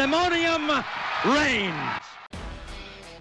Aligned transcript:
Pandemonium 0.00 0.82
reigns. 1.26 2.02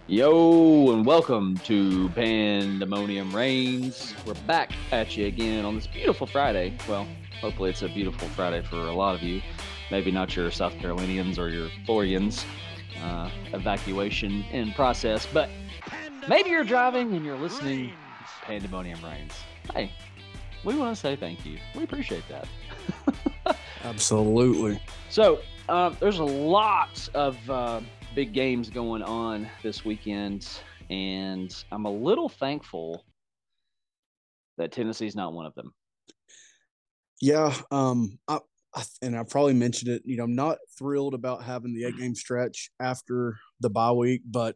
Yo, 0.07 0.93
and 0.93 1.05
welcome 1.05 1.57
to 1.65 2.07
Pandemonium 2.11 3.35
Reigns. 3.35 4.15
We're 4.25 4.33
back 4.47 4.71
at 4.93 5.17
you 5.17 5.25
again 5.25 5.65
on 5.65 5.75
this 5.75 5.87
beautiful 5.87 6.25
Friday. 6.25 6.77
Well, 6.87 7.05
hopefully 7.41 7.71
it's 7.71 7.81
a 7.81 7.89
beautiful 7.89 8.29
Friday 8.29 8.61
for 8.61 8.77
a 8.77 8.93
lot 8.93 9.13
of 9.13 9.21
you. 9.21 9.41
Maybe 9.91 10.09
not 10.09 10.37
your 10.37 10.49
South 10.51 10.71
Carolinians 10.79 11.37
or 11.37 11.49
your 11.49 11.67
Florians. 11.85 12.45
Uh, 13.01 13.29
evacuation 13.51 14.43
in 14.53 14.71
process, 14.71 15.27
but 15.33 15.49
maybe 16.29 16.49
you're 16.49 16.63
driving 16.63 17.13
and 17.13 17.25
you're 17.25 17.37
listening. 17.37 17.91
Pandemonium 18.43 19.03
Reigns. 19.03 19.33
Hey, 19.73 19.91
we 20.63 20.77
want 20.77 20.95
to 20.95 21.01
say 21.01 21.17
thank 21.17 21.45
you. 21.45 21.57
We 21.75 21.83
appreciate 21.83 22.23
that. 22.29 23.57
Absolutely. 23.83 24.81
So 25.09 25.41
uh, 25.69 25.89
there's 25.99 26.19
a 26.19 26.23
lot 26.23 27.07
of 27.13 27.49
uh, 27.49 27.79
big 28.15 28.33
games 28.33 28.69
going 28.69 29.03
on 29.03 29.47
this 29.61 29.85
weekend, 29.85 30.47
and 30.89 31.63
I'm 31.71 31.85
a 31.85 31.91
little 31.91 32.27
thankful 32.27 33.05
that 34.57 34.71
Tennessee's 34.71 35.15
not 35.15 35.31
one 35.31 35.45
of 35.45 35.53
them. 35.53 35.73
Yeah, 37.21 37.53
um, 37.69 38.17
I, 38.27 38.39
I, 38.73 38.83
and 39.03 39.15
I 39.15 39.23
probably 39.23 39.53
mentioned 39.53 39.91
it. 39.91 40.01
You 40.05 40.17
know, 40.17 40.23
I'm 40.23 40.35
not 40.35 40.57
thrilled 40.77 41.13
about 41.13 41.43
having 41.43 41.73
the 41.73 41.85
eight 41.85 41.97
game 41.97 42.15
stretch 42.15 42.71
after 42.79 43.37
the 43.59 43.69
bye 43.69 43.91
week, 43.91 44.23
but 44.25 44.55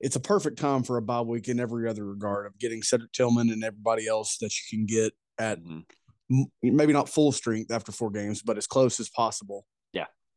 it's 0.00 0.16
a 0.16 0.20
perfect 0.20 0.58
time 0.58 0.82
for 0.82 0.96
a 0.96 1.02
bye 1.02 1.20
week 1.20 1.48
in 1.48 1.60
every 1.60 1.88
other 1.88 2.06
regard 2.06 2.46
of 2.46 2.58
getting 2.58 2.82
Cedric 2.82 3.12
Tillman 3.12 3.50
and 3.50 3.62
everybody 3.62 4.06
else 4.06 4.38
that 4.38 4.52
you 4.54 4.78
can 4.78 4.86
get 4.86 5.12
at 5.38 5.60
mm-hmm. 5.62 6.42
maybe 6.62 6.92
not 6.92 7.08
full 7.08 7.32
strength 7.32 7.70
after 7.70 7.92
four 7.92 8.10
games, 8.10 8.42
but 8.42 8.56
as 8.56 8.66
close 8.66 8.98
as 8.98 9.10
possible. 9.10 9.66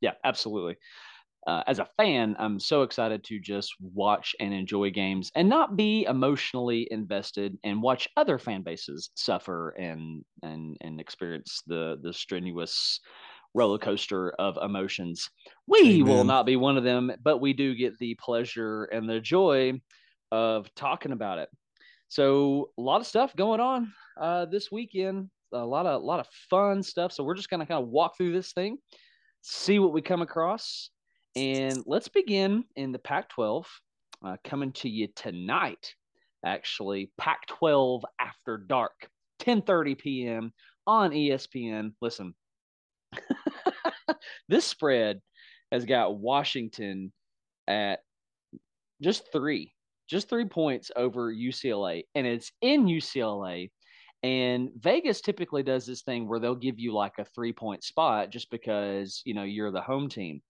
Yeah, 0.01 0.13
absolutely. 0.23 0.77
Uh, 1.47 1.63
as 1.67 1.79
a 1.79 1.85
fan, 1.97 2.35
I'm 2.39 2.59
so 2.59 2.83
excited 2.83 3.23
to 3.25 3.39
just 3.39 3.73
watch 3.81 4.35
and 4.39 4.53
enjoy 4.53 4.91
games 4.91 5.31
and 5.35 5.49
not 5.49 5.77
be 5.77 6.05
emotionally 6.05 6.87
invested 6.91 7.57
and 7.63 7.81
watch 7.81 8.07
other 8.17 8.39
fan 8.39 8.63
bases 8.63 9.11
suffer 9.15 9.71
and 9.71 10.25
and 10.43 10.77
and 10.81 11.01
experience 11.01 11.63
the 11.67 11.97
the 12.03 12.13
strenuous 12.13 12.99
roller 13.55 13.79
coaster 13.79 14.31
of 14.33 14.57
emotions. 14.63 15.29
We 15.67 16.03
Amen. 16.03 16.03
will 16.03 16.25
not 16.25 16.45
be 16.45 16.57
one 16.57 16.77
of 16.77 16.83
them, 16.85 17.11
but 17.23 17.39
we 17.39 17.53
do 17.53 17.75
get 17.75 17.97
the 17.99 18.15
pleasure 18.15 18.85
and 18.85 19.09
the 19.09 19.21
joy 19.21 19.81
of 20.31 20.73
talking 20.75 21.13
about 21.13 21.39
it. 21.39 21.49
So 22.07 22.71
a 22.77 22.81
lot 22.81 23.01
of 23.01 23.07
stuff 23.07 23.35
going 23.35 23.59
on 23.59 23.93
uh, 24.19 24.45
this 24.45 24.71
weekend. 24.71 25.29
A 25.53 25.65
lot 25.65 25.85
of 25.85 26.01
a 26.01 26.05
lot 26.05 26.19
of 26.21 26.27
fun 26.49 26.81
stuff. 26.83 27.11
So 27.11 27.23
we're 27.23 27.35
just 27.35 27.49
gonna 27.49 27.65
kind 27.65 27.81
of 27.83 27.89
walk 27.89 28.17
through 28.17 28.33
this 28.33 28.53
thing, 28.53 28.77
see 29.41 29.79
what 29.79 29.93
we 29.93 30.01
come 30.01 30.21
across, 30.21 30.89
and 31.35 31.81
let's 31.85 32.07
begin 32.07 32.63
in 32.75 32.91
the 32.91 32.99
Pac-12. 32.99 33.65
Uh, 34.23 34.37
coming 34.43 34.71
to 34.71 34.87
you 34.87 35.07
tonight, 35.15 35.95
actually 36.45 37.11
Pac-12 37.17 38.03
after 38.19 38.57
dark, 38.57 39.09
10:30 39.39 39.97
p.m. 39.97 40.53
on 40.85 41.11
ESPN. 41.11 41.93
Listen, 42.01 42.35
this 44.47 44.65
spread 44.65 45.21
has 45.71 45.85
got 45.85 46.17
Washington 46.17 47.11
at 47.67 48.01
just 49.01 49.31
three, 49.31 49.73
just 50.07 50.29
three 50.29 50.45
points 50.45 50.91
over 50.95 51.33
UCLA, 51.33 52.03
and 52.13 52.27
it's 52.27 52.51
in 52.61 52.85
UCLA. 52.85 53.71
And 54.23 54.69
Vegas 54.77 55.21
typically 55.21 55.63
does 55.63 55.85
this 55.85 56.03
thing 56.03 56.27
where 56.27 56.39
they'll 56.39 56.55
give 56.55 56.79
you 56.79 56.93
like 56.93 57.13
a 57.17 57.25
three 57.25 57.53
point 57.53 57.83
spot 57.83 58.29
just 58.29 58.51
because, 58.51 59.21
you 59.25 59.33
know, 59.33 59.43
you're 59.43 59.71
the 59.71 59.81
home 59.81 60.09
team. 60.09 60.41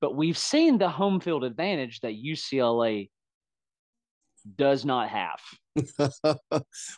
But 0.00 0.14
we've 0.14 0.36
seen 0.36 0.76
the 0.76 0.90
home 0.90 1.20
field 1.20 1.44
advantage 1.44 2.00
that 2.00 2.22
UCLA 2.22 3.08
does 4.56 4.84
not 4.84 5.08
have. 5.08 5.40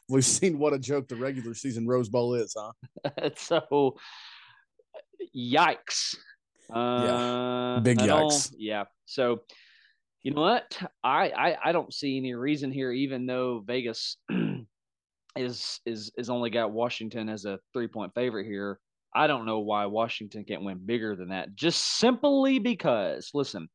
we've 0.08 0.24
seen 0.24 0.58
what 0.58 0.72
a 0.72 0.78
joke 0.78 1.06
the 1.06 1.16
regular 1.16 1.54
season 1.54 1.86
Rose 1.86 2.08
Bowl 2.08 2.34
is, 2.34 2.56
huh? 2.58 3.30
so 3.36 3.96
yikes. 5.34 6.16
Uh, 6.72 7.02
yeah. 7.04 7.80
Big 7.82 7.98
yikes. 7.98 8.52
Yeah. 8.58 8.84
So, 9.04 9.42
you 10.24 10.32
know 10.32 10.40
what? 10.40 10.76
I, 11.04 11.30
I 11.30 11.56
I 11.66 11.72
don't 11.72 11.94
see 11.94 12.18
any 12.18 12.34
reason 12.34 12.72
here, 12.72 12.90
even 12.90 13.26
though 13.26 13.62
Vegas 13.64 14.16
is 15.36 15.80
is 15.86 16.10
is 16.16 16.30
only 16.30 16.50
got 16.50 16.72
Washington 16.72 17.28
as 17.28 17.44
a 17.44 17.58
three 17.72 17.88
point 17.88 18.12
favorite 18.14 18.46
here. 18.46 18.78
I 19.14 19.26
don't 19.26 19.46
know 19.46 19.60
why 19.60 19.86
Washington 19.86 20.44
can't 20.44 20.64
win 20.64 20.80
bigger 20.84 21.16
than 21.16 21.28
that. 21.28 21.54
Just 21.54 21.98
simply 21.98 22.58
because, 22.58 23.30
listen, 23.32 23.68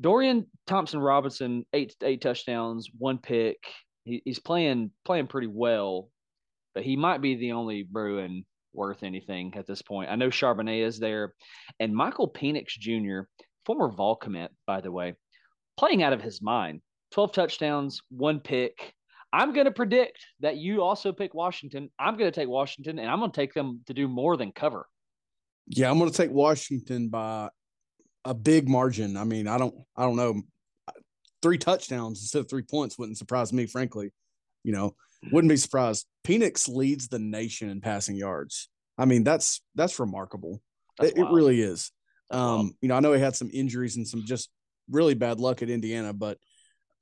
Dorian 0.00 0.46
Thompson 0.66 1.00
Robinson, 1.00 1.64
eight 1.72 1.94
eight 2.02 2.20
touchdowns, 2.20 2.88
one 2.96 3.18
pick. 3.18 3.58
He, 4.04 4.22
he's 4.24 4.38
playing 4.38 4.90
playing 5.04 5.28
pretty 5.28 5.48
well, 5.48 6.10
but 6.74 6.84
he 6.84 6.96
might 6.96 7.22
be 7.22 7.36
the 7.36 7.52
only 7.52 7.82
Bruin 7.82 8.44
worth 8.72 9.02
anything 9.02 9.52
at 9.56 9.66
this 9.66 9.82
point. 9.82 10.10
I 10.10 10.16
know 10.16 10.28
Charbonnet 10.28 10.86
is 10.86 10.98
there, 10.98 11.34
and 11.78 11.94
Michael 11.94 12.30
Penix 12.30 12.68
Jr., 12.78 13.28
former 13.66 13.90
Vol 13.92 14.16
commit, 14.16 14.50
by 14.66 14.80
the 14.80 14.90
way, 14.90 15.14
playing 15.76 16.02
out 16.02 16.12
of 16.12 16.22
his 16.22 16.42
mind. 16.42 16.80
12 17.12 17.32
touchdowns, 17.32 18.00
one 18.10 18.40
pick. 18.40 18.94
I'm 19.32 19.52
going 19.52 19.64
to 19.64 19.72
predict 19.72 20.18
that 20.40 20.56
you 20.56 20.82
also 20.82 21.12
pick 21.12 21.32
Washington. 21.34 21.90
I'm 21.98 22.16
going 22.16 22.30
to 22.30 22.38
take 22.38 22.48
Washington, 22.48 22.98
and 22.98 23.10
I'm 23.10 23.18
going 23.18 23.30
to 23.30 23.36
take 23.36 23.54
them 23.54 23.80
to 23.86 23.94
do 23.94 24.06
more 24.08 24.36
than 24.36 24.52
cover. 24.52 24.86
Yeah, 25.68 25.90
I'm 25.90 25.98
going 25.98 26.10
to 26.10 26.16
take 26.16 26.30
Washington 26.30 27.08
by 27.08 27.48
a 28.24 28.34
big 28.34 28.68
margin. 28.68 29.16
I 29.16 29.24
mean, 29.24 29.48
I 29.48 29.58
don't, 29.58 29.74
I 29.96 30.02
don't 30.02 30.16
know, 30.16 30.42
three 31.40 31.58
touchdowns 31.58 32.20
instead 32.20 32.40
of 32.40 32.50
three 32.50 32.62
points 32.62 32.98
wouldn't 32.98 33.18
surprise 33.18 33.52
me, 33.52 33.66
frankly. 33.66 34.12
You 34.64 34.72
know, 34.72 34.94
wouldn't 35.32 35.50
be 35.50 35.56
surprised. 35.56 36.06
Penix 36.24 36.68
leads 36.68 37.08
the 37.08 37.18
nation 37.18 37.68
in 37.68 37.80
passing 37.80 38.16
yards. 38.16 38.68
I 38.98 39.06
mean, 39.06 39.24
that's 39.24 39.62
that's 39.74 39.98
remarkable. 39.98 40.60
That's 40.98 41.12
it, 41.12 41.18
it, 41.18 41.26
really 41.30 41.60
is. 41.60 41.90
Um, 42.30 42.72
you 42.80 42.88
know, 42.88 42.94
I 42.94 43.00
know 43.00 43.12
he 43.12 43.20
had 43.20 43.36
some 43.36 43.50
injuries 43.52 43.96
and 43.96 44.06
some 44.06 44.24
just 44.24 44.50
really 44.90 45.14
bad 45.14 45.40
luck 45.40 45.62
at 45.62 45.70
Indiana, 45.70 46.12
but 46.12 46.38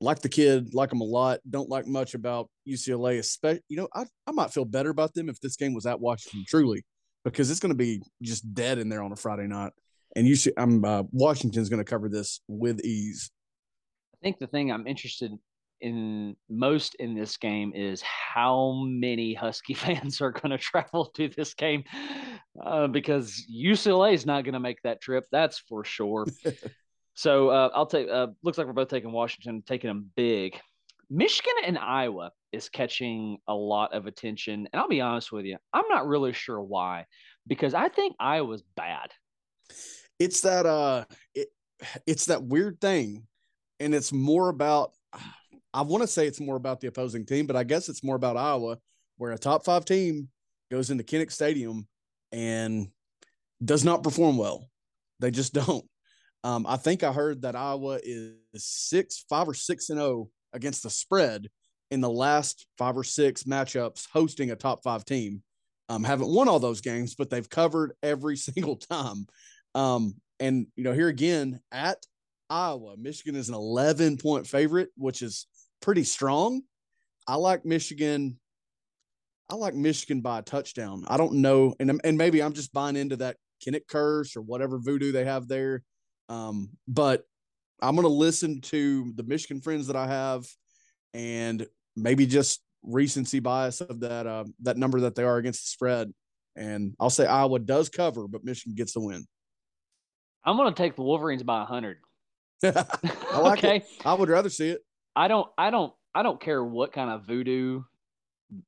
like 0.00 0.20
the 0.20 0.28
kid, 0.28 0.74
like 0.74 0.92
him 0.92 1.00
a 1.00 1.04
lot. 1.04 1.40
Don't 1.48 1.68
like 1.68 1.86
much 1.86 2.14
about 2.14 2.48
UCLA. 2.68 3.18
Especially, 3.18 3.62
you 3.68 3.76
know, 3.76 3.88
I, 3.94 4.04
I 4.26 4.32
might 4.32 4.52
feel 4.52 4.64
better 4.64 4.90
about 4.90 5.14
them 5.14 5.28
if 5.28 5.40
this 5.40 5.56
game 5.56 5.74
was 5.74 5.86
at 5.86 6.00
Washington, 6.00 6.44
truly, 6.48 6.84
because 7.24 7.50
it's 7.50 7.60
going 7.60 7.70
to 7.70 7.76
be 7.76 8.02
just 8.22 8.54
dead 8.54 8.78
in 8.78 8.88
there 8.88 9.02
on 9.02 9.12
a 9.12 9.16
Friday 9.16 9.46
night. 9.46 9.72
And 10.16 10.26
you 10.26 10.36
see, 10.36 10.52
I'm 10.56 10.84
uh, 10.84 11.04
Washington's 11.12 11.68
going 11.68 11.84
to 11.84 11.88
cover 11.88 12.08
this 12.08 12.40
with 12.48 12.80
ease. 12.84 13.30
I 14.14 14.18
think 14.22 14.38
the 14.38 14.46
thing 14.46 14.70
I'm 14.72 14.86
interested 14.86 15.32
in 15.80 16.36
most 16.48 16.94
in 16.96 17.14
this 17.14 17.36
game 17.36 17.72
is 17.74 18.02
how 18.02 18.84
many 18.86 19.34
Husky 19.34 19.74
fans 19.74 20.20
are 20.20 20.30
going 20.30 20.50
to 20.50 20.58
travel 20.58 21.06
to 21.16 21.28
this 21.28 21.54
game 21.54 21.84
uh, 22.62 22.86
because 22.86 23.46
UCLA 23.52 24.14
is 24.14 24.26
not 24.26 24.44
going 24.44 24.54
to 24.54 24.60
make 24.60 24.82
that 24.82 25.00
trip. 25.00 25.26
That's 25.30 25.58
for 25.58 25.84
sure. 25.84 26.26
so 27.14 27.48
uh, 27.48 27.70
I'll 27.74 27.86
take. 27.86 28.08
Uh, 28.08 28.28
looks 28.42 28.58
like 28.58 28.66
we're 28.66 28.72
both 28.72 28.88
taking 28.88 29.12
Washington, 29.12 29.62
taking 29.66 29.88
them 29.88 30.10
big. 30.16 30.58
Michigan 31.08 31.54
and 31.66 31.78
Iowa 31.78 32.30
is 32.52 32.68
catching 32.68 33.38
a 33.48 33.54
lot 33.54 33.92
of 33.92 34.06
attention, 34.06 34.68
and 34.72 34.80
I'll 34.80 34.88
be 34.88 35.00
honest 35.00 35.32
with 35.32 35.44
you, 35.44 35.56
I'm 35.72 35.88
not 35.88 36.06
really 36.06 36.32
sure 36.32 36.60
why, 36.60 37.06
because 37.46 37.74
I 37.74 37.88
think 37.88 38.16
Iowa's 38.20 38.62
bad. 38.76 39.10
It's 40.18 40.42
that 40.42 40.66
uh, 40.66 41.04
it, 41.34 41.48
it's 42.06 42.26
that 42.26 42.44
weird 42.44 42.80
thing, 42.80 43.26
and 43.80 43.94
it's 43.94 44.12
more 44.12 44.48
about 44.48 44.92
I 45.72 45.82
want 45.82 46.02
to 46.02 46.08
say 46.08 46.26
it's 46.26 46.40
more 46.40 46.56
about 46.56 46.80
the 46.80 46.88
opposing 46.88 47.24
team, 47.24 47.46
but 47.46 47.56
I 47.56 47.64
guess 47.64 47.88
it's 47.88 48.02
more 48.02 48.16
about 48.16 48.36
Iowa, 48.36 48.78
where 49.16 49.32
a 49.32 49.38
top 49.38 49.64
five 49.64 49.84
team 49.84 50.28
goes 50.70 50.90
into 50.90 51.04
Kinnick 51.04 51.30
Stadium 51.30 51.86
and 52.32 52.88
does 53.64 53.84
not 53.84 54.02
perform 54.02 54.36
well. 54.36 54.68
They 55.20 55.30
just 55.30 55.52
don't. 55.52 55.84
Um, 56.42 56.66
I 56.66 56.76
think 56.76 57.02
I 57.02 57.12
heard 57.12 57.42
that 57.42 57.56
Iowa 57.56 58.00
is 58.02 58.34
six, 58.56 59.24
five 59.28 59.48
or 59.48 59.54
six 59.54 59.90
and 59.90 60.00
oh 60.00 60.30
against 60.52 60.82
the 60.82 60.90
spread 60.90 61.48
in 61.90 62.00
the 62.00 62.10
last 62.10 62.66
five 62.78 62.96
or 62.96 63.04
six 63.04 63.44
matchups 63.44 64.06
hosting 64.12 64.50
a 64.50 64.56
top 64.56 64.82
five 64.82 65.04
team. 65.04 65.42
Um, 65.88 66.04
haven't 66.04 66.28
won 66.28 66.48
all 66.48 66.60
those 66.60 66.80
games, 66.80 67.14
but 67.14 67.30
they've 67.30 67.48
covered 67.48 67.92
every 68.02 68.36
single 68.36 68.76
time. 68.76 69.26
Um, 69.74 70.14
and 70.38 70.66
you 70.76 70.84
know, 70.84 70.92
here 70.92 71.08
again 71.08 71.60
at 71.72 71.98
Iowa, 72.48 72.96
Michigan 72.96 73.36
is 73.36 73.48
an 73.48 73.54
11 73.54 74.18
point 74.18 74.46
favorite, 74.46 74.88
which 74.96 75.22
is 75.22 75.46
pretty 75.82 76.04
strong. 76.04 76.62
I 77.26 77.36
like 77.36 77.64
Michigan. 77.64 78.38
I 79.50 79.56
like 79.56 79.74
Michigan 79.74 80.20
by 80.20 80.38
a 80.38 80.42
touchdown. 80.42 81.04
I 81.08 81.16
don't 81.16 81.34
know, 81.34 81.74
and 81.80 82.00
and 82.02 82.16
maybe 82.16 82.42
I'm 82.42 82.52
just 82.52 82.72
buying 82.72 82.96
into 82.96 83.16
that 83.16 83.36
Kinnick 83.64 83.86
curse 83.88 84.36
or 84.36 84.42
whatever 84.42 84.78
voodoo 84.78 85.12
they 85.12 85.24
have 85.24 85.48
there. 85.48 85.82
Um, 86.30 86.70
but 86.88 87.26
I'm 87.82 87.96
going 87.96 88.06
to 88.06 88.14
listen 88.14 88.60
to 88.62 89.12
the 89.16 89.24
Michigan 89.24 89.60
friends 89.60 89.88
that 89.88 89.96
I 89.96 90.06
have, 90.06 90.46
and 91.12 91.66
maybe 91.96 92.24
just 92.24 92.62
recency 92.82 93.40
bias 93.40 93.80
of 93.80 94.00
that 94.00 94.26
uh, 94.26 94.44
that 94.62 94.78
number 94.78 95.00
that 95.00 95.14
they 95.14 95.24
are 95.24 95.36
against 95.36 95.64
the 95.64 95.68
spread. 95.68 96.12
And 96.56 96.94
I'll 96.98 97.10
say 97.10 97.26
Iowa 97.26 97.58
does 97.58 97.88
cover, 97.88 98.28
but 98.28 98.44
Michigan 98.44 98.74
gets 98.74 98.92
the 98.92 99.00
win. 99.00 99.26
I'm 100.44 100.56
going 100.56 100.72
to 100.72 100.82
take 100.82 100.96
the 100.96 101.02
Wolverines 101.02 101.42
by 101.42 101.58
100. 101.58 101.98
I 102.64 103.38
like 103.38 103.58
okay. 103.64 103.76
it. 103.76 103.86
I 104.04 104.14
would 104.14 104.28
rather 104.28 104.48
see 104.48 104.70
it. 104.70 104.80
I 105.16 105.28
don't 105.28 105.48
I 105.58 105.70
don't 105.70 105.92
I 106.14 106.22
don't 106.22 106.40
care 106.40 106.62
what 106.64 106.92
kind 106.92 107.10
of 107.10 107.26
voodoo 107.26 107.82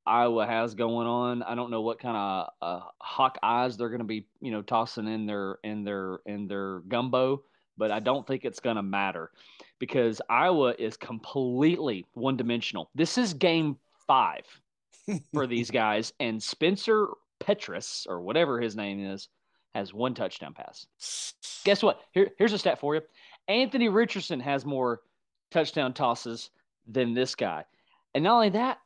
Iowa 0.06 0.46
has 0.46 0.74
going 0.74 1.06
on. 1.06 1.42
I 1.42 1.54
don't 1.54 1.70
know 1.70 1.82
what 1.82 1.98
kind 1.98 2.16
of 2.16 2.48
uh, 2.60 2.86
hawk 3.00 3.38
eyes 3.42 3.76
they're 3.76 3.88
going 3.88 4.00
to 4.00 4.04
be, 4.04 4.28
you 4.40 4.50
know, 4.50 4.62
tossing 4.62 5.08
in 5.08 5.26
their 5.26 5.58
in 5.64 5.84
their 5.84 6.20
in 6.26 6.46
their 6.46 6.80
gumbo, 6.80 7.42
but 7.82 7.90
I 7.90 7.99
don't 7.99 8.25
think 8.25 8.44
it's 8.44 8.61
going 8.61 8.76
to 8.76 8.82
matter 8.82 9.32
because 9.81 10.23
Iowa 10.31 10.73
is 10.79 10.96
completely 10.96 12.06
one 12.14 12.37
dimensional. 12.37 12.90
This 12.94 13.19
is 13.19 13.34
game 13.34 13.76
five 14.06 14.44
for 15.34 15.49
these 15.49 15.69
guys, 15.69 16.12
and 16.20 16.40
Spencer 16.40 17.08
Petras 17.40 18.06
or 18.08 18.20
whatever 18.20 18.61
his 18.61 18.76
name 18.76 19.05
is 19.05 19.26
has 19.75 19.93
one 19.93 20.14
touchdown 20.14 20.55
pass. 20.55 20.87
Guess 21.64 21.82
what? 21.82 22.02
Here, 22.12 22.31
here's 22.38 22.52
a 22.52 22.58
stat 22.58 22.79
for 22.79 22.94
you. 22.94 23.00
Anthony 23.49 23.88
Richardson 23.88 24.38
has 24.38 24.64
more 24.64 25.00
touchdown 25.50 25.93
tosses 25.93 26.50
than 26.87 27.14
this 27.14 27.34
guy. 27.34 27.64
And 28.14 28.23
not 28.23 28.34
only 28.34 28.50
that, 28.50 28.79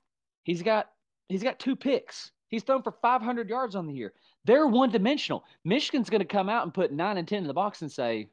he's 0.44 0.62
got 0.62 0.88
he's 1.28 1.42
got 1.42 1.58
two 1.58 1.76
picks. 1.76 2.30
He's 2.48 2.62
thrown 2.62 2.82
for 2.82 2.92
500 2.92 3.50
yards 3.50 3.76
on 3.76 3.86
the 3.86 3.92
year. 3.92 4.14
They're 4.46 4.66
one 4.66 4.90
dimensional. 4.90 5.44
Michigan's 5.66 6.08
going 6.08 6.22
to 6.22 6.24
come 6.24 6.48
out 6.48 6.62
and 6.62 6.72
put 6.72 6.92
nine 6.92 7.18
and 7.18 7.28
10 7.28 7.42
in 7.42 7.46
the 7.46 7.52
box 7.52 7.82
and 7.82 7.92
say, 7.92 8.30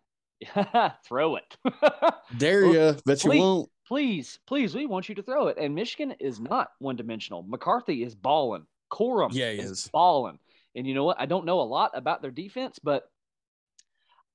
throw 1.05 1.35
it. 1.37 1.57
Dare 2.37 2.65
you, 2.65 2.95
but 3.05 3.19
please, 3.19 3.23
you 3.35 3.41
won't. 3.41 3.69
Please, 3.87 4.39
please, 4.47 4.75
we 4.75 4.85
want 4.85 5.09
you 5.09 5.15
to 5.15 5.23
throw 5.23 5.47
it. 5.47 5.57
And 5.57 5.75
Michigan 5.75 6.15
is 6.19 6.39
not 6.39 6.69
one 6.79 6.95
dimensional. 6.95 7.43
McCarthy 7.43 8.03
is 8.03 8.15
balling. 8.15 8.65
Corum 8.91 9.29
Yeah, 9.33 9.49
is, 9.49 9.71
is. 9.71 9.89
balling. 9.91 10.39
And 10.75 10.87
you 10.87 10.93
know 10.93 11.03
what? 11.03 11.19
I 11.19 11.25
don't 11.25 11.45
know 11.45 11.61
a 11.61 11.63
lot 11.63 11.91
about 11.93 12.21
their 12.21 12.31
defense, 12.31 12.79
but 12.79 13.03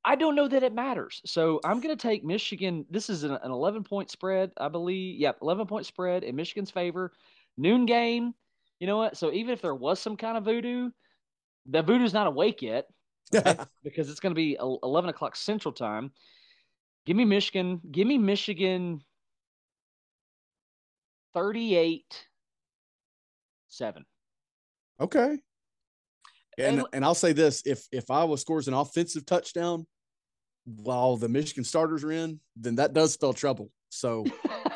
I 0.05 0.15
don't 0.17 0.35
know 0.35 0.49
that 0.49 0.63
it 0.63 0.73
matters. 0.73 1.21
So 1.27 1.61
I'm 1.65 1.81
going 1.81 1.97
to 1.97 2.01
take 2.01 2.25
Michigan. 2.25 2.87
This 2.91 3.11
is 3.11 3.25
an, 3.25 3.33
an 3.33 3.51
11 3.51 3.85
point 3.85 4.11
spread, 4.11 4.53
I 4.57 4.69
believe. 4.69 5.19
Yep, 5.19 5.39
11 5.43 5.67
point 5.67 5.87
spread 5.87 6.25
in 6.25 6.37
Michigan's 6.37 6.71
favor. 6.71 7.13
Noon 7.57 7.87
game. 7.87 8.35
You 8.81 8.87
know 8.87 8.99
what? 8.99 9.17
So 9.17 9.33
even 9.33 9.53
if 9.53 9.61
there 9.61 9.75
was 9.75 9.99
some 9.99 10.17
kind 10.17 10.37
of 10.39 10.45
voodoo, 10.45 10.91
the 11.67 11.83
voodoo's 11.83 12.15
not 12.15 12.27
awake 12.27 12.63
yet 12.63 12.87
okay? 13.35 13.57
because 13.85 14.11
it's 14.11 14.21
going 14.21 14.33
to 14.33 14.37
be 14.37 14.57
11 14.61 15.11
o'clock 15.11 15.37
Central 15.37 15.73
Time. 15.73 16.13
Give 17.07 17.17
me 17.17 17.25
Michigan. 17.25 17.81
Give 17.91 18.07
me 18.07 18.19
Michigan 18.19 19.03
38 21.35 22.27
7. 23.69 24.05
okay. 25.01 25.39
And, 26.59 26.79
And- 26.79 26.87
and 26.93 27.05
I'll 27.05 27.15
say 27.15 27.33
this: 27.33 27.63
if 27.65 27.87
if 27.93 28.11
Iowa 28.11 28.37
scores 28.37 28.67
an 28.67 28.75
offensive 28.75 29.25
touchdown 29.27 29.87
while 30.65 31.17
the 31.17 31.29
Michigan 31.29 31.65
starters 31.65 32.03
are 32.05 32.11
in, 32.13 32.41
then 32.57 32.77
that 32.77 32.93
does 32.95 33.13
spell 33.13 33.33
trouble. 33.33 33.71
So 33.91 34.25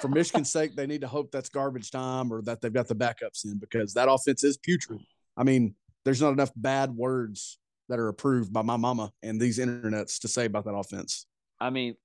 for 0.00 0.08
Michigan's 0.08 0.50
sake, 0.50 0.76
they 0.76 0.86
need 0.86 1.00
to 1.00 1.08
hope 1.08 1.30
that's 1.32 1.48
garbage 1.48 1.90
time 1.90 2.32
or 2.32 2.40
that 2.42 2.60
they've 2.60 2.72
got 2.72 2.86
the 2.88 2.94
backups 2.94 3.44
in 3.44 3.58
because 3.58 3.92
that 3.94 4.08
offense 4.08 4.44
is 4.44 4.56
putrid. 4.56 5.00
I 5.36 5.42
mean, 5.42 5.74
there's 6.04 6.20
not 6.22 6.32
enough 6.32 6.52
bad 6.54 6.90
words 6.94 7.58
that 7.88 7.98
are 7.98 8.08
approved 8.08 8.52
by 8.52 8.62
my 8.62 8.76
mama 8.76 9.12
and 9.22 9.40
these 9.40 9.58
internets 9.58 10.20
to 10.20 10.28
say 10.28 10.44
about 10.44 10.64
that 10.64 10.74
offense. 10.74 11.26
I 11.60 11.70
mean, 11.70 11.96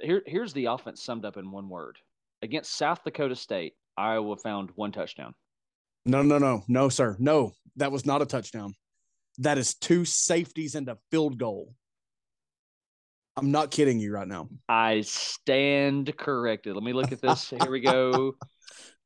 here 0.00 0.22
here's 0.26 0.52
the 0.52 0.66
offense 0.66 1.02
summed 1.02 1.24
up 1.24 1.36
in 1.36 1.50
one 1.50 1.68
word. 1.68 1.98
Against 2.42 2.76
South 2.76 3.02
Dakota 3.04 3.36
State, 3.36 3.74
Iowa 3.96 4.36
found 4.36 4.70
one 4.74 4.92
touchdown. 4.92 5.34
No, 6.04 6.22
no, 6.22 6.38
no, 6.38 6.62
no, 6.68 6.88
sir. 6.88 7.16
No, 7.18 7.52
that 7.76 7.90
was 7.90 8.04
not 8.04 8.22
a 8.22 8.26
touchdown. 8.26 8.74
That 9.38 9.58
is 9.58 9.74
two 9.74 10.04
safeties 10.04 10.74
and 10.74 10.88
a 10.88 10.98
field 11.10 11.38
goal. 11.38 11.74
I'm 13.36 13.50
not 13.50 13.70
kidding 13.70 13.98
you 13.98 14.12
right 14.12 14.28
now. 14.28 14.48
I 14.68 15.00
stand 15.00 16.16
corrected. 16.16 16.74
Let 16.74 16.84
me 16.84 16.92
look 16.92 17.10
at 17.10 17.20
this. 17.20 17.50
Here 17.50 17.70
we 17.70 17.80
go. 17.80 18.34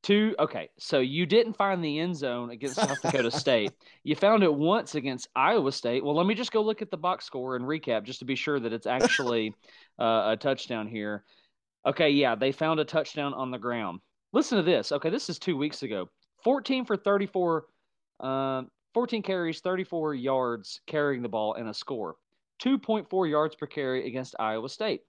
Two. 0.02 0.34
Okay, 0.38 0.70
so 0.78 1.00
you 1.00 1.26
didn't 1.26 1.54
find 1.54 1.82
the 1.82 1.98
end 1.98 2.16
zone 2.16 2.50
against 2.50 2.76
South 2.76 3.02
Dakota 3.02 3.30
State. 3.32 3.72
You 4.04 4.14
found 4.14 4.42
it 4.42 4.54
once 4.54 4.94
against 4.94 5.28
Iowa 5.34 5.72
State. 5.72 6.04
Well, 6.04 6.14
let 6.14 6.26
me 6.26 6.34
just 6.34 6.52
go 6.52 6.62
look 6.62 6.82
at 6.82 6.90
the 6.90 6.96
box 6.96 7.24
score 7.24 7.56
and 7.56 7.64
recap 7.64 8.04
just 8.04 8.20
to 8.20 8.24
be 8.24 8.36
sure 8.36 8.60
that 8.60 8.72
it's 8.72 8.86
actually 8.86 9.54
uh, 9.98 10.30
a 10.32 10.36
touchdown 10.36 10.86
here. 10.86 11.24
Okay, 11.84 12.10
yeah, 12.10 12.34
they 12.34 12.52
found 12.52 12.80
a 12.80 12.84
touchdown 12.84 13.34
on 13.34 13.50
the 13.50 13.58
ground. 13.58 14.00
Listen 14.32 14.56
to 14.58 14.62
this. 14.62 14.92
Okay, 14.92 15.10
this 15.10 15.28
is 15.28 15.38
two 15.38 15.56
weeks 15.56 15.82
ago. 15.82 16.08
14 16.44 16.84
for 16.84 16.96
34, 16.96 17.66
um, 18.20 18.70
14 18.94 19.22
carries, 19.22 19.60
34 19.60 20.14
yards 20.14 20.80
carrying 20.86 21.22
the 21.22 21.28
ball, 21.28 21.54
and 21.54 21.68
a 21.68 21.74
score. 21.74 22.16
2.4 22.62 23.30
yards 23.30 23.56
per 23.56 23.66
carry 23.66 24.06
against 24.06 24.34
Iowa 24.38 24.68
State. 24.68 25.02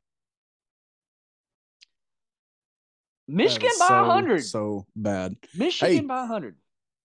That 3.17 3.18
Michigan 3.29 3.69
by 3.79 3.87
so, 3.87 4.07
100. 4.07 4.43
So 4.43 4.85
bad. 4.95 5.35
Michigan 5.55 5.95
Hey. 5.95 6.01
by 6.01 6.19
100. 6.21 6.55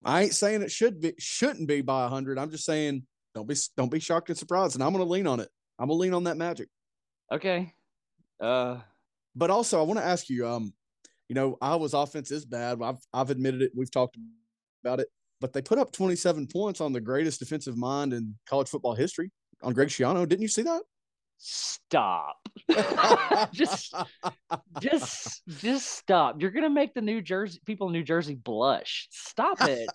I 0.05 0.23
ain't 0.25 0.35
saying 0.35 0.63
it 0.63 0.71
should 0.71 1.01
be 1.01 1.15
shouldn't 1.19 1.69
be 1.69 1.81
by 1.81 2.03
100. 2.03 2.39
I'm 2.39 2.51
just 2.51 2.65
saying 2.65 3.07
don't 3.35 3.49
be 3.49 3.55
don't 3.77 3.91
be 3.91 4.01
shocked 4.01 4.29
and 4.29 4.39
surprised. 4.39 4.75
And 4.77 4.83
I'm 4.83 4.93
going 4.93 5.05
to 5.05 5.11
lean 5.11 5.27
on 5.27 5.41
it. 5.41 5.49
I'm 5.79 5.89
going 5.89 5.99
to 5.99 6.03
lean 6.03 6.15
on 6.15 6.25
that 6.25 6.37
magic. 6.37 6.69
Okay. 7.33 7.75
Uh, 8.41 8.79
But 9.35 9.51
also, 9.51 9.81
I 9.81 9.83
want 9.83 9.99
to 9.99 10.05
ask 10.07 10.29
you, 10.29 10.47
um, 10.47 10.73
you 11.29 11.35
know, 11.35 11.57
Iowa's 11.61 11.95
offense 11.95 12.31
is 12.31 12.45
bad. 12.45 12.81
I've 12.83 12.99
I've 13.13 13.31
admitted 13.31 13.63
it. 13.63 13.73
We've 13.75 13.91
talked 13.91 14.17
about 14.85 15.01
it. 15.01 15.09
But 15.41 15.53
they 15.53 15.63
put 15.63 15.79
up 15.79 15.93
27 15.93 16.47
points 16.47 16.81
on 16.81 16.93
the 16.93 17.01
greatest 17.01 17.41
defensive 17.41 17.77
mind 17.77 18.13
in 18.13 18.35
college 18.49 18.69
football 18.69 18.95
history 18.95 19.31
on 19.63 19.73
Greg 19.73 19.89
Schiano. 19.89 20.27
Didn't 20.29 20.43
you 20.43 20.49
see 20.49 20.63
that? 20.63 20.83
Stop. 21.45 22.37
just, 23.53 23.95
just, 24.81 25.43
just 25.47 25.93
stop. 25.93 26.41
You're 26.41 26.51
gonna 26.51 26.71
make 26.71 26.95
the 26.95 27.03
New 27.03 27.21
Jersey 27.21 27.61
people 27.67 27.89
in 27.89 27.93
New 27.93 28.03
Jersey 28.03 28.35
blush. 28.35 29.09
Stop 29.11 29.61
it. 29.63 29.89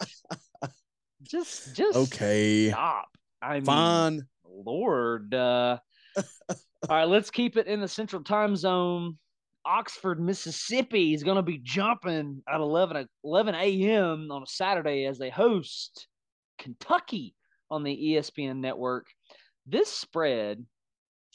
just, 1.23 1.75
just 1.75 1.97
okay, 1.97 2.69
stop. 2.69 3.07
I 3.41 3.55
mean, 3.55 3.65
fine. 3.65 4.21
Lord. 4.45 5.33
Uh, 5.33 5.77
all 6.17 6.23
right, 6.89 7.07
let's 7.07 7.31
keep 7.31 7.57
it 7.57 7.67
in 7.67 7.81
the 7.81 7.87
Central 7.87 8.23
Time 8.23 8.55
Zone. 8.55 9.17
Oxford, 9.65 10.21
Mississippi 10.21 11.13
is 11.13 11.23
going 11.23 11.35
to 11.35 11.43
be 11.43 11.59
jumping 11.61 12.41
at 12.47 12.59
11, 12.59 12.97
o- 12.97 13.05
11 13.23 13.55
a.m. 13.55 14.31
on 14.31 14.43
a 14.43 14.47
Saturday 14.47 15.05
as 15.05 15.17
they 15.17 15.29
host 15.29 16.07
Kentucky 16.57 17.35
on 17.69 17.83
the 17.83 17.95
ESPN 17.95 18.57
network. 18.57 19.07
This 19.67 19.89
spread 19.89 20.65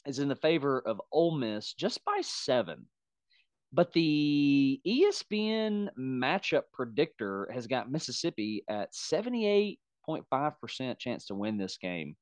is 0.05 0.19
in 0.19 0.27
the 0.27 0.35
favor 0.35 0.81
of 0.85 1.01
Ole 1.11 1.37
Miss 1.37 1.73
just 1.73 2.03
by 2.05 2.19
seven. 2.21 2.85
But 3.73 3.91
the 3.93 4.79
ESPN 4.87 5.89
matchup 5.99 6.63
predictor 6.71 7.49
has 7.53 7.67
got 7.67 7.91
Mississippi 7.91 8.63
at 8.69 8.93
78.5% 8.93 10.99
chance 10.99 11.25
to 11.25 11.35
win 11.35 11.57
this 11.57 11.77
game 11.77 12.15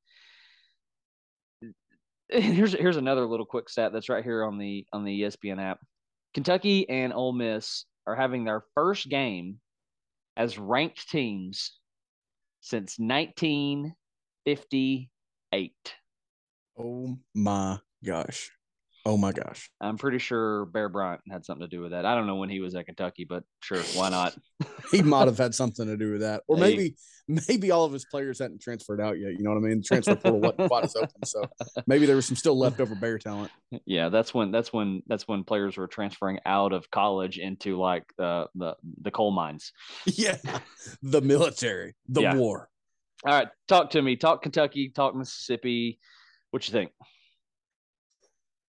here's 2.29 2.73
here's 2.73 2.97
another 2.97 3.27
little 3.27 3.45
quick 3.45 3.69
stat 3.69 3.93
that's 3.93 4.09
right 4.09 4.23
here 4.23 4.43
on 4.43 4.57
the 4.57 4.87
on 4.91 5.03
the 5.03 5.21
ESPN 5.21 5.61
app. 5.61 5.77
Kentucky 6.33 6.89
and 6.89 7.13
Ole 7.13 7.33
Miss 7.33 7.85
are 8.07 8.15
having 8.15 8.43
their 8.43 8.63
first 8.73 9.07
game 9.09 9.59
as 10.35 10.57
ranked 10.57 11.07
teams 11.09 11.77
since 12.61 12.97
1958. 12.97 15.73
Oh 16.77 17.18
my 17.36 17.80
gosh. 18.03 18.51
Oh 19.06 19.18
my 19.18 19.34
gosh. 19.34 19.70
I'm 19.82 19.98
pretty 19.98 20.18
sure 20.18 20.65
Bear 20.68 20.88
Bryant 20.88 21.22
had 21.30 21.44
something 21.46 21.68
to 21.70 21.75
do 21.75 21.82
with 21.82 21.92
that. 21.92 22.06
I 22.06 22.15
don't 22.15 22.25
know 22.25 22.38
when 22.38 22.50
he 22.50 22.62
was 22.62 22.74
at 22.75 22.86
Kentucky, 22.86 23.25
but 23.27 23.44
sure, 23.62 23.82
why 23.96 24.10
not? 24.10 24.34
He 24.92 25.01
might 25.01 25.27
have 25.27 25.38
had 25.38 25.53
something 25.56 25.86
to 25.88 25.98
do 25.98 26.13
with 26.13 26.22
that. 26.22 26.44
Or 26.48 26.56
Hey. 26.58 26.62
maybe 26.62 26.96
maybe 27.48 27.72
all 27.72 27.84
of 27.86 27.92
his 27.94 28.06
players 28.06 28.39
hadn't 28.39 28.62
transferred 28.62 29.01
out 29.01 29.18
yet. 29.20 29.32
You 29.32 29.44
know 29.44 29.50
what 29.51 29.58
I 29.58 29.62
mean? 29.62 29.77
The 29.80 29.84
transfer 29.84 30.15
portal 30.15 30.39
wasn't 30.39 30.68
quite 30.70 30.84
as 30.86 30.96
open. 30.96 31.25
So 31.25 31.44
maybe 31.88 32.06
there 32.06 32.15
was 32.15 32.25
some 32.25 32.36
still 32.38 32.58
leftover 32.58 32.96
bear 32.96 33.18
talent. 33.18 33.51
yeah, 33.86 34.10
that's 34.10 34.34
when 34.34 34.51
that's 34.51 34.72
when 34.72 35.01
that's 35.08 35.27
when 35.27 35.44
players 35.44 35.75
were 35.77 35.88
transferring 35.88 36.39
out 36.46 36.72
of 36.74 36.89
college 36.92 37.39
into 37.39 37.77
like 37.77 38.03
the 38.18 38.48
the 38.56 38.75
the 39.01 39.12
coal 39.12 39.32
mines. 39.32 39.72
Yeah. 40.06 40.38
The 41.01 41.22
military, 41.22 41.96
the 42.08 42.22
Yeah. 42.22 42.36
war. 42.36 42.70
All 43.25 43.34
right, 43.34 43.48
talk 43.68 43.89
to 43.92 44.01
me. 44.01 44.15
Talk 44.15 44.42
Kentucky. 44.44 44.89
Talk 44.89 45.15
Mississippi. 45.15 46.00
What 46.53 46.67
you 46.67 46.72
think? 46.72 46.91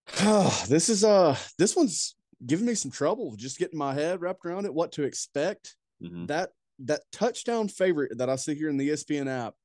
this 0.69 0.87
is 0.87 1.03
uh 1.03 1.35
this 1.57 1.75
one's 1.75 2.15
giving 2.45 2.65
me 2.65 2.73
some 2.73 2.89
trouble 2.89 3.35
just 3.35 3.59
getting 3.59 3.77
my 3.77 3.93
head 3.93 4.21
wrapped 4.21 4.45
around 4.45 4.63
it, 4.65 4.73
what 4.73 4.93
to 4.93 5.03
expect. 5.03 5.75
Mhm. 6.01 6.25
That 6.27 6.51
that 6.79 7.01
touchdown 7.11 7.67
favorite 7.67 8.17
that 8.17 8.29
I 8.29 8.37
see 8.37 8.55
here 8.55 8.69
in 8.69 8.77
the 8.77 8.91
ESPN 8.91 9.27
app, 9.27 9.55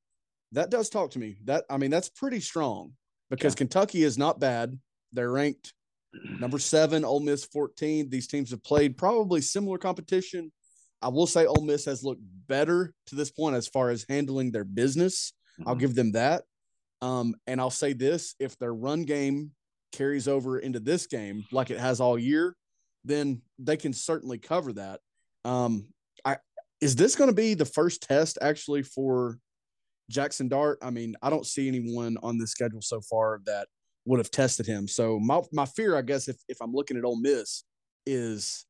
that 0.50 0.70
does 0.70 0.88
talk 0.90 1.12
to 1.12 1.20
me. 1.20 1.36
That 1.44 1.66
I 1.70 1.76
mean, 1.76 1.92
that's 1.92 2.08
pretty 2.08 2.40
strong 2.40 2.94
because 3.30 3.54
Yeah. 3.54 3.58
Kentucky 3.58 4.02
is 4.02 4.18
not 4.18 4.40
bad. 4.40 4.76
They're 5.12 5.30
ranked 5.30 5.72
number 6.40 6.58
seven, 6.74 7.04
Ole 7.04 7.20
Miss 7.20 7.44
14. 7.44 8.10
These 8.10 8.26
teams 8.26 8.50
have 8.50 8.64
played 8.64 8.98
probably 8.98 9.40
similar 9.40 9.78
competition. 9.78 10.50
I 11.00 11.08
will 11.10 11.28
say 11.28 11.46
Ole 11.46 11.62
Miss 11.64 11.84
has 11.84 12.02
looked 12.02 12.22
better 12.48 12.92
to 13.06 13.14
this 13.14 13.30
point 13.30 13.54
as 13.54 13.68
far 13.68 13.90
as 13.90 14.04
handling 14.08 14.50
their 14.50 14.64
business. 14.64 15.32
I'll 15.64 15.76
Mhm. 15.76 15.80
give 15.80 15.94
them 15.94 16.10
that. 16.12 16.42
Um, 17.02 17.34
and 17.46 17.60
I'll 17.60 17.70
say 17.70 17.92
this: 17.92 18.34
if 18.38 18.58
their 18.58 18.74
run 18.74 19.04
game 19.04 19.52
carries 19.92 20.28
over 20.28 20.58
into 20.58 20.80
this 20.80 21.06
game 21.06 21.44
like 21.50 21.70
it 21.70 21.80
has 21.80 22.00
all 22.00 22.18
year, 22.18 22.54
then 23.04 23.42
they 23.58 23.76
can 23.76 23.92
certainly 23.92 24.38
cover 24.38 24.72
that. 24.74 25.00
Um, 25.44 25.86
I 26.24 26.36
is 26.80 26.96
this 26.96 27.16
going 27.16 27.30
to 27.30 27.36
be 27.36 27.54
the 27.54 27.64
first 27.64 28.02
test 28.02 28.38
actually 28.40 28.82
for 28.82 29.38
Jackson 30.10 30.48
Dart? 30.48 30.78
I 30.82 30.90
mean, 30.90 31.14
I 31.22 31.30
don't 31.30 31.46
see 31.46 31.68
anyone 31.68 32.16
on 32.22 32.38
the 32.38 32.46
schedule 32.46 32.82
so 32.82 33.00
far 33.00 33.40
that 33.46 33.68
would 34.06 34.18
have 34.18 34.30
tested 34.30 34.66
him. 34.66 34.88
So 34.88 35.18
my 35.18 35.40
my 35.52 35.66
fear, 35.66 35.96
I 35.96 36.02
guess, 36.02 36.28
if 36.28 36.36
if 36.48 36.58
I'm 36.60 36.72
looking 36.72 36.96
at 36.96 37.04
Ole 37.04 37.20
Miss, 37.20 37.64
is 38.06 38.66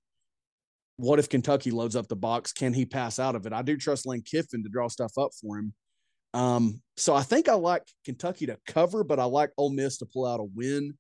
what 0.96 1.18
if 1.18 1.28
Kentucky 1.28 1.70
loads 1.70 1.96
up 1.96 2.08
the 2.08 2.16
box? 2.16 2.52
Can 2.52 2.74
he 2.74 2.84
pass 2.84 3.18
out 3.18 3.34
of 3.34 3.46
it? 3.46 3.52
I 3.52 3.62
do 3.62 3.76
trust 3.76 4.06
Lane 4.06 4.22
Kiffin 4.22 4.62
to 4.62 4.68
draw 4.68 4.88
stuff 4.88 5.12
up 5.16 5.30
for 5.40 5.58
him. 5.58 5.72
Um, 6.32 6.80
so 6.96 7.14
I 7.14 7.22
think 7.22 7.48
I 7.48 7.54
like 7.54 7.82
Kentucky 8.04 8.46
to 8.46 8.58
cover, 8.66 9.04
but 9.04 9.18
I 9.18 9.24
like 9.24 9.50
Ole 9.56 9.70
Miss 9.70 9.98
to 9.98 10.06
pull 10.06 10.26
out 10.26 10.40
a 10.40 10.44
win. 10.44 10.94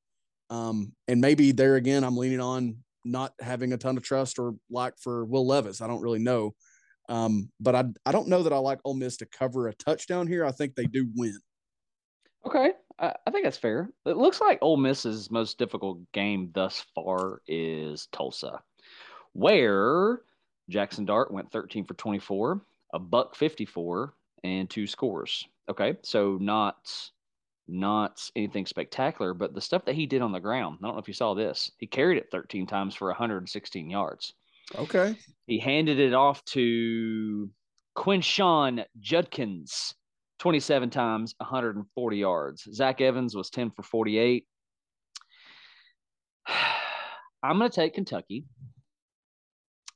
Um, 0.48 0.92
and 1.06 1.20
maybe 1.20 1.52
there 1.52 1.76
again, 1.76 2.04
I'm 2.04 2.16
leaning 2.16 2.40
on 2.40 2.76
not 3.04 3.32
having 3.40 3.72
a 3.72 3.78
ton 3.78 3.96
of 3.96 4.02
trust 4.02 4.38
or 4.38 4.54
like 4.70 4.94
for 4.98 5.24
Will 5.24 5.46
Levis. 5.46 5.80
I 5.80 5.86
don't 5.86 6.02
really 6.02 6.18
know. 6.18 6.54
Um, 7.08 7.50
but 7.58 7.74
I 7.74 7.84
I 8.06 8.12
don't 8.12 8.28
know 8.28 8.42
that 8.44 8.52
I 8.52 8.58
like 8.58 8.78
Ole 8.84 8.94
Miss 8.94 9.16
to 9.18 9.26
cover 9.26 9.68
a 9.68 9.74
touchdown 9.74 10.26
here. 10.26 10.44
I 10.44 10.52
think 10.52 10.74
they 10.74 10.86
do 10.86 11.08
win. 11.16 11.38
Okay, 12.46 12.72
I, 12.98 13.14
I 13.26 13.30
think 13.30 13.44
that's 13.44 13.56
fair. 13.56 13.90
It 14.06 14.16
looks 14.16 14.40
like 14.40 14.58
Ole 14.62 14.76
Miss's 14.76 15.30
most 15.30 15.58
difficult 15.58 15.98
game 16.12 16.50
thus 16.54 16.84
far 16.94 17.42
is 17.48 18.08
Tulsa, 18.12 18.60
where 19.32 20.20
Jackson 20.68 21.04
Dart 21.04 21.32
went 21.32 21.50
13 21.50 21.84
for 21.84 21.94
24, 21.94 22.60
a 22.94 22.98
buck 22.98 23.34
54, 23.34 24.14
and 24.44 24.68
two 24.68 24.86
scores. 24.86 25.46
Okay, 25.68 25.96
so 26.02 26.38
not 26.40 26.76
not 27.68 28.28
anything 28.34 28.66
spectacular, 28.66 29.32
but 29.32 29.54
the 29.54 29.60
stuff 29.60 29.84
that 29.84 29.94
he 29.94 30.06
did 30.06 30.22
on 30.22 30.32
the 30.32 30.40
ground. 30.40 30.78
I 30.82 30.86
don't 30.86 30.96
know 30.96 31.00
if 31.00 31.08
you 31.08 31.14
saw 31.14 31.34
this. 31.34 31.70
He 31.78 31.86
carried 31.86 32.18
it 32.18 32.28
13 32.32 32.66
times 32.66 32.96
for 32.96 33.08
116 33.08 33.88
yards. 33.88 34.34
Okay. 34.76 35.16
He 35.46 35.58
handed 35.58 36.00
it 36.00 36.12
off 36.12 36.44
to 36.46 37.48
Quinshon 37.96 38.84
Judkins 38.98 39.94
27 40.40 40.90
times, 40.90 41.34
140 41.38 42.16
yards. 42.16 42.68
Zach 42.72 43.00
Evans 43.00 43.36
was 43.36 43.50
10 43.50 43.70
for 43.70 43.82
48. 43.82 44.46
I'm 47.42 47.58
going 47.58 47.70
to 47.70 47.74
take 47.74 47.94
Kentucky 47.94 48.44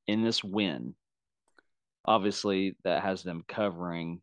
in 0.07 0.23
this 0.23 0.45
win. 0.45 0.95
Obviously, 2.05 2.77
that 2.85 3.03
has 3.03 3.23
them 3.23 3.43
covering 3.49 4.21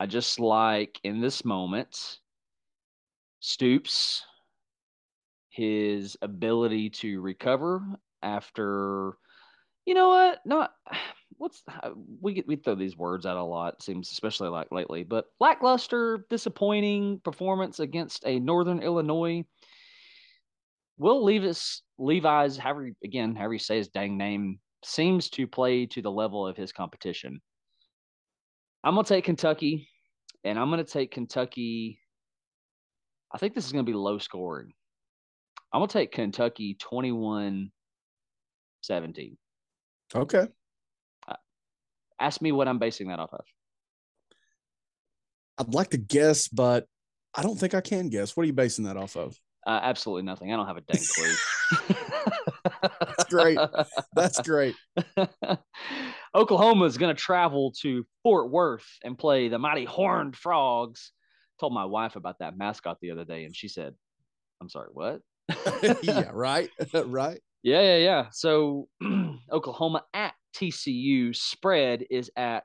I 0.00 0.06
just 0.06 0.38
like 0.38 1.00
in 1.02 1.20
this 1.20 1.44
moment 1.44 2.18
Stoops, 3.40 4.24
his 5.50 6.16
ability 6.22 6.90
to 6.90 7.20
recover 7.20 7.82
after, 8.20 9.16
you 9.86 9.94
know 9.94 10.08
what? 10.08 10.40
Not 10.44 10.72
what's 11.36 11.62
uh, 11.84 11.90
we 12.20 12.32
get 12.34 12.48
we 12.48 12.56
throw 12.56 12.74
these 12.74 12.96
words 12.96 13.26
out 13.26 13.36
a 13.36 13.42
lot. 13.42 13.80
Seems 13.80 14.10
especially 14.10 14.48
like 14.48 14.72
lately, 14.72 15.04
but 15.04 15.26
lackluster, 15.38 16.26
disappointing 16.30 17.20
performance 17.22 17.78
against 17.78 18.24
a 18.26 18.40
Northern 18.40 18.82
Illinois. 18.82 19.44
Will 20.98 21.22
Levis 21.22 21.82
Levi's, 21.98 22.56
however 22.56 22.90
again, 23.04 23.36
however 23.36 23.52
you 23.52 23.58
say 23.60 23.76
his 23.76 23.88
dang 23.88 24.18
name, 24.18 24.58
seems 24.84 25.30
to 25.30 25.46
play 25.46 25.86
to 25.86 26.02
the 26.02 26.10
level 26.10 26.44
of 26.44 26.56
his 26.56 26.72
competition. 26.72 27.40
I'm 28.88 28.94
gonna 28.94 29.04
take 29.04 29.24
Kentucky, 29.26 29.86
and 30.44 30.58
I'm 30.58 30.70
gonna 30.70 30.82
take 30.82 31.10
Kentucky. 31.10 32.00
I 33.30 33.36
think 33.36 33.54
this 33.54 33.66
is 33.66 33.72
gonna 33.72 33.84
be 33.84 33.92
low 33.92 34.16
scoring. 34.16 34.72
I'm 35.70 35.80
gonna 35.80 35.88
take 35.88 36.10
Kentucky 36.10 36.74
21 36.80 37.70
17. 38.80 39.36
Okay. 40.14 40.46
Uh, 41.28 41.34
ask 42.18 42.40
me 42.40 42.50
what 42.50 42.66
I'm 42.66 42.78
basing 42.78 43.08
that 43.08 43.18
off 43.18 43.34
of. 43.34 43.44
I'd 45.58 45.74
like 45.74 45.90
to 45.90 45.98
guess, 45.98 46.48
but 46.48 46.86
I 47.34 47.42
don't 47.42 47.60
think 47.60 47.74
I 47.74 47.82
can 47.82 48.08
guess. 48.08 48.38
What 48.38 48.44
are 48.44 48.46
you 48.46 48.54
basing 48.54 48.86
that 48.86 48.96
off 48.96 49.18
of? 49.18 49.38
Uh, 49.66 49.80
absolutely 49.82 50.22
nothing. 50.22 50.50
I 50.50 50.56
don't 50.56 50.66
have 50.66 50.78
a 50.78 50.80
dang 50.80 51.04
clue. 51.14 51.34
That's 53.00 53.24
great. 53.24 53.58
That's 54.14 54.40
great. 54.40 54.74
Oklahoma 56.34 56.84
is 56.84 56.98
going 56.98 57.14
to 57.14 57.20
travel 57.20 57.72
to 57.80 58.06
Fort 58.22 58.50
Worth 58.50 58.86
and 59.02 59.18
play 59.18 59.48
the 59.48 59.58
Mighty 59.58 59.84
Horned 59.84 60.36
Frogs. 60.36 61.12
Told 61.60 61.72
my 61.72 61.84
wife 61.84 62.16
about 62.16 62.38
that 62.40 62.56
mascot 62.56 62.98
the 63.00 63.10
other 63.10 63.24
day, 63.24 63.44
and 63.44 63.54
she 63.54 63.68
said, 63.68 63.94
"I'm 64.60 64.68
sorry, 64.68 64.88
what?" 64.92 65.20
yeah, 66.02 66.30
right, 66.32 66.70
right. 66.94 67.40
Yeah, 67.62 67.80
yeah, 67.80 67.96
yeah. 67.96 68.26
So 68.30 68.88
Oklahoma 69.52 70.04
at 70.14 70.34
TCU 70.54 71.34
spread 71.34 72.04
is 72.10 72.30
at 72.36 72.64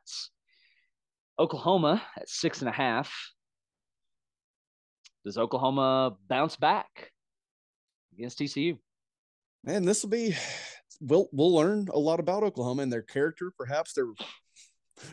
Oklahoma 1.40 2.02
at 2.18 2.30
six 2.30 2.62
and 2.62 2.70
a 2.70 2.74
half. 2.74 3.14
Does 5.26 5.38
Oklahoma 5.38 6.16
bounce 6.28 6.58
back 6.58 7.12
against 8.14 8.40
TCU? 8.40 8.78
Man, 9.64 9.86
this 9.86 10.04
will 10.04 10.10
be 10.10 10.36
we'll 11.00 11.30
we'll 11.32 11.54
learn 11.54 11.88
a 11.94 12.00
lot 12.00 12.20
about 12.20 12.44
Oklahoma 12.44 12.84
and 12.84 12.92
their 12.92 13.02
character, 13.02 13.52
perhaps 13.58 13.94
their 13.94 14.08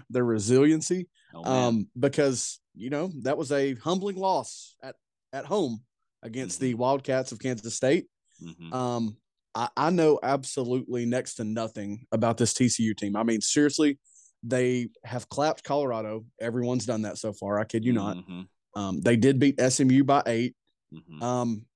their 0.09 0.25
resiliency. 0.25 1.09
Oh, 1.35 1.45
um, 1.45 1.89
because 1.99 2.61
you 2.75 2.91
know 2.91 3.11
that 3.23 3.39
was 3.39 3.53
a 3.53 3.75
humbling 3.75 4.17
loss 4.17 4.77
at 4.83 4.97
at 5.33 5.45
home 5.45 5.83
against 6.23 6.59
mm-hmm. 6.59 6.67
the 6.67 6.75
Wildcats 6.75 7.33
of 7.33 7.39
Kansas 7.39 7.75
State. 7.75 8.07
Mm-hmm. 8.43 8.73
Um, 8.73 9.17
I, 9.55 9.69
I 9.77 9.91
know 9.91 10.19
absolutely 10.23 11.07
next 11.07 11.37
to 11.37 11.45
nothing 11.45 12.07
about 12.13 12.37
this 12.37 12.55
TCU 12.55 12.97
team. 12.97 13.17
I 13.17 13.23
mean, 13.23 13.41
seriously, 13.41 13.99
they 14.43 14.89
have 15.05 15.29
clapped 15.29 15.65
Colorado. 15.65 16.25
Everyone's 16.41 16.87
done 16.87 17.03
that 17.03 17.19
so 17.19 17.33
far. 17.33 17.59
I 17.59 17.65
kid 17.65 17.85
you 17.85 17.93
not. 17.93 18.17
Mm-hmm. 18.17 18.41
Um, 18.81 19.01
they 19.01 19.17
did 19.17 19.39
beat 19.39 19.61
SMU 19.61 20.05
by 20.05 20.23
8 20.27 20.55
mm-hmm. 20.95 21.23
Um, 21.23 21.67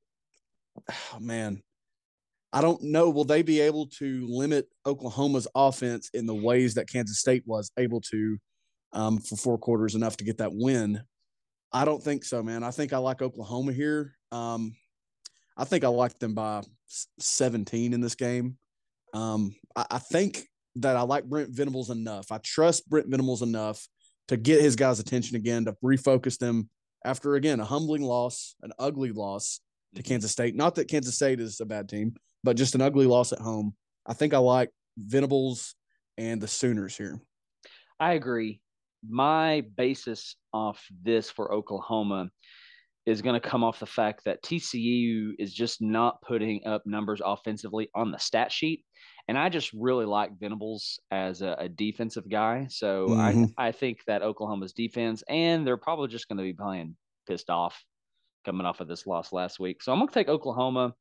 oh, 0.89 1.19
man, 1.21 1.63
I 2.55 2.61
don't 2.61 2.81
know. 2.85 3.11
Will 3.11 3.25
they 3.25 3.43
be 3.43 3.61
able 3.61 3.87
to 3.99 4.27
limit 4.31 4.69
Oklahoma's 4.87 5.49
offense 5.57 6.09
in 6.15 6.25
the 6.25 6.35
ways 6.37 6.75
that 6.75 6.89
Kansas 6.89 7.19
State 7.19 7.43
was 7.47 7.73
able 7.77 8.01
to 8.03 8.39
um, 8.93 9.19
for 9.19 9.35
four 9.35 9.59
quarters 9.59 9.97
enough 9.97 10.17
to 10.19 10.25
get 10.25 10.39
that 10.39 10.55
win? 10.55 11.03
I 11.73 11.85
don't 11.85 12.01
think 12.01 12.25
so, 12.25 12.45
man. 12.45 12.63
I 12.63 12.71
think 12.71 12.93
I 12.93 12.99
like 12.99 13.23
Oklahoma 13.23 13.73
here. 13.73 14.15
Um, 14.31 14.77
I 15.57 15.65
think 15.65 15.83
I 15.83 15.89
like 15.89 16.17
them 16.21 16.35
by 16.35 16.63
17 17.19 17.93
in 17.93 18.01
this 18.01 18.15
game. 18.15 18.57
Um, 19.13 19.57
I, 19.75 19.87
I, 19.91 19.99
think 19.99 20.47
that 20.77 20.97
I 20.97 21.03
like 21.03 21.25
Brent 21.25 21.51
Venables 21.51 21.91
enough. 21.91 22.31
I 22.31 22.39
trust 22.39 22.89
Brent 22.89 23.09
Venables 23.09 23.43
enough 23.43 23.85
to 24.29 24.37
get 24.37 24.61
his 24.61 24.77
guys' 24.77 25.01
attention 25.01 25.37
again, 25.37 25.65
to 25.65 25.77
refocus 25.85 26.39
them 26.39 26.71
after, 27.05 27.35
again, 27.35 27.59
a 27.59 27.65
humbling 27.65 28.03
loss, 28.03 28.55
an 28.63 28.71
ugly 28.79 29.11
loss 29.11 29.59
to 29.97 30.03
mm-hmm. 30.03 30.09
Kansas 30.09 30.31
State. 30.31 30.55
Not 30.55 30.77
that 30.77 30.87
Kansas 30.87 31.17
State 31.17 31.41
is 31.41 31.61
a 31.61 31.67
bad 31.67 31.89
team, 31.89 32.15
but 32.45 32.57
just 32.57 32.77
an 32.77 32.83
ugly 32.83 33.07
loss 33.07 33.33
at 33.33 33.41
home. 33.41 33.75
I 34.07 34.13
think 34.13 34.35
I 34.35 34.39
like 34.39 34.71
Venables 34.97 35.75
and 36.17 36.41
the 36.41 36.47
Sooners 36.47 36.97
here. 36.97 37.21
I 37.99 38.13
agree. 38.13 38.61
My 39.09 39.65
basis 39.77 40.37
off 40.53 40.85
this 41.03 41.31
for 41.31 41.53
Oklahoma 41.53 42.29
is 43.07 43.23
going 43.23 43.39
to 43.39 43.49
come 43.49 43.65
off 43.65 43.81
the 43.81 43.87
fact 43.87 44.25
that 44.25 44.43
TCU 44.43 45.33
is 45.39 45.53
just 45.53 45.83
not 45.83 46.21
putting 46.23 46.67
up 46.67 46.83
numbers 46.87 47.21
offensively 47.25 47.89
on 47.95 48.11
the 48.11 48.19
stat 48.19 48.51
sheet. 48.53 48.85
And 49.29 49.39
I 49.39 49.49
just 49.49 49.73
really 49.73 50.07
like 50.07 50.39
Venables 50.39 51.01
as 51.11 51.43
a, 51.43 51.57
a 51.59 51.69
defensive 51.69 52.29
guy. 52.31 52.67
So 52.71 53.09
mm-hmm. 53.09 53.45
I, 53.59 53.69
I 53.69 53.73
think 53.73 53.99
that 54.07 54.23
Oklahoma's 54.23 54.73
defense, 54.73 55.23
and 55.29 55.67
they're 55.67 55.77
probably 55.77 56.09
just 56.09 56.29
going 56.29 56.39
to 56.39 56.45
be 56.45 56.55
playing 56.55 56.97
pissed 57.27 57.51
off 57.51 57.83
coming 58.45 58.67
off 58.67 58.81
of 58.81 58.89
this 58.89 59.07
loss 59.07 59.33
last 59.33 59.59
week. 59.59 59.83
So 59.83 59.93
I'm 59.93 59.99
going 59.99 60.09
to 60.09 60.15
take 60.15 60.29
Oklahoma. 60.29 60.95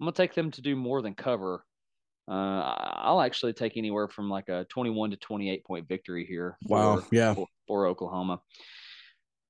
I'm 0.00 0.06
going 0.06 0.12
to 0.12 0.22
take 0.22 0.34
them 0.34 0.50
to 0.52 0.62
do 0.62 0.76
more 0.76 1.02
than 1.02 1.14
cover. 1.14 1.64
Uh, 2.26 2.74
I'll 2.96 3.20
actually 3.20 3.52
take 3.52 3.76
anywhere 3.76 4.08
from 4.08 4.30
like 4.30 4.48
a 4.48 4.64
21 4.70 5.10
to 5.10 5.16
28 5.16 5.64
point 5.64 5.88
victory 5.88 6.26
here. 6.26 6.56
For, 6.66 6.74
wow. 6.74 7.02
Yeah. 7.12 7.34
For, 7.34 7.46
for 7.66 7.86
Oklahoma. 7.86 8.40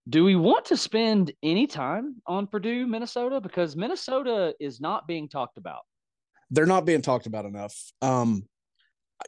Do 0.08 0.24
we 0.24 0.36
want 0.36 0.66
to 0.66 0.76
spend 0.76 1.32
any 1.42 1.66
time 1.66 2.16
on 2.26 2.46
Purdue, 2.46 2.86
Minnesota? 2.86 3.40
Because 3.40 3.74
Minnesota 3.74 4.54
is 4.60 4.80
not 4.80 5.06
being 5.06 5.28
talked 5.28 5.56
about. 5.56 5.80
They're 6.50 6.66
not 6.66 6.84
being 6.84 7.00
talked 7.00 7.26
about 7.26 7.46
enough. 7.46 7.74
Um, 8.02 8.46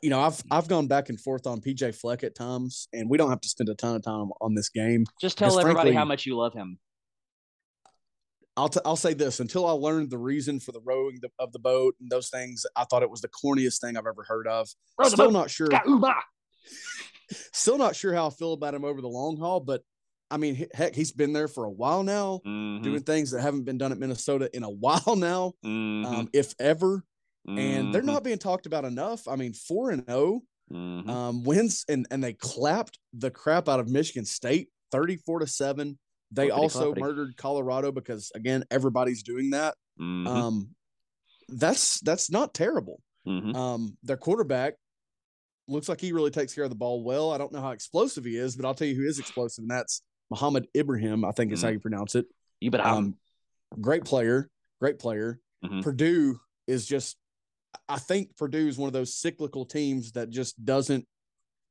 you 0.02 0.10
know, 0.10 0.20
I've 0.20 0.42
I've 0.50 0.68
gone 0.68 0.86
back 0.86 1.08
and 1.08 1.18
forth 1.18 1.46
on 1.46 1.60
PJ 1.60 1.94
Fleck 1.94 2.24
at 2.24 2.34
times, 2.34 2.88
and 2.92 3.08
we 3.08 3.16
don't 3.16 3.30
have 3.30 3.40
to 3.40 3.48
spend 3.48 3.70
a 3.70 3.74
ton 3.74 3.96
of 3.96 4.02
time 4.02 4.30
on 4.40 4.54
this 4.54 4.68
game. 4.68 5.06
Just 5.20 5.38
tell 5.38 5.58
everybody 5.58 5.74
frankly, 5.74 5.94
how 5.94 6.04
much 6.04 6.26
you 6.26 6.36
love 6.36 6.52
him. 6.52 6.78
I'll 8.56 8.68
t- 8.68 8.80
I'll 8.84 8.96
say 8.96 9.12
this: 9.14 9.40
until 9.40 9.66
I 9.66 9.72
learned 9.72 10.10
the 10.10 10.18
reason 10.18 10.60
for 10.60 10.72
the 10.72 10.80
rowing 10.80 11.18
the, 11.20 11.30
of 11.38 11.52
the 11.52 11.58
boat 11.58 11.94
and 12.00 12.10
those 12.10 12.30
things, 12.30 12.64
I 12.74 12.84
thought 12.84 13.02
it 13.02 13.10
was 13.10 13.20
the 13.20 13.28
corniest 13.28 13.80
thing 13.80 13.96
I've 13.96 14.06
ever 14.06 14.24
heard 14.24 14.48
of. 14.48 14.68
Still 15.02 15.30
not 15.30 15.50
sure. 15.50 15.68
Still 17.52 17.78
not 17.78 17.96
sure 17.96 18.14
how 18.14 18.28
I 18.28 18.30
feel 18.30 18.52
about 18.52 18.74
him 18.74 18.84
over 18.84 19.00
the 19.00 19.08
long 19.08 19.36
haul, 19.36 19.60
but 19.60 19.82
I 20.30 20.36
mean, 20.36 20.66
heck, 20.74 20.94
he's 20.94 21.12
been 21.12 21.32
there 21.32 21.48
for 21.48 21.64
a 21.64 21.70
while 21.70 22.02
now, 22.02 22.40
Mhm, 22.44 22.82
doing 22.82 23.02
things 23.02 23.30
that 23.32 23.42
haven't 23.42 23.64
been 23.64 23.78
done 23.78 23.92
at 23.92 23.98
Minnesota 23.98 24.48
in 24.54 24.62
a 24.62 24.70
while 24.70 25.16
now, 25.16 25.54
mhm, 25.64 26.06
um, 26.06 26.28
if 26.32 26.54
ever. 26.58 27.04
And 27.56 27.92
they're 27.92 28.02
mhm, 28.02 28.06
not 28.06 28.24
being 28.24 28.38
talked 28.38 28.66
about 28.66 28.84
enough. 28.84 29.26
I 29.28 29.36
mean, 29.36 29.54
four 29.54 29.90
and 29.90 30.04
zero 30.06 30.42
mhm. 30.70 31.08
um, 31.08 31.42
wins, 31.44 31.84
and 31.88 32.06
and 32.10 32.22
they 32.22 32.34
clapped 32.34 32.98
the 33.12 33.30
crap 33.30 33.68
out 33.68 33.80
of 33.80 33.88
Michigan 33.88 34.24
State, 34.24 34.68
thirty 34.90 35.16
four 35.16 35.40
to 35.40 35.46
seven. 35.46 35.98
They 36.32 36.50
also 36.50 36.92
murdered 37.00 37.36
Colorado 37.36 37.92
because 37.92 38.32
again, 38.34 38.64
everybody's 38.70 39.22
doing 39.22 39.50
that. 39.50 39.76
Mhm, 40.00 40.26
Um, 40.26 40.74
that's 41.48 42.00
that's 42.00 42.30
not 42.30 42.52
terrible. 42.54 43.00
mhm. 43.26 43.54
Um, 43.54 43.96
their 44.02 44.16
quarterback 44.16 44.74
looks 45.68 45.88
like 45.88 46.00
he 46.00 46.12
really 46.12 46.30
takes 46.30 46.54
care 46.54 46.64
of 46.64 46.70
the 46.70 46.76
ball 46.76 47.02
well. 47.02 47.32
I 47.32 47.38
don't 47.38 47.52
know 47.52 47.60
how 47.60 47.70
explosive 47.70 48.24
he 48.24 48.36
is, 48.36 48.56
but 48.56 48.64
I'll 48.66 48.74
tell 48.74 48.86
you 48.88 48.94
who 48.96 49.06
is 49.06 49.18
explosive, 49.18 49.62
and 49.62 49.70
that's 49.70 50.02
Mohamed 50.30 50.68
Ibrahim. 50.76 51.24
I 51.24 51.32
think 51.32 51.52
is 51.52 51.62
how 51.62 51.68
you 51.68 51.80
pronounce 51.80 52.14
it. 52.14 52.26
you 52.60 52.70
bet. 52.70 52.84
I'm. 52.84 52.96
Um, 52.96 53.16
great 53.80 54.04
player, 54.04 54.48
great 54.80 54.98
player. 54.98 55.40
Mhm. 55.64 55.82
Purdue 55.82 56.40
is 56.66 56.86
just, 56.86 57.16
I 57.88 57.98
think 57.98 58.36
Purdue 58.36 58.66
is 58.68 58.78
one 58.78 58.86
of 58.88 58.92
those 58.92 59.14
cyclical 59.16 59.66
teams 59.66 60.12
that 60.12 60.30
just 60.30 60.64
doesn't. 60.64 61.06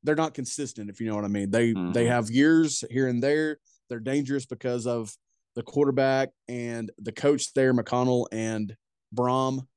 They're 0.03 0.15
not 0.15 0.33
consistent, 0.33 0.89
if 0.89 0.99
you 1.01 1.07
know 1.07 1.15
what 1.15 1.25
I 1.25 1.29
mean. 1.29 1.49
They 1.51 1.71
they 1.73 2.05
Mhm. 2.05 2.07
have 2.09 2.29
years 2.29 2.83
here 2.91 3.07
and 3.07 3.21
there. 3.23 3.59
They're 3.89 3.99
dangerous 3.99 4.45
because 4.45 4.87
of 4.87 5.13
the 5.55 5.63
quarterback 5.63 6.29
and 6.47 6.91
the 6.97 7.11
coach 7.11 7.53
there, 7.53 7.73
McConnell 7.73 8.27
and 8.31 8.75
Brohm. 9.15 9.67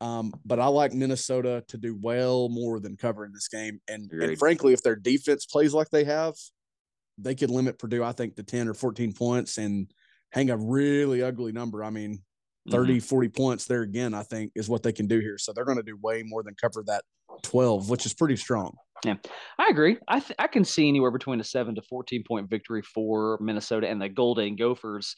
Um, 0.00 0.32
but 0.44 0.58
I 0.58 0.66
like 0.66 0.92
Minnesota 0.94 1.62
to 1.68 1.76
do 1.76 1.94
well 2.00 2.48
more 2.48 2.80
than 2.80 2.96
cover 2.96 3.24
in 3.26 3.32
this 3.32 3.48
game. 3.48 3.80
And, 3.86 4.10
and 4.12 4.38
frankly, 4.38 4.72
if 4.72 4.82
their 4.82 4.96
defense 4.96 5.44
plays 5.44 5.74
like 5.74 5.90
they 5.90 6.04
have, 6.04 6.34
they 7.18 7.34
could 7.34 7.50
limit 7.50 7.78
Purdue, 7.78 8.02
I 8.02 8.12
think, 8.12 8.36
to 8.36 8.42
10 8.42 8.66
or 8.66 8.74
14 8.74 9.12
points 9.12 9.58
and 9.58 9.92
hang 10.32 10.48
a 10.50 10.56
really 10.56 11.22
ugly 11.22 11.52
number. 11.52 11.84
I 11.84 11.90
mean, 11.90 12.22
Mhm. 12.68 12.72
30, 12.72 13.00
40 13.00 13.28
points 13.28 13.66
there 13.66 13.82
again, 13.82 14.14
I 14.14 14.22
think, 14.22 14.52
is 14.54 14.68
what 14.68 14.82
they 14.82 14.92
can 14.92 15.06
do 15.06 15.18
here. 15.18 15.38
So 15.38 15.52
they're 15.52 15.64
going 15.64 15.78
to 15.78 15.82
do 15.82 15.96
way 15.96 16.22
more 16.22 16.42
than 16.42 16.54
cover 16.54 16.82
that 16.86 17.04
12, 17.42 17.88
which 17.88 18.04
is 18.06 18.14
pretty 18.14 18.36
strong. 18.36 18.76
I 19.58 19.68
agree. 19.70 19.96
I 20.08 20.20
th- 20.20 20.36
I 20.38 20.46
can 20.46 20.64
see 20.64 20.88
anywhere 20.88 21.10
between 21.10 21.40
a 21.40 21.44
seven 21.44 21.74
to 21.74 21.82
fourteen 21.82 22.22
point 22.26 22.50
victory 22.50 22.82
for 22.82 23.38
Minnesota 23.40 23.88
and 23.88 24.00
the 24.00 24.08
Golden 24.08 24.56
Gophers, 24.56 25.16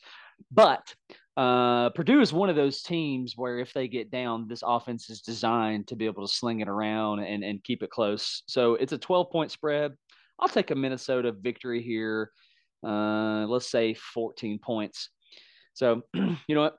but 0.51 0.95
uh, 1.37 1.91
Purdue 1.91 2.21
is 2.21 2.33
one 2.33 2.51
of 2.51 2.57
those 2.57 2.83
teams 2.83 3.35
where 3.37 3.59
if 3.59 3.73
they 3.73 3.89
get 3.89 4.11
down, 4.11 4.47
this 4.49 4.63
offense 4.65 5.09
is 5.09 5.23
designed 5.23 5.89
to 5.89 5.97
be 5.97 6.05
able 6.07 6.27
to 6.27 6.33
sling 6.33 6.61
it 6.61 6.69
around 6.69 7.21
and 7.21 7.43
and 7.43 7.65
keep 7.65 7.83
it 7.83 7.91
close. 7.91 8.43
So 8.47 8.75
it's 8.75 8.93
a 8.93 8.99
twelve 8.99 9.31
point 9.31 9.51
spread. 9.51 9.93
I'll 10.39 10.49
take 10.49 10.71
a 10.71 10.75
Minnesota 10.75 11.33
victory 11.33 11.83
here. 11.83 12.31
Uh, 12.87 13.47
let's 13.47 13.71
say 13.71 13.95
fourteen 13.95 14.59
points. 14.59 15.11
So 15.75 16.03
you 16.15 16.55
know 16.55 16.63
what, 16.63 16.77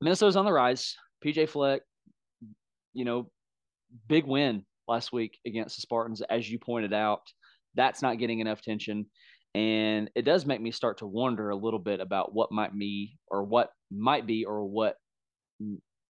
Minnesota's 0.00 0.36
on 0.36 0.44
the 0.44 0.52
rise. 0.52 0.96
PJ 1.24 1.48
Fleck, 1.48 1.82
you 2.92 3.04
know, 3.04 3.30
big 4.06 4.24
win 4.24 4.64
last 4.88 5.12
week 5.12 5.38
against 5.46 5.76
the 5.76 5.82
Spartans, 5.82 6.22
as 6.22 6.50
you 6.50 6.58
pointed 6.58 6.92
out. 6.92 7.22
That's 7.74 8.02
not 8.02 8.18
getting 8.18 8.40
enough 8.40 8.60
attention. 8.60 9.06
And 9.54 10.10
it 10.14 10.22
does 10.22 10.46
make 10.46 10.60
me 10.60 10.70
start 10.70 10.98
to 10.98 11.06
wonder 11.06 11.50
a 11.50 11.56
little 11.56 11.78
bit 11.78 12.00
about 12.00 12.34
what 12.34 12.52
might 12.52 12.76
be 12.76 13.18
or 13.28 13.42
what 13.44 13.70
might 13.90 14.26
be 14.26 14.44
or 14.44 14.64
what 14.64 14.96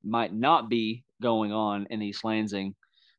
might 0.04 0.34
not 0.34 0.70
be 0.70 1.04
going 1.22 1.52
on 1.52 1.88
in 1.90 2.02
East 2.02 2.24
Lansing 2.24 2.76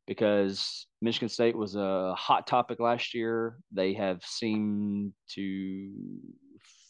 because 0.07 0.87
Michigan 1.01 1.29
State 1.29 1.57
was 1.57 1.75
a 1.75 2.13
hot 2.15 2.45
topic 2.45 2.79
last 2.79 3.13
year. 3.13 3.57
They 3.71 3.93
have 3.93 4.21
seemed 4.23 5.13
to 5.35 5.91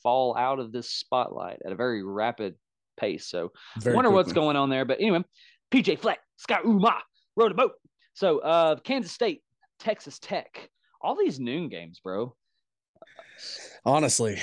fall 0.02 0.36
out 0.36 0.60
of 0.60 0.72
this 0.72 0.90
spotlight 0.90 1.60
at 1.66 1.72
a 1.72 1.76
very 1.76 2.04
rapid 2.04 2.56
pace. 3.00 3.28
So 3.28 3.52
Very 3.80 3.96
wonder 3.96 4.12
what's 4.12 4.34
going 4.34 4.58
on 4.58 4.70
there. 4.70 4.86
But 4.86 5.00
anyway, 5.00 5.24
PJ 5.72 6.00
Fleck, 6.00 6.20
Ski-U-Mah, 6.38 7.02
rowed 7.36 7.52
a 7.52 7.56
boat. 7.56 7.74
So 8.14 8.40
uh 8.40 8.76
Kansas 8.78 9.12
State, 9.12 9.42
Texas 9.80 10.20
Tech, 10.20 10.70
all 11.02 11.16
these 11.16 11.40
noon 11.40 11.70
games, 11.70 12.00
bro. 12.04 12.36
Honestly, 13.86 14.38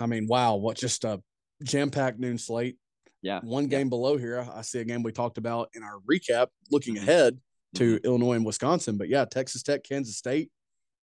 I 0.00 0.06
mean, 0.06 0.26
wow, 0.28 0.56
what 0.56 0.76
just 0.76 1.04
a 1.04 1.22
jam 1.62 1.90
packed 1.90 2.18
noon 2.18 2.38
slate. 2.38 2.76
Yeah. 3.22 3.40
One 3.42 3.64
Yeah. 3.64 3.78
game 3.78 3.88
below 3.88 4.16
here, 4.16 4.46
I 4.52 4.62
see 4.62 4.80
a 4.80 4.84
game 4.84 5.02
we 5.02 5.12
talked 5.12 5.38
about 5.38 5.70
in 5.74 5.82
our 5.82 5.98
recap 6.00 6.48
looking 6.70 6.96
Mhm. 6.96 7.02
ahead 7.02 7.40
to 7.76 7.98
Illinois 8.04 8.34
and 8.34 8.44
Wisconsin. 8.46 8.98
But 8.98 9.08
yeah, 9.08 9.24
Texas 9.24 9.62
Tech, 9.62 9.82
Kansas 9.82 10.16
State. 10.16 10.52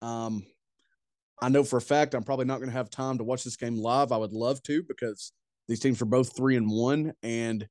Um, 0.01 0.45
I 1.41 1.49
know 1.49 1.63
for 1.63 1.77
a 1.77 1.81
fact 1.81 2.15
I'm 2.15 2.23
probably 2.23 2.45
not 2.45 2.57
going 2.59 2.69
to 2.69 2.75
have 2.77 2.89
time 2.89 3.17
to 3.17 3.23
watch 3.23 3.43
this 3.43 3.57
game 3.57 3.75
live. 3.75 4.11
I 4.11 4.17
would 4.17 4.31
love 4.31 4.63
to 4.63 4.81
because 4.83 5.33
these 5.67 5.79
teams 5.81 6.01
are 6.01 6.05
both 6.05 6.35
three 6.35 6.55
and 6.55 6.69
one, 6.71 7.13
and 7.21 7.67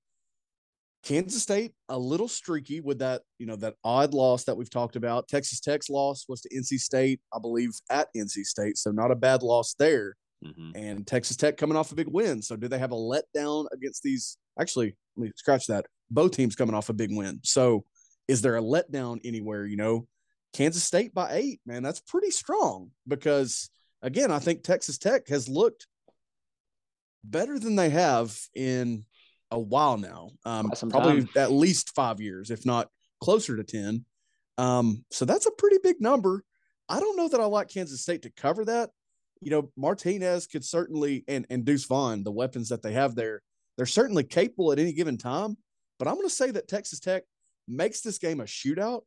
Kansas 1.05 1.43
State 1.43 1.73
a 1.91 1.99
little 1.99 2.29
streaky 2.29 2.81
with 2.81 2.99
that 3.01 3.23
you 3.39 3.47
know 3.47 3.57
that 3.57 3.75
odd 3.85 4.15
loss 4.15 4.45
that 4.45 4.57
we've 4.57 4.71
talked 4.71 4.97
about. 4.97 5.29
Texas 5.29 5.61
Tech's 5.61 5.91
loss 5.91 6.25
was 6.29 6.41
to 6.41 6.49
NC 6.55 6.81
State, 6.81 7.21
I 7.33 7.39
believe, 7.39 7.71
at 7.91 8.09
NC 8.17 8.45
State, 8.45 8.79
so 8.79 8.91
not 8.91 9.11
a 9.11 9.17
bad 9.17 9.43
loss 9.43 9.75
there. 9.75 10.17
Mhm. 10.45 10.73
And 10.75 11.07
Texas 11.07 11.37
Tech 11.37 11.57
coming 11.57 11.77
off 11.77 11.93
a 11.93 11.95
big 11.95 12.09
win, 12.09 12.43
so 12.43 12.57
do 12.57 12.69
they 12.69 12.79
have 12.79 12.93
a 12.93 12.97
letdown 12.97 13.67
against 13.73 14.03
these? 14.03 14.37
Actually, 14.59 14.97
let 15.17 15.27
me 15.27 15.33
scratch 15.37 15.67
that. 15.67 15.87
Both 16.11 16.33
teams 16.33 16.57
coming 16.57 16.75
off 16.75 16.89
a 16.89 16.95
big 16.95 17.15
win, 17.15 17.41
so 17.45 17.85
is 18.27 18.41
there 18.41 18.57
a 18.57 18.63
letdown 18.63 19.21
anywhere? 19.25 19.67
You 19.67 19.77
know, 19.77 20.09
Kansas 20.55 20.85
State 20.85 21.13
by 21.13 21.35
eight, 21.35 21.61
man, 21.67 21.83
that's 21.83 22.01
pretty 22.01 22.31
strong 22.31 22.93
because 23.07 23.69
again, 24.03 24.31
I 24.31 24.39
think 24.39 24.63
Texas 24.63 24.99
Tech 24.99 25.29
has 25.29 25.49
looked 25.49 25.87
better 27.25 27.59
than 27.59 27.77
they 27.77 27.91
have 27.91 28.39
in 28.55 29.05
a 29.51 29.59
while 29.59 29.97
now. 29.99 30.31
Um, 30.45 30.71
probably 30.91 31.25
time. 31.25 31.29
at 31.37 31.53
least 31.53 31.91
five 31.95 32.21
years, 32.21 32.51
if 32.51 32.67
not 32.67 32.89
closer 33.21 33.57
to 33.57 33.65
10. 33.65 34.05
Um, 34.59 35.05
so 35.11 35.25
that's 35.25 35.47
a 35.47 35.51
pretty 35.53 35.79
big 35.83 36.01
number. 36.01 36.45
I 36.89 37.01
don't 37.01 37.17
know 37.17 37.29
that 37.29 37.41
I 37.41 37.47
like 37.47 37.69
Kansas 37.69 38.03
State 38.03 38.23
to 38.23 38.31
cover 38.31 38.65
that. 38.67 38.91
You 39.41 39.51
know, 39.51 39.71
Martinez 39.77 40.47
could 40.47 40.65
certainly 40.65 41.25
and 41.29 41.47
and 41.51 41.65
Deuce 41.65 41.87
Vaughn, 41.87 42.23
the 42.23 42.33
weapons 42.33 42.69
that 42.69 42.83
they 42.83 42.93
have 42.93 43.15
there, 43.15 43.43
they're 43.77 43.87
certainly 43.87 44.25
capable 44.25 44.73
at 44.73 44.79
any 44.79 44.93
given 44.93 45.19
time. 45.19 45.57
But 45.99 46.09
I'm 46.09 46.15
going 46.15 46.29
to 46.29 46.35
say 46.35 46.51
that 46.51 46.69
Texas 46.69 47.01
Tech 47.01 47.25
makes 47.67 48.01
this 48.01 48.19
game 48.19 48.41
a 48.41 48.45
shootout, 48.45 49.03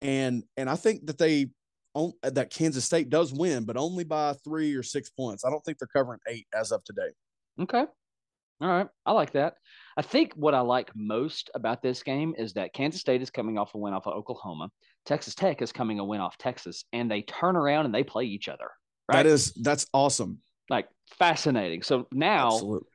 and 0.00 0.44
and 0.56 0.70
I 0.70 0.76
think 0.76 1.06
that 1.06 1.18
they 1.18 1.48
on, 1.94 2.12
that 2.22 2.50
Kansas 2.50 2.84
State 2.84 3.10
does 3.10 3.32
win, 3.32 3.64
but 3.64 3.76
only 3.76 4.04
by 4.04 4.34
three 4.44 4.74
or 4.74 4.82
six 4.82 5.10
points. 5.10 5.44
I 5.44 5.50
don't 5.50 5.64
think 5.64 5.78
they're 5.78 5.88
covering 5.88 6.20
eight 6.28 6.46
as 6.54 6.72
of 6.72 6.84
today. 6.84 7.10
Okay. 7.60 7.86
All 8.62 8.68
right. 8.68 8.86
I 9.04 9.12
like 9.12 9.32
that. 9.32 9.54
I 9.96 10.02
think 10.02 10.32
what 10.36 10.54
I 10.54 10.60
like 10.60 10.90
most 10.94 11.50
about 11.54 11.82
this 11.82 12.02
game 12.02 12.32
is 12.38 12.52
that 12.52 12.72
Kansas 12.72 13.00
State 13.00 13.20
is 13.20 13.30
coming 13.30 13.58
off 13.58 13.74
a 13.74 13.78
win 13.78 13.92
off 13.92 14.06
of 14.06 14.14
Oklahoma. 14.14 14.70
Texas 15.04 15.34
Tech 15.34 15.60
is 15.60 15.72
coming 15.72 15.98
a 15.98 16.04
win 16.04 16.20
off 16.20 16.38
Texas, 16.38 16.84
and 16.92 17.10
they 17.10 17.22
turn 17.22 17.56
around 17.56 17.86
and 17.86 17.94
they 17.94 18.04
play 18.04 18.24
each 18.24 18.48
other. 18.48 18.70
Right. 19.08 19.24
That 19.24 19.26
is 19.26 19.52
that's 19.54 19.86
awesome. 19.92 20.38
like 20.70 20.86
fascinating. 21.18 21.82
So 21.82 22.06
now 22.12 22.52
Absolutely. 22.52 22.88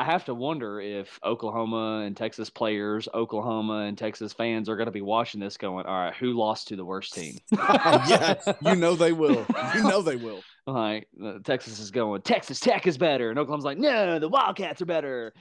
I 0.00 0.04
have 0.04 0.24
to 0.24 0.34
wonder 0.34 0.80
if 0.80 1.20
Oklahoma 1.22 2.04
and 2.06 2.16
Texas 2.16 2.48
players, 2.48 3.06
Oklahoma 3.12 3.80
and 3.80 3.98
Texas 3.98 4.32
fans 4.32 4.70
are 4.70 4.76
going 4.76 4.86
to 4.86 4.92
be 4.92 5.02
watching 5.02 5.42
this 5.42 5.58
going, 5.58 5.84
all 5.84 5.94
right, 5.94 6.14
who 6.14 6.32
lost 6.32 6.68
to 6.68 6.76
the 6.76 6.86
worst 6.86 7.12
team? 7.12 7.36
yeah, 7.52 8.34
you 8.62 8.76
know 8.76 8.94
they 8.94 9.12
will. 9.12 9.44
You 9.74 9.82
know 9.82 10.00
they 10.00 10.16
will. 10.16 10.40
like 10.66 11.06
Texas 11.44 11.78
is 11.80 11.90
going, 11.90 12.22
Texas 12.22 12.60
Tech 12.60 12.86
is 12.86 12.96
better. 12.96 13.28
And 13.28 13.38
Oklahoma's 13.38 13.66
like, 13.66 13.76
no, 13.76 14.18
the 14.18 14.30
Wildcats 14.30 14.80
are 14.80 14.86
better. 14.86 15.34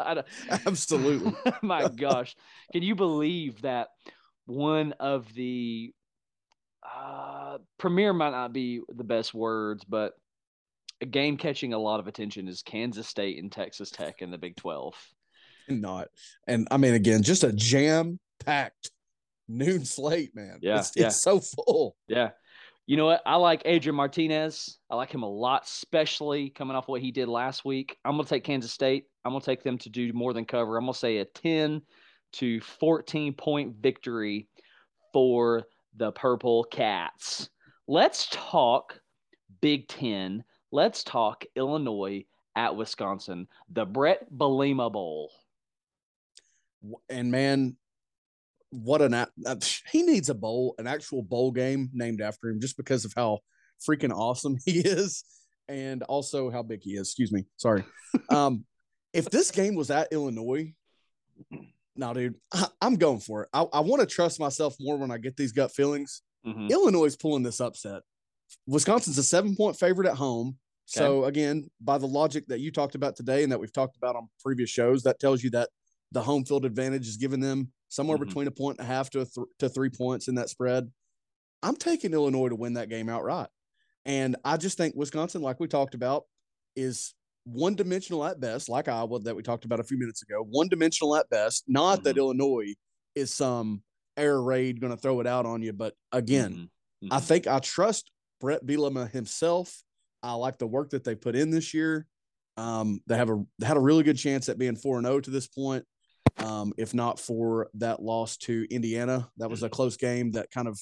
Absolutely. 0.66 1.34
My 1.60 1.88
gosh. 1.88 2.34
Can 2.72 2.82
you 2.82 2.94
believe 2.94 3.60
that 3.60 3.88
one 4.46 4.94
of 4.98 5.30
the 5.34 5.92
uh, 6.82 7.58
premier 7.78 8.14
might 8.14 8.30
not 8.30 8.54
be 8.54 8.80
the 8.88 9.04
best 9.04 9.34
words, 9.34 9.84
but 9.84 10.14
a 11.02 11.06
game 11.06 11.36
catching 11.36 11.72
a 11.72 11.78
lot 11.78 12.00
of 12.00 12.06
attention 12.06 12.48
is 12.48 12.62
Kansas 12.62 13.08
State 13.08 13.42
and 13.42 13.50
Texas 13.50 13.90
Tech 13.90 14.22
in 14.22 14.30
the 14.30 14.38
Big 14.38 14.56
12. 14.56 14.94
Not. 15.68 16.08
And 16.46 16.66
I 16.70 16.76
mean, 16.76 16.94
again, 16.94 17.22
just 17.22 17.44
a 17.44 17.52
jam 17.52 18.18
packed 18.44 18.90
noon 19.48 19.84
slate, 19.84 20.34
man. 20.34 20.58
Yeah, 20.62 20.78
It's, 20.78 20.92
yeah. 20.96 21.06
it's 21.08 21.20
so 21.20 21.40
full. 21.40 21.96
Yeah. 22.06 22.30
You 22.86 22.96
know 22.96 23.06
what? 23.06 23.22
I 23.26 23.36
like 23.36 23.62
Adrian 23.64 23.94
Martinez. 23.94 24.78
I 24.90 24.96
like 24.96 25.12
him 25.12 25.22
a 25.22 25.28
lot, 25.28 25.64
especially 25.64 26.50
coming 26.50 26.76
off 26.76 26.88
what 26.88 27.00
he 27.00 27.12
did 27.12 27.28
last 27.28 27.64
week. 27.64 27.96
I'm 28.04 28.12
going 28.12 28.24
to 28.24 28.28
take 28.30 28.44
Kansas 28.44 28.72
State. 28.72 29.04
I'm 29.24 29.32
going 29.32 29.40
to 29.40 29.46
take 29.46 29.62
them 29.62 29.78
to 29.78 29.88
do 29.88 30.12
more 30.12 30.32
than 30.32 30.44
cover. 30.44 30.76
I'm 30.76 30.84
going 30.84 30.94
to 30.94 30.98
say 30.98 31.18
a 31.18 31.24
10 31.24 31.82
to 32.34 32.60
14 32.60 33.34
point 33.34 33.76
victory 33.80 34.48
for 35.12 35.64
the 35.96 36.10
Purple 36.12 36.64
Cats. 36.64 37.50
Let's 37.86 38.28
talk 38.30 38.98
Big 39.60 39.86
Ten. 39.86 40.42
Let's 40.72 41.04
talk 41.04 41.44
Illinois 41.54 42.24
at 42.56 42.76
Wisconsin, 42.76 43.46
the 43.70 43.84
Brett 43.84 44.26
Bielema 44.34 44.90
Bowl. 44.90 45.30
And 47.10 47.30
man, 47.30 47.76
what 48.70 49.02
an 49.02 49.12
app. 49.14 49.30
He 49.90 50.02
needs 50.02 50.30
a 50.30 50.34
bowl, 50.34 50.74
an 50.78 50.86
actual 50.86 51.22
bowl 51.22 51.52
game 51.52 51.90
named 51.92 52.22
after 52.22 52.48
him 52.48 52.58
just 52.60 52.78
because 52.78 53.04
of 53.04 53.12
how 53.14 53.40
freaking 53.86 54.12
awesome 54.12 54.56
he 54.64 54.80
is. 54.80 55.24
and 55.68 56.02
also 56.04 56.50
how 56.50 56.62
big 56.62 56.82
he 56.82 56.92
is. 56.92 57.08
Excuse 57.08 57.32
me. 57.32 57.44
Sorry. 57.56 57.84
Um, 58.28 58.66
if 59.14 59.30
this 59.30 59.50
game 59.50 59.74
was 59.74 59.90
at 59.90 60.12
Illinois, 60.12 60.74
no, 61.96 62.12
dude, 62.12 62.34
I, 62.52 62.66
am 62.82 62.96
going 62.96 63.20
for 63.20 63.44
it. 63.44 63.48
I, 63.54 63.62
I 63.72 63.80
want 63.80 64.00
to 64.00 64.06
trust 64.06 64.38
myself 64.38 64.76
more 64.78 64.98
when 64.98 65.10
I 65.10 65.16
get 65.16 65.34
these 65.34 65.52
gut 65.52 65.72
feelings. 65.72 66.20
Mm-hmm. 66.46 66.68
Illinois 66.70 67.06
is 67.06 67.16
pulling 67.16 67.42
this 67.42 67.58
upset. 67.58 68.02
Wisconsin's 68.66 69.16
a 69.16 69.22
seven 69.22 69.56
point 69.56 69.78
favorite 69.78 70.08
at 70.08 70.16
home. 70.16 70.58
So 70.84 71.24
again, 71.24 71.70
by 71.80 71.98
the 71.98 72.06
logic 72.06 72.46
that 72.48 72.60
you 72.60 72.70
talked 72.70 72.94
about 72.94 73.16
today 73.16 73.42
and 73.42 73.52
that 73.52 73.58
we've 73.60 73.72
talked 73.72 73.96
about 73.96 74.16
on 74.16 74.28
previous 74.42 74.68
shows, 74.68 75.02
that 75.04 75.18
tells 75.18 75.42
you 75.42 75.50
that 75.50 75.70
the 76.10 76.22
home 76.22 76.44
field 76.44 76.64
advantage 76.64 77.08
is 77.08 77.16
giving 77.16 77.40
them 77.40 77.72
somewhere 77.88 78.18
mm-hmm. 78.18 78.26
between 78.26 78.46
a 78.46 78.50
point 78.50 78.78
and 78.78 78.86
a 78.86 78.92
half 78.92 79.10
to 79.10 79.20
a 79.20 79.24
th- 79.24 79.46
to 79.58 79.68
three 79.68 79.88
points 79.88 80.28
in 80.28 80.34
that 80.34 80.48
spread. 80.48 80.90
I'm 81.62 81.76
taking 81.76 82.12
Illinois 82.12 82.48
to 82.48 82.56
win 82.56 82.74
that 82.74 82.88
game 82.88 83.08
outright, 83.08 83.48
and 84.04 84.36
I 84.44 84.56
just 84.56 84.76
think 84.76 84.94
Wisconsin, 84.96 85.42
like 85.42 85.60
we 85.60 85.68
talked 85.68 85.94
about, 85.94 86.24
is 86.76 87.14
one 87.44 87.74
dimensional 87.74 88.24
at 88.24 88.40
best, 88.40 88.68
like 88.68 88.88
Iowa 88.88 89.20
that 89.20 89.36
we 89.36 89.42
talked 89.42 89.64
about 89.64 89.80
a 89.80 89.84
few 89.84 89.98
minutes 89.98 90.22
ago. 90.22 90.44
One 90.48 90.68
dimensional 90.68 91.16
at 91.16 91.28
best. 91.30 91.64
Not 91.68 91.98
mm-hmm. 91.98 92.04
that 92.04 92.18
Illinois 92.18 92.74
is 93.14 93.32
some 93.32 93.82
air 94.16 94.40
raid 94.40 94.80
going 94.80 94.94
to 94.94 95.00
throw 95.00 95.20
it 95.20 95.26
out 95.26 95.46
on 95.46 95.62
you, 95.62 95.72
but 95.72 95.94
again, 96.12 96.52
mm-hmm. 96.52 97.06
Mm-hmm. 97.06 97.12
I 97.12 97.20
think 97.20 97.46
I 97.46 97.58
trust 97.58 98.10
Brett 98.40 98.64
Bielema 98.64 99.10
himself. 99.10 99.82
I 100.22 100.34
like 100.34 100.58
the 100.58 100.66
work 100.66 100.90
that 100.90 101.04
they 101.04 101.14
put 101.14 101.36
in 101.36 101.50
this 101.50 101.74
year. 101.74 102.06
Um, 102.56 103.00
they 103.06 103.16
have 103.16 103.30
a 103.30 103.42
they 103.58 103.66
had 103.66 103.76
a 103.76 103.80
really 103.80 104.02
good 104.02 104.18
chance 104.18 104.48
at 104.48 104.58
being 104.58 104.76
four 104.76 104.98
and 104.98 105.06
zero 105.06 105.16
oh 105.16 105.20
to 105.20 105.30
this 105.30 105.48
point. 105.48 105.84
Um, 106.38 106.72
if 106.78 106.94
not 106.94 107.18
for 107.18 107.68
that 107.74 108.02
loss 108.02 108.36
to 108.38 108.66
Indiana, 108.70 109.28
that 109.38 109.50
was 109.50 109.62
a 109.62 109.66
mm-hmm. 109.66 109.74
close 109.74 109.96
game. 109.96 110.32
That 110.32 110.50
kind 110.50 110.68
of 110.68 110.78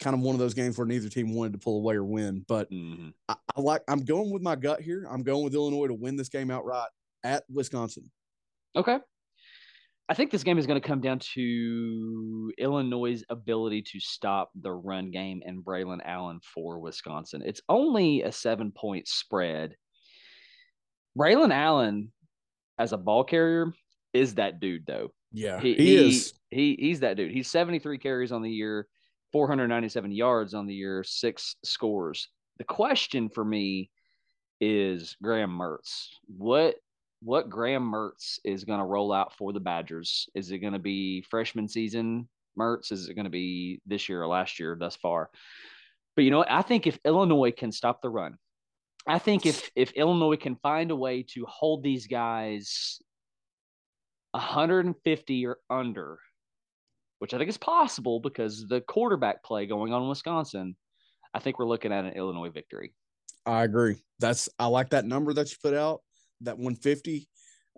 kind 0.00 0.14
of 0.14 0.20
one 0.20 0.34
of 0.34 0.38
those 0.38 0.54
games 0.54 0.78
where 0.78 0.86
neither 0.86 1.08
team 1.08 1.34
wanted 1.34 1.52
to 1.52 1.58
pull 1.58 1.76
away 1.78 1.94
or 1.94 2.04
win. 2.04 2.44
But 2.48 2.70
mm-hmm. 2.70 3.10
I, 3.28 3.36
I, 3.54 3.60
like 3.60 3.82
I'm 3.88 4.04
going 4.04 4.30
with 4.30 4.42
my 4.42 4.56
gut 4.56 4.80
here. 4.80 5.06
I'm 5.10 5.22
going 5.22 5.44
with 5.44 5.54
Illinois 5.54 5.88
to 5.88 5.94
win 5.94 6.16
this 6.16 6.28
game 6.28 6.50
outright 6.50 6.88
at 7.22 7.44
Wisconsin. 7.50 8.10
Okay. 8.74 8.98
I 10.10 10.14
think 10.14 10.32
this 10.32 10.42
game 10.42 10.58
is 10.58 10.66
going 10.66 10.80
to 10.80 10.86
come 10.86 11.00
down 11.00 11.20
to 11.34 12.52
Illinois' 12.58 13.22
ability 13.30 13.82
to 13.92 14.00
stop 14.00 14.50
the 14.60 14.72
run 14.72 15.12
game 15.12 15.40
and 15.46 15.64
Braylon 15.64 16.00
Allen 16.04 16.40
for 16.42 16.80
Wisconsin. 16.80 17.42
It's 17.46 17.60
only 17.68 18.22
a 18.22 18.32
seven 18.32 18.72
point 18.72 19.06
spread. 19.06 19.76
Braylon 21.16 21.54
Allen, 21.54 22.10
as 22.76 22.92
a 22.92 22.98
ball 22.98 23.22
carrier, 23.22 23.72
is 24.12 24.34
that 24.34 24.58
dude 24.58 24.84
though. 24.84 25.12
Yeah, 25.30 25.60
he, 25.60 25.74
he 25.74 25.94
is. 25.94 26.32
He, 26.50 26.76
he's 26.76 27.00
that 27.00 27.16
dude. 27.16 27.30
He's 27.30 27.48
73 27.48 27.98
carries 27.98 28.32
on 28.32 28.42
the 28.42 28.50
year, 28.50 28.88
497 29.30 30.10
yards 30.10 30.54
on 30.54 30.66
the 30.66 30.74
year, 30.74 31.04
six 31.04 31.54
scores. 31.64 32.26
The 32.58 32.64
question 32.64 33.28
for 33.28 33.44
me 33.44 33.90
is 34.60 35.16
Graham 35.22 35.56
Mertz. 35.56 36.08
What 36.26 36.74
what 37.22 37.50
Graham 37.50 37.90
Mertz 37.90 38.38
is 38.44 38.64
going 38.64 38.78
to 38.78 38.84
roll 38.84 39.12
out 39.12 39.36
for 39.36 39.52
the 39.52 39.60
Badgers? 39.60 40.28
Is 40.34 40.50
it 40.50 40.58
going 40.58 40.72
to 40.72 40.78
be 40.78 41.22
freshman 41.22 41.68
season 41.68 42.28
Mertz? 42.58 42.92
Is 42.92 43.08
it 43.08 43.14
going 43.14 43.24
to 43.24 43.30
be 43.30 43.80
this 43.86 44.08
year 44.08 44.22
or 44.22 44.26
last 44.26 44.58
year 44.58 44.76
thus 44.78 44.96
far? 44.96 45.30
But 46.16 46.24
you 46.24 46.30
know 46.30 46.38
what? 46.38 46.50
I 46.50 46.62
think 46.62 46.86
if 46.86 46.98
Illinois 47.04 47.52
can 47.52 47.72
stop 47.72 48.02
the 48.02 48.10
run, 48.10 48.36
I 49.06 49.18
think 49.18 49.46
if 49.46 49.70
if 49.74 49.92
Illinois 49.92 50.36
can 50.36 50.56
find 50.56 50.90
a 50.90 50.96
way 50.96 51.24
to 51.34 51.46
hold 51.46 51.82
these 51.82 52.06
guys 52.06 53.00
150 54.32 55.46
or 55.46 55.58
under 55.68 56.18
which 57.20 57.34
I 57.34 57.38
think 57.38 57.50
is 57.50 57.58
possible 57.58 58.18
because 58.18 58.66
the 58.66 58.80
quarterback 58.80 59.44
play 59.44 59.66
going 59.66 59.92
on 59.92 60.02
in 60.02 60.08
Wisconsin, 60.08 60.74
I 61.32 61.38
think 61.38 61.58
we're 61.58 61.68
looking 61.68 61.92
at 61.92 62.04
an 62.04 62.14
Illinois 62.14 62.48
victory. 62.48 62.94
I 63.46 63.62
agree. 63.62 64.02
That's 64.18 64.48
I 64.58 64.66
like 64.66 64.90
that 64.90 65.04
number 65.04 65.32
that 65.34 65.50
you 65.50 65.56
put 65.62 65.74
out, 65.74 66.00
that 66.42 66.58
150. 66.58 67.28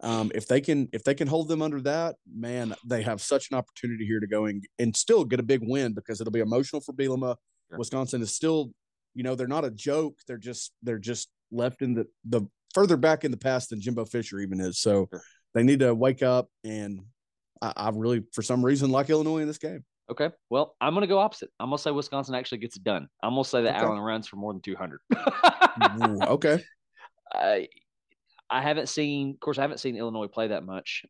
Um, 0.02 0.32
if 0.34 0.48
they 0.48 0.60
can 0.60 0.88
if 0.92 1.04
they 1.04 1.14
can 1.14 1.28
hold 1.28 1.48
them 1.48 1.62
under 1.62 1.80
that, 1.82 2.16
man, 2.26 2.74
they 2.84 3.02
have 3.02 3.20
such 3.20 3.50
an 3.50 3.56
opportunity 3.56 4.04
here 4.04 4.20
to 4.20 4.26
go 4.26 4.46
and, 4.46 4.64
and 4.78 4.96
still 4.96 5.24
get 5.24 5.38
a 5.38 5.44
big 5.44 5.60
win 5.62 5.92
because 5.92 6.20
it'll 6.20 6.32
be 6.32 6.40
emotional 6.40 6.80
for 6.80 6.92
Bielema. 6.92 7.36
Sure. 7.68 7.78
Wisconsin 7.78 8.22
is 8.22 8.34
still, 8.34 8.72
you 9.14 9.22
know, 9.22 9.34
they're 9.34 9.46
not 9.46 9.64
a 9.64 9.70
joke. 9.70 10.16
They're 10.26 10.38
just 10.38 10.72
they're 10.82 10.98
just 10.98 11.28
left 11.52 11.82
in 11.82 11.94
the 11.94 12.06
the 12.24 12.42
further 12.74 12.96
back 12.96 13.24
in 13.24 13.30
the 13.30 13.36
past 13.36 13.70
than 13.70 13.80
Jimbo 13.80 14.06
Fisher 14.06 14.40
even 14.40 14.60
is. 14.60 14.80
So 14.80 15.08
sure. 15.12 15.22
they 15.54 15.62
need 15.62 15.80
to 15.80 15.94
wake 15.94 16.22
up 16.22 16.48
and 16.64 17.02
I, 17.62 17.72
I 17.76 17.90
really, 17.94 18.24
for 18.32 18.42
some 18.42 18.64
reason, 18.64 18.90
like 18.90 19.08
Illinois 19.08 19.38
in 19.38 19.46
this 19.46 19.58
game. 19.58 19.84
Okay. 20.10 20.30
Well, 20.50 20.74
I'm 20.80 20.92
going 20.92 21.02
to 21.02 21.06
go 21.06 21.18
opposite. 21.18 21.50
I'm 21.60 21.70
going 21.70 21.78
to 21.78 21.82
say 21.82 21.90
Wisconsin 21.92 22.34
actually 22.34 22.58
gets 22.58 22.76
it 22.76 22.84
done. 22.84 23.08
I'm 23.22 23.34
going 23.34 23.44
to 23.44 23.48
say 23.48 23.62
that 23.62 23.76
okay. 23.76 23.84
Allen 23.84 24.00
runs 24.00 24.26
for 24.26 24.36
more 24.36 24.52
than 24.52 24.60
200. 24.60 25.00
okay. 26.28 26.62
I, 27.32 27.68
I 28.52 28.60
haven't 28.60 28.88
seen, 28.88 29.30
of 29.30 29.40
course, 29.40 29.58
I 29.58 29.62
haven't 29.62 29.80
seen 29.80 29.96
Illinois 29.96 30.28
play 30.28 30.48
that 30.48 30.64
much, 30.64 31.04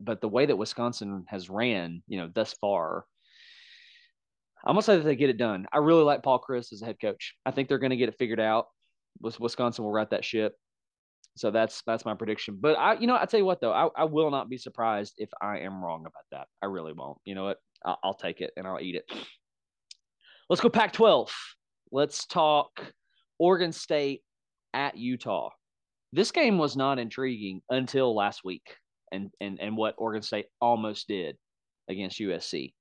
but 0.00 0.20
the 0.20 0.28
way 0.28 0.46
that 0.46 0.56
Wisconsin 0.56 1.24
has 1.28 1.50
ran, 1.50 2.02
you 2.08 2.18
know, 2.18 2.30
thus 2.34 2.54
far, 2.54 3.04
I'm 4.64 4.74
to 4.76 4.82
say 4.82 4.96
that 4.96 5.04
they 5.04 5.14
get 5.14 5.30
it 5.30 5.36
done. 5.36 5.66
I 5.72 5.78
really 5.78 6.02
like 6.02 6.22
Paul 6.22 6.42
Chryst 6.46 6.72
as 6.72 6.82
a 6.82 6.86
head 6.86 6.96
coach. 7.00 7.34
I 7.46 7.50
think 7.50 7.68
they're 7.68 7.78
to 7.90 7.96
get 7.96 8.08
it 8.08 8.18
figured 8.18 8.40
out. 8.40 8.66
Wisconsin 9.20 9.84
will 9.84 9.92
right 9.92 10.08
that 10.10 10.24
ship. 10.24 10.54
So 11.36 11.50
that's 11.50 11.82
that's 11.86 12.04
my 12.04 12.14
prediction. 12.14 12.58
But 12.60 12.76
I, 12.76 12.94
you 12.94 13.06
know, 13.06 13.16
I 13.16 13.24
tell 13.26 13.38
you 13.38 13.46
what 13.46 13.60
though, 13.60 13.72
I, 13.72 13.88
I 13.96 14.04
will 14.04 14.30
not 14.30 14.48
be 14.48 14.58
surprised 14.58 15.14
if 15.18 15.28
I 15.40 15.58
am 15.58 15.84
wrong 15.84 16.00
about 16.00 16.24
that. 16.32 16.48
I 16.62 16.66
really 16.66 16.92
won't. 16.92 17.18
You 17.24 17.36
know 17.36 17.44
what? 17.44 17.58
I'll, 17.84 17.98
I'll 18.02 18.14
take 18.14 18.40
it 18.40 18.50
and 18.56 18.66
I'll 18.66 18.80
eat 18.80 18.96
it. 18.96 19.04
Let's 20.50 20.60
go 20.60 20.68
Pac-12. 20.68 21.30
Let's 21.92 22.26
talk 22.26 22.92
Oregon 23.38 23.70
State 23.72 24.22
at 24.74 24.96
Utah. 24.96 25.50
This 26.12 26.30
game 26.30 26.58
was 26.58 26.76
not 26.76 26.98
intriguing 26.98 27.60
until 27.68 28.14
last 28.14 28.40
week, 28.44 28.76
and 29.12 29.30
and 29.40 29.58
and 29.60 29.76
what 29.76 29.94
Oregon 29.98 30.22
State 30.22 30.46
almost 30.60 31.08
did 31.08 31.36
against 31.88 32.20
USC. 32.20 32.72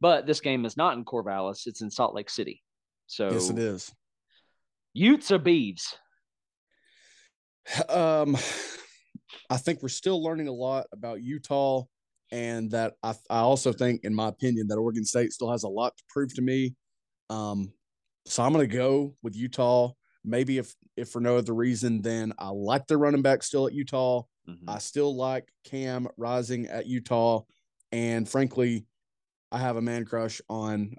But 0.00 0.26
this 0.26 0.40
game 0.40 0.64
is 0.64 0.76
not 0.76 0.96
in 0.96 1.04
Corvallis; 1.04 1.66
it's 1.66 1.80
in 1.80 1.90
Salt 1.90 2.14
Lake 2.14 2.30
City. 2.30 2.62
So 3.06 3.30
yes, 3.30 3.50
it 3.50 3.58
is. 3.58 3.92
Utes 4.92 5.30
or 5.30 5.38
Beavs? 5.38 5.94
Um, 7.88 8.36
I 9.50 9.56
think 9.56 9.82
we're 9.82 9.88
still 9.88 10.22
learning 10.22 10.48
a 10.48 10.52
lot 10.52 10.86
about 10.92 11.22
Utah, 11.22 11.84
and 12.30 12.70
that 12.70 12.94
I, 13.02 13.14
I 13.30 13.38
also 13.38 13.72
think, 13.72 14.04
in 14.04 14.14
my 14.14 14.28
opinion, 14.28 14.68
that 14.68 14.76
Oregon 14.76 15.04
State 15.04 15.32
still 15.32 15.50
has 15.50 15.62
a 15.62 15.68
lot 15.68 15.96
to 15.96 16.04
prove 16.08 16.34
to 16.34 16.42
me. 16.42 16.74
Um, 17.30 17.72
so 18.26 18.42
I'm 18.42 18.52
going 18.52 18.68
to 18.68 18.76
go 18.76 19.14
with 19.22 19.34
Utah. 19.36 19.92
Maybe 20.24 20.58
if 20.58 20.74
if 20.96 21.10
for 21.10 21.20
no 21.20 21.36
other 21.36 21.54
reason, 21.54 22.02
then 22.02 22.32
I 22.38 22.48
like 22.48 22.86
the 22.86 22.96
running 22.96 23.22
back 23.22 23.42
still 23.42 23.66
at 23.66 23.74
Utah. 23.74 24.22
Mm-hmm. 24.48 24.68
I 24.68 24.78
still 24.78 25.14
like 25.14 25.52
Cam 25.64 26.08
Rising 26.16 26.66
at 26.66 26.86
Utah, 26.86 27.42
and 27.92 28.28
frankly, 28.28 28.86
I 29.52 29.58
have 29.58 29.76
a 29.76 29.82
man 29.82 30.04
crush 30.04 30.40
on 30.48 30.96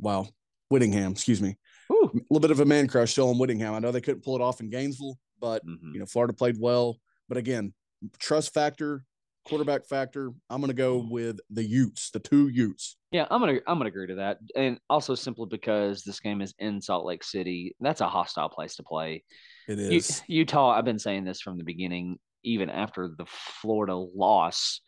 well 0.00 0.30
Whittingham. 0.68 1.12
Excuse 1.12 1.42
me, 1.42 1.56
Ooh. 1.92 2.10
a 2.14 2.20
little 2.30 2.40
bit 2.40 2.50
of 2.50 2.60
a 2.60 2.64
man 2.64 2.88
crush 2.88 3.12
still 3.12 3.30
on 3.30 3.38
Whittingham. 3.38 3.74
I 3.74 3.78
know 3.78 3.90
they 3.90 4.00
couldn't 4.00 4.24
pull 4.24 4.36
it 4.36 4.42
off 4.42 4.60
in 4.60 4.70
Gainesville, 4.70 5.18
but 5.40 5.64
mm-hmm. 5.66 5.92
you 5.92 6.00
know, 6.00 6.06
Florida 6.06 6.32
played 6.32 6.56
well. 6.58 6.98
But 7.28 7.38
again, 7.38 7.74
trust 8.18 8.54
factor, 8.54 9.04
quarterback 9.48 9.86
factor. 9.86 10.30
I'm 10.50 10.60
going 10.60 10.68
to 10.68 10.74
go 10.74 11.00
mm-hmm. 11.00 11.10
with 11.10 11.40
the 11.50 11.64
Utes, 11.64 12.10
the 12.10 12.18
two 12.18 12.48
Utes. 12.48 12.96
Yeah, 13.10 13.26
I'm 13.30 13.40
gonna 13.40 13.60
I'm 13.66 13.78
gonna 13.78 13.88
agree 13.88 14.06
to 14.08 14.16
that, 14.16 14.38
and 14.54 14.78
also 14.90 15.14
simply 15.14 15.46
because 15.50 16.02
this 16.02 16.20
game 16.20 16.42
is 16.42 16.54
in 16.58 16.82
Salt 16.82 17.06
Lake 17.06 17.24
City, 17.24 17.74
that's 17.80 18.02
a 18.02 18.08
hostile 18.08 18.50
place 18.50 18.76
to 18.76 18.82
play. 18.82 19.24
It 19.66 19.78
is 19.78 20.22
U- 20.26 20.40
Utah. 20.40 20.70
I've 20.70 20.84
been 20.84 20.98
saying 20.98 21.24
this 21.24 21.40
from 21.40 21.56
the 21.56 21.64
beginning, 21.64 22.18
even 22.44 22.68
after 22.68 23.08
the 23.08 23.24
Florida 23.26 23.96
loss. 23.96 24.82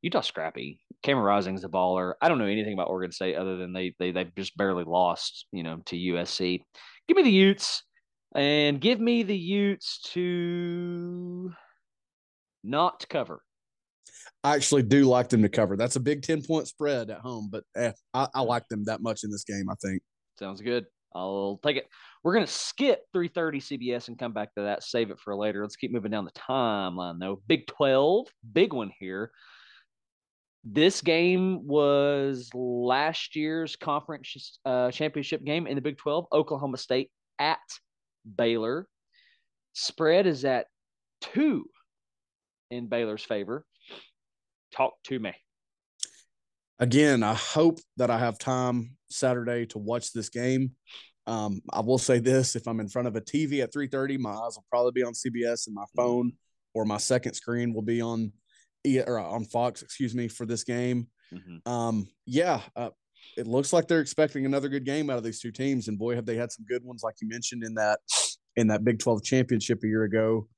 Utah 0.00 0.22
scrappy. 0.22 0.80
Cameron 1.02 1.26
Rising's 1.26 1.64
a 1.64 1.68
baller. 1.68 2.14
I 2.22 2.28
don't 2.28 2.38
know 2.38 2.46
anything 2.46 2.72
about 2.72 2.88
Oregon 2.88 3.12
State 3.12 3.36
other 3.36 3.56
than 3.56 3.74
they 3.74 3.94
they 3.98 4.10
they've 4.10 4.34
just 4.34 4.56
barely 4.56 4.84
lost, 4.84 5.46
you 5.52 5.62
know, 5.62 5.82
to 5.86 5.96
USC. 5.96 6.62
Give 7.06 7.16
me 7.18 7.22
the 7.22 7.30
Utes. 7.30 7.82
And 8.34 8.80
give 8.80 9.00
me 9.00 9.22
the 9.22 9.36
Utes 9.36 10.00
to 10.12 11.52
not 12.64 13.08
cover. 13.08 13.42
I 14.44 14.54
actually 14.54 14.82
do 14.82 15.04
like 15.04 15.28
them 15.28 15.42
to 15.42 15.48
cover. 15.48 15.76
That's 15.76 15.96
a 15.96 16.00
big 16.00 16.22
10 16.22 16.42
point 16.42 16.68
spread 16.68 17.10
at 17.10 17.20
home, 17.20 17.48
but 17.50 17.64
eh, 17.76 17.92
I, 18.14 18.28
I 18.34 18.40
like 18.42 18.68
them 18.68 18.84
that 18.84 19.02
much 19.02 19.24
in 19.24 19.30
this 19.30 19.44
game, 19.44 19.68
I 19.70 19.74
think. 19.74 20.02
Sounds 20.38 20.60
good. 20.60 20.86
I'll 21.14 21.58
take 21.64 21.76
it. 21.76 21.88
We're 22.22 22.34
going 22.34 22.46
to 22.46 22.52
skip 22.52 23.02
330 23.12 23.60
CBS 23.60 24.08
and 24.08 24.18
come 24.18 24.32
back 24.32 24.54
to 24.54 24.62
that. 24.62 24.82
Save 24.82 25.10
it 25.10 25.18
for 25.18 25.34
later. 25.34 25.62
Let's 25.62 25.76
keep 25.76 25.92
moving 25.92 26.10
down 26.10 26.24
the 26.24 26.30
timeline, 26.32 27.18
though. 27.18 27.42
Big 27.46 27.66
12, 27.66 28.26
big 28.52 28.72
one 28.72 28.90
here. 28.98 29.30
This 30.64 31.00
game 31.00 31.66
was 31.66 32.50
last 32.52 33.36
year's 33.36 33.76
conference 33.76 34.58
uh, 34.64 34.90
championship 34.90 35.44
game 35.44 35.66
in 35.66 35.76
the 35.76 35.80
Big 35.80 35.96
12. 35.96 36.26
Oklahoma 36.32 36.76
State 36.76 37.10
at 37.38 37.58
Baylor. 38.36 38.86
Spread 39.72 40.26
is 40.26 40.44
at 40.44 40.66
two 41.20 41.64
in 42.70 42.86
Baylor's 42.86 43.24
favor. 43.24 43.64
Talk 44.72 44.94
to 45.04 45.18
me. 45.18 45.32
Again, 46.78 47.22
I 47.22 47.34
hope 47.34 47.80
that 47.96 48.10
I 48.10 48.18
have 48.18 48.38
time 48.38 48.96
Saturday 49.10 49.66
to 49.66 49.78
watch 49.78 50.12
this 50.12 50.28
game. 50.28 50.72
Um, 51.26 51.60
I 51.70 51.80
will 51.80 51.98
say 51.98 52.20
this: 52.20 52.56
if 52.56 52.68
I'm 52.68 52.80
in 52.80 52.88
front 52.88 53.08
of 53.08 53.16
a 53.16 53.20
TV 53.20 53.62
at 53.62 53.72
3:30, 53.72 54.18
my 54.18 54.30
eyes 54.30 54.56
will 54.56 54.64
probably 54.70 54.92
be 54.92 55.02
on 55.02 55.12
CBS, 55.12 55.66
and 55.66 55.74
my 55.74 55.84
phone 55.96 56.32
or 56.74 56.84
my 56.84 56.98
second 56.98 57.34
screen 57.34 57.74
will 57.74 57.82
be 57.82 58.00
on 58.00 58.32
or 59.06 59.18
on 59.18 59.44
Fox, 59.44 59.82
excuse 59.82 60.14
me, 60.14 60.28
for 60.28 60.46
this 60.46 60.64
game. 60.64 61.08
Mm-hmm. 61.32 61.70
Um, 61.70 62.08
yeah, 62.24 62.60
uh, 62.76 62.90
it 63.36 63.46
looks 63.46 63.72
like 63.72 63.88
they're 63.88 64.00
expecting 64.00 64.46
another 64.46 64.68
good 64.68 64.84
game 64.84 65.10
out 65.10 65.18
of 65.18 65.24
these 65.24 65.40
two 65.40 65.52
teams, 65.52 65.88
and 65.88 65.98
boy, 65.98 66.14
have 66.14 66.26
they 66.26 66.36
had 66.36 66.52
some 66.52 66.64
good 66.68 66.84
ones, 66.84 67.02
like 67.02 67.16
you 67.20 67.28
mentioned 67.28 67.64
in 67.64 67.74
that 67.74 67.98
in 68.56 68.68
that 68.68 68.84
Big 68.84 68.98
12 68.98 69.22
championship 69.22 69.82
a 69.84 69.86
year 69.86 70.04
ago. 70.04 70.48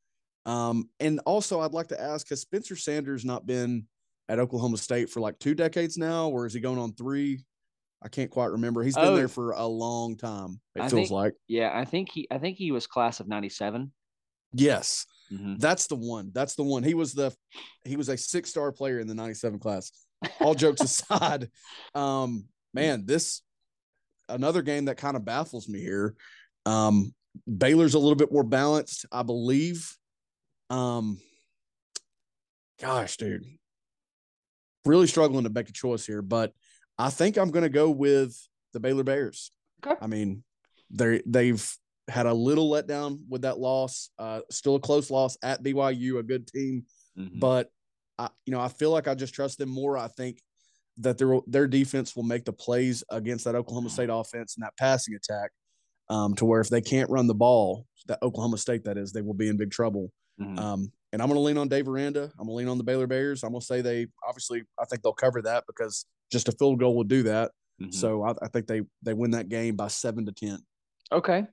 Um, 0.47 0.89
and 0.99 1.21
also, 1.27 1.61
I'd 1.61 1.73
like 1.73 1.89
to 1.89 2.01
ask: 2.01 2.29
Has 2.31 2.41
Spencer 2.41 2.77
Sanders 2.77 3.25
not 3.25 3.47
been 3.47 3.87
at 4.29 4.39
Oklahoma 4.39 4.77
State 4.77 5.11
for 5.11 5.21
like 5.21 5.39
two 5.39 5.55
decades 5.55 5.99
now, 5.99 6.29
or 6.29 6.47
is 6.47 6.55
he 6.55 6.61
going 6.61 6.79
on 6.79 6.93
three? 6.95 7.45
I 8.03 8.09
can't 8.09 8.31
quite 8.31 8.51
remember. 8.51 8.83
He's 8.83 8.95
been 8.95 9.05
oh, 9.05 9.17
there 9.17 9.29
for 9.29 9.53
a 9.53 9.67
long 9.67 10.17
time. 10.17 10.61
It 10.75 10.81
I 10.81 10.89
feels 10.89 10.93
think, 10.93 11.11
like. 11.11 11.35
Yeah, 11.49 11.71
I 11.75 11.85
think 11.85 12.11
he. 12.11 12.27
I 12.31 12.39
think 12.39 12.57
he 12.57 12.73
was 12.73 12.87
class 12.87 13.21
of 13.21 13.29
'97. 13.29 13.93
Yes, 14.53 15.07
mm-hmm. 15.33 15.57
that's 15.59 15.87
the 15.87 15.97
one. 15.97 16.31
That's 16.33 16.55
the 16.55 16.63
one. 16.63 16.83
He 16.83 16.95
was 16.95 17.13
the. 17.13 17.35
He 17.85 17.97
was 17.97 18.09
a 18.09 18.17
six 18.17 18.49
star 18.51 18.73
player 18.73 18.99
in 18.99 19.07
the 19.07 19.15
'97 19.15 19.59
class. 19.59 19.93
All 20.41 20.55
jokes 20.55 20.81
aside, 20.83 21.51
um, 21.95 22.47
man, 22.73 23.05
this 23.05 23.43
another 24.29 24.63
game 24.63 24.87
that 24.87 24.97
kind 24.97 25.17
of 25.17 25.25
baffles 25.25 25.69
me 25.69 25.81
here. 25.81 26.15
Um, 26.65 27.13
Baylor's 27.59 27.95
a 27.95 27.99
little 27.99 28.17
bit 28.17 28.33
more 28.33 28.45
balanced, 28.45 29.07
I 29.13 29.23
believe. 29.23 29.95
Um, 30.71 31.19
gosh, 32.81 33.17
dude, 33.17 33.45
really 34.85 35.07
struggling 35.07 35.45
to 35.45 35.51
make 35.51 35.69
a 35.69 35.73
choice 35.73 36.07
here, 36.07 36.23
but 36.23 36.53
I 36.97 37.11
think 37.11 37.37
I'm 37.37 37.51
going 37.51 37.65
to 37.65 37.69
go 37.69 37.91
with 37.91 38.37
the 38.73 38.81
Baylor 38.81 39.05
Bears. 39.05 39.51
Okay. 39.85 39.97
I 40.01 40.07
mean, 40.07 40.45
they 40.91 41.23
they've 41.27 41.77
had 42.09 42.27
a 42.27 42.35
little 42.35 42.71
letdown 42.71 43.21
with 43.29 43.43
that 43.43 43.59
loss. 43.59 44.11
Uh, 44.19 44.41
still 44.51 44.77
a 44.77 44.81
close 44.81 45.11
loss 45.11 45.37
at 45.43 45.63
BYU, 45.63 46.19
a 46.19 46.23
good 46.23 46.47
team, 46.47 46.85
mm-hmm. 47.19 47.39
but 47.39 47.71
I, 48.19 48.29
you 48.45 48.53
know, 48.53 48.61
I 48.61 48.69
feel 48.69 48.91
like 48.91 49.09
I 49.09 49.15
just 49.15 49.35
trust 49.35 49.59
them 49.59 49.71
more. 49.71 49.97
I 49.97 50.09
think 50.09 50.41
that 50.99 51.19
their 51.19 51.39
their 51.47 51.67
defense 51.67 52.15
will 52.15 52.25
make 52.25 52.45
the 52.45 52.53
plays 52.53 53.03
against 53.11 53.45
that 53.45 53.55
Oklahoma 53.55 53.89
mm-hmm. 53.89 53.95
State 53.95 54.11
offense 54.11 54.57
and 54.57 54.65
that 54.65 54.77
passing 54.77 55.15
attack, 55.15 55.51
um, 56.09 56.35
to 56.35 56.45
where 56.45 56.61
if 56.61 56.69
they 56.69 56.83
can't 56.83 57.11
run 57.11 57.27
the 57.27 57.35
ball, 57.35 57.87
that 58.07 58.23
Oklahoma 58.23 58.59
State 58.59 58.85
that 58.85 58.99
is, 58.99 59.13
they 59.13 59.23
will 59.23 59.35
be 59.35 59.49
in 59.49 59.57
big 59.57 59.71
trouble. 59.71 60.13
Mm-hmm. 60.41 60.59
Um, 60.59 60.93
and 61.13 61.21
I'm 61.21 61.29
going 61.29 61.37
to 61.37 61.43
lean 61.43 61.59
on 61.59 61.69
Dave 61.69 61.89
Aranda. 61.89 62.31
I'm 62.39 62.47
going 62.47 62.49
to 62.49 62.55
lean 62.55 62.69
on 62.69 62.79
the 62.79 62.85
Baylor 62.85 63.07
Bears. 63.07 63.43
I'm 63.43 63.51
going 63.51 63.61
to 63.61 63.67
say 63.67 63.81
they 63.81 64.07
obviously 64.27 64.63
I 64.79 64.85
think 64.85 65.03
they'll 65.03 65.13
cover 65.13 65.43
that 65.43 65.65
because 65.67 66.07
just 66.31 66.49
a 66.49 66.53
field 66.53 66.79
goal 66.79 66.95
will 66.95 67.05
do 67.05 67.25
that. 67.25 67.51
Mm-hmm. 67.81 67.93
So 67.93 68.23
I, 68.23 68.35
I, 68.43 68.49
think 68.49 68.67
they 68.67 68.83
they 69.03 69.15
win 69.15 69.33
that 69.33 69.49
game 69.49 69.75
by 69.75 69.89
seven 69.89 70.27
to 70.27 70.33
ten. 70.33 70.59
Okay, 71.13 71.45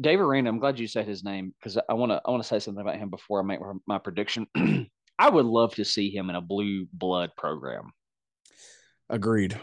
Dave 0.00 0.20
Aranda. 0.20 0.50
I'm 0.50 0.58
glad 0.58 0.78
you 0.78 0.88
said 0.88 1.06
his 1.06 1.22
name 1.22 1.54
because 1.58 1.78
I 1.88 1.94
want 1.94 2.12
to 2.12 2.20
I 2.24 2.30
want 2.30 2.42
to 2.42 2.48
say 2.48 2.58
something 2.58 2.80
about 2.80 2.96
him 2.96 3.10
before 3.10 3.40
I 3.40 3.42
make 3.44 3.60
my 3.86 3.98
prediction. 3.98 4.46
I 5.18 5.28
would 5.28 5.46
love 5.46 5.74
to 5.76 5.84
see 5.84 6.10
him 6.10 6.30
in 6.30 6.36
a 6.36 6.40
blue 6.40 6.86
blood 6.92 7.30
program. 7.36 7.92
Agreed. 9.08 9.60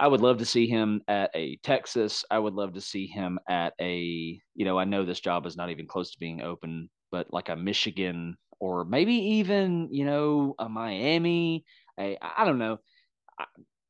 I 0.00 0.06
would 0.06 0.20
love 0.20 0.38
to 0.38 0.44
see 0.44 0.68
him 0.68 1.02
at 1.08 1.30
a 1.34 1.56
Texas. 1.64 2.24
I 2.30 2.38
would 2.38 2.54
love 2.54 2.74
to 2.74 2.80
see 2.80 3.06
him 3.06 3.38
at 3.48 3.74
a, 3.80 4.40
you 4.54 4.64
know, 4.64 4.78
I 4.78 4.84
know 4.84 5.04
this 5.04 5.18
job 5.18 5.44
is 5.44 5.56
not 5.56 5.70
even 5.70 5.88
close 5.88 6.12
to 6.12 6.18
being 6.20 6.40
open, 6.40 6.88
but 7.10 7.32
like 7.32 7.48
a 7.48 7.56
Michigan 7.56 8.36
or 8.60 8.84
maybe 8.84 9.14
even, 9.14 9.88
you 9.90 10.04
know, 10.04 10.54
a 10.58 10.68
Miami. 10.68 11.64
A, 11.98 12.18
I 12.20 12.44
don't 12.44 12.58
know. 12.58 12.78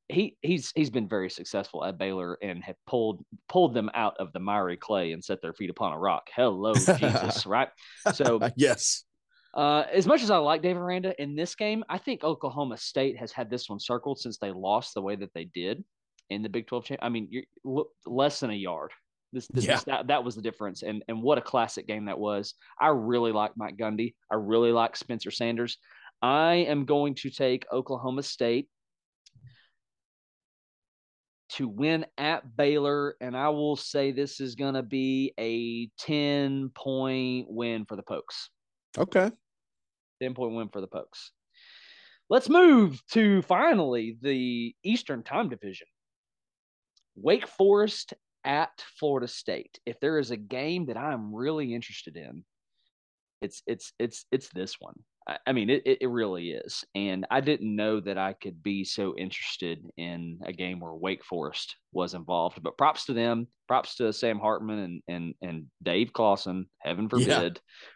he 0.08 0.36
he's 0.42 0.72
he's 0.74 0.90
been 0.90 1.08
very 1.08 1.30
successful 1.30 1.84
at 1.84 1.98
Baylor 1.98 2.38
and 2.42 2.62
have 2.64 2.76
pulled 2.86 3.24
pulled 3.48 3.74
them 3.74 3.90
out 3.94 4.16
of 4.18 4.32
the 4.32 4.40
miry 4.40 4.76
clay 4.76 5.12
and 5.12 5.24
set 5.24 5.42
their 5.42 5.54
feet 5.54 5.70
upon 5.70 5.92
a 5.92 5.98
rock. 5.98 6.28
Hello, 6.34 6.74
Jesus, 6.74 7.46
right? 7.46 7.68
So 8.14 8.40
yes, 8.56 9.04
uh, 9.54 9.84
as 9.92 10.06
much 10.06 10.22
as 10.22 10.30
I 10.30 10.36
like 10.36 10.62
Dave 10.62 10.76
Aranda 10.76 11.20
in 11.20 11.34
this 11.34 11.54
game, 11.54 11.82
I 11.88 11.98
think 11.98 12.22
Oklahoma 12.22 12.76
State 12.76 13.18
has 13.18 13.32
had 13.32 13.50
this 13.50 13.68
one 13.68 13.80
circled 13.80 14.18
since 14.20 14.38
they 14.38 14.52
lost 14.52 14.94
the 14.94 15.02
way 15.02 15.16
that 15.16 15.32
they 15.34 15.44
did 15.46 15.84
in 16.30 16.42
the 16.42 16.48
Big 16.48 16.66
12 16.66 16.84
champ. 16.84 17.00
I 17.02 17.08
mean, 17.08 17.28
you're 17.30 17.84
less 18.06 18.40
than 18.40 18.50
a 18.50 18.54
yard. 18.54 18.92
This, 19.32 19.46
this, 19.48 19.66
yeah. 19.66 19.80
that, 19.86 20.06
that 20.06 20.24
was 20.24 20.34
the 20.34 20.42
difference. 20.42 20.82
And, 20.82 21.04
and 21.08 21.22
what 21.22 21.38
a 21.38 21.42
classic 21.42 21.86
game 21.86 22.06
that 22.06 22.18
was. 22.18 22.54
I 22.80 22.88
really 22.88 23.32
like 23.32 23.52
Mike 23.56 23.76
Gundy. 23.76 24.14
I 24.30 24.36
really 24.36 24.72
like 24.72 24.96
Spencer 24.96 25.30
Sanders. 25.30 25.76
I 26.22 26.54
am 26.68 26.84
going 26.84 27.14
to 27.16 27.30
take 27.30 27.66
Oklahoma 27.72 28.22
State 28.22 28.68
to 31.50 31.68
win 31.68 32.06
at 32.16 32.56
Baylor. 32.56 33.16
And 33.20 33.36
I 33.36 33.50
will 33.50 33.76
say 33.76 34.12
this 34.12 34.40
is 34.40 34.54
going 34.54 34.74
to 34.74 34.82
be 34.82 35.34
a 35.38 35.88
10 36.04 36.70
point 36.74 37.46
win 37.48 37.84
for 37.84 37.96
the 37.96 38.02
Pokes. 38.02 38.50
Okay. 38.96 39.30
10 40.22 40.34
point 40.34 40.54
win 40.54 40.68
for 40.68 40.80
the 40.80 40.86
Pokes. 40.86 41.32
Let's 42.30 42.48
move 42.48 43.00
to 43.12 43.40
finally 43.42 44.18
the 44.20 44.74
Eastern 44.82 45.22
Time 45.22 45.48
Division. 45.48 45.86
Wake 47.16 47.46
Forest 47.46 48.14
at 48.44 48.70
Florida 48.98 49.28
State. 49.28 49.78
If 49.86 50.00
there 50.00 50.18
is 50.18 50.30
a 50.30 50.36
game 50.36 50.86
that 50.86 50.96
I'm 50.96 51.34
really 51.34 51.74
interested 51.74 52.16
in, 52.16 52.44
it's 53.40 53.62
it's 53.66 53.92
it's 53.98 54.24
it's 54.32 54.48
this 54.48 54.76
one. 54.80 54.94
I, 55.26 55.38
I 55.46 55.52
mean, 55.52 55.70
it 55.70 55.82
it 55.84 56.08
really 56.08 56.50
is. 56.50 56.84
And 56.94 57.26
I 57.30 57.40
didn't 57.40 57.74
know 57.74 58.00
that 58.00 58.18
I 58.18 58.32
could 58.32 58.62
be 58.62 58.84
so 58.84 59.14
interested 59.16 59.84
in 59.96 60.40
a 60.44 60.52
game 60.52 60.80
where 60.80 60.94
Wake 60.94 61.24
Forest 61.24 61.76
was 61.92 62.14
involved. 62.14 62.62
But 62.62 62.78
props 62.78 63.06
to 63.06 63.12
them. 63.12 63.48
Props 63.68 63.96
to 63.96 64.12
Sam 64.12 64.38
Hartman 64.38 64.78
and 64.78 65.02
and 65.08 65.34
and 65.42 65.66
Dave 65.82 66.12
Clawson. 66.12 66.66
Heaven 66.78 67.08
forbid, 67.08 67.28
yeah. 67.28 67.50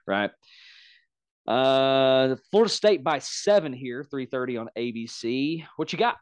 right? 0.07 0.31
Uh, 1.47 2.37
Florida 2.53 2.71
State 2.71 3.03
by 3.03 3.19
seven 3.19 3.73
here, 3.73 4.05
three 4.05 4.27
thirty 4.27 4.57
on 4.57 4.69
ABC. 4.79 5.65
What 5.77 5.93
you 5.93 5.99
got? 5.99 6.17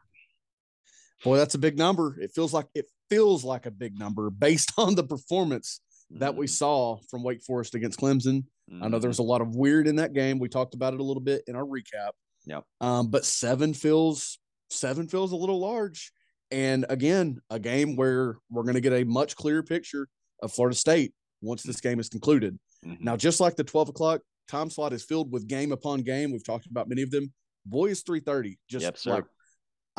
Boy, 1.23 1.37
that's 1.37 1.53
a 1.53 1.59
big 1.59 1.77
number. 1.77 2.17
It 2.19 2.31
feels 2.33 2.53
like 2.53 2.65
it 2.73 2.87
feels 3.11 3.43
like 3.43 3.65
a 3.65 3.71
big 3.71 3.99
number 3.99 4.29
based 4.29 4.71
on 4.77 4.95
the 4.95 5.03
performance 5.03 5.81
mm-hmm. 6.11 6.19
that 6.19 6.35
we 6.35 6.45
mm-hmm. 6.45 6.51
saw 6.51 6.97
from 7.09 7.23
Wake 7.23 7.43
Forest 7.43 7.75
against 7.75 7.99
Clemson. 7.99 8.45
Mm-hmm. 8.71 8.83
I 8.83 8.87
know 8.87 8.99
there's 8.99 9.19
a 9.19 9.23
lot 9.23 9.41
of 9.41 9.55
weird 9.55 9.87
in 9.87 9.97
that 9.97 10.13
game. 10.13 10.39
We 10.39 10.47
talked 10.47 10.73
about 10.73 10.93
it 10.93 10.99
a 10.99 11.03
little 11.03 11.21
bit 11.21 11.43
in 11.47 11.55
our 11.55 11.65
recap. 11.65 12.11
Yep. 12.45 12.63
Um, 12.79 13.09
but 13.09 13.25
seven 13.25 13.73
feels 13.73 14.39
seven 14.69 15.07
feels 15.07 15.33
a 15.33 15.35
little 15.35 15.59
large. 15.59 16.11
And 16.49 16.85
again, 16.89 17.39
a 17.49 17.59
game 17.59 17.95
where 17.95 18.37
we're 18.49 18.63
going 18.63 18.75
to 18.75 18.81
get 18.81 18.93
a 18.93 19.03
much 19.03 19.35
clearer 19.35 19.63
picture 19.63 20.07
of 20.41 20.51
Florida 20.51 20.75
State 20.75 21.13
once 21.41 21.63
this 21.63 21.81
game 21.81 21.99
is 21.99 22.09
concluded. 22.09 22.57
Mm-hmm. 22.85 23.03
Now, 23.03 23.15
just 23.15 23.39
like 23.39 23.55
the 23.55 23.63
12 23.63 23.89
o'clock 23.89 24.21
time 24.47 24.69
slot 24.69 24.93
is 24.93 25.03
filled 25.03 25.31
with 25.31 25.47
game 25.47 25.71
upon 25.71 26.01
game, 26.01 26.31
we've 26.31 26.43
talked 26.43 26.65
about 26.65 26.89
many 26.89 27.01
of 27.01 27.11
them. 27.11 27.31
Boy, 27.65 27.87
is 27.87 28.01
330. 28.01 28.57
Just 28.69 28.83
yep, 28.83 28.97
like 29.05 29.23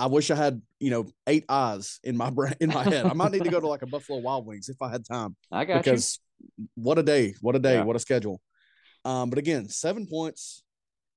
I 0.03 0.07
wish 0.07 0.33
I 0.33 0.35
had, 0.35 0.61
you 0.81 0.91
know, 0.91 1.07
eight 1.29 1.45
eyes 1.49 2.01
in 2.03 2.17
my 2.17 2.29
brain 2.31 2.55
in 2.61 2.71
my 2.71 2.83
head. 2.83 3.07
I 3.07 3.13
might 3.13 3.31
need 3.31 3.45
to 3.45 3.51
go 3.51 3.61
to 3.61 3.69
like 3.75 3.83
a 3.83 3.87
Buffalo 3.87 4.19
Wild 4.19 4.45
Wings 4.45 4.69
if 4.69 4.83
I 4.83 4.91
had 4.91 5.05
time. 5.07 5.37
I 5.53 5.65
got 5.65 5.75
you. 5.75 5.79
because 5.79 6.19
you. 6.41 6.69
what 6.75 6.99
a 6.99 7.05
day, 7.05 7.37
what 7.41 7.55
a 7.55 7.61
day, 7.61 7.75
yeah. 7.75 7.85
what 7.85 7.95
a 7.95 8.01
schedule. 8.01 8.41
Um, 9.05 9.31
but 9.31 9.39
again, 9.39 9.69
seven 9.69 10.09
points. 10.09 10.65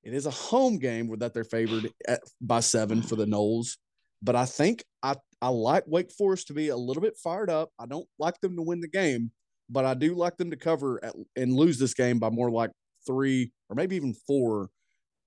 It 0.04 0.14
is 0.14 0.28
a 0.28 0.32
home 0.32 0.78
game 0.78 1.12
that 1.18 1.34
they're 1.34 1.44
favored 1.44 1.90
at, 2.08 2.22
by 2.40 2.60
seven 2.60 3.02
for 3.02 3.16
the 3.16 3.26
Noles. 3.26 3.78
But 4.22 4.36
I 4.36 4.46
think 4.46 4.84
I 5.02 5.16
I 5.42 5.50
like 5.50 5.86
Wake 5.88 6.12
Forest 6.12 6.48
to 6.48 6.54
be 6.54 6.70
a 6.70 6.78
little 6.78 7.02
bit 7.02 7.18
fired 7.18 7.50
up. 7.50 7.72
I 7.80 7.88
don't 7.88 8.08
like 8.20 8.40
them 8.40 8.56
to 8.56 8.62
win 8.62 8.82
the 8.82 8.88
game, 8.88 9.32
but 9.68 9.84
I 9.84 9.96
do 9.96 10.14
like 10.14 10.38
them 10.38 10.52
to 10.52 10.58
cover 10.58 11.04
at, 11.04 11.16
and 11.36 11.56
lose 11.56 11.80
this 11.80 11.96
game 11.96 12.20
by 12.20 12.30
more 12.30 12.52
like 12.52 12.70
three 13.08 13.52
or 13.68 13.76
maybe 13.76 13.96
even 13.96 14.14
four 14.28 14.70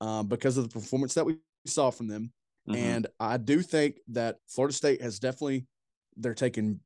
um, 0.00 0.28
because 0.28 0.56
of 0.58 0.62
the 0.62 0.70
performance 0.70 1.14
that 1.14 1.26
we 1.26 1.38
saw 1.66 1.90
from 1.90 2.06
them. 2.06 2.32
Mm-hmm. 2.68 2.76
And 2.76 3.06
I 3.18 3.36
do 3.36 3.62
think 3.62 3.96
that 4.08 4.36
Florida 4.48 4.74
State 4.74 5.02
has 5.02 5.18
definitely 5.18 5.66
they're 6.16 6.34
taking 6.34 6.80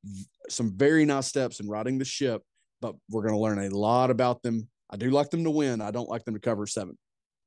some 0.49 0.77
very 0.77 1.05
nice 1.05 1.27
steps 1.27 1.61
in 1.61 1.69
riding 1.69 1.99
the 1.99 2.05
ship, 2.05 2.43
but 2.81 2.95
we're 3.11 3.23
going 3.23 3.35
to 3.35 3.41
learn 3.41 3.59
a 3.59 3.77
lot 3.77 4.11
about 4.11 4.43
them. 4.43 4.69
I 4.91 4.97
do 4.97 5.11
like 5.11 5.31
them 5.31 5.45
to 5.45 5.51
win. 5.51 5.81
I 5.81 5.91
don't 5.91 6.09
like 6.09 6.25
them 6.25 6.35
to 6.35 6.41
cover 6.41 6.67
seven. 6.67 6.99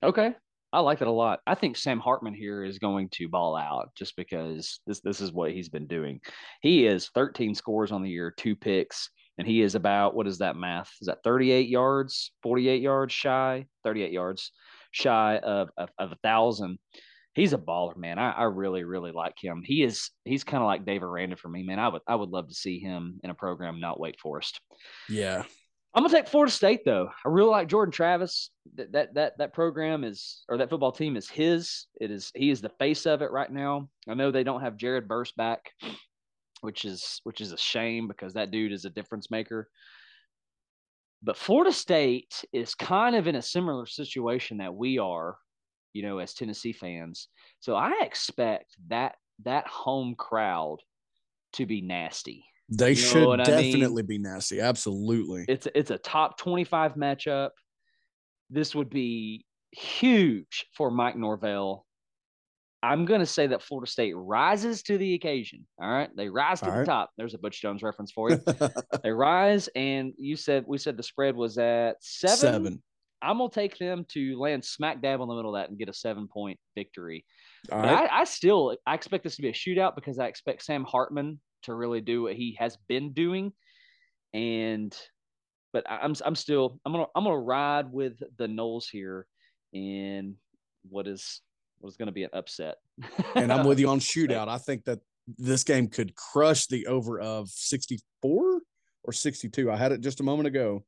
Okay. 0.04 0.34
I 0.74 0.80
like 0.80 1.00
that 1.00 1.08
a 1.08 1.12
lot. 1.12 1.40
I 1.48 1.56
think 1.56 1.78
Sam 1.78 2.00
Hartman 2.00 2.34
here 2.34 2.64
is 2.64 2.80
going 2.80 3.08
to 3.14 3.30
ball 3.30 3.56
out 3.56 3.92
just 3.96 4.16
because 4.18 4.82
this 4.86 5.00
this 5.02 5.22
is 5.22 5.32
what 5.32 5.52
he's 5.52 5.70
been 5.70 5.88
doing. 5.88 6.20
He 6.62 6.86
is 6.86 7.10
13 7.14 7.56
scores 7.56 7.94
on 7.94 8.02
the 8.02 8.10
year, 8.10 8.34
two 8.36 8.58
picks, 8.58 9.10
and 9.38 9.48
he 9.48 9.62
is 9.62 9.76
about 9.76 10.16
what 10.16 10.28
is 10.28 10.40
that 10.40 10.58
math? 10.58 10.92
Is 11.00 11.08
that 11.08 11.24
38 11.24 11.70
yards, 11.70 12.32
48 12.44 12.82
yards 12.82 13.14
shy, 13.14 13.68
38 13.86 14.12
yards 14.12 14.52
shy 14.92 15.38
of 15.38 15.70
of, 15.78 15.90
of 15.98 16.12
a 16.12 16.18
thousand 16.24 16.78
he's 17.36 17.54
a 17.54 17.58
baller, 17.58 17.96
man. 17.96 18.18
I, 18.18 18.32
I 18.32 18.44
really, 18.44 18.84
really 18.84 19.12
like 19.12 19.36
him. 19.40 19.62
He 19.64 19.84
is 19.84 20.10
he's 20.24 20.44
kind 20.44 20.64
of 20.64 20.68
like 20.68 20.86
Dave 20.86 21.04
Aranda 21.04 21.36
for 21.36 21.50
me, 21.50 21.64
man. 21.64 21.80
I 21.80 21.90
would 21.90 22.02
I 22.08 22.16
would 22.16 22.30
love 22.30 22.48
to 22.50 22.56
see 22.56 22.80
him 22.80 23.20
in 23.24 23.30
a 23.30 23.36
program 23.36 23.80
not 23.80 24.00
Wake 24.00 24.20
Forest. 24.20 24.60
Yeah. 25.10 25.44
I'm 25.94 26.04
gonna 26.04 26.14
take 26.14 26.28
Florida 26.28 26.52
State 26.52 26.82
though. 26.84 27.10
I 27.26 27.30
really 27.30 27.52
like 27.52 27.70
Jordan 27.70 27.92
Travis. 27.92 28.50
That 28.76 28.92
that 28.94 29.14
that 29.14 29.38
that 29.38 29.54
program 29.54 30.04
is 30.04 30.44
or 30.50 30.58
that 30.58 30.70
football 30.70 30.92
team 30.92 31.16
is 31.16 31.30
his. 31.30 31.86
It 32.02 32.12
is 32.12 32.32
he 32.36 32.50
is 32.50 32.60
the 32.60 32.72
face 32.80 33.06
of 33.06 33.22
it 33.22 33.32
right 33.32 33.52
now. 33.52 33.88
I 34.10 34.14
know 34.14 34.32
they 34.32 34.44
don't 34.44 34.62
have 34.62 34.76
Jared 34.78 35.08
Verse 35.08 35.32
back. 35.32 35.72
which 36.62 36.84
is 36.84 37.22
which 37.24 37.42
is 37.42 37.52
a 37.52 37.58
shame 37.58 38.08
because 38.08 38.34
that 38.34 38.52
dude 38.52 38.72
is 38.74 38.86
a 38.86 38.90
difference 38.90 39.30
maker. 39.32 39.70
But 41.24 41.38
Florida 41.38 41.72
State 41.72 42.44
is 42.52 42.76
kind 42.76 43.16
of 43.16 43.28
in 43.28 43.36
a 43.36 43.42
similar 43.42 43.86
situation 43.86 44.58
that 44.58 44.76
we 44.76 45.00
are, 45.00 45.38
you 45.96 46.04
know, 46.04 46.20
as 46.20 46.34
Tennessee 46.34 46.74
fans. 46.74 47.30
So 47.62 47.74
I 47.74 48.02
expect 48.02 48.76
that 48.90 49.16
that 49.46 49.66
home 49.68 50.14
crowd 50.16 50.78
to 51.54 51.66
be 51.66 51.82
nasty. 51.82 52.46
They 52.70 52.90
You 52.90 52.96
should 52.96 53.40
I 53.40 53.48
mean? 53.62 53.72
definitely 53.72 54.04
be 54.04 54.18
nasty. 54.18 54.60
Absolutely. 54.60 55.46
It's 55.48 55.68
it's 55.74 55.92
a 55.92 55.98
top 55.98 56.38
25 56.38 56.96
matchup. 56.96 57.52
This 58.50 58.76
would 58.76 58.90
be 58.90 59.46
huge 59.72 60.66
for 60.76 60.92
Mike 60.92 61.16
Norvell. 61.16 61.86
I'm 62.84 63.06
going 63.06 63.22
to 63.22 63.26
say 63.26 63.48
that 63.48 63.64
Florida 63.64 63.90
State 63.90 64.14
rises 64.16 64.84
to 64.84 64.98
the 64.98 65.16
occasion. 65.16 65.66
All 65.82 65.90
right. 65.90 66.10
They 66.16 66.30
rise 66.30 66.60
to 66.60 66.66
All 66.66 66.72
the 66.74 66.78
right. 66.80 66.86
top. 66.86 67.10
There's 67.18 67.34
a 67.34 67.40
Butch 67.40 67.60
Jones 67.62 67.82
reference 67.82 68.12
for 68.12 68.30
you. 68.30 68.40
they 69.04 69.10
rise, 69.12 69.70
and 69.76 70.14
you 70.18 70.36
said, 70.36 70.66
we 70.68 70.78
said 70.78 70.98
the 70.98 71.02
spread 71.04 71.36
was 71.36 71.58
at 71.58 71.96
seven. 72.02 72.38
Seven. 72.38 72.84
I'm 73.26 73.38
going 73.38 73.50
to 73.50 73.56
take 73.56 73.78
them 73.78 74.06
to 74.10 74.40
land 74.40 74.64
smack 74.64 75.02
dab 75.02 75.20
in 75.22 75.28
the 75.28 75.36
middle 75.36 75.56
of 75.56 75.60
that 75.60 75.70
and 75.70 75.80
get 75.80 75.90
a 75.90 75.94
seven 75.94 76.28
point 76.28 76.60
victory. 76.76 77.26
All 77.72 77.82
But 77.82 77.94
right. 77.94 78.12
I, 78.12 78.22
I 78.22 78.24
still 78.26 78.78
I 78.86 78.94
expect 78.94 79.24
this 79.24 79.36
to 79.38 79.42
be 79.42 79.50
a 79.50 79.54
shootout 79.54 79.96
because 79.96 80.20
I 80.20 80.28
expect 80.28 80.64
Sam 80.64 80.84
Hartman 80.84 81.40
to 81.64 81.74
really 81.74 82.02
do 82.02 82.24
what 82.24 82.36
he 82.36 82.56
has 82.60 82.78
been 82.88 83.14
doing, 83.14 83.52
and 84.34 84.96
but 85.74 85.84
I'm 85.90 86.14
I'm 86.24 86.36
still 86.36 86.80
I'm 86.86 86.92
gonna 86.94 87.08
I'm 87.16 87.24
gonna 87.24 87.40
ride 87.40 87.92
with 87.92 88.20
the 88.38 88.48
Noles 88.48 88.86
here 88.92 89.26
in 89.74 90.36
what 90.88 91.08
is 91.08 91.42
what 91.80 91.90
is 91.90 91.98
going 91.98 92.08
to 92.08 92.12
be 92.14 92.24
an 92.24 92.30
upset. 92.34 92.76
and 93.36 93.52
I'm 93.52 93.66
with 93.66 93.80
you 93.80 93.90
on 93.90 94.00
shootout. 94.12 94.48
I 94.48 94.58
think 94.58 94.86
that 94.86 95.00
this 95.38 95.64
game 95.64 95.88
could 95.88 96.16
crush 96.16 96.68
the 96.68 96.88
over 96.88 97.20
of 97.20 97.50
64 97.50 98.62
or 99.04 99.14
62. 99.14 99.72
I 99.72 99.76
had 99.76 99.92
it 99.92 100.02
just 100.02 100.20
a 100.20 100.24
moment 100.24 100.48
ago. 100.48 100.86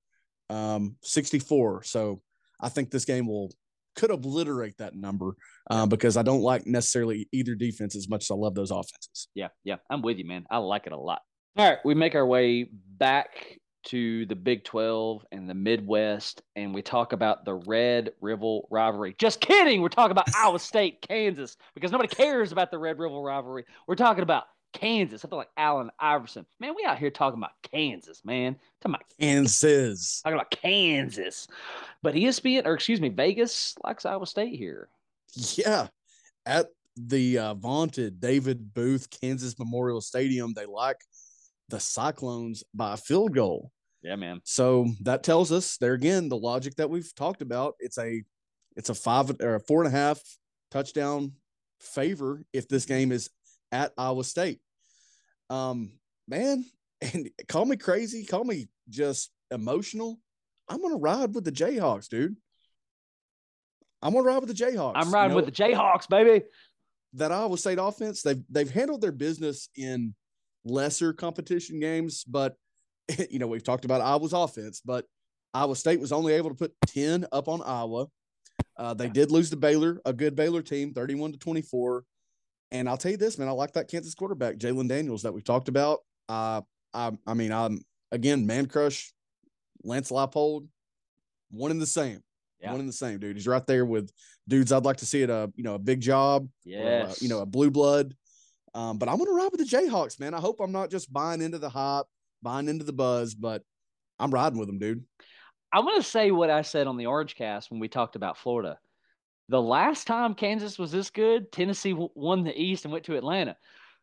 Um, 0.49 0.95
64. 1.03 1.83
So 1.83 2.21
I 2.59 2.69
think 2.69 2.91
this 2.91 3.05
game 3.05 3.27
will 3.27 3.51
could 3.95 4.11
obliterate 4.11 4.77
that 4.77 4.95
number 4.95 5.35
uh, 5.69 5.85
because 5.85 6.17
I 6.17 6.21
don't 6.21 6.41
like 6.41 6.67
necessarily 6.67 7.27
either 7.31 7.55
defense 7.55 7.95
as 7.95 8.07
much 8.07 8.25
as 8.25 8.31
I 8.31 8.35
love 8.35 8.53
those 8.53 8.71
offenses. 8.71 9.27
Yeah, 9.33 9.49
yeah, 9.63 9.77
I'm 9.89 10.01
with 10.01 10.17
you, 10.17 10.25
man. 10.25 10.45
I 10.49 10.57
like 10.57 10.85
it 10.85 10.93
a 10.93 10.97
lot. 10.97 11.21
All 11.57 11.67
right, 11.67 11.79
we 11.83 11.95
make 11.95 12.13
our 12.13 12.25
way 12.25 12.69
back 12.99 13.57
to 13.85 14.25
the 14.25 14.35
Big 14.35 14.63
12 14.63 15.25
and 15.31 15.49
the 15.49 15.53
Midwest, 15.55 16.41
and 16.55 16.73
we 16.73 16.81
talk 16.81 17.13
about 17.13 17.45
the 17.45 17.55
Red 17.55 18.11
River 18.21 18.59
rivalry. 18.69 19.15
Just 19.17 19.39
kidding. 19.39 19.81
We're 19.81 19.89
talking 19.89 20.11
about 20.11 20.27
Iowa 20.35 20.59
State, 20.59 21.01
Kansas, 21.01 21.57
because 21.73 21.91
nobody 21.91 22.13
cares 22.13 22.51
about 22.51 22.69
the 22.69 22.77
Red 22.77 22.99
River 22.99 23.19
rivalry. 23.19 23.65
We're 23.87 23.95
talking 23.95 24.23
about 24.23 24.43
Kansas, 24.77 25.21
something 25.21 25.37
like 25.37 25.49
Allen 25.57 25.89
Iverson. 25.99 26.45
Man, 26.59 26.73
we 26.75 26.85
out 26.85 26.99
here 26.99 27.09
talking 27.09 27.39
about 27.39 27.51
Kansas, 27.63 28.23
man. 28.23 28.55
Talking 28.81 28.95
about 28.95 29.05
Kansas. 29.19 30.21
talking 30.21 30.35
about 30.35 30.51
Kansas. 30.51 31.47
But 32.03 32.13
ESPN, 32.13 32.65
or 32.65 32.75
excuse 32.75 33.01
me, 33.01 33.09
Vegas 33.09 33.75
likes 33.83 34.05
Iowa 34.05 34.27
State 34.27 34.55
here. 34.55 34.89
Yeah. 35.33 35.87
At 36.45 36.67
the 36.95 37.39
uh, 37.39 37.53
vaunted 37.55 38.19
David 38.19 38.73
Booth 38.73 39.09
Kansas 39.09 39.57
Memorial 39.57 39.99
Stadium, 39.99 40.53
they 40.53 40.65
like 40.65 41.01
the 41.69 41.79
Cyclones 41.79 42.63
by 42.73 42.93
a 42.93 42.97
field 42.97 43.33
goal. 43.33 43.71
Yeah, 44.03 44.15
man. 44.15 44.41
So 44.43 44.87
that 45.01 45.23
tells 45.23 45.51
us 45.51 45.77
there 45.77 45.93
again 45.93 46.29
the 46.29 46.37
logic 46.37 46.75
that 46.75 46.89
we've 46.89 47.13
talked 47.15 47.41
about. 47.41 47.75
It's 47.79 47.97
a 47.97 48.23
it's 48.75 48.89
a 48.89 48.95
five 48.95 49.31
or 49.41 49.55
a 49.55 49.59
four 49.59 49.83
and 49.83 49.93
a 49.93 49.97
half 49.97 50.21
touchdown 50.69 51.33
favor 51.81 52.43
if 52.53 52.67
this 52.67 52.85
game 52.85 53.11
is 53.11 53.29
at 53.71 53.91
Iowa 53.97 54.23
State. 54.23 54.59
Um, 55.49 55.91
man, 56.27 56.65
and 57.01 57.29
call 57.47 57.65
me 57.65 57.77
crazy, 57.77 58.25
call 58.25 58.43
me 58.43 58.67
just 58.89 59.31
emotional. 59.51 60.19
I'm 60.69 60.81
gonna 60.81 60.97
ride 60.97 61.33
with 61.33 61.45
the 61.45 61.51
Jayhawks, 61.51 62.09
dude. 62.09 62.35
I'm 64.01 64.13
gonna 64.13 64.25
ride 64.25 64.39
with 64.39 64.49
the 64.49 64.65
Jayhawks. 64.65 64.93
I'm 64.95 65.07
You 65.07 65.13
riding 65.13 65.29
know, 65.31 65.35
with 65.37 65.45
the 65.45 65.51
Jayhawks, 65.51 66.07
baby. 66.09 66.45
that 67.13 67.31
Iowa 67.31 67.57
State 67.57 67.79
offense. 67.81 68.21
They've 68.21 68.43
they've 68.49 68.69
handled 68.69 69.01
their 69.01 69.11
business 69.11 69.69
in 69.75 70.13
lesser 70.65 71.13
competition 71.13 71.79
games, 71.79 72.23
but 72.23 72.55
you 73.29 73.39
know 73.39 73.47
we've 73.47 73.63
talked 73.63 73.85
about 73.85 74.01
Iowa's 74.01 74.33
offense, 74.33 74.81
but 74.83 75.05
Iowa 75.53 75.75
State 75.75 75.99
was 75.99 76.11
only 76.11 76.33
able 76.33 76.49
to 76.49 76.55
put 76.55 76.73
ten 76.85 77.25
up 77.31 77.47
on 77.47 77.61
Iowa. 77.63 78.07
Uh, 78.77 78.93
they 78.93 79.09
did 79.09 79.31
lose 79.31 79.49
to 79.51 79.55
Baylor, 79.55 80.01
a 80.05 80.13
good 80.13 80.35
Baylor 80.35 80.61
team, 80.61 80.93
thirty-one 80.93 81.31
to 81.31 81.37
twenty-four. 81.39 82.03
And 82.71 82.89
I'll 82.89 82.97
tell 82.97 83.11
you 83.11 83.17
this, 83.17 83.37
man, 83.37 83.47
I 83.47 83.51
like 83.51 83.73
that 83.73 83.89
Kansas 83.89 84.13
quarterback, 84.13 84.57
Jalon 84.57 84.89
Daniels, 84.89 85.23
that 85.23 85.33
we've 85.33 85.43
talked 85.43 85.69
about. 85.69 85.99
Uh, 86.27 86.61
I, 86.93 87.11
I 87.25 87.33
mean, 87.33 87.51
I'm 87.51 87.79
again, 88.11 88.45
man 88.45 88.65
crush, 88.65 89.13
Lance 89.83 90.11
Leipold, 90.11 90.67
one 91.51 91.71
in 91.71 91.79
the 91.79 91.85
same, 91.85 92.21
Yeah. 92.59 92.71
one 92.71 92.81
in 92.81 92.87
the 92.87 92.93
same, 92.93 93.19
dude. 93.19 93.37
He's 93.37 93.47
right 93.47 93.65
there 93.67 93.85
with 93.85 94.11
dudes 94.47 94.71
I'd 94.71 94.85
like 94.85 94.97
to 94.97 95.05
see 95.05 95.23
at 95.23 95.29
a 95.29 95.51
you 95.55 95.63
know 95.63 95.75
a 95.75 95.79
big 95.79 96.01
job, 96.01 96.47
or, 96.65 97.09
uh, 97.09 97.13
you 97.21 97.29
know, 97.29 97.39
a 97.39 97.45
blue 97.45 97.71
blood. 97.71 98.13
Um, 98.73 98.97
but 98.97 99.07
I'm 99.09 99.17
gonna 99.17 99.31
ride 99.31 99.49
with 99.51 99.59
the 99.61 99.77
Jayhawks, 99.77 100.19
man. 100.19 100.33
I 100.33 100.39
hope 100.39 100.59
I'm 100.59 100.71
not 100.73 100.91
just 100.91 101.11
buying 101.11 101.41
into 101.41 101.57
the 101.59 101.69
hype, 101.69 102.05
buying 102.43 102.67
into 102.67 102.83
the 102.83 102.93
buzz, 102.93 103.33
but 103.33 103.63
I'm 104.19 104.31
riding 104.31 104.59
with 104.59 104.67
them, 104.67 104.79
dude. 104.79 105.03
I'm 105.71 105.85
to 105.85 106.03
say 106.03 106.31
what 106.31 106.49
I 106.49 106.61
said 106.61 106.87
on 106.87 106.97
the 106.97 107.05
Orange 107.07 107.35
Cast 107.35 107.71
when 107.71 107.79
we 107.79 107.87
talked 107.87 108.15
about 108.15 108.37
Florida. 108.37 108.77
The 109.49 109.61
last 109.61 110.07
time 110.07 110.33
Kansas 110.33 110.77
was 110.77 110.91
this 110.91 111.09
good, 111.09 111.51
Tennessee 111.51 111.93
won 111.95 112.43
the 112.43 112.59
East 112.59 112.85
and 112.85 112.91
went 112.91 113.05
to 113.05 113.17
Atlanta. 113.17 113.55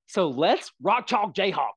So 0.07 0.29
let's 0.29 0.73
rock 0.83 1.07
chalk 1.07 1.35
Jayhawk. 1.35 1.73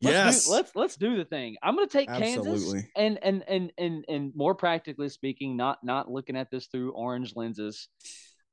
Let's 0.00 0.14
yes, 0.14 0.46
do, 0.46 0.52
let's 0.52 0.76
let's 0.76 0.96
do 0.96 1.16
the 1.16 1.24
thing. 1.24 1.56
I'm 1.60 1.74
going 1.74 1.88
to 1.88 1.92
take 1.92 2.08
Kansas 2.08 2.72
and 2.96 3.18
and 3.20 3.42
and 3.48 3.72
and 3.76 4.04
and 4.08 4.32
more 4.36 4.54
practically 4.54 5.08
speaking, 5.08 5.56
not 5.56 5.78
not 5.82 6.08
looking 6.08 6.36
at 6.36 6.50
this 6.52 6.66
through 6.66 6.92
orange 6.92 7.34
lenses. 7.34 7.88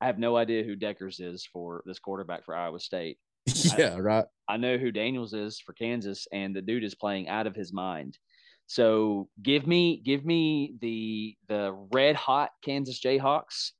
I 0.00 0.06
have 0.06 0.18
no 0.18 0.36
idea 0.36 0.64
who 0.64 0.76
Dekkers 0.76 1.20
is 1.20 1.48
for 1.52 1.82
this 1.86 2.00
quarterback 2.00 2.44
for 2.44 2.56
Iowa 2.56 2.80
State. 2.80 3.18
yeah, 3.78 3.96
right. 3.96 4.24
I 4.48 4.56
know 4.56 4.76
who 4.76 4.90
Daniels 4.90 5.34
is 5.34 5.60
for 5.60 5.72
Kansas, 5.72 6.26
and 6.32 6.54
the 6.54 6.62
dude 6.62 6.82
is 6.82 6.96
playing 6.96 7.28
out 7.28 7.46
of 7.46 7.54
his 7.54 7.72
mind. 7.72 8.18
So 8.66 9.28
give 9.40 9.68
me 9.68 10.02
give 10.04 10.24
me 10.24 10.74
the 10.80 11.36
the 11.48 11.72
red 11.92 12.16
hot 12.16 12.50
Kansas 12.64 13.00
Jayhawks, 13.00 13.70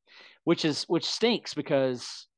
which 0.47 0.65
is 0.65 0.85
which 0.85 1.07
stinks 1.07 1.55
because 1.55 2.29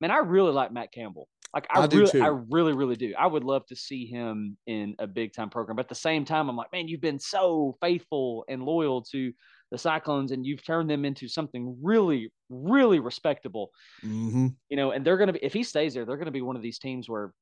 man, 0.00 0.12
I 0.12 0.18
really 0.18 0.52
like 0.52 0.72
Matt 0.72 0.92
Campbell. 0.92 1.28
Like 1.54 1.66
I, 1.70 1.80
I 1.80 1.86
really 1.86 2.12
too. 2.12 2.22
I 2.22 2.28
really 2.28 2.74
really 2.74 2.96
do. 2.96 3.14
I 3.18 3.26
would 3.26 3.44
love 3.44 3.66
to 3.66 3.76
see 3.76 4.06
him 4.06 4.56
in 4.66 4.94
a 5.00 5.08
big 5.08 5.34
time 5.34 5.50
program. 5.50 5.76
But 5.76 5.86
at 5.86 5.90
the 5.90 5.96
same 5.96 6.24
time, 6.24 6.48
I'm 6.48 6.56
like, 6.56 6.72
man, 6.72 6.88
you've 6.88 7.02
been 7.02 7.20
so 7.20 7.76
faithful 7.80 8.46
and 8.48 8.62
loyal 8.62 9.02
to 9.12 9.32
the 9.72 9.78
Cyclones, 9.78 10.32
and 10.32 10.46
you've 10.46 10.64
turned 10.64 10.90
them 10.90 11.04
into 11.04 11.28
something 11.28 11.78
really 11.82 12.32
really 12.50 13.00
respectable 13.00 13.72
hmm 14.02 14.60
you 14.68 14.76
know, 14.76 14.92
and 14.92 15.04
they're 15.04 15.16
going 15.16 15.28
to 15.28 15.32
be, 15.32 15.44
if 15.44 15.52
he 15.52 15.62
stays 15.62 15.94
there, 15.94 16.04
they're 16.04 16.16
going 16.16 16.26
to 16.26 16.32
be 16.32 16.42
one 16.42 16.56
of 16.56 16.62
these 16.62 16.78
teams 16.78 17.08
where 17.08 17.32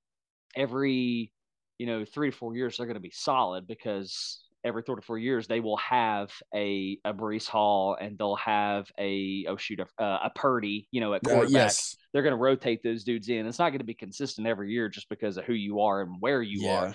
every, 0.56 1.32
you 1.78 1.86
know, 1.86 2.04
three 2.04 2.30
to 2.30 2.36
four 2.36 2.56
years, 2.56 2.76
they're 2.76 2.86
going 2.86 2.94
to 2.94 3.00
be 3.00 3.12
solid 3.12 3.66
because 3.66 4.44
every 4.64 4.82
three 4.82 4.96
to 4.96 5.02
four 5.02 5.18
years, 5.18 5.46
they 5.46 5.60
will 5.60 5.76
have 5.78 6.30
a, 6.54 6.98
a 7.04 7.14
Breece 7.14 7.46
Hall 7.48 7.96
and 8.00 8.18
they'll 8.18 8.36
have 8.36 8.90
a, 8.98 9.46
oh, 9.48 9.56
shoot, 9.56 9.80
a, 9.80 10.04
a 10.04 10.30
Purdy, 10.34 10.88
you 10.90 11.00
know, 11.00 11.14
at 11.14 11.26
Uh, 11.26 11.30
quarterback. 11.30 11.50
yes, 11.52 11.96
They're 12.12 12.22
going 12.22 12.32
to 12.34 12.36
rotate 12.40 12.82
those 12.82 13.04
dudes 13.04 13.28
in. 13.28 13.46
It's 13.46 13.58
not 13.58 13.70
going 13.70 13.78
to 13.78 13.84
be 13.84 13.94
consistent 13.94 14.46
every 14.46 14.70
year 14.72 14.88
just 14.88 15.08
because 15.08 15.36
of 15.36 15.44
who 15.44 15.52
you 15.54 15.80
are 15.80 16.02
and 16.02 16.16
where 16.20 16.42
you 16.42 16.62
yeah. 16.62 16.80
are. 16.86 16.94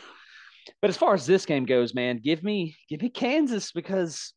But 0.81 0.89
as 0.89 0.97
far 0.97 1.13
as 1.13 1.25
this 1.25 1.45
game 1.45 1.65
goes, 1.65 1.93
man, 1.93 2.19
give 2.23 2.43
me, 2.43 2.75
give 2.89 3.01
me 3.01 3.09
Kansas 3.09 3.71
because 3.71 4.33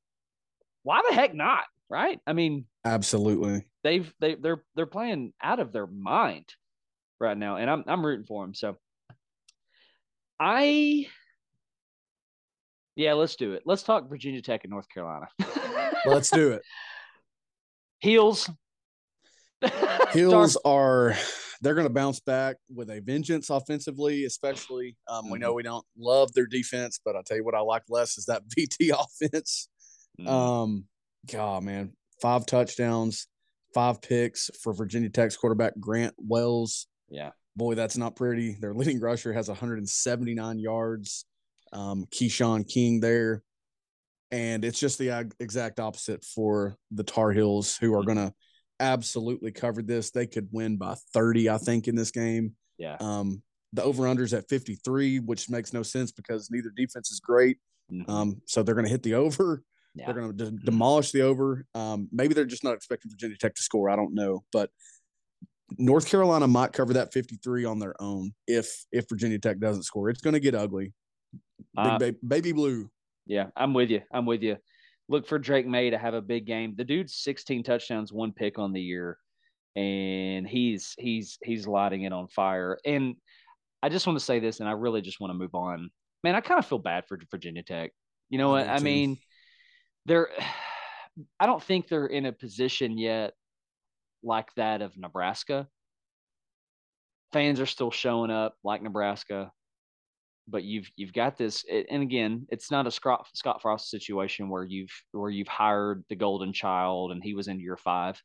why 0.82 1.02
the 1.08 1.14
heck 1.14 1.34
not? 1.34 1.64
Right. 1.88 2.18
I 2.26 2.32
mean, 2.32 2.66
Absolutely. 2.84 3.64
they've 3.84 4.12
they 4.20 4.34
they're 4.34 4.64
they're 4.74 4.86
playing 4.86 5.32
out 5.40 5.60
of 5.60 5.70
their 5.72 5.86
mind 5.86 6.46
right 7.20 7.38
now, 7.38 7.58
and 7.58 7.70
I'm 7.70 7.84
I'm 7.86 8.04
rooting 8.04 8.26
for 8.26 8.42
them. 8.44 8.54
So 8.54 8.76
I 10.40 11.06
yeah, 12.96 13.12
let's 13.12 13.36
do 13.36 13.52
it. 13.52 13.62
Let's 13.66 13.82
talk 13.82 14.08
Virginia 14.08 14.42
Tech 14.42 14.64
and 14.64 14.70
North 14.72 14.88
Carolina. 14.88 15.28
Let's 16.06 16.30
do 16.30 16.52
it. 16.52 16.62
Heels. 18.00 18.48
Hills 20.10 20.56
are 20.64 21.14
they're 21.62 21.74
going 21.74 21.86
to 21.86 21.92
bounce 21.92 22.20
back 22.20 22.56
with 22.72 22.90
a 22.90 23.00
vengeance 23.00 23.50
offensively, 23.50 24.24
especially. 24.24 24.96
Um, 25.08 25.30
We 25.30 25.38
know 25.38 25.48
Mm-hmm. 25.48 25.56
we 25.56 25.62
don't 25.62 25.84
love 25.98 26.32
their 26.32 26.46
defense, 26.46 27.00
but 27.04 27.16
I'll 27.16 27.22
tell 27.22 27.36
you 27.38 27.44
what 27.44 27.54
I 27.54 27.60
like 27.60 27.82
less 27.88 28.18
is 28.18 28.26
that 28.26 28.42
VT 28.56 28.90
offense. 28.92 29.68
Mm, 30.20 30.28
Um, 30.28 30.84
God, 31.30 31.64
man, 31.64 31.92
five 32.22 32.46
touchdowns, 32.46 33.26
five 33.74 34.00
picks 34.02 34.50
for 34.62 34.72
Virginia 34.74 35.08
Tech's 35.08 35.36
quarterback 35.36 35.72
Grant 35.80 36.14
Wells. 36.18 36.86
yeah. 37.08 37.30
Boy, 37.56 37.74
that's 37.74 37.96
not 37.96 38.16
pretty. 38.16 38.52
Their 38.60 38.74
leading 38.74 39.00
rusher 39.00 39.32
has 39.32 39.48
179 39.48 40.58
yards. 40.58 41.24
Um, 41.72 42.06
Keshawn 42.06 42.68
King 42.68 43.00
there. 43.00 43.42
And 44.30 44.64
it's 44.64 44.80
just 44.80 44.98
the 44.98 45.30
exact 45.38 45.78
opposite 45.78 46.24
for 46.24 46.76
the 46.90 47.04
Tar 47.04 47.30
Heels, 47.32 47.76
who 47.76 47.94
are 47.94 48.02
going 48.02 48.18
to 48.18 48.32
absolutely 48.80 49.52
cover 49.52 49.82
this. 49.82 50.10
They 50.10 50.26
could 50.26 50.48
win 50.50 50.76
by 50.76 50.96
30, 51.14 51.48
I 51.48 51.58
think, 51.58 51.86
in 51.88 51.94
this 51.94 52.10
game. 52.10 52.52
Yeah. 52.76 52.96
Um, 53.00 53.42
the 53.72 53.82
over 53.84 54.04
unders 54.04 54.36
at 54.36 54.48
53, 54.48 55.20
which 55.20 55.48
makes 55.48 55.72
no 55.72 55.82
sense 55.82 56.10
because 56.12 56.50
neither 56.50 56.70
defense 56.76 57.10
is 57.10 57.20
great. 57.20 57.58
Mhm. 57.92 58.08
Um, 58.08 58.42
so 58.46 58.62
they're 58.62 58.74
going 58.74 58.84
to 58.86 58.90
hit 58.90 59.02
the 59.04 59.14
over. 59.14 59.62
Yeah. 59.94 60.06
They're 60.06 60.20
going 60.22 60.36
to 60.36 60.50
de- 60.50 60.64
demolish 60.64 61.12
the 61.12 61.22
over. 61.22 61.64
Um, 61.74 62.08
maybe 62.12 62.34
they're 62.34 62.44
just 62.44 62.64
not 62.64 62.74
expecting 62.74 63.10
Virginia 63.10 63.36
Tech 63.38 63.54
to 63.54 63.62
score. 63.62 63.88
I 63.88 63.96
don't 63.96 64.14
know, 64.14 64.44
but 64.52 64.70
North 65.78 66.08
Carolina 66.08 66.46
might 66.46 66.72
cover 66.72 66.92
that 66.94 67.12
53 67.12 67.64
on 67.64 67.78
their 67.78 68.00
own 68.00 68.32
if 68.46 68.84
if 68.92 69.08
Virginia 69.08 69.38
Tech 69.38 69.58
doesn't 69.58 69.84
score. 69.84 70.10
It's 70.10 70.20
going 70.20 70.34
to 70.34 70.40
get 70.40 70.54
ugly. 70.54 70.92
Big 71.76 71.86
Uh, 71.86 71.98
ba- 71.98 72.14
baby 72.26 72.52
blue. 72.52 72.90
Yeah, 73.26 73.46
I'm 73.56 73.74
with 73.74 73.90
you. 73.90 74.02
I'm 74.12 74.26
with 74.26 74.42
you. 74.42 74.56
Look 75.08 75.26
for 75.26 75.38
Drake 75.38 75.66
Maye 75.66 75.90
to 75.90 75.98
have 75.98 76.14
a 76.14 76.22
big 76.22 76.46
game. 76.46 76.74
The 76.76 76.84
dude's 76.84 77.14
16 77.14 77.62
touchdowns, 77.62 78.12
one 78.12 78.32
pick 78.32 78.58
on 78.58 78.72
the 78.72 78.80
year, 78.80 79.18
and 79.74 80.46
he's 80.46 80.94
he's 80.98 81.38
he's 81.42 81.66
lighting 81.66 82.02
it 82.02 82.12
on 82.12 82.28
fire. 82.28 82.78
And 82.84 83.16
I 83.82 83.88
just 83.88 84.06
want 84.06 84.18
to 84.18 84.24
say 84.24 84.40
this, 84.40 84.60
and 84.60 84.68
I 84.68 84.72
really 84.72 85.02
just 85.02 85.20
want 85.20 85.30
to 85.30 85.38
move 85.38 85.54
on. 85.54 85.90
Man, 86.24 86.34
I 86.34 86.40
kind 86.40 86.58
of 86.58 86.66
feel 86.66 86.78
bad 86.78 87.06
for 87.06 87.18
Virginia 87.30 87.62
Tech. 87.62 87.92
You 88.30 88.38
know 88.38 88.50
what? 88.50 88.64
do 88.64 88.70
I 88.70 88.78
mean, 88.80 89.18
they're. 90.06 90.28
I 91.40 91.46
don't 91.46 91.62
think 91.62 91.88
they're 91.88 92.06
in 92.06 92.26
a 92.26 92.32
position 92.32 92.98
yet 92.98 93.32
like 94.22 94.52
that 94.56 94.82
of 94.82 94.98
Nebraska. 94.98 95.66
Fans 97.32 97.58
are 97.58 97.64
still 97.64 97.90
showing 97.90 98.30
up 98.30 98.54
like 98.62 98.82
Nebraska 98.82 99.50
but 100.48 100.64
you've 100.64 100.90
you've 100.96 101.12
got 101.12 101.36
this 101.36 101.64
and 101.90 102.02
again 102.02 102.46
it's 102.50 102.70
not 102.70 102.86
a 102.86 102.90
scott, 102.90 103.26
scott 103.34 103.60
frost 103.60 103.90
situation 103.90 104.48
where 104.48 104.64
you've 104.64 104.92
where 105.12 105.30
you've 105.30 105.48
hired 105.48 106.04
the 106.08 106.16
golden 106.16 106.52
child 106.52 107.12
and 107.12 107.22
he 107.22 107.34
was 107.34 107.48
in 107.48 107.60
year 107.60 107.76
five. 107.76 108.20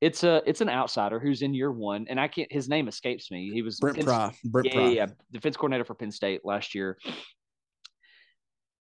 It's 0.00 0.24
a 0.24 0.42
it's 0.46 0.62
an 0.62 0.70
outsider 0.70 1.20
who's 1.20 1.42
in 1.42 1.52
year 1.52 1.70
one 1.70 2.06
and 2.08 2.18
i 2.18 2.26
can't 2.26 2.50
his 2.50 2.68
name 2.68 2.88
escapes 2.88 3.30
me. 3.30 3.50
He 3.52 3.62
was 3.62 3.78
Brent 3.78 4.02
Pry. 4.04 4.32
Brent 4.44 4.74
yeah, 4.74 4.88
yeah, 4.88 5.06
defense 5.30 5.56
coordinator 5.56 5.84
for 5.84 5.94
penn 5.94 6.10
state 6.10 6.40
last 6.44 6.74
year. 6.74 6.96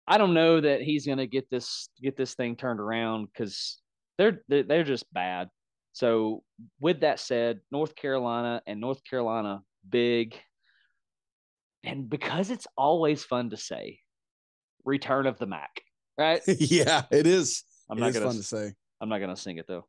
I 0.08 0.18
don't 0.18 0.34
know 0.34 0.62
that 0.62 0.82
he's 0.82 1.06
going 1.06 1.18
to 1.18 1.28
get 1.28 1.50
this 1.50 1.90
get 2.02 2.16
this 2.16 2.36
thing 2.36 2.56
turned 2.56 2.80
around 2.80 3.28
because 3.28 3.80
they're 4.18 4.42
they're 4.48 4.84
just 4.84 5.12
bad. 5.12 5.50
So 5.94 6.44
with 6.80 7.00
that 7.00 7.20
said 7.20 7.62
north 7.72 7.96
carolina 7.96 8.62
and 8.68 8.80
north 8.80 9.04
carolina 9.04 9.62
big 9.90 10.40
and 11.84 12.10
because 12.10 12.50
it's 12.50 12.68
always 12.78 13.24
fun 13.24 13.50
to 13.50 13.58
say 13.58 14.00
return 14.86 15.26
of 15.28 15.38
the 15.40 15.46
mac 15.46 15.82
right 16.18 16.42
yeah, 16.48 17.04
it 17.12 17.28
is. 17.28 17.64
i'm 17.90 17.98
It 17.98 18.02
not 18.02 18.10
is 18.10 18.16
gonna 18.16 18.26
fun 18.28 18.36
to 18.38 18.44
say. 18.44 18.74
i'm 19.02 19.10
not 19.10 19.20
gonna 19.20 19.36
sing 19.36 19.58
it 19.58 19.68
though 19.68 19.86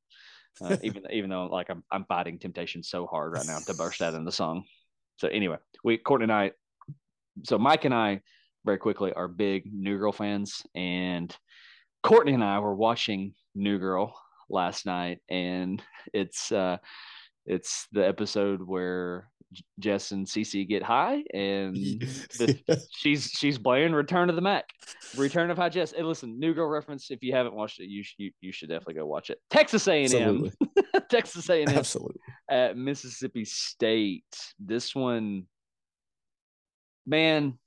uh, 0.62 0.76
even 0.82 1.02
even 1.12 1.30
though 1.30 1.46
like 1.46 1.70
I'm, 1.70 1.82
I'm 1.90 2.04
fighting 2.04 2.38
temptation 2.38 2.82
so 2.82 3.06
hard 3.06 3.32
right 3.32 3.46
now 3.46 3.58
to 3.60 3.74
burst 3.74 4.02
out 4.02 4.14
in 4.14 4.24
the 4.24 4.32
song 4.32 4.64
so 5.16 5.28
anyway 5.28 5.56
we 5.84 5.98
courtney 5.98 6.24
and 6.24 6.32
i 6.32 6.52
so 7.44 7.58
mike 7.58 7.84
and 7.84 7.94
i 7.94 8.20
very 8.64 8.78
quickly 8.78 9.12
are 9.12 9.28
big 9.28 9.72
new 9.72 9.98
girl 9.98 10.12
fans 10.12 10.62
and 10.74 11.34
courtney 12.02 12.34
and 12.34 12.44
i 12.44 12.58
were 12.58 12.74
watching 12.74 13.34
new 13.54 13.78
girl 13.78 14.14
last 14.50 14.84
night 14.86 15.18
and 15.30 15.82
it's 16.12 16.50
uh 16.52 16.76
it's 17.46 17.86
the 17.92 18.06
episode 18.06 18.60
where 18.62 19.30
Jess 19.78 20.10
and 20.10 20.26
Cece 20.26 20.68
get 20.68 20.82
high, 20.82 21.22
and 21.32 21.74
the, 21.74 22.86
she's 22.90 23.30
she's 23.30 23.58
playing 23.58 23.92
Return 23.92 24.28
of 24.28 24.36
the 24.36 24.42
Mac, 24.42 24.66
Return 25.16 25.50
of 25.50 25.56
High 25.56 25.70
Jess. 25.70 25.92
And 25.92 26.06
listen, 26.06 26.38
New 26.38 26.54
Girl 26.54 26.68
reference. 26.68 27.10
If 27.10 27.22
you 27.22 27.34
haven't 27.34 27.54
watched 27.54 27.80
it, 27.80 27.88
you 27.88 28.04
you, 28.18 28.30
you 28.40 28.52
should 28.52 28.68
definitely 28.68 28.94
go 28.94 29.06
watch 29.06 29.30
it. 29.30 29.38
Texas 29.50 29.88
A 29.88 30.04
and 30.04 30.14
M, 30.14 30.50
Texas 31.10 31.48
A 31.48 31.62
and 31.62 31.70
M 31.70 31.78
Absolutely. 31.78 32.20
at 32.50 32.76
Mississippi 32.76 33.44
State. 33.44 34.24
This 34.58 34.94
one, 34.94 35.44
man, 37.06 37.58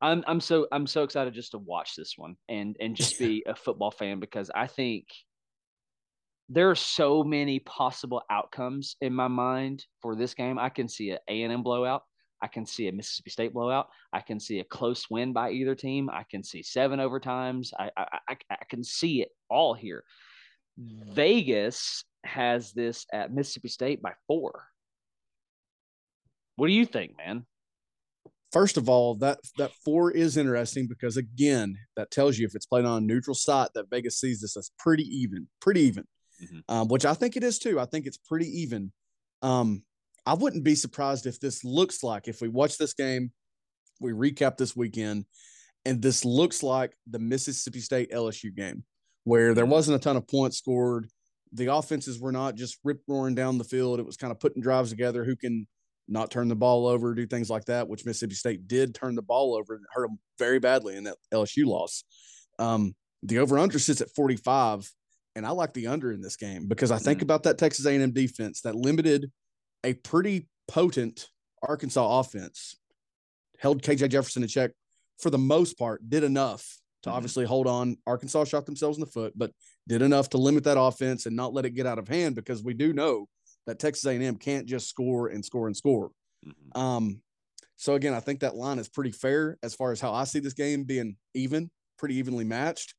I'm 0.00 0.24
I'm 0.26 0.40
so 0.40 0.66
I'm 0.72 0.86
so 0.86 1.02
excited 1.02 1.34
just 1.34 1.52
to 1.52 1.58
watch 1.58 1.94
this 1.96 2.14
one 2.16 2.36
and 2.48 2.76
and 2.80 2.96
just 2.96 3.18
be 3.20 3.44
a 3.46 3.54
football 3.54 3.90
fan 3.90 4.20
because 4.20 4.50
I 4.54 4.66
think 4.66 5.06
there 6.52 6.68
are 6.68 6.74
so 6.76 7.24
many 7.24 7.58
possible 7.60 8.22
outcomes 8.30 8.96
in 9.00 9.14
my 9.14 9.28
mind 9.28 9.86
for 10.02 10.14
this 10.14 10.34
game. 10.34 10.58
I 10.58 10.68
can 10.68 10.86
see 10.86 11.10
an 11.10 11.18
A 11.28 11.42
and 11.44 11.52
M 11.52 11.62
blowout. 11.62 12.02
I 12.42 12.46
can 12.48 12.66
see 12.66 12.88
a 12.88 12.92
Mississippi 12.92 13.30
State 13.30 13.54
blowout. 13.54 13.88
I 14.12 14.20
can 14.20 14.38
see 14.38 14.60
a 14.60 14.64
close 14.64 15.08
win 15.08 15.32
by 15.32 15.52
either 15.52 15.74
team. 15.74 16.10
I 16.10 16.24
can 16.30 16.44
see 16.44 16.62
seven 16.62 16.98
overtimes. 17.00 17.72
I 17.78 17.90
I, 17.96 18.18
I, 18.28 18.36
I 18.50 18.64
can 18.68 18.84
see 18.84 19.22
it 19.22 19.30
all 19.48 19.72
here. 19.72 20.04
Mm-hmm. 20.78 21.14
Vegas 21.14 22.04
has 22.24 22.72
this 22.72 23.06
at 23.12 23.32
Mississippi 23.32 23.68
State 23.68 24.02
by 24.02 24.12
four. 24.26 24.66
What 26.56 26.66
do 26.66 26.74
you 26.74 26.84
think, 26.84 27.16
man? 27.16 27.46
First 28.52 28.76
of 28.76 28.90
all, 28.90 29.14
that 29.16 29.38
that 29.56 29.72
four 29.82 30.10
is 30.10 30.36
interesting 30.36 30.86
because 30.86 31.16
again, 31.16 31.78
that 31.96 32.10
tells 32.10 32.36
you 32.36 32.44
if 32.46 32.54
it's 32.54 32.66
played 32.66 32.84
on 32.84 33.02
a 33.02 33.06
neutral 33.06 33.34
site 33.34 33.70
that 33.74 33.88
Vegas 33.88 34.20
sees 34.20 34.42
this 34.42 34.58
as 34.58 34.70
pretty 34.78 35.04
even, 35.04 35.48
pretty 35.62 35.80
even, 35.80 36.04
Mhm. 36.42 36.62
um, 36.68 36.88
which 36.88 37.04
I 37.04 37.14
think 37.14 37.36
it 37.36 37.44
is 37.44 37.58
too. 37.58 37.78
I 37.78 37.84
think 37.86 38.06
it's 38.06 38.18
pretty 38.18 38.46
even. 38.62 38.92
Um, 39.42 39.84
I 40.26 40.34
wouldn't 40.34 40.64
be 40.64 40.74
surprised 40.74 41.26
if 41.26 41.40
this 41.40 41.64
looks 41.64 42.02
like 42.02 42.28
if 42.28 42.40
we 42.40 42.48
watch 42.48 42.78
this 42.78 42.94
game, 42.94 43.32
we 44.00 44.12
recap 44.12 44.56
this 44.56 44.76
weekend, 44.76 45.26
and 45.84 46.00
this 46.00 46.24
looks 46.24 46.62
like 46.62 46.96
the 47.06 47.18
Mississippi 47.18 47.80
State 47.80 48.10
LSU 48.12 48.50
game 48.54 48.84
where 49.24 49.54
there 49.54 49.66
wasn't 49.66 49.94
a 49.96 50.00
ton 50.00 50.16
of 50.16 50.26
points 50.26 50.58
scored. 50.58 51.08
The 51.52 51.72
offenses 51.72 52.18
were 52.18 52.32
not 52.32 52.56
just 52.56 52.78
rip 52.82 53.02
roaring 53.06 53.34
down 53.34 53.58
the 53.58 53.64
field. 53.64 54.00
It 54.00 54.06
was 54.06 54.16
kind 54.16 54.30
of 54.32 54.40
putting 54.40 54.62
drives 54.62 54.90
together. 54.90 55.24
Who 55.24 55.36
can 55.36 55.66
not 56.08 56.30
turn 56.30 56.48
the 56.48 56.56
ball 56.56 56.86
over, 56.86 57.14
do 57.14 57.26
things 57.26 57.48
like 57.48 57.64
that, 57.66 57.88
which 57.88 58.04
Mississippi 58.04 58.34
State 58.34 58.66
did 58.66 58.94
turn 58.94 59.14
the 59.14 59.22
ball 59.22 59.54
over 59.54 59.74
and 59.74 59.84
hurt 59.92 60.08
them 60.08 60.18
very 60.38 60.58
badly 60.58 60.96
in 60.96 61.04
that 61.04 61.16
LSU 61.32 61.64
loss. 61.66 62.02
Um, 62.58 62.94
the 63.22 63.38
over 63.38 63.58
under 63.58 63.78
sits 63.78 64.00
at 64.00 64.10
45, 64.14 64.90
and 65.36 65.46
I 65.46 65.50
like 65.50 65.72
the 65.72 65.86
under 65.86 66.12
in 66.12 66.20
this 66.20 66.36
game 66.36 66.66
because 66.68 66.90
I 66.90 66.98
think 66.98 67.20
Mhm. 67.20 67.22
about 67.22 67.42
that 67.44 67.58
Texas 67.58 67.86
A&M 67.86 68.12
defense 68.12 68.60
that 68.62 68.74
limited 68.74 69.30
a 69.84 69.94
pretty 69.94 70.48
potent 70.68 71.28
Arkansas 71.66 72.20
offense, 72.20 72.76
held 73.58 73.82
KJ 73.82 74.08
Jefferson 74.08 74.42
in 74.42 74.48
check 74.48 74.72
for 75.18 75.30
the 75.30 75.38
most 75.38 75.78
part, 75.78 76.08
did 76.08 76.24
enough 76.24 76.78
to 77.02 77.10
Mhm. 77.10 77.12
obviously 77.14 77.44
hold 77.44 77.66
on. 77.66 77.96
Arkansas 78.06 78.44
shot 78.44 78.66
themselves 78.66 78.96
in 78.98 79.00
the 79.00 79.10
foot, 79.10 79.32
but 79.36 79.52
did 79.88 80.02
enough 80.02 80.28
to 80.30 80.38
limit 80.38 80.64
that 80.64 80.78
offense 80.80 81.26
and 81.26 81.34
not 81.36 81.52
let 81.52 81.64
it 81.64 81.70
get 81.70 81.86
out 81.86 81.98
of 81.98 82.08
hand 82.08 82.34
because 82.34 82.62
we 82.62 82.74
do 82.74 82.92
know 82.92 83.28
that 83.66 83.78
Texas 83.78 84.04
A&M 84.06 84.36
can't 84.36 84.66
just 84.66 84.88
score 84.88 85.28
and 85.28 85.44
score 85.44 85.66
and 85.66 85.76
score. 85.76 86.10
Mhm. 86.44 86.76
Um, 86.76 87.22
so 87.76 87.94
again, 87.94 88.12
I 88.14 88.20
think 88.20 88.40
that 88.40 88.56
line 88.56 88.78
is 88.78 88.88
pretty 88.88 89.10
fair 89.12 89.58
as 89.62 89.74
far 89.74 89.92
as 89.92 90.00
how 90.00 90.12
I 90.12 90.24
see 90.24 90.40
this 90.40 90.52
game 90.52 90.84
being 90.84 91.16
even, 91.34 91.70
pretty 91.96 92.16
evenly 92.16 92.44
matched. 92.44 92.94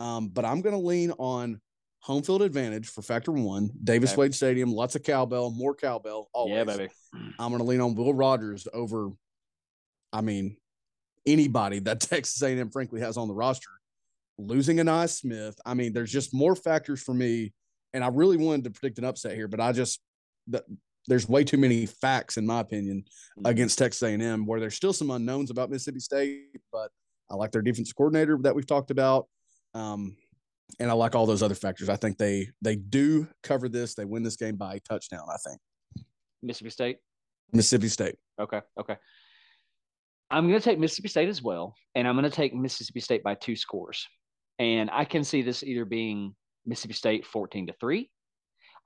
Um, 0.00 0.28
but 0.28 0.44
I'm 0.44 0.60
going 0.62 0.74
to 0.74 0.80
lean 0.86 1.12
on 1.12 1.60
home 2.00 2.22
field 2.22 2.42
advantage 2.42 2.88
for 2.88 3.02
factor 3.02 3.32
one, 3.32 3.70
Davis 3.84 4.12
Okay. 4.12 4.20
Wade 4.22 4.34
Stadium, 4.34 4.72
lots 4.72 4.94
of 4.96 5.02
cowbell, 5.02 5.50
more 5.50 5.74
cowbell. 5.74 6.28
Always. 6.32 6.54
Yeah, 6.56 6.64
baby. 6.64 6.88
I'm 7.38 7.50
going 7.50 7.58
to 7.58 7.64
lean 7.64 7.80
on 7.80 7.94
Will 7.94 8.14
Rogers 8.14 8.66
over, 8.72 9.10
I 10.12 10.20
mean, 10.22 10.56
anybody 11.26 11.78
that 11.80 12.00
Texas 12.00 12.40
A&M 12.42 12.70
frankly 12.70 13.00
has 13.00 13.16
on 13.16 13.28
the 13.28 13.34
roster. 13.34 13.70
Losing 14.38 14.78
Ainias 14.78 15.18
Smith, 15.20 15.60
I 15.66 15.74
mean, 15.74 15.92
there's 15.92 16.10
just 16.10 16.32
more 16.32 16.56
factors 16.56 17.02
for 17.02 17.12
me, 17.12 17.52
and 17.92 18.02
I 18.02 18.08
really 18.08 18.38
wanted 18.38 18.64
to 18.64 18.70
predict 18.70 18.98
an 18.98 19.04
upset 19.04 19.34
here, 19.34 19.48
but 19.48 19.60
I 19.60 19.72
just 19.72 20.00
that 20.48 20.64
there's 21.06 21.28
way 21.28 21.44
too 21.44 21.58
many 21.58 21.84
facts 21.86 22.36
in 22.38 22.46
my 22.46 22.60
opinion 22.60 23.04
Mhm. 23.38 23.48
against 23.50 23.78
Texas 23.78 24.02
A&M 24.02 24.46
where 24.46 24.58
there's 24.60 24.74
still 24.74 24.92
some 24.94 25.10
unknowns 25.10 25.50
about 25.50 25.70
Mississippi 25.70 26.00
State, 26.00 26.56
but 26.72 26.90
I 27.30 27.34
like 27.34 27.52
their 27.52 27.62
defensive 27.62 27.94
coordinator 27.96 28.38
that 28.42 28.54
we've 28.54 28.66
talked 28.66 28.90
about. 28.90 29.28
Um, 29.74 30.16
and 30.78 30.90
I 30.90 30.94
like 30.94 31.14
all 31.14 31.26
those 31.26 31.42
other 31.42 31.54
factors. 31.54 31.88
I 31.88 31.96
think 31.96 32.18
they 32.18 32.48
they 32.62 32.76
do 32.76 33.26
cover 33.42 33.68
this. 33.68 33.94
They 33.94 34.04
win 34.04 34.22
this 34.22 34.36
game 34.36 34.56
by 34.56 34.74
a 34.74 34.80
touchdown, 34.80 35.26
I 35.32 35.36
think. 35.38 35.60
Mississippi 36.42 36.70
State. 36.70 36.98
Mississippi 37.52 37.88
State. 37.88 38.16
Okay. 38.40 38.60
Okay. 38.78 38.96
I'm 40.30 40.48
going 40.48 40.60
to 40.60 40.64
take 40.64 40.78
Mississippi 40.78 41.08
State 41.08 41.28
as 41.28 41.42
well, 41.42 41.74
and 41.94 42.06
I'm 42.06 42.14
going 42.14 42.22
to 42.28 42.34
take 42.34 42.54
Mississippi 42.54 43.00
State 43.00 43.22
by 43.24 43.34
two 43.34 43.56
scores. 43.56 44.06
And 44.58 44.88
I 44.92 45.04
can 45.04 45.24
see 45.24 45.42
this 45.42 45.62
either 45.64 45.84
being 45.84 46.34
Mississippi 46.66 46.94
State 46.94 47.26
14 47.26 47.66
to 47.66 47.72
3. 47.80 48.08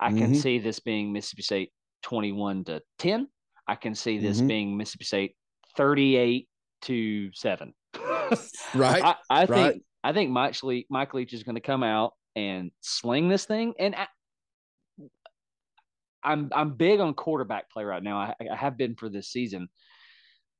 I 0.01 0.09
can 0.11 0.33
Mhm. 0.33 0.37
see 0.37 0.59
this 0.59 0.81
being 0.81 1.13
Mississippi 1.13 1.43
State 1.43 1.73
21 2.03 2.65
to 2.65 2.81
10. 2.99 3.29
I 3.69 3.75
can 3.75 3.95
see 3.95 4.19
this 4.19 4.41
Mhm. 4.41 4.49
being 4.49 4.77
Mississippi 4.77 5.05
State 5.05 5.37
38 5.77 6.49
to 6.83 7.33
7. 7.35 7.75
Right? 8.75 9.05
I, 9.05 9.17
I 9.31 9.45
right. 9.45 9.73
think 9.73 9.85
I 10.05 10.13
think 10.13 10.31
Mike 10.31 10.63
Leach, 10.63 10.87
Mike 10.91 11.15
Leach 11.15 11.33
is 11.33 11.43
going 11.43 11.55
to 11.55 11.63
come 11.63 11.83
out 11.83 12.13
and 12.37 12.71
sling 12.83 13.31
this 13.31 13.47
thing. 13.47 13.73
And 13.79 13.95
I, 13.95 14.07
I'm 16.23 16.51
I'm 16.55 16.75
big 16.75 17.01
on 17.01 17.15
quarterback 17.15 17.71
play 17.71 17.85
right 17.85 18.03
now. 18.03 18.19
I, 18.19 18.35
I 18.53 18.55
have 18.55 18.77
been 18.77 18.95
for 18.97 19.09
this 19.09 19.29
season. 19.29 19.69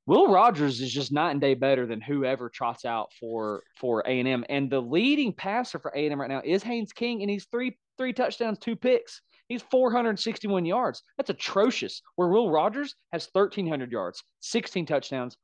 Will 0.07 0.31
Rogers 0.31 0.81
is 0.81 0.91
just 0.91 1.11
night 1.11 1.31
and 1.31 1.41
day 1.41 1.53
better 1.53 1.85
than 1.85 2.01
whoever 2.01 2.49
trots 2.49 2.85
out 2.85 3.09
for 3.19 3.61
for 3.79 4.01
A 4.07 4.19
and 4.19 4.27
M. 4.27 4.45
And 4.49 4.69
the 4.69 4.81
leading 4.81 5.31
passer 5.31 5.79
for 5.79 5.91
A 5.95 6.05
and 6.05 6.13
M 6.13 6.21
right 6.21 6.29
now 6.29 6.41
is 6.43 6.63
Haynes 6.63 6.91
King, 6.91 7.21
and 7.21 7.29
he's 7.29 7.45
three 7.51 7.77
three 7.97 8.13
touchdowns, 8.13 8.57
two 8.59 8.75
picks. 8.75 9.21
He's 9.47 9.61
461 9.61 10.65
yards. 10.65 11.03
That's 11.17 11.29
atrocious. 11.29 12.01
Where 12.15 12.29
Will 12.29 12.49
Rogers 12.49 12.95
has 13.11 13.29
1,300 13.31 13.91
yards, 13.91 14.23
16 14.39 14.87
touchdowns, 14.87 15.37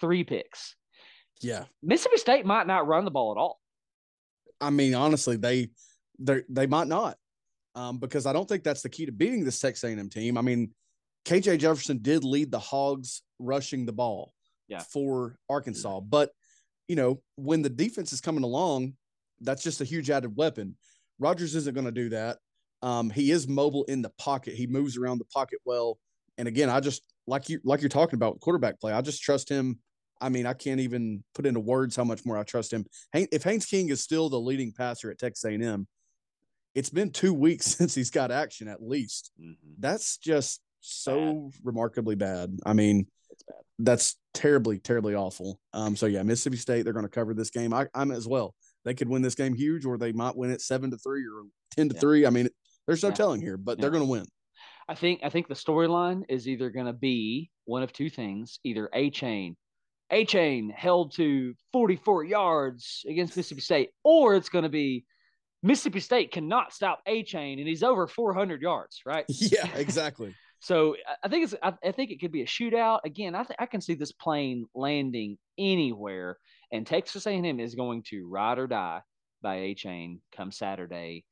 three 0.00 0.22
picks. 0.22 0.76
Yeah. 1.40 1.64
Mississippi 1.82 2.18
State 2.18 2.46
might 2.46 2.66
not 2.66 2.86
run 2.86 3.04
the 3.04 3.10
ball 3.10 3.32
at 3.32 3.38
all. 3.38 3.60
I 4.60 4.70
mean, 4.70 4.94
honestly, 4.94 5.36
they 5.36 5.70
they 6.18 6.42
they 6.48 6.66
might 6.66 6.86
not, 6.86 7.16
um, 7.74 7.98
because 7.98 8.26
I 8.26 8.32
don't 8.32 8.48
think 8.48 8.62
that's 8.62 8.82
the 8.82 8.88
key 8.88 9.06
to 9.06 9.12
beating 9.12 9.44
this 9.44 9.58
Texas 9.60 9.84
A&M 9.84 10.10
team. 10.10 10.36
I 10.36 10.42
mean, 10.42 10.72
KJ 11.24 11.58
Jefferson 11.58 11.98
did 12.02 12.24
lead 12.24 12.50
the 12.50 12.58
Hogs 12.58 13.22
rushing 13.38 13.86
the 13.86 13.92
ball 13.92 14.32
yeah. 14.68 14.80
for 14.80 15.36
Arkansas, 15.48 16.00
but 16.00 16.30
you 16.88 16.96
know 16.96 17.22
when 17.36 17.62
the 17.62 17.70
defense 17.70 18.12
is 18.12 18.20
coming 18.20 18.44
along, 18.44 18.94
that's 19.40 19.62
just 19.62 19.80
a 19.80 19.84
huge 19.84 20.10
added 20.10 20.36
weapon. 20.36 20.76
Rogers 21.18 21.54
isn't 21.54 21.74
going 21.74 21.86
to 21.86 21.92
do 21.92 22.10
that. 22.10 22.38
Um, 22.82 23.10
he 23.10 23.30
is 23.30 23.46
mobile 23.46 23.84
in 23.84 24.02
the 24.02 24.10
pocket. 24.18 24.54
He 24.54 24.66
moves 24.66 24.96
around 24.96 25.18
the 25.18 25.26
pocket 25.26 25.58
well. 25.64 25.98
And 26.38 26.48
again, 26.48 26.70
I 26.70 26.80
just 26.80 27.02
like 27.26 27.48
you 27.48 27.60
like 27.64 27.80
you're 27.82 27.88
talking 27.88 28.16
about 28.16 28.40
quarterback 28.40 28.80
play. 28.80 28.92
I 28.92 29.02
just 29.02 29.22
trust 29.22 29.48
him 29.48 29.78
I 30.20 30.28
mean, 30.28 30.46
I 30.46 30.52
can't 30.52 30.80
even 30.80 31.24
put 31.34 31.46
into 31.46 31.60
words 31.60 31.96
how 31.96 32.04
much 32.04 32.24
more 32.24 32.36
I 32.36 32.42
trust 32.42 32.72
him. 32.72 32.84
If 33.14 33.42
Haynes 33.44 33.66
King 33.66 33.88
is 33.88 34.02
still 34.02 34.28
the 34.28 34.40
leading 34.40 34.72
passer 34.72 35.10
at 35.10 35.18
Texas 35.18 35.44
A&M, 35.44 35.86
it's 36.74 36.90
been 36.90 37.10
two 37.10 37.34
weeks 37.34 37.66
since 37.76 37.94
he's 37.94 38.10
got 38.10 38.30
action 38.30 38.68
at 38.68 38.82
least. 38.82 39.32
Mm-hmm. 39.40 39.72
That's 39.78 40.18
just 40.18 40.60
so 40.80 41.50
bad. 41.50 41.60
remarkably 41.64 42.14
bad. 42.14 42.58
I 42.64 42.72
mean, 42.72 43.06
bad. 43.46 43.56
that's 43.78 44.16
terribly, 44.34 44.78
terribly 44.78 45.14
awful. 45.14 45.58
Um, 45.72 45.96
so 45.96 46.06
yeah, 46.06 46.22
Mississippi 46.22 46.56
State, 46.56 46.82
they're 46.82 46.92
going 46.92 47.04
to 47.04 47.10
cover 47.10 47.34
this 47.34 47.50
game. 47.50 47.72
I, 47.74 47.86
am 47.94 48.10
as 48.10 48.26
well. 48.26 48.54
They 48.84 48.94
could 48.94 49.08
win 49.08 49.22
this 49.22 49.34
game 49.34 49.54
huge, 49.54 49.84
or 49.84 49.98
they 49.98 50.12
might 50.12 50.36
win 50.36 50.50
it 50.50 50.62
seven 50.62 50.90
to 50.90 50.96
three 50.96 51.22
or 51.22 51.44
ten 51.70 51.88
to 51.88 51.94
yeah. 51.94 52.00
three. 52.00 52.26
I 52.26 52.30
mean, 52.30 52.48
there's 52.86 53.02
no 53.02 53.10
yeah. 53.10 53.14
telling 53.14 53.42
here, 53.42 53.56
but 53.58 53.76
yeah. 53.76 53.82
they're 53.82 53.90
going 53.90 54.04
to 54.04 54.10
win. 54.10 54.24
I 54.88 54.94
think 54.94 55.20
I 55.22 55.28
think 55.28 55.48
the 55.48 55.54
storyline 55.54 56.24
is 56.28 56.48
either 56.48 56.70
going 56.70 56.86
to 56.86 56.92
be 56.92 57.50
one 57.66 57.82
of 57.82 57.92
two 57.92 58.08
things: 58.08 58.58
either 58.64 58.88
Achane 60.12 60.28
Chain 60.28 60.70
held 60.70 61.14
to 61.14 61.54
44 61.72 62.24
yards 62.24 63.04
against 63.08 63.36
Mississippi 63.36 63.60
State, 63.60 63.90
or 64.04 64.34
it's 64.34 64.48
going 64.48 64.64
to 64.64 64.68
be 64.68 65.04
Mississippi 65.62 66.00
State 66.00 66.32
cannot 66.32 66.72
stop 66.72 67.00
Achane, 67.06 67.58
and 67.58 67.68
he's 67.68 67.82
over 67.82 68.06
400 68.06 68.62
yards, 68.62 69.02
right? 69.04 69.24
Yeah, 69.28 69.68
exactly. 69.74 70.34
so 70.60 70.96
I 71.22 71.28
think 71.28 71.44
it's 71.44 71.54
I, 71.62 71.74
I, 71.84 71.92
think 71.92 72.10
it 72.10 72.20
could 72.20 72.32
be 72.32 72.42
a 72.42 72.46
shootout. 72.46 73.00
Again, 73.04 73.34
I 73.34 73.44
I 73.58 73.66
can 73.66 73.80
see 73.80 73.94
this 73.94 74.12
plane 74.12 74.66
landing 74.74 75.38
anywhere, 75.58 76.38
and 76.72 76.86
Texas 76.86 77.26
A&M 77.26 77.60
is 77.60 77.74
going 77.74 78.02
to 78.10 78.28
ride 78.28 78.58
or 78.58 78.66
die 78.66 79.02
by 79.42 79.56
Achane 79.58 80.20
come 80.34 80.50
Saturday. 80.50 81.24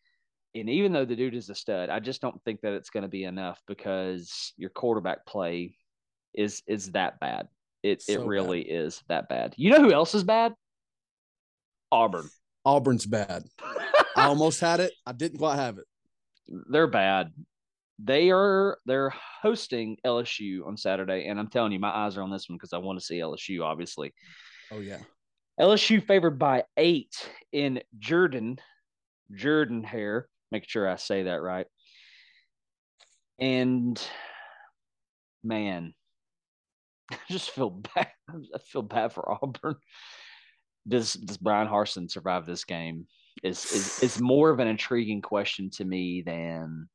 And 0.55 0.70
even 0.70 0.93
though 0.93 1.05
the 1.05 1.16
dude 1.16 1.35
is 1.35 1.51
a 1.51 1.55
stud, 1.55 1.91
I 1.91 2.01
just 2.01 2.22
don't 2.22 2.43
think 2.43 2.62
that 2.62 2.72
it's 2.72 2.91
going 2.91 3.03
to 3.03 3.09
be 3.09 3.24
enough 3.24 3.61
because 3.66 4.55
your 4.57 4.70
quarterback 4.70 5.26
play 5.26 5.76
is 6.35 6.62
is 6.66 6.93
that 6.93 7.20
bad. 7.20 7.49
It 7.83 8.03
so 8.03 8.12
it 8.12 8.26
really 8.26 8.64
bad. 8.64 8.72
is 8.72 9.03
that 9.09 9.29
bad. 9.29 9.55
You 9.57 9.70
know 9.70 9.83
who 9.83 9.93
else 9.93 10.14
is 10.14 10.24
bad? 10.24 10.55
Auburn. 11.93 12.29
Auburn's 12.64 13.07
bad. 13.07 13.45
I 14.16 14.26
almost 14.26 14.61
had 14.61 14.81
it. 14.81 14.93
I 15.07 15.12
didn't 15.12 15.39
quite 15.39 15.57
have 15.57 15.79
it. 15.79 15.85
They're 16.70 16.89
bad. 16.89 17.33
They 17.99 18.31
are 18.31 18.79
they're 18.87 19.12
hosting 19.43 19.97
LSU 20.05 20.66
on 20.66 20.76
Saturday, 20.76 21.26
and 21.26 21.39
I'm 21.39 21.49
telling 21.49 21.72
you, 21.72 21.79
my 21.79 21.95
eyes 21.95 22.16
are 22.16 22.22
on 22.22 22.31
this 22.31 22.49
one 22.49 22.57
because 22.57 22.72
I 22.72 22.79
want 22.79 22.99
to 22.99 23.05
see 23.05 23.18
LSU. 23.18 23.62
Obviously. 23.62 24.12
Oh 24.70 24.81
yeah. 24.81 24.99
LSU 25.61 26.05
favored 26.05 26.39
by 26.39 26.64
eight 26.76 27.29
in 27.53 27.81
Jordan, 27.99 28.59
Jordan 29.35 29.83
Hare. 29.83 30.29
Make 30.53 30.68
sure 30.68 30.89
I 30.89 30.97
say 30.97 31.24
that 31.24 31.43
right. 31.43 31.66
And 33.41 34.01
man, 35.43 35.95
I 37.13 37.17
just 37.31 37.51
feel 37.51 37.71
bad. 37.71 38.09
I 38.29 38.59
feel 38.59 38.83
bad 38.83 39.13
for 39.13 39.31
Auburn. 39.31 39.77
Does 40.87 41.15
does 41.15 41.37
Bryan 41.37 41.69
Harsin 41.69 42.11
survive 42.11 42.47
this 42.47 42.65
game? 42.65 43.07
Is 43.43 43.65
is 43.73 44.03
is 44.03 44.21
more 44.21 44.51
of 44.51 44.59
an 44.59 44.69
intriguing 44.69 45.23
question 45.23 45.71
to 45.71 45.85
me 45.85 46.23
than 46.23 46.89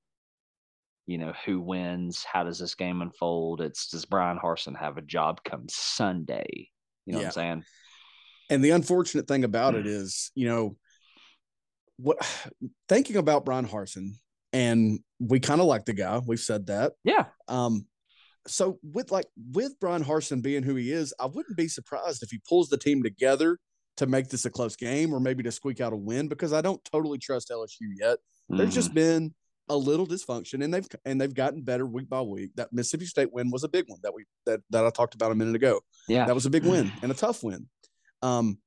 you 1.06 1.18
know 1.18 1.34
who 1.46 1.62
wins. 1.62 2.24
How 2.24 2.44
does 2.44 2.60
this 2.60 2.76
game 2.76 3.02
unfold? 3.02 3.62
It's 3.62 3.90
does 3.90 4.06
Bryan 4.06 4.40
Harsin 4.40 4.78
have 4.78 4.98
a 4.98 5.02
job 5.02 5.42
come 5.44 5.66
Sunday? 5.70 6.70
You 7.06 7.14
know 7.14 7.20
yeah. 7.20 7.26
what 7.26 7.28
I'm 7.28 7.32
saying? 7.32 7.64
And 8.50 8.64
the 8.64 8.72
unfortunate 8.72 9.28
thing 9.28 9.44
about 9.44 9.76
it 9.76 9.86
mm. 9.86 9.90
is, 9.90 10.32
you 10.36 10.48
know, 10.48 10.78
what 11.98 12.18
thinking 12.90 13.18
about 13.18 13.46
Bryan 13.46 13.68
Harsin, 13.68 14.14
and 14.52 15.00
we 15.20 15.40
kind 15.40 15.62
of 15.62 15.68
like 15.68 15.86
the 15.86 15.94
guy. 15.94 16.20
We've 16.26 16.40
said 16.40 16.68
that. 16.68 16.94
Yeah. 17.04 17.26
Um, 17.48 17.86
so 18.48 18.80
with 18.84 19.12
like 19.12 19.28
with 19.52 19.80
Bryan 19.80 20.04
Harsin 20.04 20.42
being 20.42 20.64
who 20.64 20.76
he 20.76 20.92
is, 20.92 21.14
I 21.20 21.26
wouldn't 21.28 21.58
be 21.58 21.68
surprised 21.68 22.24
if 22.24 22.30
he 22.30 22.42
pulls 22.48 22.70
the 22.70 22.78
team 22.78 23.04
together 23.04 23.58
to 23.98 24.08
make 24.08 24.30
this 24.30 24.46
a 24.46 24.50
close 24.50 24.76
game 24.76 25.14
or 25.14 25.20
maybe 25.20 25.44
to 25.44 25.52
squeak 25.52 25.80
out 25.80 25.94
a 25.94 25.96
win 25.96 26.28
because 26.28 26.52
I 26.52 26.62
don't 26.62 26.84
totally 26.86 27.18
trust 27.20 27.50
LSU 27.50 27.90
yet. 28.00 28.18
Mm-hmm. 28.18 28.58
There's 28.58 28.74
just 28.74 28.94
been 28.94 29.34
a 29.70 29.78
little 29.78 30.06
dysfunction 30.06 30.64
and 30.64 30.74
they've 30.74 30.88
and 31.06 31.22
they've 31.22 31.34
gotten 31.34 31.62
better 31.62 31.86
week 31.86 32.10
by 32.10 32.22
week. 32.22 32.52
That 32.56 32.74
Mississippi 32.74 33.06
State 33.06 33.32
win 33.32 33.50
was 33.50 33.64
a 33.64 33.70
big 33.70 33.86
one 33.88 34.00
that 34.04 34.14
we 34.14 34.26
that 34.46 34.62
that 34.72 34.86
I 34.86 34.90
talked 34.90 35.16
about 35.16 35.32
a 35.32 35.36
minute 35.36 35.56
ago. 35.56 35.80
Yeah. 36.08 36.26
That 36.26 36.36
was 36.36 36.46
a 36.46 36.50
big 36.50 36.66
win 36.66 36.92
and 37.02 37.12
a 37.12 37.16
tough 37.16 37.44
win. 37.44 37.68
Um 38.22 38.58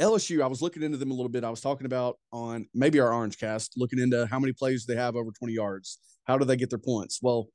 LSU, 0.00 0.42
I 0.42 0.46
was 0.46 0.60
looking 0.60 0.82
into 0.82 0.98
them 0.98 1.10
a 1.10 1.14
little 1.14 1.30
bit. 1.30 1.42
I 1.42 1.48
was 1.48 1.62
talking 1.62 1.86
about 1.86 2.18
on 2.30 2.68
maybe 2.74 3.00
our 3.00 3.14
Orange 3.14 3.38
Cast, 3.38 3.78
looking 3.78 3.98
into 3.98 4.26
how 4.26 4.38
many 4.38 4.52
plays 4.52 4.84
they 4.84 4.94
have 4.94 5.16
over 5.16 5.30
20 5.30 5.54
yards. 5.54 5.98
How 6.24 6.36
do 6.36 6.44
they 6.44 6.56
get 6.56 6.68
their 6.68 6.78
points? 6.78 7.20
Well, 7.22 7.48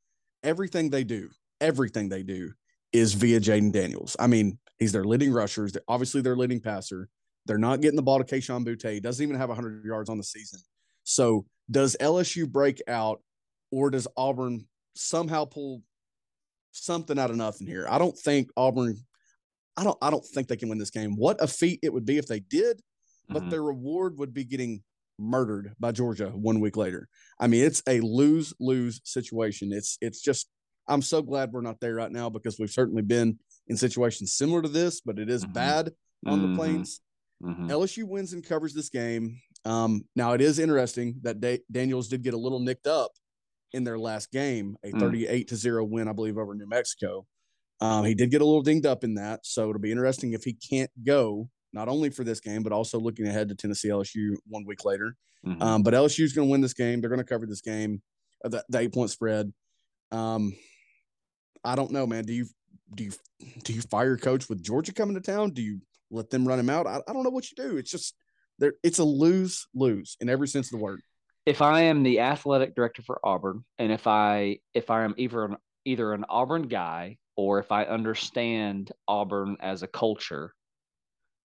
everything 0.43 0.89
they 0.89 1.03
do, 1.03 1.29
everything 1.59 2.09
they 2.09 2.23
do 2.23 2.51
is 2.93 3.13
via 3.13 3.39
Jayden 3.39 3.71
Daniels. 3.71 4.15
I 4.19 4.27
mean, 4.27 4.57
he's 4.79 4.91
their 4.91 5.05
leading 5.05 5.31
rushers. 5.31 5.71
They're, 5.71 5.83
obviously, 5.87 6.21
their 6.21 6.35
leading 6.35 6.59
passer. 6.59 7.09
They're 7.45 7.57
not 7.57 7.81
getting 7.81 7.95
the 7.95 8.03
ball 8.03 8.19
to 8.19 8.23
Kayshon 8.23 8.65
Boutte. 8.65 8.91
He 8.91 8.99
doesn't 8.99 9.23
even 9.23 9.37
have 9.37 9.49
100 9.49 9.85
yards 9.85 10.09
on 10.09 10.17
the 10.17 10.23
season. 10.23 10.59
So, 11.03 11.45
does 11.69 11.95
LSU 11.99 12.49
break 12.49 12.81
out, 12.87 13.21
or 13.71 13.89
does 13.89 14.07
Auburn 14.17 14.67
somehow 14.95 15.45
pull 15.45 15.83
something 16.71 17.17
out 17.17 17.29
of 17.29 17.37
nothing 17.37 17.67
here? 17.67 17.87
I 17.89 17.97
don't 17.97 18.17
think 18.17 18.49
Auburn. 18.57 18.97
I 19.77 19.83
don't. 19.83 19.97
I 20.01 20.09
don't 20.09 20.25
think 20.25 20.47
they 20.47 20.57
can 20.57 20.69
win 20.69 20.77
this 20.77 20.91
game. 20.91 21.15
What 21.15 21.41
a 21.41 21.47
feat 21.47 21.79
it 21.81 21.93
would 21.93 22.05
be 22.05 22.17
if 22.17 22.27
they 22.27 22.41
did, 22.41 22.81
but 23.29 23.41
mm-hmm. 23.41 23.49
their 23.49 23.63
reward 23.63 24.17
would 24.17 24.33
be 24.33 24.43
getting 24.43 24.83
murdered 25.21 25.73
by 25.79 25.91
Georgia 25.91 26.29
one 26.29 26.59
week 26.59 26.75
later. 26.75 27.07
I 27.39 27.47
mean, 27.47 27.63
it's 27.63 27.83
a 27.87 28.01
lose 28.01 28.53
lose 28.59 29.01
situation. 29.03 29.71
It's 29.71 29.97
it's 30.01 30.21
just 30.21 30.49
I'm 30.87 31.01
so 31.01 31.21
glad 31.21 31.51
we're 31.51 31.61
not 31.61 31.79
there 31.79 31.95
right 31.95 32.11
now 32.11 32.29
because 32.29 32.57
we've 32.59 32.71
certainly 32.71 33.03
been 33.03 33.39
in 33.67 33.77
situations 33.77 34.33
similar 34.33 34.61
to 34.61 34.67
this, 34.67 35.01
but 35.01 35.19
it 35.19 35.29
is 35.29 35.43
mm-hmm. 35.43 35.53
bad 35.53 35.91
on 36.25 36.39
mm-hmm. 36.39 36.51
the 36.51 36.57
plains. 36.57 37.01
Mm-hmm. 37.43 37.71
LSU 37.71 38.03
wins 38.03 38.33
and 38.33 38.45
covers 38.45 38.73
this 38.73 38.89
game. 38.89 39.39
Um, 39.65 40.03
now 40.15 40.33
it 40.33 40.41
is 40.41 40.59
interesting 40.59 41.15
that 41.23 41.39
da- 41.39 41.63
Daniels 41.71 42.07
did 42.07 42.23
get 42.23 42.33
a 42.33 42.37
little 42.37 42.59
nicked 42.59 42.87
up 42.87 43.11
in 43.73 43.83
their 43.83 43.97
last 43.97 44.31
game, 44.31 44.75
a 44.83 44.91
mm. 44.91 44.99
38 44.99 45.47
to 45.47 45.55
zero 45.55 45.83
win, 45.83 46.07
I 46.07 46.13
believe, 46.13 46.37
over 46.37 46.53
New 46.53 46.67
Mexico. 46.67 47.25
Um, 47.79 48.05
he 48.05 48.13
did 48.13 48.29
get 48.29 48.41
a 48.41 48.45
little 48.45 48.61
dinged 48.61 48.85
up 48.85 49.03
in 49.03 49.15
that, 49.15 49.39
so 49.43 49.69
it'll 49.69 49.81
be 49.81 49.91
interesting 49.91 50.33
if 50.33 50.43
he 50.43 50.53
can't 50.53 50.91
go 51.03 51.49
not 51.73 51.87
only 51.87 52.09
for 52.09 52.23
this 52.23 52.39
game, 52.39 52.63
but 52.63 52.73
also 52.73 52.99
looking 52.99 53.27
ahead 53.27 53.49
to 53.49 53.55
Tennessee 53.55 53.89
LSU 53.89 54.35
one 54.47 54.65
week 54.65 54.85
later. 54.85 55.15
Mm-hmm. 55.45 55.61
Um, 55.61 55.83
but 55.83 55.93
LSU 55.93 56.23
is 56.23 56.33
going 56.33 56.47
to 56.47 56.51
win 56.51 56.61
this 56.61 56.73
game. 56.73 57.01
They're 57.01 57.09
going 57.09 57.19
to 57.19 57.25
cover 57.25 57.45
this 57.45 57.61
game, 57.61 58.01
uh, 58.43 58.49
the, 58.49 58.63
the 58.69 58.79
eight 58.79 58.93
point 58.93 59.09
spread. 59.09 59.51
Um, 60.11 60.55
I 61.63 61.75
don't 61.75 61.91
know, 61.91 62.05
man. 62.05 62.25
Do 62.25 62.33
you 62.33 62.45
do 62.93 63.05
you 63.05 63.11
do 63.63 63.73
you 63.73 63.81
fire 63.81 64.17
coach 64.17 64.49
with 64.49 64.63
Georgia 64.63 64.93
coming 64.93 65.15
to 65.15 65.21
town? 65.21 65.51
Do 65.51 65.61
you 65.61 65.79
let 66.09 66.29
them 66.29 66.47
run 66.47 66.59
him 66.59 66.69
out? 66.69 66.87
I, 66.87 66.99
I 67.07 67.13
don't 67.13 67.23
know 67.23 67.29
what 67.29 67.49
you 67.49 67.55
do. 67.55 67.77
It's 67.77 67.91
just 67.91 68.15
there. 68.59 68.73
It's 68.83 68.99
a 68.99 69.03
lose 69.03 69.67
lose 69.73 70.17
in 70.19 70.29
every 70.29 70.47
sense 70.47 70.67
of 70.67 70.77
the 70.77 70.83
word. 70.83 71.01
If 71.45 71.61
I 71.61 71.81
am 71.83 72.03
the 72.03 72.19
athletic 72.19 72.75
director 72.75 73.01
for 73.01 73.19
Auburn, 73.23 73.63
and 73.79 73.91
if 73.91 74.05
I 74.05 74.59
if 74.73 74.89
I 74.89 75.03
am 75.03 75.15
either 75.17 75.45
an, 75.45 75.57
either 75.85 76.13
an 76.13 76.25
Auburn 76.29 76.67
guy 76.67 77.17
or 77.35 77.59
if 77.59 77.71
I 77.71 77.85
understand 77.85 78.91
Auburn 79.07 79.57
as 79.61 79.81
a 79.81 79.87
culture, 79.87 80.53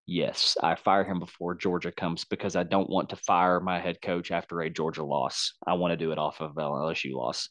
yes, 0.07 0.57
I 0.63 0.75
fire 0.75 1.03
him 1.03 1.19
before 1.19 1.53
Georgia 1.53 1.91
comes 1.91 2.25
because 2.25 2.55
I 2.55 2.63
don't 2.63 2.89
want 2.89 3.09
to 3.09 3.15
fire 3.17 3.59
my 3.59 3.79
head 3.79 4.01
coach 4.01 4.31
after 4.31 4.61
a 4.61 4.69
Georgia 4.69 5.03
loss. 5.03 5.53
I 5.67 5.73
want 5.73 5.91
to 5.91 5.97
do 5.97 6.11
it 6.11 6.17
off 6.17 6.41
of 6.41 6.55
LSU 6.55 7.13
loss. 7.13 7.49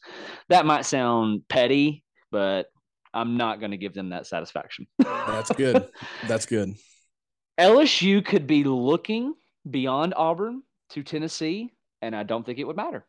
That 0.49 0.65
might 0.65 0.85
sound 0.85 1.43
petty, 1.47 2.03
but 2.31 2.65
I'm 3.13 3.37
not 3.37 3.59
going 3.59 3.71
to 3.71 3.77
give 3.77 3.93
them 3.93 4.09
that 4.09 4.27
satisfaction. 4.27 4.87
That's 4.99 5.51
good. 5.51 5.87
That's 6.27 6.45
good. 6.45 6.75
LSU 7.59 8.25
could 8.25 8.47
be 8.47 8.63
looking 8.63 9.33
beyond 9.69 10.13
Auburn 10.15 10.63
to 10.91 11.03
Tennessee, 11.03 11.71
and 12.01 12.15
I 12.15 12.23
don't 12.23 12.45
think 12.45 12.59
it 12.59 12.65
would 12.65 12.75
matter. 12.75 13.05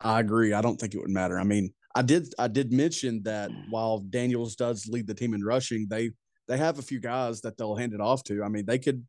I 0.00 0.20
agree. 0.20 0.52
I 0.52 0.60
don't 0.62 0.80
think 0.80 0.94
it 0.94 0.98
would 0.98 1.10
matter. 1.10 1.38
I 1.38 1.44
mean, 1.44 1.72
I 1.94 2.02
did 2.02 2.32
I 2.38 2.48
did 2.48 2.72
mention 2.72 3.22
that 3.24 3.50
mm. 3.50 3.64
while 3.70 3.98
Daniels 3.98 4.54
does 4.56 4.86
lead 4.88 5.06
the 5.06 5.14
team 5.14 5.34
in 5.34 5.44
rushing, 5.44 5.86
they 5.90 6.10
they 6.50 6.58
have 6.58 6.80
a 6.80 6.82
few 6.82 6.98
guys 6.98 7.40
that 7.42 7.56
they'll 7.56 7.76
hand 7.76 7.94
it 7.94 8.00
off 8.00 8.24
to. 8.24 8.42
I 8.42 8.48
mean, 8.48 8.66
they 8.66 8.80
could 8.80 9.06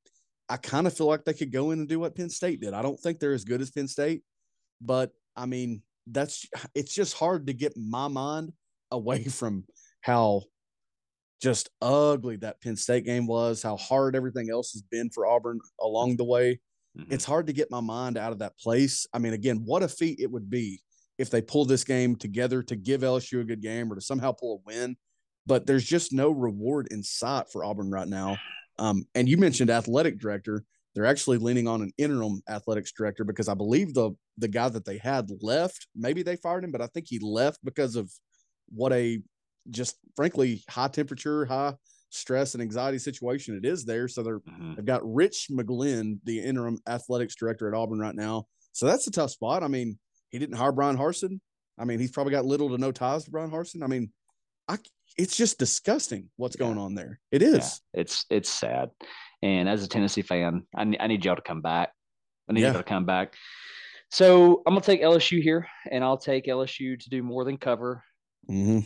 I 0.48 0.58
kind 0.58 0.86
of 0.86 0.96
feel 0.96 1.08
like 1.08 1.26
they 1.26 1.34
could 1.34 1.52
go 1.52 1.72
in 1.72 1.80
and 1.80 1.88
do 1.88 2.00
what 2.00 2.16
Penn 2.16 2.30
State 2.30 2.62
did. 2.62 2.74
I 2.74 2.84
don't 2.84 3.00
think 3.00 3.20
they're 3.20 3.34
as 3.34 3.44
good 3.44 3.62
as 3.62 3.72
Penn 3.72 3.88
State, 3.88 4.22
but 4.80 5.12
I 5.36 5.48
mean, 5.48 5.82
that's 6.06 6.46
it's 6.76 6.94
just 6.94 7.18
hard 7.18 7.48
to 7.48 7.54
get 7.54 7.74
my 7.76 8.08
mind 8.08 8.54
away 8.92 9.24
from 9.40 9.66
how 10.02 10.44
just 11.42 11.70
ugly 11.82 12.36
that 12.36 12.62
Penn 12.62 12.76
State 12.76 13.06
game 13.06 13.26
was, 13.26 13.64
how 13.64 13.76
hard 13.76 14.16
everything 14.16 14.52
else 14.52 14.74
has 14.74 14.84
been 14.84 15.10
for 15.10 15.26
Auburn 15.26 15.60
along 15.80 16.18
the 16.18 16.24
way. 16.24 16.60
Mm-hmm. 16.96 17.12
It's 17.12 17.26
hard 17.26 17.48
to 17.48 17.54
get 17.54 17.72
my 17.72 17.82
mind 17.82 18.18
out 18.18 18.34
of 18.34 18.40
that 18.40 18.60
place. 18.60 19.08
I 19.14 19.18
mean, 19.18 19.34
again, 19.34 19.64
what 19.66 19.82
a 19.82 19.88
feat 19.88 20.20
it 20.20 20.30
would 20.30 20.50
be 20.50 20.80
if 21.18 21.32
they 21.32 21.42
pull 21.42 21.66
this 21.66 21.84
game 21.84 22.16
together 22.16 22.62
to 22.64 22.76
give 22.76 23.02
LSU 23.02 23.42
a 23.42 23.46
good 23.46 23.62
game 23.62 23.92
or 23.92 23.96
to 23.96 24.02
somehow 24.02 24.32
pull 24.32 24.62
a 24.62 24.70
win. 24.70 24.96
But 25.46 25.66
there's 25.66 25.86
just 25.86 26.14
no 26.14 26.30
reward 26.30 26.88
in 26.92 27.04
sight 27.04 27.50
for 27.52 27.64
Auburn 27.64 27.90
right 27.90 28.08
now. 28.08 28.38
Um, 28.80 29.06
and 29.16 29.28
you 29.28 29.38
mentioned 29.38 29.70
athletic 29.70 30.20
director. 30.20 30.64
They're 30.94 31.06
actually 31.06 31.38
leaning 31.38 31.68
on 31.68 31.82
an 31.82 31.92
interim 31.98 32.42
athletics 32.50 32.92
director 32.92 33.24
because 33.24 33.48
I 33.48 33.54
believe 33.54 33.94
the 33.94 34.12
the 34.38 34.48
guy 34.48 34.70
that 34.70 34.86
they 34.86 34.98
had 34.98 35.30
left. 35.42 35.88
Maybe 35.96 36.24
they 36.24 36.36
fired 36.36 36.64
him, 36.64 36.72
but 36.72 36.82
I 36.82 36.88
think 36.88 37.08
he 37.08 37.20
left 37.20 37.60
because 37.64 37.96
of 37.96 38.12
what 38.70 38.92
a 38.94 39.22
just 39.70 39.98
frankly 40.16 40.64
high 40.70 40.88
temperature, 40.88 41.46
high 41.46 41.76
stress 42.10 42.54
and 42.54 42.62
anxiety 42.62 43.00
situation 43.00 43.56
it 43.56 43.66
is 43.66 43.86
there. 43.86 44.08
So 44.08 44.22
they're 44.22 44.40
mm-hmm. 44.40 44.76
they've 44.76 44.86
got 44.86 45.02
Rich 45.04 45.48
McGlynn, 45.52 46.20
the 46.24 46.40
interim 46.40 46.78
athletics 46.88 47.36
director 47.36 47.68
at 47.68 47.74
Auburn 47.78 48.00
right 48.00 48.16
now. 48.16 48.46
So 48.74 48.86
that's 48.86 49.08
a 49.08 49.12
tough 49.12 49.32
spot. 49.32 49.64
I 49.64 49.68
mean, 49.68 49.98
he 50.30 50.40
didn't 50.40 50.56
hire 50.56 50.72
Bryan 50.72 50.98
Harsin. 50.98 51.40
I 51.78 51.86
mean, 51.86 52.00
he's 52.00 52.12
probably 52.12 52.32
got 52.32 52.46
little 52.46 52.70
to 52.70 52.78
no 52.78 52.92
ties 52.92 53.26
to 53.26 53.32
Bryan 53.32 53.52
Harsin. 53.52 53.84
I 53.84 53.88
mean, 53.88 54.12
I 54.68 54.78
it's 55.18 55.36
just 55.36 55.60
disgusting 55.60 56.30
what's 56.38 56.56
yeah. 56.56 56.66
going 56.66 56.78
on 56.78 56.96
there. 56.96 57.20
It 57.32 57.42
is. 57.42 57.82
Yeah. 57.94 58.02
It's 58.02 58.26
it's 58.30 58.50
sad. 58.50 58.90
And 59.42 59.68
as 59.68 59.84
a 59.84 59.88
Tennessee 59.88 60.22
fan, 60.22 60.64
I, 60.76 60.82
I 61.00 61.08
need 61.08 61.26
y'all 61.26 61.36
to 61.36 61.42
come 61.42 61.62
back. 61.62 61.92
I 62.50 62.54
need 62.54 62.62
yeah. 62.62 62.72
y'all 62.72 62.82
to 62.82 62.84
come 62.84 63.06
back. 63.06 63.34
So 64.12 64.62
I'm 64.66 64.74
gonna 64.74 64.82
take 64.82 65.02
LSU 65.02 65.42
here, 65.42 65.68
and 65.90 66.04
I'll 66.04 66.18
take 66.18 66.46
LSU 66.46 67.00
to 67.00 67.10
do 67.10 67.24
more 67.24 67.46
than 67.46 67.58
cover. 67.58 68.04
Mm-hmm. 68.50 68.80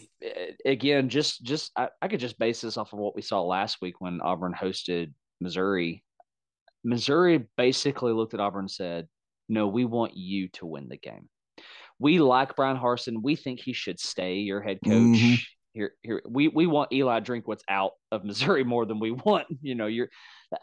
Again, 0.66 1.10
just 1.10 1.44
just 1.44 1.72
I, 1.76 1.90
I 2.02 2.08
could 2.08 2.20
just 2.20 2.38
base 2.38 2.62
this 2.62 2.78
off 2.78 2.94
of 2.94 3.00
what 3.00 3.16
we 3.16 3.22
saw 3.22 3.42
last 3.42 3.78
week 3.82 4.00
when 4.00 4.22
Auburn 4.22 4.54
hosted 4.54 5.14
Missouri. 5.42 6.04
Missouri 6.84 7.46
basically 7.58 8.14
looked 8.14 8.36
at 8.36 8.40
Auburn 8.40 8.66
and 8.66 8.72
said, 8.72 9.08
"No, 9.50 9.68
we 9.68 9.86
want 9.86 10.16
you 10.16 10.50
to 10.50 10.66
win 10.66 10.90
the 10.90 10.98
game. 10.98 11.28
We 11.98 12.20
like 12.20 12.56
Bryan 12.56 12.78
Harsin. 12.78 13.22
We 13.22 13.36
think 13.36 13.60
he 13.60 13.74
should 13.74 14.00
stay 14.00 14.36
your 14.36 14.62
head 14.62 14.80
coach. 14.84 14.94
Mm-hmm. 14.94 15.36
Here, 15.76 15.92
here, 16.04 16.22
we 16.26 16.48
we 16.48 16.68
want 16.68 16.94
Eli 16.94 17.20
Drinkwitz 17.20 17.60
out 17.70 17.92
of 18.12 18.24
Missouri 18.26 18.64
more 18.64 18.86
than 18.86 19.00
we 19.00 19.12
want. 19.12 19.46
You 19.62 19.76
know, 19.76 19.88
you're 19.88 20.08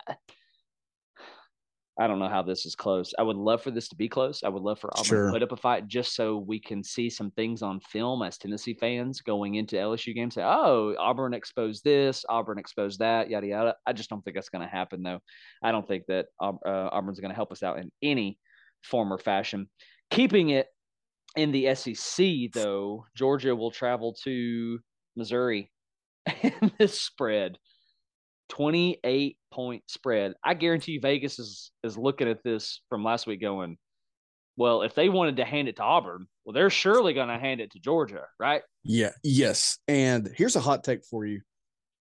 I 2.00 2.06
don't 2.06 2.18
know 2.18 2.28
how 2.28 2.40
this 2.40 2.64
is 2.64 2.74
close. 2.74 3.12
I 3.18 3.22
would 3.22 3.36
love 3.36 3.62
for 3.62 3.70
this 3.70 3.88
to 3.88 3.96
be 3.96 4.08
close. 4.08 4.42
I 4.42 4.48
would 4.48 4.62
love 4.62 4.78
for 4.80 4.90
Auburn 4.94 5.04
sure. 5.04 5.26
to 5.26 5.32
put 5.32 5.42
up 5.42 5.52
a 5.52 5.56
fight 5.56 5.88
just 5.88 6.16
so 6.16 6.38
we 6.38 6.58
can 6.58 6.82
see 6.82 7.10
some 7.10 7.30
things 7.32 7.60
on 7.60 7.80
film 7.80 8.22
as 8.22 8.38
Tennessee 8.38 8.72
fans 8.72 9.20
going 9.20 9.56
into 9.56 9.76
LSU 9.76 10.14
games. 10.14 10.34
Say, 10.34 10.42
oh, 10.42 10.94
Auburn 10.98 11.34
exposed 11.34 11.84
this, 11.84 12.24
Auburn 12.30 12.58
exposed 12.58 13.00
that, 13.00 13.28
yada 13.28 13.46
yada. 13.46 13.74
I 13.86 13.92
just 13.92 14.08
don't 14.08 14.24
think 14.24 14.36
that's 14.36 14.48
going 14.48 14.66
to 14.66 14.74
happen, 14.74 15.02
though. 15.02 15.20
I 15.62 15.70
don't 15.70 15.86
think 15.86 16.04
that 16.08 16.26
uh, 16.40 16.52
Auburn's 16.64 17.20
going 17.20 17.30
to 17.30 17.36
help 17.36 17.52
us 17.52 17.62
out 17.62 17.78
in 17.78 17.92
any 18.00 18.38
form 18.82 19.12
or 19.12 19.18
fashion. 19.18 19.68
Keeping 20.10 20.48
it 20.48 20.68
in 21.36 21.52
the 21.52 21.74
SEC, 21.74 22.52
though, 22.54 23.04
Georgia 23.14 23.54
will 23.54 23.70
travel 23.70 24.16
to 24.24 24.78
Missouri, 25.16 25.70
and 26.42 26.72
this 26.78 27.00
spread 27.00 27.58
28 28.52 29.38
point 29.50 29.82
spread. 29.88 30.34
I 30.44 30.54
guarantee 30.54 30.92
you 30.92 31.00
Vegas 31.00 31.38
is 31.38 31.70
is 31.82 31.96
looking 31.96 32.28
at 32.28 32.42
this 32.44 32.82
from 32.88 33.02
last 33.02 33.26
week 33.26 33.40
going, 33.40 33.78
well, 34.56 34.82
if 34.82 34.94
they 34.94 35.08
wanted 35.08 35.36
to 35.36 35.44
hand 35.44 35.68
it 35.68 35.76
to 35.76 35.82
Auburn, 35.82 36.26
well, 36.44 36.52
they're 36.52 36.68
surely 36.68 37.14
going 37.14 37.28
to 37.28 37.38
hand 37.38 37.60
it 37.62 37.70
to 37.72 37.80
Georgia, 37.80 38.24
right? 38.38 38.62
Yeah, 38.84 39.12
yes. 39.24 39.78
And 39.88 40.30
here's 40.36 40.56
a 40.56 40.60
hot 40.60 40.84
take 40.84 41.04
for 41.04 41.24
you. 41.24 41.40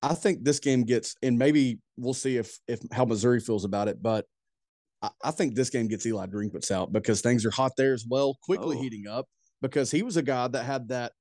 I 0.01 0.14
think 0.14 0.43
this 0.43 0.59
game 0.59 0.84
gets, 0.84 1.16
and 1.24 1.38
maybe 1.38 1.80
we'll 1.95 2.14
see 2.14 2.36
if 2.38 2.57
if 2.68 2.80
how 2.91 3.05
Missouri 3.05 3.39
feels 3.39 3.64
about 3.64 3.88
it, 3.88 4.01
but 4.01 4.26
I, 5.01 5.09
I 5.24 5.32
think 5.32 5.55
this 5.55 5.70
game 5.70 5.88
gets 5.88 6.05
Eli 6.05 6.26
Drinkwitz 6.26 6.72
out 6.72 6.91
because 6.91 7.22
things 7.22 7.45
are 7.45 7.51
hot 7.51 7.74
there 7.78 7.93
as 7.93 8.05
well, 8.07 8.38
quickly 8.43 8.78
oh. 8.78 8.82
heating 8.82 9.07
up 9.07 9.28
because 9.62 9.89
he 9.89 10.03
was 10.03 10.18
a 10.18 10.24
guy 10.24 10.47
that 10.49 10.64
had 10.64 10.89
that 10.89 11.14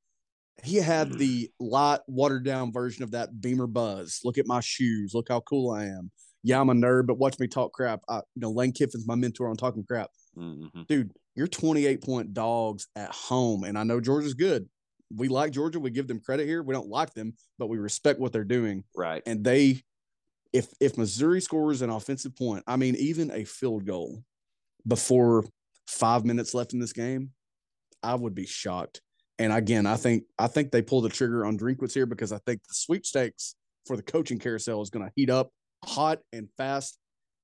he 0.62 0.76
had 0.76 1.09
mm-hmm. 1.09 1.18
the 1.18 1.51
light, 1.59 2.01
watered 2.07 2.44
down 2.44 2.72
version 2.72 3.03
of 3.03 3.12
that 3.12 3.40
Beamer 3.40 3.66
buzz. 3.66 4.20
Look 4.24 4.38
at 4.38 4.46
my 4.46 4.61
shoes. 4.61 5.12
Look 5.14 5.28
how 5.28 5.40
cool 5.40 5.70
I 5.70 5.84
am. 5.84 6.11
Yeah, 6.42 6.61
I'm 6.61 6.70
a 6.70 6.74
nerd, 6.74 7.07
but 7.07 7.18
watch 7.18 7.38
me 7.38 7.46
talk 7.46 7.72
crap. 7.72 8.01
I, 8.09 8.16
you 8.16 8.40
know, 8.40 8.51
Lane 8.51 8.72
Kiffin's 8.72 9.07
my 9.07 9.14
mentor 9.14 9.48
on 9.48 9.57
talking 9.57 9.84
crap. 9.84 10.11
Mm-hmm. 10.38 10.82
Dude, 10.88 11.12
you're 11.34 11.46
28 11.46 12.03
point 12.03 12.34
dogs 12.34 12.86
at 12.96 13.11
home, 13.11 13.64
and 13.64 13.78
I 13.78 13.82
know 13.82 14.01
Georgia's 14.01 14.34
good. 14.34 14.68
We 15.14 15.28
like 15.28 15.53
Georgia. 15.53 15.80
We 15.80 15.90
give 15.90 16.09
them 16.09 16.20
credit 16.20 16.46
here. 16.46 16.62
We 16.62 16.72
don't 16.72 16.88
like 16.88 17.14
them, 17.14 17.34
but 17.59 17.68
we 17.68 17.78
respect 17.78 18.20
what 18.20 18.32
they're 18.32 18.44
doing. 18.44 18.84
Right. 18.96 19.22
And 19.26 19.44
they, 19.44 19.82
if 20.53 20.68
if 20.80 20.96
Missouri 20.96 21.40
scores 21.40 21.82
an 21.82 21.90
offensive 21.90 22.36
point, 22.36 22.64
I 22.66 22.76
mean, 22.76 22.94
even 22.96 23.30
a 23.30 23.44
field 23.44 23.84
goal 23.84 24.22
before 24.86 25.44
five 25.88 26.24
minutes 26.24 26.55
left 26.55 26.72
in 26.72 26.78
this 26.78 26.92
game, 26.92 27.30
I 28.03 28.14
would 28.14 28.34
be 28.34 28.46
shocked. 28.46 29.03
And 29.41 29.55
again, 29.55 29.86
I 29.86 29.97
think 29.97 30.24
I 30.38 30.49
think 30.49 30.70
they 30.70 30.82
pull 30.82 31.01
the 31.01 31.09
trigger 31.09 31.47
on 31.47 31.57
Drinkwitz 31.57 31.95
here 31.95 32.05
because 32.05 32.30
I 32.30 32.38
think 32.45 32.61
the 32.68 32.74
sweepstakes 32.74 33.57
for 33.86 33.97
the 33.97 34.03
coaching 34.03 34.38
carousel 34.38 34.82
is 34.82 34.91
going 34.91 35.07
to 35.07 35.12
heat 35.16 35.30
up 35.30 35.49
hot 35.82 36.18
and 36.34 36.47
fast 36.59 36.99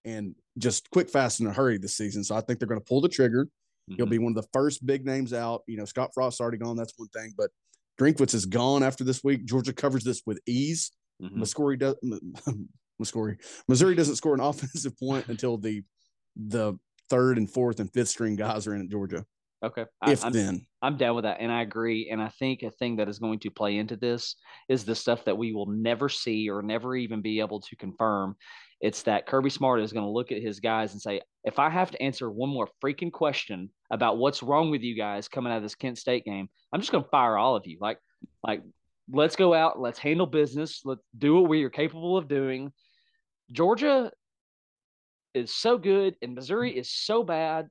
and 0.05 0.35
just 0.59 0.91
quick, 0.91 1.09
fast, 1.09 1.41
in 1.41 1.47
a 1.47 1.53
hurry 1.53 1.79
this 1.79 1.97
season. 1.97 2.23
So 2.23 2.37
I 2.37 2.43
think 2.43 2.59
they're 2.59 2.69
going 2.69 2.81
to 2.81 2.85
pull 2.85 3.01
the 3.01 3.09
trigger. 3.09 3.47
Mm-hmm. 3.47 3.95
He'll 3.97 4.07
be 4.07 4.19
one 4.19 4.37
of 4.37 4.37
the 4.37 4.49
first 4.53 4.85
big 4.85 5.07
names 5.07 5.33
out. 5.33 5.63
You 5.67 5.79
know, 5.79 5.87
Scott 5.87 6.11
Frost's 6.13 6.39
already 6.39 6.59
gone. 6.59 6.77
That's 6.77 6.93
one 6.99 7.09
thing, 7.09 7.33
but 7.35 7.51
Drinkwitz 7.99 8.35
is 8.35 8.45
gone 8.45 8.83
after 8.83 9.03
this 9.03 9.25
week. 9.25 9.47
Georgia 9.47 9.73
covers 9.73 10.05
this 10.05 10.21
with 10.27 10.39
ease. 10.47 10.93
Mm-hmm. 11.23 11.43
Muscori 11.43 11.79
does. 11.79 11.95
Muscori, 13.01 13.39
Missouri 13.69 13.95
doesn't 13.95 14.17
score 14.17 14.35
an 14.35 14.41
offensive 14.43 14.99
point 14.99 15.29
until 15.29 15.57
the 15.57 15.83
the 16.37 16.75
third 17.09 17.39
and 17.39 17.51
fourth 17.51 17.81
and 17.81 17.91
fifth 17.95 18.09
string 18.09 18.37
guys 18.37 18.67
are 18.67 18.75
in 18.75 18.83
at 18.83 18.91
Georgia. 18.91 19.25
Okay. 19.67 19.85
If 20.07 20.25
I'm, 20.25 20.33
then. 20.33 20.67
I'm 20.81 20.97
down 20.97 21.17
with 21.17 21.25
that. 21.25 21.39
And 21.41 21.51
I 21.51 21.63
agree. 21.63 22.09
And 22.11 22.23
I 22.23 22.29
think 22.29 22.63
a 22.63 22.71
thing 22.71 22.97
that 22.97 23.09
is 23.09 23.19
going 23.19 23.41
to 23.41 23.51
play 23.51 23.79
into 23.79 23.97
this 23.97 24.37
is 24.69 24.85
the 24.85 24.95
stuff 24.95 25.25
that 25.25 25.37
we 25.37 25.53
will 25.53 25.67
never 25.67 26.09
see 26.09 26.49
or 26.49 26.63
never 26.63 26.95
even 26.95 27.21
be 27.21 27.41
able 27.41 27.61
to 27.61 27.77
confirm. 27.77 28.37
It's 28.81 29.03
that 29.03 29.27
Kirby 29.27 29.51
Smart 29.51 29.81
is 29.81 29.93
going 29.93 30.05
to 30.05 30.11
look 30.11 30.31
at 30.33 30.43
his 30.43 30.61
guys 30.61 30.93
and 30.93 31.03
say, 31.03 31.21
if 31.45 31.59
I 31.59 31.71
have 31.71 31.91
to 31.91 32.03
answer 32.03 32.31
one 32.31 32.51
more 32.51 32.69
freaking 32.85 33.11
question 33.11 33.71
about 33.91 34.19
what's 34.19 34.43
wrong 34.43 34.71
with 34.71 34.83
you 34.83 34.95
guys 34.95 35.29
coming 35.29 35.53
out 35.53 35.57
of 35.57 35.63
this 35.63 35.75
Kent 35.75 35.99
State 35.99 36.25
game, 36.25 36.49
I'm 36.73 36.81
just 36.81 36.93
going 36.93 37.03
to 37.03 37.11
fire 37.11 37.37
all 37.37 37.57
of 37.57 37.67
you. 37.67 37.79
Like, 37.81 37.99
like, 38.47 38.63
let's 39.11 39.37
go 39.37 39.55
out, 39.55 39.81
let's 39.81 39.99
handle 39.99 40.27
business, 40.27 40.83
let's 40.85 41.03
do 41.17 41.35
what 41.37 41.49
we 41.49 41.65
are 41.65 41.71
capable 41.71 42.17
of 42.17 42.29
doing. 42.29 42.73
Georgia 43.51 44.11
is 45.35 45.55
so 45.55 45.79
good 45.79 46.17
and 46.23 46.35
Missouri 46.35 46.77
is 46.77 46.91
so 46.91 47.23
bad. 47.23 47.69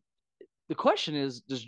The 0.70 0.76
question 0.76 1.16
is, 1.16 1.42
does 1.42 1.66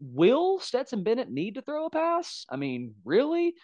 will 0.00 0.58
Stetson 0.60 1.02
Bennett 1.02 1.30
need 1.30 1.54
to 1.54 1.62
throw 1.62 1.86
a 1.86 1.90
pass? 1.90 2.44
I 2.50 2.56
mean, 2.56 2.94
really? 3.04 3.54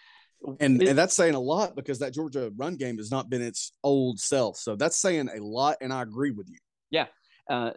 And, 0.59 0.81
it, 0.81 0.89
and 0.89 0.97
that's 0.97 1.15
saying 1.15 1.35
a 1.35 1.39
lot 1.39 1.75
because 1.75 1.99
that 1.99 2.13
Georgia 2.13 2.51
run 2.55 2.75
game 2.75 2.97
has 2.97 3.11
not 3.11 3.29
been 3.29 3.41
its 3.41 3.71
old 3.83 4.19
self. 4.19 4.57
So 4.57 4.75
that's 4.75 4.97
saying 4.97 5.29
a 5.35 5.43
lot, 5.43 5.77
and 5.81 5.93
I 5.93 6.01
agree 6.01 6.31
with 6.31 6.49
you. 6.49 6.57
Yeah, 6.89 7.07
uh, 7.49 7.71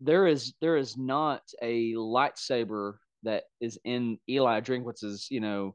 there 0.00 0.26
is 0.26 0.54
there 0.60 0.76
is 0.76 0.96
not 0.96 1.42
a 1.62 1.92
lightsaber 1.94 2.94
that 3.22 3.44
is 3.60 3.78
in 3.84 4.18
Eli 4.28 4.60
Drinkwitz's 4.60 5.28
you 5.30 5.40
know 5.40 5.74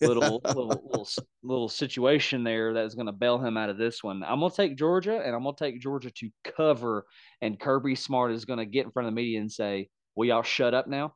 little 0.00 0.40
little, 0.44 0.68
little 0.68 1.08
little 1.42 1.68
situation 1.68 2.44
there 2.44 2.74
that 2.74 2.84
is 2.84 2.94
going 2.94 3.06
to 3.06 3.12
bail 3.12 3.38
him 3.38 3.56
out 3.56 3.70
of 3.70 3.78
this 3.78 4.02
one. 4.02 4.22
I'm 4.22 4.40
gonna 4.40 4.52
take 4.52 4.76
Georgia, 4.76 5.20
and 5.24 5.34
I'm 5.34 5.44
gonna 5.44 5.56
take 5.58 5.80
Georgia 5.80 6.10
to 6.10 6.30
cover, 6.56 7.06
and 7.40 7.58
Kirby 7.58 7.94
Smart 7.94 8.32
is 8.32 8.44
going 8.44 8.58
to 8.58 8.66
get 8.66 8.84
in 8.84 8.92
front 8.92 9.08
of 9.08 9.12
the 9.12 9.16
media 9.16 9.40
and 9.40 9.50
say, 9.50 9.88
Will 10.18 10.26
y'all 10.26 10.42
shut 10.42 10.74
up 10.74 10.88
now? 10.88 11.14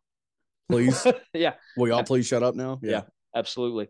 Please. 0.71 1.05
yeah. 1.35 1.55
Will 1.77 1.89
y'all 1.89 2.05
please 2.05 2.25
shut 2.25 2.45
up 2.45 2.55
now? 2.55 2.79
Yeah. 2.81 2.91
yeah, 2.91 3.03
absolutely. 3.35 3.89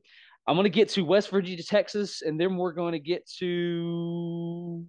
I'm 0.48 0.56
going 0.56 0.64
to 0.64 0.70
get 0.70 0.88
to 0.90 1.04
West 1.04 1.28
Virginia, 1.28 1.62
Texas, 1.62 2.22
and 2.22 2.40
then 2.40 2.56
we're 2.56 2.72
going 2.72 2.92
to 2.92 2.98
get 2.98 3.28
to 3.40 4.86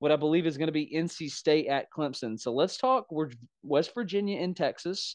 what 0.00 0.10
I 0.10 0.16
believe 0.16 0.46
is 0.46 0.58
going 0.58 0.66
to 0.66 0.72
be 0.72 0.92
NC 0.92 1.30
State 1.30 1.68
at 1.68 1.92
Clemson. 1.96 2.40
So 2.40 2.52
let's 2.52 2.76
talk 2.76 3.06
we're 3.12 3.30
West 3.62 3.94
Virginia 3.94 4.40
and 4.40 4.56
Texas. 4.56 5.14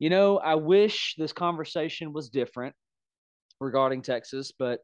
You 0.00 0.10
know, 0.10 0.38
I 0.38 0.56
wish 0.56 1.14
this 1.16 1.32
conversation 1.32 2.12
was 2.12 2.30
different 2.30 2.74
regarding 3.60 4.02
Texas, 4.02 4.52
but 4.58 4.80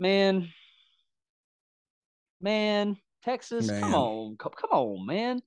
man, 0.00 0.48
man, 2.40 2.96
Texas, 3.22 3.68
man. 3.68 3.82
come 3.82 3.94
on, 3.94 4.36
come, 4.36 4.52
come 4.60 4.70
on, 4.72 5.06
man. 5.06 5.40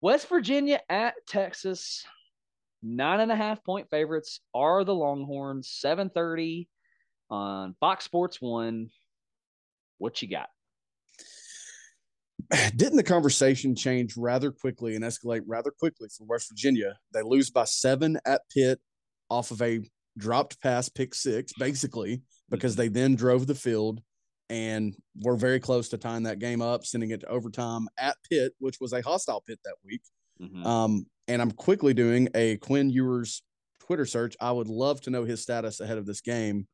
West 0.00 0.28
Virginia 0.28 0.80
at 0.88 1.14
Texas, 1.26 2.04
nine 2.82 3.20
and 3.20 3.32
a 3.32 3.36
half 3.36 3.64
point 3.64 3.88
favorites 3.90 4.40
are 4.54 4.84
the 4.84 4.94
Longhorns. 4.94 5.68
Seven 5.70 6.10
thirty 6.10 6.68
on 7.30 7.74
Fox 7.80 8.04
Sports 8.04 8.40
One. 8.40 8.90
What 9.98 10.22
you 10.22 10.28
got? 10.28 10.48
didn't 12.76 12.96
the 12.96 13.02
conversation 13.02 13.74
change 13.74 14.16
rather 14.16 14.50
quickly 14.52 14.94
and 14.94 15.04
escalate 15.04 15.42
rather 15.46 15.70
quickly 15.70 16.08
for 16.16 16.24
West 16.24 16.48
Virginia? 16.50 16.96
They 17.12 17.22
lose 17.22 17.50
by 17.50 17.64
seven 17.64 18.18
at 18.24 18.42
Pitt 18.54 18.80
off 19.28 19.50
of 19.50 19.60
a 19.62 19.80
dropped 20.16 20.60
pass 20.60 20.88
pick 20.88 21.14
six, 21.14 21.52
basically, 21.58 22.22
because 22.48 22.76
they 22.76 22.88
then 22.88 23.14
drove 23.14 23.46
the 23.46 23.54
field 23.54 24.00
and 24.50 24.96
we're 25.16 25.36
very 25.36 25.60
close 25.60 25.88
to 25.90 25.98
tying 25.98 26.22
that 26.24 26.38
game 26.38 26.62
up, 26.62 26.86
sending 26.86 27.10
it 27.10 27.20
to 27.20 27.28
overtime 27.28 27.88
at 27.98 28.16
Pitt, 28.28 28.54
which 28.58 28.80
was 28.80 28.92
a 28.92 29.02
hostile 29.02 29.42
Pitt 29.46 29.60
that 29.64 29.76
week. 29.84 30.02
Mhm. 30.40 30.64
Um, 30.64 31.06
and 31.26 31.42
I'm 31.42 31.50
quickly 31.50 31.94
doing 31.94 32.28
a 32.34 32.56
Quinn 32.58 32.90
Ewers 32.90 33.42
Twitter 33.80 34.06
search. 34.06 34.36
I 34.40 34.52
would 34.52 34.68
love 34.68 35.00
to 35.02 35.10
know 35.10 35.24
his 35.24 35.42
status 35.42 35.80
ahead 35.80 35.98
of 35.98 36.06
this 36.06 36.20
game. 36.20 36.66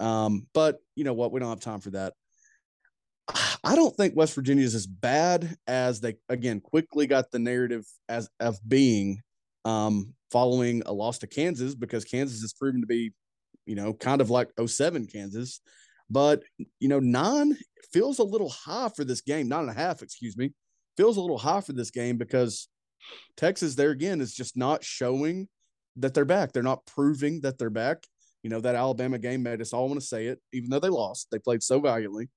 Um, 0.00 0.46
but 0.52 0.78
you 0.94 1.04
know 1.04 1.14
what? 1.14 1.32
We 1.32 1.40
don't 1.40 1.48
have 1.48 1.60
time 1.60 1.80
for 1.80 1.90
that. 1.90 2.14
I 3.64 3.74
don't 3.74 3.94
think 3.96 4.14
West 4.14 4.34
Virginia 4.34 4.64
is 4.64 4.74
as 4.74 4.86
bad 4.86 5.56
as 5.66 6.00
they 6.00 6.16
again 6.28 6.60
quickly 6.60 7.06
got 7.06 7.30
the 7.30 7.38
narrative 7.40 7.84
as 8.08 8.28
of 8.38 8.58
being 8.66 9.22
um, 9.64 10.14
following 10.30 10.82
a 10.86 10.92
loss 10.92 11.18
to 11.18 11.26
Kansas 11.26 11.74
because 11.74 12.04
Kansas 12.04 12.40
has 12.42 12.52
proven 12.52 12.82
to 12.82 12.86
be, 12.86 13.12
you 13.66 13.74
know, 13.74 13.92
kind 13.92 14.20
of 14.20 14.30
like 14.30 14.50
07 14.64 15.06
Kansas. 15.06 15.60
But 16.10 16.42
you 16.80 16.88
know, 16.88 17.00
nine 17.00 17.56
feels 17.92 18.18
a 18.18 18.24
little 18.24 18.50
high 18.50 18.90
for 18.94 19.04
this 19.04 19.20
game. 19.20 19.48
Nine 19.48 19.62
and 19.62 19.70
a 19.70 19.74
half, 19.74 20.02
excuse 20.02 20.36
me, 20.36 20.52
feels 20.96 21.16
a 21.16 21.20
little 21.20 21.38
high 21.38 21.60
for 21.60 21.72
this 21.72 21.90
game 21.90 22.16
because 22.16 22.68
Texas 23.36 23.74
there 23.74 23.90
again 23.90 24.20
is 24.20 24.34
just 24.34 24.56
not 24.56 24.84
showing 24.84 25.48
that 25.96 26.14
they're 26.14 26.24
back. 26.24 26.52
They're 26.52 26.62
not 26.62 26.86
proving 26.86 27.40
that 27.40 27.58
they're 27.58 27.70
back. 27.70 28.04
You 28.42 28.50
know, 28.50 28.60
that 28.60 28.76
Alabama 28.76 29.18
game 29.18 29.42
made 29.42 29.60
us 29.60 29.72
all 29.72 29.88
want 29.88 30.00
to 30.00 30.06
say 30.06 30.26
it, 30.26 30.40
even 30.52 30.70
though 30.70 30.78
they 30.78 30.88
lost. 30.88 31.28
They 31.30 31.38
played 31.38 31.62
so 31.62 31.80
valiantly. 31.80 32.28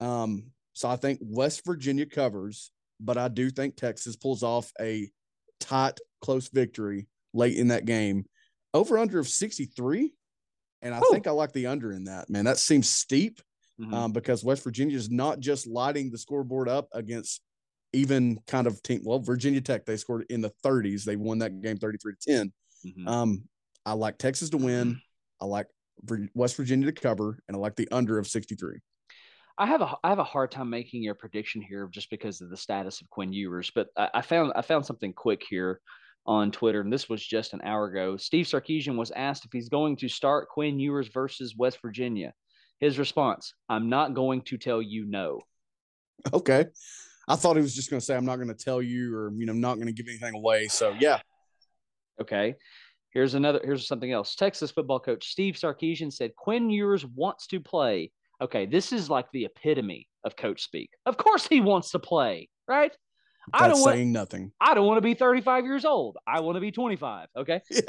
Um, 0.00 0.44
so 0.72 0.88
I 0.88 0.96
think 0.96 1.18
West 1.20 1.62
Virginia 1.66 2.06
covers, 2.06 2.70
but 2.98 3.18
I 3.18 3.28
do 3.28 3.50
think 3.50 3.76
Texas 3.76 4.16
pulls 4.16 4.42
off 4.42 4.72
a 4.80 5.10
tight, 5.60 5.98
close 6.22 6.48
victory 6.48 7.08
late 7.34 7.56
in 7.56 7.68
that 7.68 7.84
game. 7.84 8.24
Over 8.72 8.98
under 8.98 9.18
of 9.18 9.28
63. 9.28 10.14
And 10.82 10.94
I 10.94 10.98
Whew. 10.98 11.08
think 11.12 11.26
I 11.26 11.30
like 11.30 11.52
the 11.52 11.66
under 11.66 11.92
in 11.92 12.04
that, 12.04 12.30
man. 12.30 12.44
That 12.44 12.58
seems 12.58 12.88
steep 12.88 13.40
Mhm. 13.80 13.94
um, 13.94 14.12
because 14.12 14.44
West 14.44 14.62
Virginia 14.64 14.96
is 14.96 15.10
not 15.10 15.40
just 15.40 15.66
lighting 15.66 16.10
the 16.10 16.18
scoreboard 16.18 16.68
up 16.68 16.88
against 16.92 17.40
even 17.92 18.38
kind 18.46 18.66
of 18.66 18.82
team. 18.82 19.00
Well, 19.04 19.18
Virginia 19.18 19.60
Tech, 19.60 19.84
they 19.84 19.96
scored 19.96 20.26
in 20.30 20.40
the 20.40 20.50
30s. 20.62 21.04
They 21.04 21.16
won 21.16 21.38
that 21.38 21.60
game 21.60 21.76
33 21.76 22.14
to 22.14 22.30
10. 22.32 22.52
Mhm. 22.86 23.08
Um, 23.08 23.48
I 23.84 23.94
like 23.94 24.18
Texas 24.18 24.50
to 24.50 24.58
win. 24.58 25.00
I 25.40 25.46
like 25.46 25.66
West 26.34 26.56
Virginia 26.56 26.86
to 26.86 26.92
cover, 26.92 27.38
and 27.48 27.56
I 27.56 27.60
like 27.60 27.76
the 27.76 27.88
under 27.90 28.18
of 28.18 28.26
63. 28.26 28.78
I 29.58 29.66
have 29.66 29.82
a 29.82 29.94
I 30.04 30.08
have 30.08 30.18
a 30.18 30.24
hard 30.24 30.50
time 30.50 30.70
making 30.70 31.08
a 31.08 31.14
prediction 31.14 31.60
here 31.60 31.86
just 31.92 32.08
because 32.10 32.40
of 32.40 32.48
the 32.50 32.56
status 32.56 33.00
of 33.02 33.10
Quinn 33.10 33.32
Ewers, 33.32 33.70
but 33.74 33.88
I, 33.96 34.08
I 34.14 34.22
found 34.22 34.52
I 34.56 34.62
found 34.62 34.86
something 34.86 35.12
quick 35.12 35.42
here 35.46 35.80
on 36.26 36.50
Twitter, 36.50 36.80
and 36.80 36.92
this 36.92 37.08
was 37.08 37.24
just 37.24 37.54
an 37.54 37.60
hour 37.64 37.86
ago. 37.86 38.16
Steve 38.16 38.46
Sarkisian 38.46 38.96
was 38.96 39.10
asked 39.10 39.44
if 39.44 39.52
he's 39.52 39.68
going 39.68 39.96
to 39.96 40.08
start 40.08 40.48
Quinn 40.48 40.78
Ewers 40.78 41.08
versus 41.08 41.56
West 41.56 41.78
Virginia. 41.82 42.32
His 42.78 42.98
response: 42.98 43.54
"I'm 43.68 43.88
not 43.88 44.14
going 44.14 44.42
to 44.42 44.58
tell 44.58 44.82
you 44.82 45.06
no." 45.06 45.40
Okay. 46.32 46.66
I 47.28 47.36
thought 47.36 47.56
he 47.56 47.62
was 47.62 47.74
just 47.74 47.90
going 47.90 48.00
to 48.00 48.04
say, 48.04 48.16
I'm 48.16 48.24
not 48.24 48.36
going 48.36 48.48
to 48.48 48.54
tell 48.54 48.82
you 48.82 49.14
or, 49.14 49.32
you 49.36 49.46
know, 49.46 49.52
I'm 49.52 49.60
not 49.60 49.76
going 49.76 49.86
to 49.86 49.92
give 49.92 50.08
anything 50.08 50.34
away. 50.34 50.66
So, 50.66 50.96
yeah. 50.98 51.20
Okay. 52.20 52.56
Here's 53.12 53.34
another. 53.34 53.60
Here's 53.62 53.86
something 53.86 54.12
else. 54.12 54.34
Texas 54.34 54.70
football 54.70 55.00
coach 55.00 55.28
Steve 55.28 55.54
Sarkisian 55.54 56.12
said 56.12 56.36
Quinn 56.36 56.70
Ewers 56.70 57.04
wants 57.04 57.46
to 57.48 57.60
play. 57.60 58.12
Okay, 58.40 58.66
this 58.66 58.92
is 58.92 59.10
like 59.10 59.26
the 59.32 59.44
epitome 59.44 60.06
of 60.24 60.36
coach 60.36 60.62
speak. 60.62 60.90
Of 61.06 61.16
course, 61.16 61.46
he 61.46 61.60
wants 61.60 61.90
to 61.90 61.98
play, 61.98 62.48
right? 62.68 62.96
I 63.52 63.68
don't 63.68 63.80
want. 63.80 63.94
saying 63.94 64.12
nothing. 64.12 64.52
I 64.60 64.74
don't 64.74 64.86
want 64.86 64.98
to 64.98 65.02
be 65.02 65.14
35 65.14 65.64
years 65.64 65.84
old. 65.84 66.18
I 66.26 66.40
want 66.40 66.56
to 66.56 66.60
be 66.60 66.70
25. 66.72 67.28
Okay. 67.36 67.60
Yeah. 67.70 67.80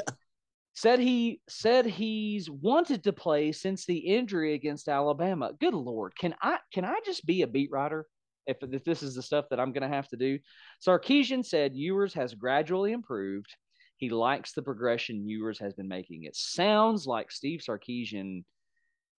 Said 0.74 1.00
he 1.00 1.42
said 1.50 1.84
he's 1.84 2.48
wanted 2.48 3.04
to 3.04 3.12
play 3.12 3.52
since 3.52 3.84
the 3.84 3.98
injury 3.98 4.54
against 4.54 4.88
Alabama. 4.88 5.52
Good 5.60 5.74
lord, 5.74 6.16
can 6.16 6.34
I 6.40 6.60
can 6.72 6.86
I 6.86 6.98
just 7.04 7.26
be 7.26 7.42
a 7.42 7.46
beat 7.46 7.70
writer 7.70 8.06
if, 8.46 8.56
if 8.62 8.82
this 8.82 9.02
is 9.02 9.14
the 9.14 9.22
stuff 9.22 9.44
that 9.50 9.60
I'm 9.60 9.72
going 9.72 9.82
to 9.82 9.94
have 9.94 10.08
to 10.08 10.16
do? 10.16 10.38
Sarkisian 10.80 11.44
said 11.44 11.74
Ewers 11.74 12.14
has 12.14 12.32
gradually 12.32 12.92
improved. 12.92 13.54
He 13.98 14.08
likes 14.08 14.52
the 14.52 14.62
progression 14.62 15.28
Ewers 15.28 15.58
has 15.58 15.74
been 15.74 15.88
making. 15.88 16.24
It 16.24 16.36
sounds 16.36 17.06
like 17.06 17.30
Steve 17.30 17.60
Sarkisian, 17.60 18.42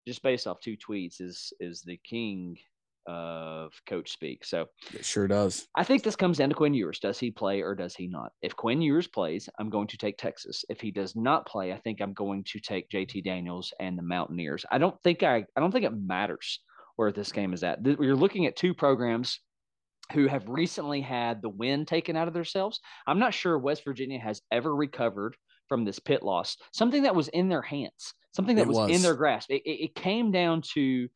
just 0.07 0.23
based 0.23 0.47
off 0.47 0.59
two 0.59 0.75
tweets, 0.75 1.21
is 1.21 1.53
is 1.59 1.83
the 1.83 1.97
king 2.03 2.57
of 3.05 3.71
coach 3.87 4.11
speak. 4.11 4.45
So 4.45 4.67
It 4.93 5.05
sure 5.05 5.27
does. 5.27 5.67
I 5.75 5.83
think 5.83 6.03
this 6.03 6.15
comes 6.15 6.37
down 6.37 6.49
to 6.49 6.55
Quinn 6.55 6.73
Ewers. 6.73 6.99
Does 6.99 7.19
he 7.19 7.31
play 7.31 7.61
or 7.61 7.75
does 7.75 7.95
he 7.95 8.07
not? 8.07 8.31
If 8.41 8.55
Quinn 8.55 8.81
Ewers 8.81 9.07
plays, 9.07 9.49
I'm 9.59 9.69
going 9.69 9.87
to 9.87 9.97
take 9.97 10.17
Texas. 10.17 10.63
If 10.69 10.79
he 10.81 10.91
does 10.91 11.15
not 11.15 11.45
play, 11.45 11.73
I 11.73 11.79
think 11.79 12.01
I'm 12.01 12.13
going 12.13 12.43
to 12.45 12.59
take 12.59 12.89
JT 12.89 13.23
Daniels 13.23 13.73
and 13.79 13.97
the 13.97 14.03
Mountaineers. 14.03 14.65
I 14.71 14.77
don't 14.77 14.99
think 15.03 15.23
I 15.23 15.45
I 15.55 15.59
don't 15.59 15.71
think 15.71 15.85
it 15.85 15.93
matters 15.93 16.59
where 16.95 17.11
this 17.11 17.31
game 17.31 17.53
is 17.53 17.63
at. 17.63 17.85
You're 17.85 18.15
looking 18.15 18.45
at 18.45 18.55
two 18.55 18.73
programs 18.73 19.39
who 20.11 20.27
have 20.27 20.47
recently 20.47 21.01
had 21.01 21.41
the 21.41 21.49
wind 21.49 21.87
taken 21.87 22.15
out 22.15 22.27
of 22.27 22.33
themselves. 22.33 22.79
I'm 23.07 23.19
not 23.19 23.33
sure 23.33 23.57
West 23.57 23.83
Virginia 23.85 24.19
has 24.19 24.41
ever 24.51 24.75
recovered 24.75 25.35
from 25.69 25.85
this 25.85 25.99
Pitt 25.99 26.23
loss, 26.23 26.57
something 26.73 27.03
that 27.03 27.15
was 27.15 27.29
in 27.29 27.49
their 27.49 27.61
hands, 27.61 28.13
something 28.35 28.55
that 28.57 28.63
It 28.63 28.67
was, 28.67 28.91
in 28.91 29.01
their 29.01 29.15
grasp. 29.15 29.49
It, 29.49 29.63
it, 29.65 29.85
it 29.85 29.95
came 29.95 30.31
down 30.31 30.61
to 30.73 31.07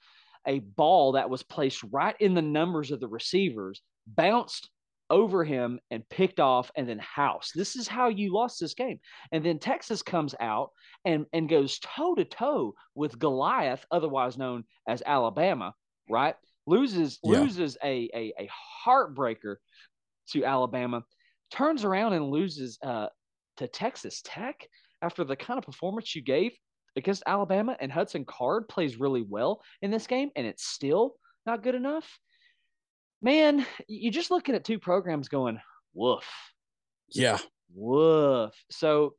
a 0.47 0.59
ball 0.59 1.11
that 1.13 1.29
was 1.29 1.43
placed 1.43 1.83
right 1.91 2.15
in 2.19 2.33
the 2.33 2.41
numbers 2.41 2.91
of 2.91 2.99
the 2.99 3.07
receivers, 3.07 3.81
bounced 4.07 4.69
over 5.09 5.43
him 5.43 5.79
and 5.91 6.07
picked 6.09 6.39
off 6.39 6.69
and 6.75 6.87
then 6.89 6.99
house. 6.99 7.51
This 7.55 7.75
is 7.75 7.87
how 7.87 8.09
you 8.09 8.33
lost 8.33 8.59
this 8.59 8.73
game. 8.73 8.99
And 9.31 9.45
then 9.45 9.59
Texas 9.59 10.01
comes 10.01 10.35
out 10.39 10.71
and, 11.05 11.25
and 11.31 11.47
goes 11.47 11.79
toe 11.79 12.15
to 12.15 12.25
toe 12.25 12.73
with 12.95 13.19
Goliath, 13.19 13.85
otherwise 13.91 14.37
known 14.37 14.63
as 14.87 15.01
Alabama, 15.05 15.73
right? 16.09 16.35
Loses 16.65 17.19
Yeah. 17.23 17.39
loses 17.39 17.77
a, 17.83 18.09
a 18.13 18.33
a 18.37 18.49
heartbreaker 18.85 19.55
to 20.31 20.43
Alabama, 20.43 21.03
turns 21.51 21.85
around 21.85 22.11
and 22.13 22.29
loses 22.29 22.77
uh, 22.83 23.07
to 23.57 23.67
Texas 23.67 24.21
Tech 24.25 24.67
after 25.01 25.23
the 25.23 25.37
kind 25.37 25.57
of 25.57 25.63
performance 25.63 26.13
you 26.15 26.21
gave 26.21 26.51
against 26.97 27.23
Alabama 27.25 27.77
and 27.79 27.91
Hudson 27.91 28.25
Card 28.25 28.67
plays 28.67 28.99
really 28.99 29.21
well 29.21 29.61
in 29.81 29.91
this 29.91 30.07
game 30.07 30.31
and 30.35 30.45
it's 30.45 30.65
still 30.65 31.15
not 31.45 31.63
good 31.63 31.75
enough. 31.75 32.19
Man, 33.21 33.65
you're 33.87 34.11
just 34.11 34.31
looking 34.31 34.55
at 34.55 34.65
two 34.65 34.79
programs 34.79 35.29
going, 35.29 35.59
woof, 35.93 36.27
Yeah. 37.09 37.37
woof. 37.73 38.53
So 38.69 39.13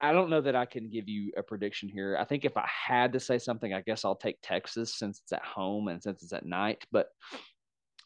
I 0.00 0.12
don't 0.12 0.30
know 0.30 0.40
that 0.40 0.56
I 0.56 0.64
can 0.64 0.88
give 0.88 1.08
you 1.08 1.32
a 1.36 1.42
prediction 1.42 1.88
here. 1.88 2.16
I 2.18 2.24
think 2.24 2.44
if 2.44 2.56
I 2.56 2.66
had 2.68 3.12
to 3.12 3.20
say 3.20 3.38
something, 3.38 3.74
I 3.74 3.80
guess 3.82 4.04
I'll 4.04 4.14
take 4.16 4.38
Texas 4.42 4.96
since 4.96 5.20
it's 5.20 5.32
at 5.32 5.44
home 5.44 5.88
and 5.88 6.02
since 6.02 6.22
it's 6.22 6.32
at 6.32 6.46
night. 6.46 6.84
But 6.92 7.08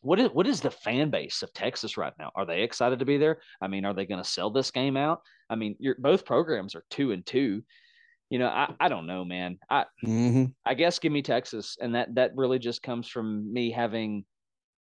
what 0.01 0.18
is 0.18 0.31
what 0.31 0.47
is 0.47 0.61
the 0.61 0.70
fan 0.70 1.11
base 1.11 1.43
of 1.43 1.53
Texas 1.53 1.97
right 1.97 2.14
now? 2.18 2.33
Are 2.35 2.47
they 2.47 2.62
excited 2.62 2.99
to 2.99 3.05
be 3.05 3.18
there? 3.18 3.41
I 3.61 3.68
mean, 3.68 3.85
are 3.85 3.95
they 3.95 4.07
going 4.07 4.23
to 4.23 4.29
sell 4.29 4.51
this 4.51 4.70
game 4.70 4.97
out? 4.97 5.20
I 5.49 5.55
mean, 5.55 5.77
you're, 5.79 5.97
both 5.99 6.25
programs 6.25 6.75
are 6.75 6.85
two 6.91 7.12
and 7.12 7.25
two. 7.25 7.62
You 8.33 8.39
know, 8.39 8.49
I, 8.49 8.72
I 8.80 8.89
don't 8.89 9.07
know, 9.07 9.26
man. 9.26 9.59
I 9.68 9.85
hmm 10.01 10.47
I 10.64 10.72
guess 10.72 10.99
give 10.99 11.12
me 11.12 11.20
Texas, 11.20 11.76
and 11.78 11.95
that 11.97 12.14
that 12.14 12.30
really 12.35 12.59
just 12.59 12.83
comes 12.83 13.07
from 13.07 13.53
me 13.53 13.70
having 13.70 14.24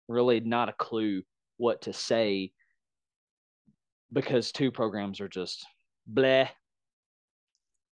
really 0.08 0.39
not 0.39 0.70
a 0.70 0.74
clue 0.74 1.22
what 1.58 1.82
to 1.82 1.91
say 1.91 2.54
because 4.14 4.54
two 4.54 4.72
programs 4.72 5.20
are 5.20 5.28
just 5.28 5.66
bleh. 6.14 6.47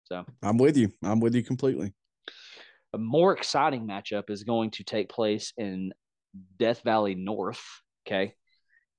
So 0.05 0.23
I'm 0.41 0.57
with 0.57 0.77
you. 0.77 0.93
I'm 1.03 1.19
with 1.19 1.35
you 1.35 1.43
completely. 1.43 1.93
a 2.93 2.97
more 2.97 3.35
exciting 3.35 3.85
matchup 3.85 4.29
is 4.29 4.45
going 4.45 4.71
to 4.71 4.85
take 4.85 5.09
place 5.09 5.51
in 5.57 5.91
Death 6.57 6.83
Valley 6.85 7.15
North. 7.15 7.61
Okay, 8.07 8.33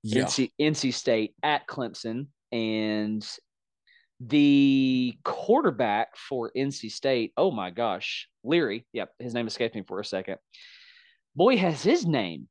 Yeah. 0.03 0.25
NC 0.25 0.51
NC 0.61 0.93
State 0.93 1.35
at 1.43 1.67
Clemson, 1.67 2.27
and 2.53 3.27
the 4.21 5.17
quarterback 5.25 6.17
for 6.17 6.51
NC 6.57 6.91
State. 6.91 7.33
Oh 7.37 7.51
my 7.51 7.71
gosh, 7.71 8.29
Leary. 8.45 8.87
Yep, 8.93 9.11
his 9.19 9.35
name 9.35 9.47
escaped 9.47 9.75
me 9.75 9.83
for 9.87 10.01
a 10.01 10.05
second. 10.05 10.37
Boy, 11.35 11.57
has 11.57 11.83
his 11.83 12.05
name 12.07 12.49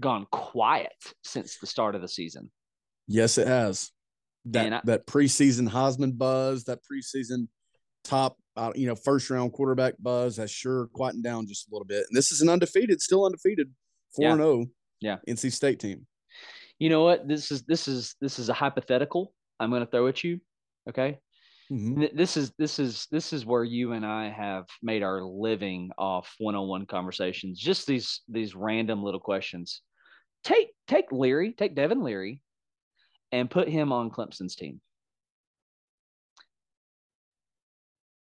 gone 0.00 0.26
quiet 0.30 0.92
since 1.22 1.58
the 1.58 1.66
start 1.66 1.94
of 1.94 2.00
the 2.00 2.08
season. 2.08 2.50
Yes, 3.06 3.38
it 3.38 3.46
has. 3.46 3.90
That 4.46 4.72
I- 4.72 4.80
that 4.84 5.06
preseason 5.06 5.68
Heisman 5.68 6.16
buzz, 6.16 6.64
that 6.64 6.80
preseason 6.90 7.48
top, 8.04 8.38
uh, 8.56 8.72
you 8.74 8.86
know, 8.86 8.94
first 8.94 9.28
round 9.30 9.52
quarterback 9.52 9.94
buzz 9.98 10.36
has 10.38 10.50
sure 10.50 10.86
quietened 10.94 11.24
down 11.24 11.46
just 11.46 11.68
a 11.68 11.74
little 11.74 11.84
bit. 11.86 12.04
And 12.08 12.16
this 12.16 12.32
is 12.32 12.40
an 12.40 12.48
undefeated, 12.48 13.00
still 13.02 13.24
undefeated, 13.26 13.72
four 14.14 14.30
and 14.30 14.38
zero. 14.38 14.66
Yeah. 15.00 15.16
NC 15.28 15.52
State 15.52 15.78
team. 15.80 16.06
You 16.78 16.88
know 16.88 17.02
what? 17.02 17.28
This 17.28 17.50
is 17.50 17.62
this 17.62 17.86
is 17.88 18.14
this 18.20 18.38
is 18.38 18.48
a 18.48 18.54
hypothetical. 18.54 19.34
I'm 19.60 19.70
going 19.70 19.84
to 19.84 19.90
throw 19.90 20.06
at 20.06 20.22
you. 20.24 20.40
Okay. 20.88 21.18
Mhm. 21.70 22.16
This 22.16 22.38
is 22.38 22.52
this 22.58 22.78
is 22.78 23.06
this 23.10 23.32
is 23.34 23.44
where 23.44 23.64
you 23.64 23.92
and 23.92 24.06
I 24.06 24.30
have 24.30 24.66
made 24.82 25.02
our 25.02 25.22
living 25.22 25.90
off 25.98 26.34
one-on-one 26.38 26.86
conversations. 26.86 27.60
Just 27.60 27.86
these 27.86 28.22
these 28.28 28.54
random 28.54 29.02
little 29.02 29.20
questions. 29.20 29.82
take 30.44 30.70
take 30.86 31.12
Leary, 31.12 31.52
take 31.52 31.74
Devin 31.74 32.02
Leary, 32.02 32.40
and 33.32 33.50
put 33.50 33.68
him 33.68 33.92
on 33.92 34.10
Clemson's 34.10 34.56
team. 34.56 34.80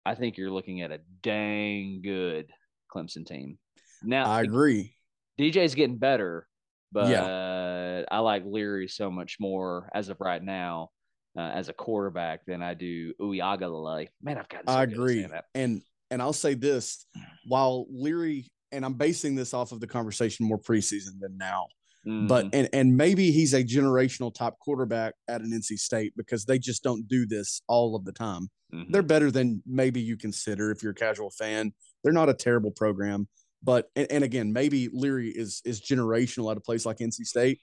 I 0.05 0.15
think 0.15 0.37
you're 0.37 0.51
looking 0.51 0.81
at 0.81 0.91
a 0.91 1.01
dang 1.21 2.01
good 2.01 2.51
Clemson 2.93 3.25
team. 3.25 3.57
Now 4.03 4.25
I 4.25 4.41
agree. 4.41 4.95
DJ's 5.39 5.75
getting 5.75 5.97
better, 5.97 6.47
but 6.91 7.09
Yeah. 7.09 8.05
I 8.09 8.19
like 8.19 8.43
Leary 8.45 8.87
so 8.87 9.11
much 9.11 9.37
more 9.39 9.89
as 9.93 10.09
of 10.09 10.19
right 10.19 10.41
now 10.41 10.91
uh, 11.37 11.41
as 11.53 11.69
a 11.69 11.73
quarterback 11.73 12.45
than 12.45 12.61
I 12.61 12.73
do 12.73 13.13
Uiagalelei. 13.15 14.07
Man, 14.21 14.37
I've 14.37 14.49
gotten 14.49 14.67
so 14.67 14.73
I 14.73 14.83
agree. 14.83 15.25
And 15.53 15.81
and 16.11 16.21
I'll 16.21 16.33
say 16.33 16.53
this, 16.53 17.05
while 17.47 17.87
Leary 17.89 18.47
and 18.71 18.85
I'm 18.85 18.93
basing 18.93 19.35
this 19.35 19.53
off 19.53 19.71
of 19.71 19.79
the 19.79 19.87
conversation 19.87 20.45
more 20.45 20.59
preseason 20.59 21.19
than 21.19 21.37
now. 21.37 21.67
But 22.05 22.45
Mhm. 22.45 22.49
and 22.53 22.69
and 22.73 22.97
maybe 22.97 23.31
he's 23.31 23.53
a 23.55 23.63
generational 23.63 24.33
top 24.33 24.59
quarterback 24.59 25.15
at 25.27 25.41
an 25.41 25.51
NC 25.51 25.77
State 25.79 26.13
because 26.15 26.45
they 26.45 26.59
just 26.59 26.83
don't 26.83 27.07
do 27.07 27.25
this 27.25 27.61
all 27.67 27.95
of 27.95 28.05
the 28.05 28.11
time. 28.11 28.47
Mhm. 28.73 28.91
They're 28.91 29.01
better 29.01 29.31
than 29.31 29.63
maybe 29.65 30.01
you 30.01 30.15
consider 30.15 30.69
if 30.71 30.83
you're 30.83 30.91
a 30.91 30.95
casual 30.95 31.31
fan. 31.31 31.73
They're 32.03 32.13
not 32.13 32.29
a 32.29 32.33
terrible 32.35 32.69
program, 32.69 33.27
but 33.63 33.89
and, 33.95 34.11
and 34.11 34.23
again, 34.23 34.53
maybe 34.53 34.87
Leary 34.93 35.29
is 35.29 35.61
is 35.65 35.81
generational 35.81 36.51
at 36.51 36.57
a 36.57 36.61
place 36.61 36.85
like 36.85 36.97
NC 37.01 37.23
State. 37.25 37.59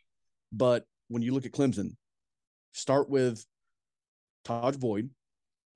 But 0.50 0.86
when 1.06 1.22
you 1.22 1.32
look 1.32 1.46
at 1.46 1.52
Clemson, 1.52 1.94
start 2.72 3.08
with 3.08 3.46
Tajh 4.44 4.78
Boyd, 4.78 5.10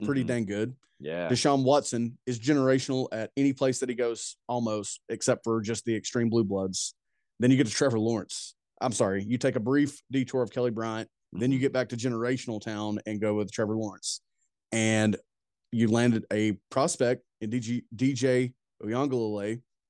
pretty 0.04 0.24
Mhm. 0.24 0.26
dang 0.26 0.44
good. 0.46 0.76
yeah. 0.98 1.28
Deshaun 1.28 1.62
Watson 1.64 2.16
is 2.26 2.38
generational 2.40 3.08
at 3.12 3.30
any 3.36 3.52
place 3.52 3.80
that 3.80 3.88
he 3.88 3.94
goes, 3.94 4.36
almost, 4.48 5.00
except 5.08 5.44
for 5.44 5.60
just 5.60 5.84
the 5.84 5.94
extreme 5.94 6.28
blue 6.30 6.44
bloods. 6.44 6.94
Then 7.38 7.50
you 7.50 7.56
get 7.58 7.66
to 7.66 7.72
Trevor 7.72 7.98
Lawrence. 7.98 8.54
I'm 8.80 8.92
sorry, 8.92 9.22
you 9.24 9.36
take 9.38 9.56
a 9.56 9.60
brief 9.60 10.02
detour 10.10 10.42
of 10.42 10.50
Kelly 10.50 10.70
Bryant, 10.70 11.08
then 11.32 11.52
you 11.52 11.58
Mhm. 11.58 11.62
get 11.62 11.72
back 11.72 11.88
to 11.90 11.96
generational 11.96 12.60
town 12.60 12.98
and 13.06 13.20
go 13.20 13.34
with 13.34 13.50
Trevor 13.52 13.76
Lawrence. 13.76 14.20
And 14.72 15.16
you 15.72 15.88
landed 15.88 16.24
a 16.32 16.52
prospect 16.70 17.24
in 17.40 17.50
DJ, 17.50 17.82
DJ 17.94 18.52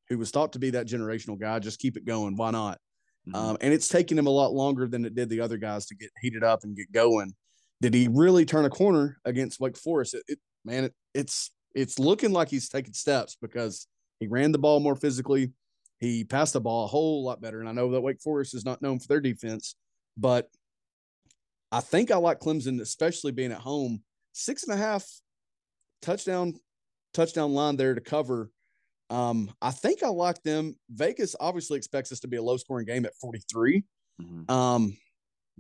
who 0.09 0.19
was 0.19 0.31
thought 0.31 0.53
to 0.53 0.59
be 0.59 0.71
that 0.71 0.87
generational 0.87 1.39
guy. 1.39 1.59
Just 1.59 1.79
keep 1.79 1.97
it 1.97 2.05
going. 2.05 2.37
Why 2.37 2.51
not? 2.51 2.81
Mhm. 3.29 3.35
Um, 3.35 3.57
and 3.61 3.73
it's 3.75 3.89
taken 3.89 4.17
him 4.19 4.27
a 4.27 4.31
lot 4.31 4.53
longer 4.53 4.87
than 4.87 5.05
it 5.05 5.15
did 5.15 5.29
the 5.29 5.41
other 5.41 5.57
guys 5.59 5.87
to 5.87 5.95
get 5.95 6.11
heated 6.21 6.45
up 6.45 6.63
and 6.65 6.77
get 6.77 6.93
going. 6.93 7.35
Did 7.81 7.95
he 7.95 8.09
really 8.09 8.45
turn 8.45 8.65
a 8.65 8.71
corner 8.71 9.19
against 9.25 9.61
Wake 9.61 9.77
Forest? 9.77 10.15
It, 10.15 10.23
it 10.29 10.39
man, 10.65 10.85
it, 10.85 10.95
it's 11.15 11.51
it's 11.75 11.99
looking 11.99 12.33
like 12.33 12.49
he's 12.49 12.69
taking 12.69 12.95
steps 12.95 13.37
because 13.41 13.87
he 14.19 14.27
ran 14.27 14.53
the 14.53 14.59
ball 14.59 14.81
more 14.81 14.97
physically. 14.97 15.53
He 15.99 16.25
passed 16.25 16.55
the 16.55 16.61
ball 16.61 16.85
a 16.85 16.89
whole 16.89 17.25
lot 17.25 17.41
better. 17.41 17.61
And 17.61 17.69
I 17.69 17.73
know 17.73 17.91
that 17.91 18.01
Wake 18.01 18.21
Forest 18.21 18.55
is 18.55 18.65
not 18.65 18.83
known 18.83 18.99
for 18.99 19.09
their 19.09 19.21
defense, 19.21 19.77
but 20.17 20.49
I 21.73 21.81
think 21.81 22.11
I 22.11 22.17
like 22.17 22.41
Clemson, 22.41 22.81
especially 22.81 23.33
being 23.33 23.53
at 23.53 23.59
home. 23.59 24.03
Six 24.33 24.65
and 24.65 24.75
a 24.75 24.77
half 24.77 25.07
touchdown 26.03 26.55
touchdown 27.15 27.55
line 27.55 27.77
there 27.77 27.95
to 27.95 28.01
cover. 28.01 28.51
Um, 29.09 29.53
I 29.63 29.71
think 29.71 30.03
I 30.03 30.09
like 30.09 30.43
them. 30.43 30.77
Vegas 30.91 31.35
obviously 31.39 31.79
expects 31.79 32.11
this 32.11 32.21
to 32.21 32.29
be 32.29 32.37
a 32.37 32.43
low 32.43 32.57
scoring 32.57 32.87
game 32.87 33.07
at 33.07 33.15
43. 33.17 33.85
Mhm. 34.21 34.51
Um, 34.51 34.97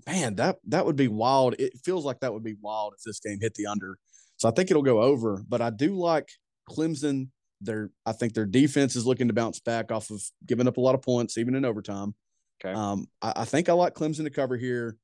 man, 0.07 0.37
that 0.37 0.57
that 0.69 0.87
would 0.87 0.97
be 0.97 1.09
wild. 1.09 1.55
It 1.59 1.79
feels 1.85 2.05
like 2.05 2.21
that 2.21 2.33
would 2.33 2.45
be 2.45 2.57
wild 2.61 2.95
if 2.97 3.03
this 3.05 3.21
game 3.21 3.39
hit 3.41 3.55
the 3.55 3.67
under. 3.67 3.99
So 4.37 4.49
I 4.49 4.53
think 4.53 4.71
it'll 4.71 4.83
go 4.83 5.03
over. 5.03 5.43
But 5.49 5.61
I 5.61 5.71
do 5.71 5.95
like 5.95 6.29
Clemson. 6.69 7.29
Their 7.61 7.91
I 8.05 8.13
think 8.13 8.35
their 8.35 8.47
defense 8.47 8.97
is 8.97 9.07
looking 9.07 9.29
to 9.29 9.35
bounce 9.35 9.61
back 9.61 9.91
off 9.91 10.11
of 10.11 10.23
giving 10.45 10.69
up 10.69 10.77
a 10.77 10.81
lot 10.81 10.95
of 10.95 11.03
points, 11.03 11.39
even 11.39 11.55
in 11.55 11.65
overtime. 11.65 12.15
Okay. 12.63 12.75
Um, 12.75 13.07
I, 13.23 13.33
I 13.37 13.45
think 13.45 13.69
I 13.69 13.73
like 13.73 13.95
Clemson 13.95 14.25
to 14.25 14.31
cover 14.31 14.57
here. 14.57 14.97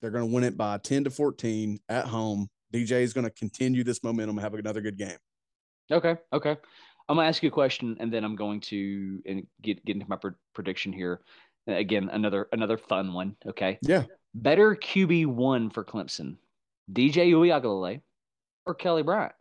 They're 0.00 0.10
going 0.10 0.26
to 0.26 0.34
win 0.34 0.44
it 0.44 0.56
by 0.56 0.78
10 0.78 1.04
to 1.04 1.10
14 1.10 1.78
at 1.88 2.06
home. 2.06 2.48
DJ 2.72 3.02
is 3.02 3.12
going 3.12 3.24
to 3.24 3.30
continue 3.30 3.84
this 3.84 4.02
momentum 4.02 4.38
and 4.38 4.42
have 4.42 4.54
another 4.54 4.80
good 4.80 4.96
game. 4.96 5.18
Okay. 5.90 6.16
Okay. 6.32 6.56
I'm 7.10 7.16
gonna 7.16 7.26
ask 7.26 7.42
you 7.42 7.48
a 7.48 7.52
question, 7.52 7.96
and 7.98 8.12
then 8.12 8.22
I'm 8.22 8.36
going 8.36 8.60
to 8.60 9.20
and 9.26 9.44
get 9.60 9.84
get 9.84 9.96
into 9.96 10.08
my 10.08 10.14
pred- 10.14 10.36
prediction 10.54 10.92
here. 10.92 11.22
Again, 11.70 12.08
another 12.12 12.48
another 12.52 12.76
fun 12.78 13.12
one. 13.12 13.36
Okay. 13.46 13.78
Yeah. 13.82 14.04
Better 14.34 14.74
QB 14.76 15.26
one 15.26 15.70
for 15.70 15.84
Clemson, 15.84 16.36
DJ 16.92 17.32
Uiagalelei 17.32 18.00
or 18.66 18.74
Kelly 18.74 19.02
Bryant? 19.02 19.32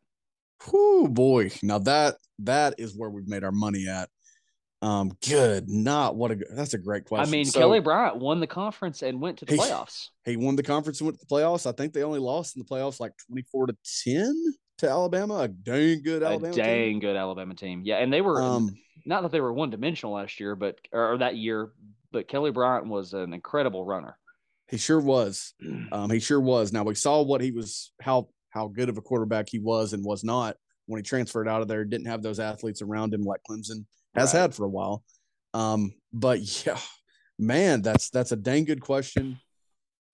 Whoo 0.72 1.08
boy. 1.08 1.52
Now 1.64 1.80
that 1.80 2.16
that 2.40 2.76
is 2.78 2.96
where 2.98 3.10
we've 3.10 3.28
made 3.28 3.44
our 3.44 3.52
money 3.52 3.88
at. 3.88 4.10
Um, 4.82 5.12
good. 5.28 5.68
Not 5.70 6.16
what 6.16 6.32
a 6.32 6.36
good 6.38 6.48
that's 6.52 6.74
a 6.74 6.78
great 6.78 7.06
question. 7.06 7.28
I 7.28 7.32
mean, 7.32 7.46
So, 7.46 7.60
Kelly 7.60 7.82
Bryant 7.82 8.18
won 8.18 8.40
the 8.40 8.48
conference 8.48 9.02
and 9.04 9.20
went 9.22 9.38
to 9.40 9.46
the 9.46 9.54
He- 9.54 9.60
playoffs. 9.60 10.08
he 10.26 10.38
won 10.38 10.56
the 10.56 10.64
conference 10.64 11.02
and 11.02 11.08
went 11.08 11.20
to 11.20 11.26
the 11.26 11.34
playoffs. 11.36 11.66
I 11.68 11.74
think 11.74 11.94
they 11.94 12.04
only 12.04 12.20
lost 12.20 12.56
in 12.56 12.62
the 12.64 12.66
playoffs 12.66 13.00
like 13.00 13.12
24 13.28 13.68
to 13.68 13.78
10 14.06 14.34
to 14.80 14.90
Alabama. 14.90 15.36
A 15.40 15.48
dang 15.50 16.02
good 16.02 16.24
Alabama. 16.24 16.48
a 16.54 16.56
team. 16.56 16.64
dang 16.64 17.00
good 17.00 17.16
Alabama 17.18 17.54
team. 17.56 17.82
Yeah, 17.84 17.98
and 17.98 18.12
they 18.12 18.22
were 18.22 18.42
Um, 18.42 18.70
not 19.06 19.22
that 19.24 19.32
they 19.32 19.42
were 19.42 19.52
one 19.54 19.70
dimensional 19.70 20.14
last 20.16 20.40
year, 20.40 20.56
but 20.56 20.78
or, 20.94 21.14
or 21.14 21.18
that 21.18 21.36
year, 21.36 21.72
but 22.12 22.28
Kelly 22.28 22.52
Bryant 22.52 22.88
was 22.88 23.14
an 23.14 23.34
incredible 23.34 23.86
runner. 23.86 24.18
he 24.70 24.78
sure 24.78 25.00
was. 25.00 25.54
Um, 25.92 26.10
he 26.12 26.20
sure 26.20 26.40
was. 26.42 26.72
Now 26.72 26.84
we 26.84 26.96
saw 26.96 27.22
what 27.24 27.42
he 27.42 27.52
was, 27.52 27.92
how 28.02 28.30
how 28.52 28.68
good 28.68 28.90
of 28.90 28.98
a 28.98 29.02
quarterback 29.02 29.48
he 29.50 29.60
was 29.60 29.94
and 29.94 30.04
was 30.06 30.24
not 30.24 30.56
when 30.88 31.00
he 31.00 31.04
transferred 31.04 31.48
out 31.48 31.62
of 31.62 31.68
there. 31.68 31.84
Didn't 31.86 32.08
have 32.08 32.22
those 32.24 32.40
athletes 32.40 32.82
around 32.82 33.14
him 33.14 33.22
like 33.24 33.42
Clemson 33.50 33.86
has 34.16 34.34
Right. 34.34 34.42
had 34.42 34.56
for 34.56 34.66
a 34.66 34.70
while. 34.70 35.04
Um, 35.54 35.94
but 36.14 36.40
yeah, 36.66 36.80
man, 37.40 37.82
that's 37.82 38.10
that's 38.10 38.32
a 38.32 38.36
dang 38.36 38.66
good 38.66 38.82
question. 38.82 39.40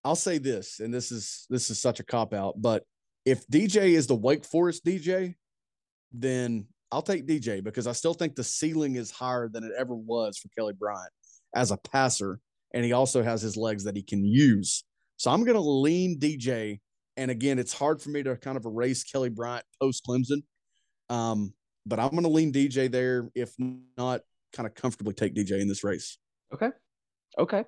I'll 0.04 0.16
say 0.16 0.38
this, 0.38 0.80
and 0.80 0.94
this 0.94 1.12
is 1.12 1.46
this 1.50 1.70
is 1.70 1.80
such 1.82 2.00
a 2.00 2.04
cop 2.04 2.34
out, 2.34 2.62
but 2.62 2.84
if 3.26 3.46
DJ 3.48 3.94
is 3.96 4.06
the 4.08 4.16
Wake 4.16 4.46
Forest 4.46 4.86
DJ, 4.86 5.36
then 6.14 6.68
I'll 6.92 7.02
take 7.02 7.26
DJ 7.28 7.64
because 7.64 7.88
I 7.88 7.92
still 7.92 8.14
think 8.14 8.36
the 8.36 8.44
ceiling 8.44 8.96
is 8.96 9.10
higher 9.12 9.50
than 9.50 9.64
it 9.64 9.72
ever 9.78 9.96
was 9.96 10.38
for 10.38 10.48
Kelly 10.58 10.74
Bryant 10.74 11.12
as 11.56 11.72
a 11.72 11.78
passer, 11.78 12.40
and 12.74 12.86
he 12.86 12.92
also 12.92 13.24
has 13.24 13.42
his 13.42 13.58
legs 13.58 13.86
that 13.86 13.96
he 13.96 14.04
can 14.04 14.24
use. 14.24 14.84
So 15.18 15.32
I'm 15.32 15.44
going 15.44 15.56
to 15.56 15.62
lean 15.62 16.20
DJ. 16.20 16.82
And 17.18 17.32
again, 17.32 17.58
it's 17.58 17.74
hard 17.74 18.02
for 18.02 18.10
me 18.10 18.22
to 18.24 18.36
kind 18.36 18.58
of 18.58 18.66
erase 18.66 19.04
Kelly 19.04 19.30
Bryant 19.30 19.66
post 19.82 20.04
Clemson, 20.06 20.44
um, 21.10 21.54
but 21.86 22.00
I'm 22.00 22.12
going 22.12 22.24
to 22.24 22.30
lean 22.30 22.52
DJ 22.52 22.92
there. 22.92 23.30
If 23.34 23.54
not, 23.98 24.22
kind 24.52 24.68
of 24.68 24.76
comfortably 24.76 25.14
take 25.14 25.34
DJ 25.34 25.62
in 25.62 25.68
this 25.70 25.84
race. 25.84 26.18
Okay. 26.54 26.70
Okay. 27.38 27.64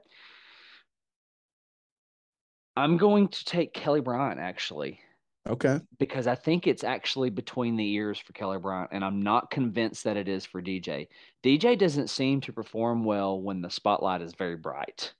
I'm 2.75 2.97
going 2.97 3.29
to 3.29 3.45
take 3.45 3.73
Kelly 3.73 4.01
Bryant 4.01 4.39
actually 4.39 4.99
Okay. 5.47 5.79
because 5.99 6.27
I 6.27 6.35
think 6.35 6.67
it's 6.67 6.83
actually 6.83 7.29
between 7.29 7.75
the 7.75 7.89
ears 7.93 8.19
for 8.19 8.33
Kelly 8.33 8.57
Bryant, 8.59 8.89
and 8.91 9.03
I'm 9.03 9.21
not 9.21 9.49
convinced 9.51 10.03
that 10.03 10.17
it 10.17 10.27
is 10.27 10.45
for 10.45 10.61
DJ. 10.61 11.07
DJ 11.43 11.77
doesn't 11.77 12.09
seem 12.09 12.41
to 12.41 12.53
perform 12.53 13.03
well 13.03 13.41
when 13.41 13.61
the 13.61 13.69
spotlight 13.69 14.21
is 14.21 14.33
very 14.33 14.55
bright. 14.57 15.13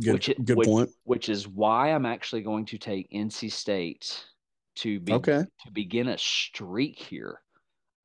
Good, 0.00 0.12
Which 0.12 0.30
good 0.44 0.56
which- 0.58 0.66
point. 0.68 0.90
which 1.04 1.28
is 1.28 1.48
why 1.48 1.92
I'm 1.92 2.06
actually 2.06 2.42
going 2.42 2.66
to 2.66 2.78
take 2.78 3.10
NC 3.10 3.50
State 3.50 4.24
to 4.76 5.00
be 5.00 5.12
Okay. 5.14 5.42
to 5.64 5.70
begin 5.72 6.08
a 6.08 6.18
streak 6.18 6.98
here 6.98 7.40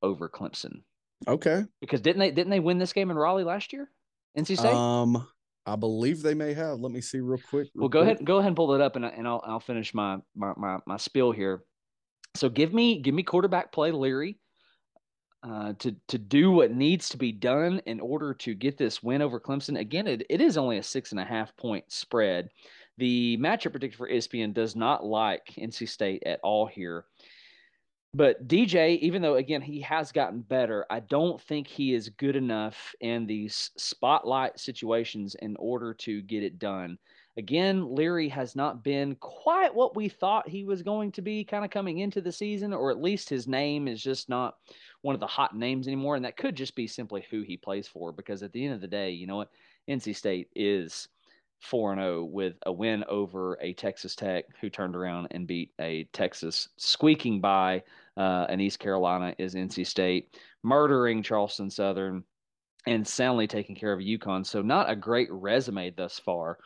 over 0.02 0.28
Clemson. 0.28 0.82
Okay. 1.28 1.64
Because 1.80 2.00
didn't 2.00 2.20
they 2.20 2.30
didn't 2.30 2.50
they 2.50 2.60
win 2.60 2.78
this 2.78 2.92
game 2.94 3.10
in 3.10 3.16
Raleigh 3.16 3.44
last 3.44 3.72
year? 3.72 3.90
NC 4.36 4.56
State. 4.58 4.72
Um, 4.74 5.28
I 5.66 5.76
believe 5.76 6.22
they 6.22 6.34
may 6.34 6.54
have. 6.54 6.80
Let 6.80 6.92
me 6.92 7.00
see 7.00 7.20
real 7.20 7.38
quick. 7.38 7.68
real 7.74 7.82
well, 7.82 7.88
go 7.88 8.02
quick. 8.02 8.16
ahead 8.16 8.26
go 8.26 8.38
ahead 8.38 8.48
and 8.48 8.56
pull 8.56 8.74
it 8.74 8.80
up, 8.80 8.96
and 8.96 9.04
and 9.04 9.26
I'll 9.26 9.42
I'll 9.46 9.60
finish 9.60 9.94
my 9.94 10.18
my 10.34 10.52
my, 10.56 10.78
my 10.86 10.96
spiel 10.96 11.32
here. 11.32 11.62
So 12.34 12.48
give 12.48 12.72
me 12.72 13.00
give 13.00 13.14
me 13.14 13.22
quarterback 13.22 13.72
play 13.72 13.90
Leary. 13.92 14.38
Uh, 15.44 15.72
to 15.80 15.96
to 16.06 16.18
do 16.18 16.52
what 16.52 16.70
needs 16.72 17.08
to 17.08 17.16
be 17.16 17.32
done 17.32 17.80
in 17.86 17.98
order 17.98 18.32
to 18.32 18.54
get 18.54 18.78
this 18.78 19.02
win 19.02 19.20
over 19.20 19.40
Clemson. 19.40 19.78
Again, 19.78 20.06
it, 20.06 20.24
it 20.30 20.40
is 20.40 20.56
only 20.56 20.78
a 20.78 20.82
six 20.82 21.10
and 21.10 21.20
a 21.20 21.24
half 21.24 21.56
point 21.56 21.84
spread. 21.88 22.48
The 22.98 23.36
matchup 23.38 23.72
predictor 23.72 23.98
for 23.98 24.08
ESPN 24.08 24.54
does 24.54 24.76
not 24.76 25.04
like 25.04 25.46
NC 25.58 25.88
State 25.88 26.22
at 26.26 26.38
all 26.44 26.66
here. 26.66 27.06
But 28.14 28.46
DJ, 28.46 28.98
even 28.98 29.22
though 29.22 29.36
again 29.36 29.62
he 29.62 29.80
has 29.80 30.12
gotten 30.12 30.42
better, 30.42 30.84
I 30.90 31.00
don't 31.00 31.40
think 31.40 31.66
he 31.66 31.94
is 31.94 32.10
good 32.10 32.36
enough 32.36 32.94
in 33.00 33.26
these 33.26 33.70
spotlight 33.78 34.60
situations 34.60 35.34
in 35.36 35.56
order 35.56 35.94
to 35.94 36.20
get 36.22 36.42
it 36.42 36.58
done. 36.58 36.98
Again, 37.38 37.94
Leary 37.94 38.28
has 38.28 38.54
not 38.54 38.84
been 38.84 39.14
quite 39.14 39.74
what 39.74 39.96
we 39.96 40.10
thought 40.10 40.46
he 40.46 40.64
was 40.64 40.82
going 40.82 41.10
to 41.12 41.22
be 41.22 41.42
kind 41.42 41.64
of 41.64 41.70
coming 41.70 42.00
into 42.00 42.20
the 42.20 42.30
season, 42.30 42.74
or 42.74 42.90
at 42.90 43.00
least 43.00 43.30
his 43.30 43.48
name 43.48 43.88
is 43.88 44.02
just 44.02 44.28
not 44.28 44.56
one 45.00 45.14
of 45.14 45.20
the 45.20 45.26
hot 45.26 45.56
names 45.56 45.86
anymore. 45.86 46.14
And 46.14 46.24
that 46.26 46.36
could 46.36 46.54
just 46.54 46.76
be 46.76 46.86
simply 46.86 47.24
who 47.30 47.40
he 47.40 47.56
plays 47.56 47.88
for, 47.88 48.12
because 48.12 48.42
at 48.42 48.52
the 48.52 48.62
end 48.62 48.74
of 48.74 48.82
the 48.82 48.86
day, 48.86 49.12
you 49.12 49.26
know 49.26 49.36
what? 49.36 49.50
NC 49.88 50.14
State 50.14 50.48
is 50.54 51.08
4 51.60 51.94
0 51.94 52.24
with 52.24 52.56
a 52.66 52.72
win 52.72 53.04
over 53.08 53.56
a 53.62 53.72
Texas 53.72 54.14
Tech 54.14 54.44
who 54.60 54.68
turned 54.68 54.94
around 54.94 55.28
and 55.30 55.46
beat 55.46 55.70
a 55.80 56.04
Texas 56.12 56.68
squeaking 56.76 57.40
by 57.40 57.82
uh, 58.16 58.46
an 58.48 58.60
East 58.60 58.78
Carolina 58.78 59.34
is 59.38 59.54
NC 59.54 59.86
State, 59.86 60.36
murdering 60.62 61.22
Charleston 61.22 61.70
Southern. 61.70 62.24
and 62.86 63.06
soundly 63.06 63.46
taking 63.46 63.76
care 63.76 63.92
of 63.92 64.00
UConn. 64.00 64.44
So 64.44 64.60
not 64.60 64.90
a 64.90 64.96
great 64.96 65.28
resume 65.30 65.90
thus 65.90 66.18
far 66.18 66.58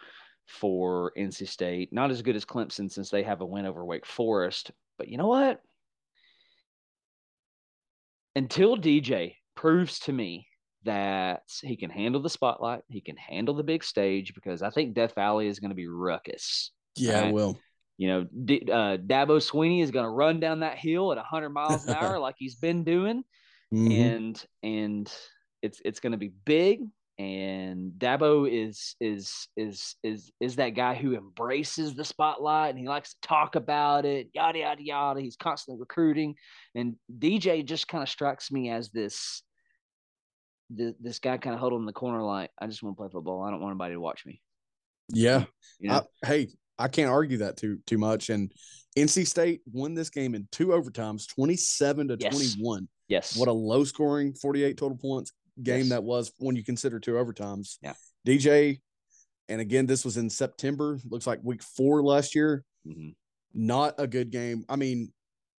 for 0.46 1.12
NC 1.16 1.48
State. 1.48 1.92
Not 1.92 2.10
as 2.10 2.22
good 2.22 2.36
as 2.36 2.44
Clemson 2.44 2.90
since 2.90 3.10
they 3.10 3.22
have 3.22 3.40
a 3.40 3.46
win 3.46 3.66
over 3.66 3.84
Wake 3.84 4.06
Forest. 4.06 4.70
But 4.98 5.08
you 5.08 5.18
know 5.18 5.26
what? 5.26 5.60
Until 8.34 8.76
DJ 8.76 9.34
proves 9.54 9.98
to 10.00 10.12
me 10.12 10.46
that 10.84 11.42
he 11.62 11.76
can 11.76 11.90
handle 11.90 12.22
the 12.22 12.30
spotlight, 12.30 12.82
he 12.88 13.00
can 13.00 13.16
handle 13.16 13.54
the 13.54 13.62
big 13.62 13.82
stage 13.82 14.34
because 14.34 14.62
I 14.62 14.70
think 14.70 14.94
Death 14.94 15.14
Valley 15.14 15.48
is 15.48 15.58
going 15.58 15.70
to 15.70 15.74
be 15.74 15.88
ruckus. 15.88 16.70
Yeah, 16.96 17.22
right? 17.22 17.34
will. 17.34 17.58
You 17.98 18.08
know, 18.08 18.26
D- 18.44 18.68
uh, 18.70 18.98
Dabo 18.98 19.38
Swinney 19.38 19.82
is 19.82 19.90
going 19.90 20.04
to 20.04 20.10
run 20.10 20.38
down 20.38 20.60
that 20.60 20.78
hill 20.78 21.12
at 21.12 21.18
100 21.18 21.50
miles 21.50 21.86
an 21.86 21.94
hour 21.98 22.18
like 22.18 22.34
he's 22.38 22.56
been 22.56 22.84
doing, 22.84 23.24
mm-hmm. 23.72 23.92
and 23.92 24.44
and 24.62 25.12
it's 25.62 25.80
it's 25.84 26.00
going 26.00 26.12
to 26.12 26.18
be 26.18 26.32
big. 26.44 26.80
And 27.18 27.92
Dabo 27.92 28.46
is 28.50 28.94
is 29.00 29.48
is 29.56 29.96
is 30.02 30.30
is 30.38 30.56
that 30.56 30.70
guy 30.70 30.94
who 30.94 31.16
embraces 31.16 31.94
the 31.94 32.04
spotlight 32.04 32.70
and 32.70 32.78
he 32.78 32.86
likes 32.86 33.14
to 33.14 33.20
talk 33.26 33.56
about 33.56 34.04
it, 34.04 34.28
yada 34.34 34.58
yada 34.58 34.82
yada. 34.82 35.20
He's 35.22 35.36
constantly 35.36 35.80
recruiting, 35.80 36.34
and 36.74 36.96
DJ 37.18 37.64
just 37.64 37.88
kind 37.88 38.02
of 38.02 38.10
strikes 38.10 38.52
me 38.52 38.68
as 38.68 38.90
this 38.90 39.42
this, 40.70 40.94
this 41.00 41.18
guy 41.18 41.38
kind 41.38 41.54
of 41.54 41.60
huddled 41.60 41.80
in 41.80 41.86
the 41.86 41.92
corner 41.92 42.22
like 42.22 42.50
I 42.58 42.66
just 42.66 42.82
want 42.82 42.96
to 42.96 43.00
play 43.00 43.08
football. 43.10 43.42
I 43.42 43.50
don't 43.50 43.60
want 43.60 43.72
anybody 43.72 43.94
to 43.94 44.00
watch 44.00 44.26
me. 44.26 44.42
Yeah. 45.08 45.44
You 45.78 45.90
know? 45.90 46.06
I, 46.22 46.26
hey, 46.26 46.48
I 46.78 46.88
can't 46.88 47.10
argue 47.10 47.38
that 47.38 47.56
too 47.56 47.78
too 47.86 47.98
much. 47.98 48.30
And 48.30 48.52
NC 48.96 49.26
State 49.26 49.60
won 49.70 49.94
this 49.94 50.10
game 50.10 50.34
in 50.34 50.48
two 50.52 50.68
overtimes, 50.68 51.28
27 51.28 52.08
to 52.08 52.16
yes. 52.18 52.54
21. 52.54 52.88
Yes. 53.08 53.36
What 53.36 53.48
a 53.48 53.52
low 53.52 53.84
scoring 53.84 54.34
48 54.34 54.76
total 54.76 54.96
points 54.96 55.32
game 55.62 55.80
yes. 55.80 55.88
that 55.90 56.04
was 56.04 56.32
when 56.38 56.56
you 56.56 56.64
consider 56.64 56.98
two 56.98 57.12
overtimes. 57.12 57.76
Yeah. 57.82 57.94
DJ, 58.26 58.80
and 59.48 59.60
again, 59.60 59.86
this 59.86 60.04
was 60.04 60.16
in 60.16 60.28
September. 60.28 60.98
Looks 61.08 61.26
like 61.26 61.40
week 61.42 61.62
four 61.62 62.02
last 62.02 62.34
year. 62.34 62.64
Mm-hmm. 62.86 63.10
Not 63.54 63.94
a 63.98 64.06
good 64.06 64.30
game. 64.30 64.64
I 64.68 64.76
mean, 64.76 65.12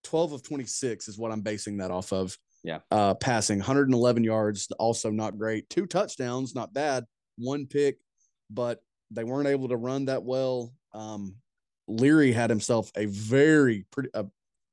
12 0.04 0.34
of 0.34 0.44
26 0.44 1.08
is 1.08 1.18
what 1.18 1.32
I'm 1.32 1.42
basing 1.42 1.78
that 1.78 1.92
off 1.92 2.12
of. 2.12 2.38
Yeah. 2.64 2.80
Uh, 2.92 3.14
passing 3.14 3.60
111 3.60 4.24
yards, 4.24 4.68
also 4.78 5.10
not 5.10 5.38
great. 5.38 5.70
Two 5.70 5.86
touchdowns, 5.86 6.54
not 6.54 6.74
bad. 6.74 7.06
One 7.38 7.66
pick, 7.66 7.98
but 8.50 8.80
they 9.12 9.24
weren't 9.24 9.48
able 9.48 9.70
to 9.70 9.78
run 9.78 10.06
that 10.06 10.24
well. 10.24 10.74
Um, 10.98 11.36
Leary 11.88 12.32
had 12.32 12.50
himself 12.50 12.92
a 12.96 13.06
very 13.06 13.86
pretty, 13.92 14.10
a 14.14 14.26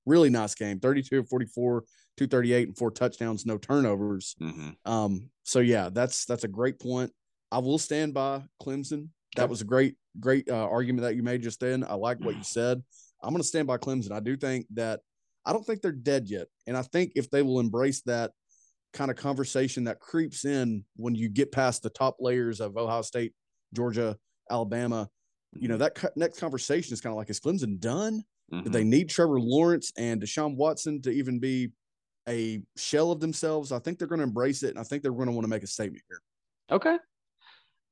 really 0.06 0.30
nice 0.30 0.54
game 0.54 0.80
32 0.80 1.20
of 1.20 1.28
44, 1.28 1.82
238, 2.16 2.68
and 2.68 2.76
four 2.76 2.90
touchdowns, 2.90 3.46
no 3.46 3.58
turnovers. 3.58 4.34
Mm-hmm. 4.40 4.70
Um, 4.90 5.30
so 5.44 5.60
yeah, 5.60 5.90
that's 5.92 6.24
that's 6.24 6.44
a 6.44 6.48
great 6.48 6.80
point. 6.80 7.12
I 7.52 7.58
will 7.58 7.78
stand 7.78 8.14
by 8.14 8.42
Clemson. 8.60 9.08
That 9.36 9.48
was 9.48 9.60
a 9.60 9.64
great, 9.64 9.96
great 10.18 10.48
uh, 10.48 10.68
argument 10.68 11.02
that 11.02 11.16
you 11.16 11.22
made 11.22 11.42
just 11.42 11.60
then. 11.60 11.84
I 11.88 11.94
like 11.94 12.20
what 12.20 12.36
you 12.36 12.44
said. 12.44 12.82
I'm 13.22 13.30
going 13.30 13.42
to 13.42 13.48
stand 13.48 13.66
by 13.66 13.78
Clemson. 13.78 14.12
I 14.12 14.20
do 14.20 14.36
think 14.36 14.66
that 14.74 15.00
I 15.44 15.52
don't 15.52 15.64
think 15.66 15.82
they're 15.82 15.92
dead 15.92 16.28
yet. 16.28 16.46
And 16.66 16.76
I 16.76 16.82
think 16.82 17.12
if 17.16 17.30
they 17.30 17.42
will 17.42 17.60
embrace 17.60 18.00
that 18.02 18.30
kind 18.92 19.10
of 19.10 19.16
conversation 19.16 19.84
that 19.84 19.98
creeps 19.98 20.44
in 20.44 20.84
when 20.96 21.14
you 21.14 21.28
get 21.28 21.52
past 21.52 21.82
the 21.82 21.90
top 21.90 22.16
layers 22.20 22.60
of 22.60 22.76
Ohio 22.76 23.02
State, 23.02 23.32
Georgia, 23.74 24.16
Alabama, 24.50 25.08
you 25.58 25.68
know, 25.68 25.76
mm-hmm. 25.76 26.02
that 26.02 26.16
next 26.16 26.38
conversation 26.38 26.92
is 26.92 27.00
kind 27.00 27.12
of 27.12 27.16
like, 27.16 27.30
is 27.30 27.40
Clemson 27.40 27.78
done? 27.78 28.22
Mm-hmm. 28.52 28.64
Do 28.64 28.70
they 28.70 28.84
need 28.84 29.08
Trevor 29.08 29.40
Lawrence 29.40 29.92
and 29.96 30.20
Deshaun 30.20 30.56
Watson 30.56 31.00
to 31.02 31.10
even 31.10 31.38
be 31.38 31.70
a 32.28 32.60
shell 32.76 33.12
of 33.12 33.20
themselves? 33.20 33.72
I 33.72 33.78
think 33.78 33.98
they're 33.98 34.08
going 34.08 34.20
to 34.20 34.24
embrace 34.24 34.62
it. 34.62 34.70
And 34.70 34.78
I 34.78 34.82
think 34.82 35.02
they're 35.02 35.12
going 35.12 35.26
to 35.26 35.32
want 35.32 35.44
to 35.44 35.50
make 35.50 35.62
a 35.62 35.66
statement 35.66 36.02
here. 36.08 36.20
Okay. 36.70 36.96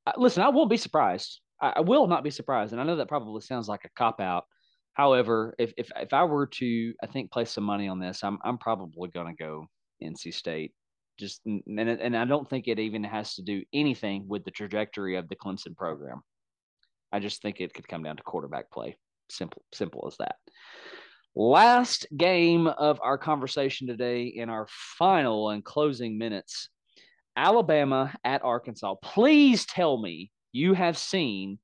Uh, 0.07 0.13
listen, 0.17 0.43
I 0.43 0.49
won't 0.49 0.71
be 0.71 0.77
surprised. 0.77 1.41
I, 1.61 1.75
I 1.77 1.81
will 1.81 2.07
not 2.07 2.25
be 2.25 2.31
surprised. 2.31 2.73
And 2.73 2.81
I 2.81 2.85
know 2.85 2.97
that 2.97 3.09
probably 3.09 3.41
sounds 3.41 3.69
like 3.69 3.85
a 3.85 3.91
cop 3.97 4.21
out 4.21 4.45
However, 4.95 5.55
if, 5.59 5.73
if 5.79 5.91
if 5.97 6.13
I 6.13 6.25
were 6.25 6.47
to, 6.47 6.95
I 7.03 7.07
think 7.07 7.31
place 7.31 7.51
some 7.51 7.65
money 7.65 7.89
on 7.89 7.99
this, 7.99 8.23
I'm 8.23 8.39
I'm 8.45 8.59
probably 8.59 9.09
going 9.09 9.35
to 9.35 9.43
go 9.43 9.67
NC 10.03 10.35
State. 10.35 10.73
Just 11.19 11.41
and 11.47 11.63
and 11.67 12.17
I 12.17 12.25
don't 12.25 12.49
think 12.49 12.69
it 12.69 12.79
even 12.79 13.05
has 13.05 13.35
to 13.37 13.43
do 13.43 13.63
anything 13.73 14.27
with 14.29 14.45
the 14.45 14.51
trajectory 14.51 15.17
of 15.17 15.29
the 15.29 15.37
Clemson 15.37 15.77
program. 15.77 16.21
I 17.13 17.21
just 17.21 17.43
think 17.43 17.61
it 17.61 17.75
could 17.75 17.89
come 17.89 18.03
down 18.03 18.17
to 18.17 18.23
quarterback 18.23 18.71
play. 18.71 18.97
Simple 19.31 19.63
simple 19.73 20.05
as 20.07 20.17
that. 20.19 20.37
Last 21.35 22.07
game 22.17 22.67
of 22.67 23.01
our 23.03 23.17
conversation 23.17 23.87
today 23.87 24.25
in 24.27 24.51
our 24.51 24.67
final 24.99 25.51
and 25.51 25.65
closing 25.65 26.19
minutes. 26.19 26.69
Alabama 27.37 28.15
at 28.25 28.45
Arkansas. 28.45 28.97
Please 29.03 29.65
tell 29.65 29.97
me 30.01 30.31
you 30.53 30.75
have 30.75 30.99
seen 30.99 31.59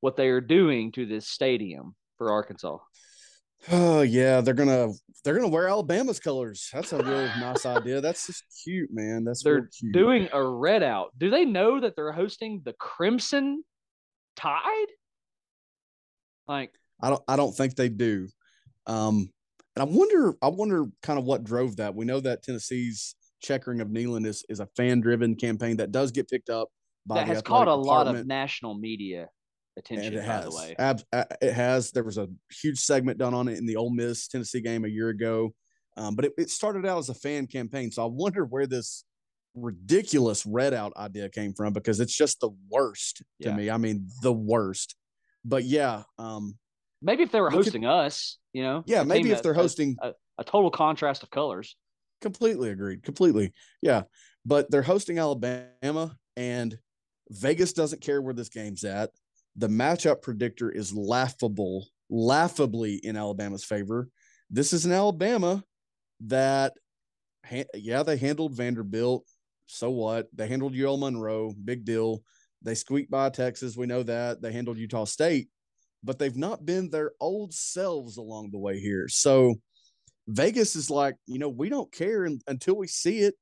what 0.00 0.16
they 0.16 0.28
are 0.28 0.40
doing 0.40 0.92
to 0.92 1.06
this 1.06 1.28
stadium 1.28 1.94
for 2.18 2.30
Arkansas. 2.30 2.78
Oh 3.70 4.00
yeah, 4.02 4.40
they're 4.40 4.54
gonna 4.54 4.88
they're 5.22 5.34
gonna 5.34 5.48
wear 5.48 5.68
Alabama's 5.68 6.20
colors. 6.20 6.68
That's 6.72 6.92
a 6.92 6.98
real 6.98 7.26
nice 7.40 7.66
idea. 7.66 8.00
That's 8.00 8.26
just 8.26 8.44
cute, 8.64 8.90
man. 8.92 9.24
That's 9.24 9.42
they're 9.42 9.68
cute. 9.78 9.92
doing 9.92 10.28
a 10.32 10.42
red 10.42 10.82
out. 10.82 11.10
Do 11.18 11.30
they 11.30 11.44
know 11.44 11.80
that 11.80 11.96
they're 11.96 12.12
hosting 12.12 12.62
the 12.64 12.72
Crimson 12.74 13.62
Tide? 14.36 14.88
Like 16.48 16.72
I 17.02 17.10
don't 17.10 17.22
I 17.28 17.36
don't 17.36 17.54
think 17.54 17.76
they 17.76 17.88
do. 17.88 18.28
Um 18.86 19.30
and 19.76 19.82
I 19.82 19.84
wonder 19.84 20.34
I 20.42 20.48
wonder 20.48 20.86
kind 21.02 21.18
of 21.18 21.24
what 21.24 21.44
drove 21.44 21.76
that. 21.76 21.94
We 21.94 22.04
know 22.04 22.20
that 22.20 22.42
Tennessee's 22.42 23.14
checkering 23.40 23.80
of 23.80 23.88
Neyland 23.88 24.26
is 24.26 24.44
is 24.48 24.60
a 24.60 24.66
fan 24.76 25.00
driven 25.00 25.34
campaign 25.34 25.76
that 25.78 25.92
does 25.92 26.10
get 26.10 26.28
picked 26.28 26.50
up 26.50 26.68
by 27.06 27.16
that 27.16 27.26
has 27.26 27.42
caught 27.42 27.62
a 27.68 27.76
department. 27.80 27.86
lot 27.86 28.06
of 28.06 28.26
national 28.26 28.74
media 28.74 29.28
attention. 29.76 30.14
it 30.14 30.22
has. 30.22 30.44
The 30.44 30.50
way, 30.50 30.74
Ab- 30.78 31.02
it 31.40 31.52
has. 31.52 31.90
There 31.90 32.04
was 32.04 32.18
a 32.18 32.28
huge 32.50 32.78
segment 32.78 33.18
done 33.18 33.34
on 33.34 33.48
it 33.48 33.58
in 33.58 33.66
the 33.66 33.76
Ole 33.76 33.90
Miss 33.90 34.28
Tennessee 34.28 34.60
game 34.60 34.84
a 34.84 34.88
year 34.88 35.08
ago, 35.08 35.54
um, 35.96 36.14
but 36.14 36.26
it, 36.26 36.32
it 36.38 36.50
started 36.50 36.86
out 36.86 36.98
as 36.98 37.08
a 37.08 37.14
fan 37.14 37.46
campaign. 37.46 37.90
So 37.90 38.02
I 38.02 38.06
wonder 38.06 38.44
where 38.44 38.66
this 38.66 39.04
ridiculous 39.54 40.46
red 40.46 40.74
out 40.74 40.92
idea 40.96 41.28
came 41.28 41.52
from 41.54 41.72
because 41.72 42.00
it's 42.00 42.16
just 42.16 42.40
the 42.40 42.50
worst 42.68 43.22
to 43.42 43.50
yeah. 43.50 43.56
me. 43.56 43.70
I 43.70 43.76
mean, 43.76 44.08
the 44.22 44.32
worst. 44.32 44.96
But 45.44 45.64
yeah, 45.64 46.02
um, 46.18 46.56
maybe 47.02 47.22
if 47.22 47.32
they 47.32 47.40
were 47.40 47.50
hosting 47.50 47.84
at, 47.84 47.90
us, 47.90 48.38
you 48.52 48.62
know, 48.62 48.82
yeah, 48.86 49.02
maybe 49.02 49.30
if 49.30 49.42
they're 49.42 49.54
hosting 49.54 49.96
a, 50.02 50.12
a, 50.38 50.44
total 50.44 50.70
contrast 50.70 51.22
of 51.22 51.30
colors. 51.30 51.76
Completely 52.20 52.70
agreed. 52.70 53.02
Completely, 53.02 53.52
yeah. 53.80 54.02
But 54.44 54.70
they're 54.70 54.82
hosting 54.82 55.18
Alabama, 55.18 56.16
and 56.36 56.78
Vegas 57.30 57.72
doesn't 57.72 58.02
care 58.02 58.20
where 58.20 58.34
this 58.34 58.48
game's 58.48 58.84
at 58.84 59.10
the 59.56 59.68
matchup 59.68 60.22
predictor 60.22 60.70
is 60.70 60.94
laughable, 60.94 61.86
laughably 62.08 62.94
in 62.94 63.16
Alabama's 63.16 63.64
favor. 63.64 64.08
This 64.48 64.72
is 64.72 64.86
an 64.86 64.92
Alabama 64.92 65.62
that, 66.20 66.72
yeah, 67.74 68.02
they 68.02 68.16
handled 68.16 68.54
Vanderbilt. 68.54 69.26
So 69.70 69.90
what? 69.90 70.28
They 70.34 70.48
handled 70.48 70.76
UL 70.76 70.96
Monroe. 70.96 71.54
Big 71.64 71.84
deal. 71.84 72.22
They 72.62 72.74
squeaked 72.74 73.10
by 73.10 73.30
Texas. 73.30 73.76
We 73.76 73.86
know 73.86 74.02
that. 74.02 74.42
They 74.42 74.52
handled 74.52 74.78
Utah 74.78 75.04
State, 75.04 75.48
but 76.04 76.18
they've 76.18 76.36
not 76.36 76.66
been 76.66 76.90
their 76.90 77.12
old 77.20 77.54
selves 77.54 78.16
along 78.16 78.50
the 78.50 78.58
way 78.58 78.78
here. 78.78 79.08
So 79.08 79.54
Vegas 80.26 80.76
is 80.76 80.90
like, 80.90 81.16
you 81.26 81.38
know, 81.38 81.48
we 81.48 81.68
don't 81.68 81.90
care 81.90 82.28
until 82.46 82.76
we 82.76 82.86
see 82.86 83.20
it. 83.20 83.34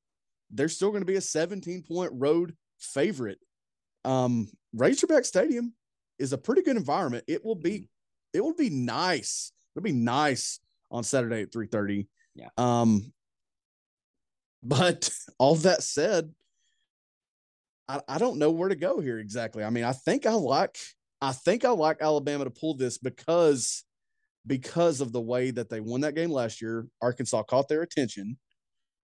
They're 0.51 0.69
still 0.69 0.91
going 0.91 1.03
to 1.03 1.07
be 1.07 1.17
a 1.17 1.21
17 1.21 1.83
point 1.83 2.13
road 2.15 2.55
favorite. 2.79 3.39
Um, 4.05 4.49
Razorback 4.73 5.25
Stadium 5.25 5.75
is 6.19 6.33
a 6.33 6.39
pretty 6.39 6.63
good 6.63 6.77
environment. 6.77 7.25
It 7.27 7.45
will 7.45 7.57
be, 7.57 7.89
it 8.33 8.41
will 8.41 8.55
be 8.55 8.71
nice. 8.71 9.53
It'll 9.75 9.85
be 9.85 9.93
nice 9.93 10.61
on 10.91 11.05
Saturday 11.05 11.43
at 11.43 11.53
3:30. 11.53 12.07
Yeah. 12.35 12.49
Um, 12.57 13.13
but 14.63 15.11
all 15.39 15.55
that 15.57 15.83
said, 15.83 16.33
I, 17.89 18.01
I 18.09 18.19
don't 18.19 18.39
know 18.39 18.51
where 18.51 18.69
to 18.69 18.77
go 18.77 19.01
here 19.01 19.19
exactly. 19.19 19.65
I 19.65 19.71
mean, 19.71 19.85
I 19.85 19.93
think 19.93 20.27
I 20.27 20.35
like 20.35 20.77
I 21.21 21.33
think 21.33 21.65
I 21.65 21.71
like 21.71 22.01
Alabama 22.01 22.45
to 22.45 22.51
pull 22.51 22.75
this 22.75 22.99
because 22.99 23.85
because 24.47 25.01
of 25.01 25.13
the 25.13 25.21
way 25.21 25.51
that 25.51 25.69
they 25.69 25.81
won 25.81 26.01
that 26.03 26.15
game 26.15 26.31
last 26.31 26.63
year. 26.63 26.87
Arkansas 27.03 27.43
caught 27.45 27.69
their 27.69 27.83
attention. 27.83 28.39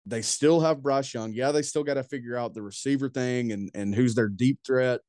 They 0.06 0.22
still 0.22 0.60
have 0.60 0.82
Bryce 0.82 1.12
Young. 1.12 1.32
Yeah, 1.32 1.52
they 1.52 1.62
still 1.62 1.84
got 1.84 1.94
to 1.94 2.02
figure 2.02 2.36
out 2.36 2.54
the 2.54 2.62
receiver 2.62 3.08
thing 3.08 3.52
and 3.52 3.70
and 3.74 3.94
who's 3.94 4.14
their 4.14 4.28
deep 4.28 4.58
threat. 4.66 5.00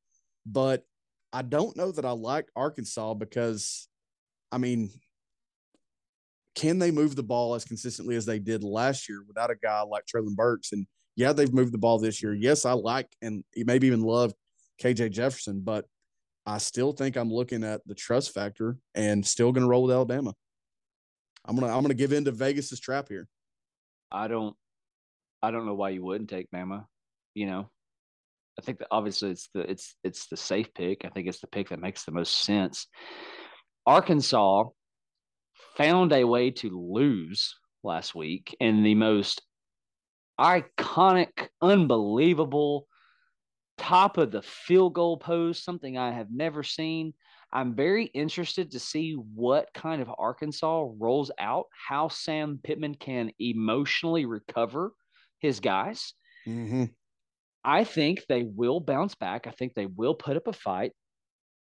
But 0.46 0.84
I 1.32 1.42
don't 1.42 1.76
know 1.76 1.92
that 1.92 2.04
I 2.04 2.10
like 2.10 2.46
Arkansas 2.56 3.14
because, 3.14 3.88
I 4.52 4.58
mean, 4.58 4.90
can 6.54 6.78
they 6.78 6.90
move 6.90 7.16
the 7.16 7.22
ball 7.22 7.54
as 7.54 7.64
consistently 7.64 8.16
as 8.16 8.26
they 8.26 8.38
did 8.38 8.64
last 8.64 9.08
year 9.08 9.22
without 9.26 9.50
a 9.50 9.56
guy 9.56 9.82
like 9.82 10.04
Treylon 10.06 10.34
Burks? 10.34 10.72
And 10.72 10.86
yeah, 11.16 11.32
they've 11.32 11.52
moved 11.52 11.72
the 11.72 11.78
ball 11.78 11.98
this 11.98 12.22
year. 12.22 12.34
Yes, 12.34 12.64
I 12.64 12.72
like 12.72 13.08
and 13.22 13.44
maybe 13.56 13.86
even 13.86 14.02
love 14.02 14.32
KJ 14.82 15.12
Jefferson, 15.12 15.60
but 15.60 15.84
I 16.46 16.58
still 16.58 16.92
think 16.92 17.16
I'm 17.16 17.30
looking 17.30 17.64
at 17.64 17.80
the 17.86 17.94
trust 17.94 18.34
factor 18.34 18.76
and 18.94 19.24
still 19.24 19.52
going 19.52 19.62
to 19.62 19.68
roll 19.68 19.84
with 19.84 19.94
Alabama. 19.94 20.34
I'm 21.44 21.56
gonna 21.56 21.74
I'm 21.74 21.82
gonna 21.82 21.94
give 21.94 22.12
in 22.12 22.24
to 22.26 22.32
Vegas's 22.32 22.80
trap 22.80 23.08
here. 23.08 23.26
I 24.12 24.28
don't 24.28 24.54
I 25.42 25.50
don't 25.50 25.66
know 25.66 25.74
why 25.74 25.90
you 25.90 26.02
wouldn't 26.04 26.28
take 26.28 26.50
Bama. 26.50 26.84
You 27.34 27.46
know, 27.46 27.70
I 28.58 28.62
think 28.62 28.78
that 28.78 28.88
obviously 28.90 29.30
it's 29.30 29.48
the 29.54 29.60
it's 29.60 29.96
it's 30.04 30.26
the 30.26 30.36
safe 30.36 30.72
pick. 30.74 31.04
I 31.04 31.08
think 31.08 31.28
it's 31.28 31.40
the 31.40 31.46
pick 31.46 31.70
that 31.70 31.80
makes 31.80 32.04
the 32.04 32.12
most 32.12 32.42
sense. 32.42 32.86
Arkansas 33.86 34.64
found 35.80 36.12
a 36.12 36.24
way 36.24 36.50
to 36.50 36.68
lose 36.68 37.56
last 37.82 38.14
week 38.14 38.54
in 38.60 38.82
the 38.82 38.94
most 38.94 39.40
iconic, 40.38 41.48
unbelievable 41.62 42.86
top 43.78 44.18
of 44.18 44.30
the 44.30 44.42
field 44.42 44.92
goal 44.92 45.16
post, 45.16 45.64
something 45.64 45.96
I 45.96 46.12
have 46.12 46.26
never 46.30 46.62
seen. 46.62 47.14
I'm 47.50 47.74
very 47.74 48.04
interested 48.04 48.72
to 48.72 48.78
see 48.78 49.14
what 49.14 49.72
kind 49.72 50.02
of 50.02 50.10
Arkansas 50.18 50.86
rolls 50.98 51.30
out, 51.38 51.64
how 51.88 52.08
Sam 52.08 52.60
Pittman 52.62 52.96
can 52.96 53.32
emotionally 53.38 54.26
recover 54.26 54.92
his 55.38 55.60
guys. 55.60 56.12
Mm-hmm. 56.46 56.84
I 57.64 57.84
think 57.84 58.26
they 58.28 58.42
will 58.42 58.80
bounce 58.80 59.14
back. 59.14 59.46
I 59.46 59.50
think 59.50 59.72
they 59.72 59.86
will 59.86 60.14
put 60.14 60.36
up 60.36 60.46
a 60.46 60.52
fight, 60.52 60.92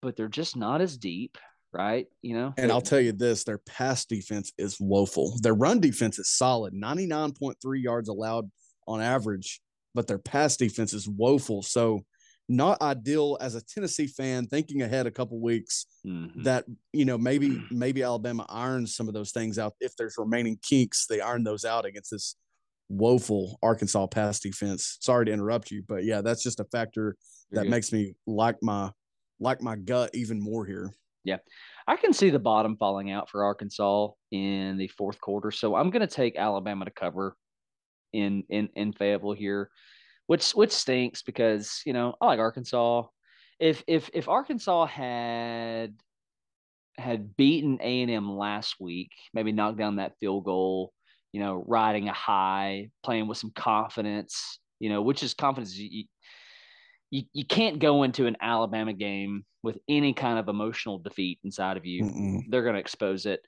but 0.01 0.15
they're 0.15 0.28
just 0.28 0.55
not 0.55 0.82
as 0.82 0.97
deep, 0.97 1.38
right? 1.74 2.07
You 2.22 2.36
know. 2.36 2.53
And 2.57 2.72
I'll 2.72 2.82
tell 2.82 2.99
you 2.99 3.11
this: 3.11 3.43
their 3.43 3.57
pass 3.59 4.05
defense 4.05 4.51
is 4.57 4.78
woeful. 4.80 5.38
Their 5.41 5.53
run 5.55 5.80
defense 5.80 6.20
is 6.20 6.30
solid, 6.30 6.74
ninety 6.74 7.05
nine 7.05 7.32
point 7.34 7.57
three 7.61 7.82
yards 7.82 8.09
allowed 8.09 8.49
on 8.88 9.01
average, 9.01 9.61
but 9.93 10.07
their 10.07 10.20
pass 10.20 10.57
defense 10.57 10.93
is 10.93 11.07
woeful. 11.09 11.61
So 11.61 12.01
not 12.49 12.82
ideal 12.82 13.38
as 13.41 13.55
a 13.55 13.61
Tennessee 13.61 14.07
fan 14.07 14.47
thinking 14.47 14.82
ahead 14.82 15.05
a 15.05 15.11
couple 15.11 15.38
weeks 15.41 15.86
Mhm. 16.05 16.45
that 16.45 16.63
you 16.93 17.03
know 17.03 17.18
maybe 17.18 17.49
maybe 17.72 18.03
Alabama 18.03 18.45
irons 18.47 18.95
some 18.95 19.09
of 19.09 19.13
those 19.13 19.32
things 19.34 19.59
out 19.59 19.74
if 19.82 19.95
there's 19.97 20.15
remaining 20.18 20.57
kinks 20.61 21.07
they 21.07 21.20
iron 21.20 21.43
those 21.43 21.65
out 21.65 21.86
against 21.86 22.11
this 22.11 22.38
woeful 22.89 23.59
Arkansas 23.61 24.07
pass 24.07 24.39
defense. 24.39 24.97
Sorry 25.01 25.26
to 25.26 25.32
interrupt 25.34 25.72
you, 25.72 25.84
but 25.86 26.05
yeah, 26.05 26.22
that's 26.22 26.41
just 26.41 26.61
a 26.61 26.65
factor 26.65 27.18
You're 27.51 27.59
that 27.59 27.63
good. 27.65 27.72
makes 27.72 27.91
me 27.91 28.15
like 28.26 28.55
my 28.61 28.91
like 29.41 29.61
my 29.61 29.76
gut 29.76 30.11
even 30.13 30.39
more 30.41 30.65
here. 30.65 30.93
I 31.88 31.95
can 31.95 32.13
see 32.13 32.30
the 32.30 32.39
bottom 32.39 32.75
falling 32.78 33.11
out 33.11 33.30
for 33.30 33.43
Arkansas 33.43 34.09
in 34.32 34.78
the 34.78 34.88
fourth 34.89 35.21
quarter. 35.21 35.51
So 35.51 35.75
I'm 35.75 35.89
going 35.89 36.07
to 36.07 36.13
take 36.13 36.38
Alabama 36.38 36.86
to 36.86 36.91
cover 36.91 37.36
in 38.13 38.43
in 38.49 38.69
in 38.75 38.93
Fayetteville 38.93 39.34
here, 39.34 39.69
which 40.28 40.51
which 40.51 40.71
stinks 40.71 41.21
because 41.21 41.82
you 41.86 41.93
know 41.93 42.15
I 42.19 42.25
like 42.25 42.39
Arkansas. 42.39 43.03
If 43.59 43.84
if 43.88 44.09
if 44.13 44.28
Arkansas 44.28 44.86
had 44.88 45.95
had 46.97 47.36
beaten 47.38 47.80
A 47.82 48.01
and 48.01 48.11
M 48.11 48.38
last 48.38 48.75
week, 48.80 49.11
maybe 49.34 49.51
knocked 49.51 49.78
down 49.78 49.97
that 49.97 50.17
field 50.19 50.45
goal, 50.45 50.93
you 51.32 51.39
know, 51.39 51.63
riding 51.67 52.09
a 52.09 52.13
high, 52.13 52.89
playing 53.03 53.28
with 53.28 53.38
some 53.38 53.51
confidence, 53.51 54.59
you 54.80 54.89
know, 54.89 55.01
which 55.01 55.23
is 55.23 55.34
confidence 55.34 55.75
you, 55.78 56.05
you 57.10 57.24
you 57.34 57.45
can't 57.45 57.80
go 57.80 58.03
into 58.03 58.26
an 58.28 58.38
Alabama 58.41 58.93
game 58.93 59.45
with 59.64 59.78
any 59.88 60.14
kind 60.14 60.39
of 60.39 60.47
emotional 60.49 60.99
defeat 60.99 61.39
inside 61.43 61.78
of 61.78 61.86
you. 61.86 62.03
Mm-mm. 62.03 62.41
They're 62.49 62.64
going 62.64 62.76
to 62.76 62.80
expose 62.82 63.26
it. 63.26 63.41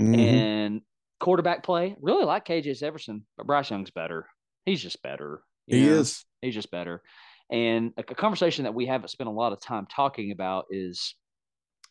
Mhm. 0.00 0.16
And 0.18 0.80
quarterback 1.20 1.62
play, 1.64 1.96
really 2.00 2.24
like 2.24 2.46
KJ 2.46 2.78
Jefferson, 2.78 3.26
but 3.36 3.46
Bryce 3.46 3.70
Young's 3.70 3.90
better. 3.90 4.26
He's 4.64 4.80
just 4.82 5.02
better. 5.02 5.42
he 5.66 5.82
know? 5.84 5.94
is. 5.94 6.24
He's 6.42 6.54
just 6.54 6.70
better. 6.70 7.02
And 7.50 7.92
a, 7.96 8.00
a 8.00 8.14
conversation 8.14 8.64
that 8.64 8.74
we 8.74 8.86
haven't 8.86 9.08
spent 9.08 9.28
a 9.28 9.32
lot 9.32 9.52
of 9.52 9.60
time 9.60 9.86
talking 9.86 10.30
about 10.32 10.66
is 10.70 11.14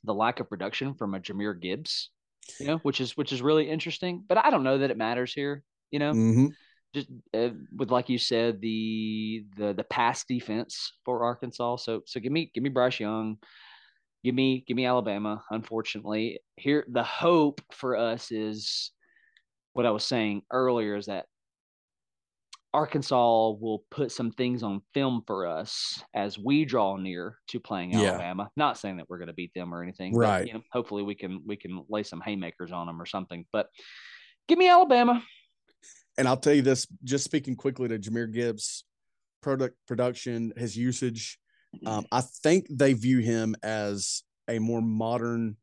the 0.03 0.13
lack 0.13 0.39
of 0.39 0.49
production 0.49 0.93
from 0.93 1.15
a 1.15 1.19
Jahmyr 1.19 1.59
Gibbs, 1.59 2.11
you 2.59 2.67
know, 2.67 2.77
which 2.77 3.01
is 3.01 3.17
which 3.17 3.33
is 3.33 3.41
really 3.41 3.69
interesting. 3.69 4.23
But 4.27 4.37
I 4.37 4.49
don't 4.51 4.63
know 4.63 4.77
that 4.77 4.91
it 4.91 4.97
matters 4.97 5.33
here. 5.33 5.63
You 5.91 5.99
know, 5.99 6.13
Mhm. 6.13 6.49
Just 6.97 7.09
uh, 7.33 7.49
with 7.75 7.91
like 7.91 8.09
you 8.09 8.17
said, 8.17 8.61
the 8.61 9.45
the 9.55 9.73
the 9.73 9.83
pass 9.83 10.25
defense 10.25 10.93
for 11.05 11.23
Arkansas. 11.23 11.77
So 11.77 12.01
so 12.05 12.19
give 12.19 12.31
me 12.31 12.51
give 12.53 12.63
me 12.63 12.69
Bryce 12.69 12.99
Young, 12.99 13.37
give 14.23 14.33
me 14.35 14.63
give 14.67 14.75
me 14.75 14.85
Alabama. 14.85 15.43
Unfortunately, 15.51 16.39
here 16.55 16.85
the 16.89 17.03
hope 17.03 17.61
for 17.71 17.95
us 17.95 18.31
is 18.31 18.91
what 19.73 19.85
I 19.85 19.91
was 19.91 20.03
saying 20.03 20.41
earlier 20.51 20.95
is 20.95 21.05
that 21.05 21.25
Arkansas 22.73 23.49
will 23.51 23.83
put 23.91 24.11
some 24.11 24.31
things 24.31 24.61
on 24.61 24.81
film 24.93 25.23
for 25.25 25.47
us 25.47 26.03
as 26.13 26.37
we 26.37 26.65
draw 26.65 26.97
near 26.97 27.37
to 27.47 27.59
playing 27.59 27.91
Yeah. 27.91 28.09
Alabama. 28.09 28.49
Not 28.55 28.77
saying 28.77 28.97
that 28.97 29.09
we're 29.09 29.19
going 29.19 29.27
to 29.27 29.33
beat 29.33 29.53
them 29.53 29.73
or 29.73 29.81
anything, 29.83 30.15
Right. 30.15 30.39
But, 30.39 30.47
you 30.47 30.53
know, 30.53 30.61
hopefully 30.71 31.03
we 31.03 31.15
can 31.15 31.41
we 31.45 31.55
can 31.55 31.83
lay 31.89 32.03
some 32.03 32.21
haymakers 32.21 32.71
on 32.71 32.87
them 32.87 33.01
or 33.01 33.05
something. 33.05 33.45
But 33.53 33.67
give 34.47 34.57
me 34.57 34.67
Alabama. 34.67 35.23
And 36.17 36.27
I'll 36.27 36.37
tell 36.37 36.53
you 36.53 36.61
this, 36.61 36.87
just 37.03 37.23
speaking 37.23 37.55
quickly 37.55 37.87
to 37.89 37.99
Jahmyr 37.99 38.31
Gibbs, 38.31 38.85
product 39.41 39.75
production, 39.87 40.51
his 40.57 40.75
usage, 40.75 41.37
um, 41.85 42.05
I 42.11 42.21
think 42.21 42.65
they 42.69 42.93
view 42.93 43.19
him 43.19 43.55
as 43.61 44.23
a 44.47 44.59
more 44.59 44.81
modern 44.81 45.57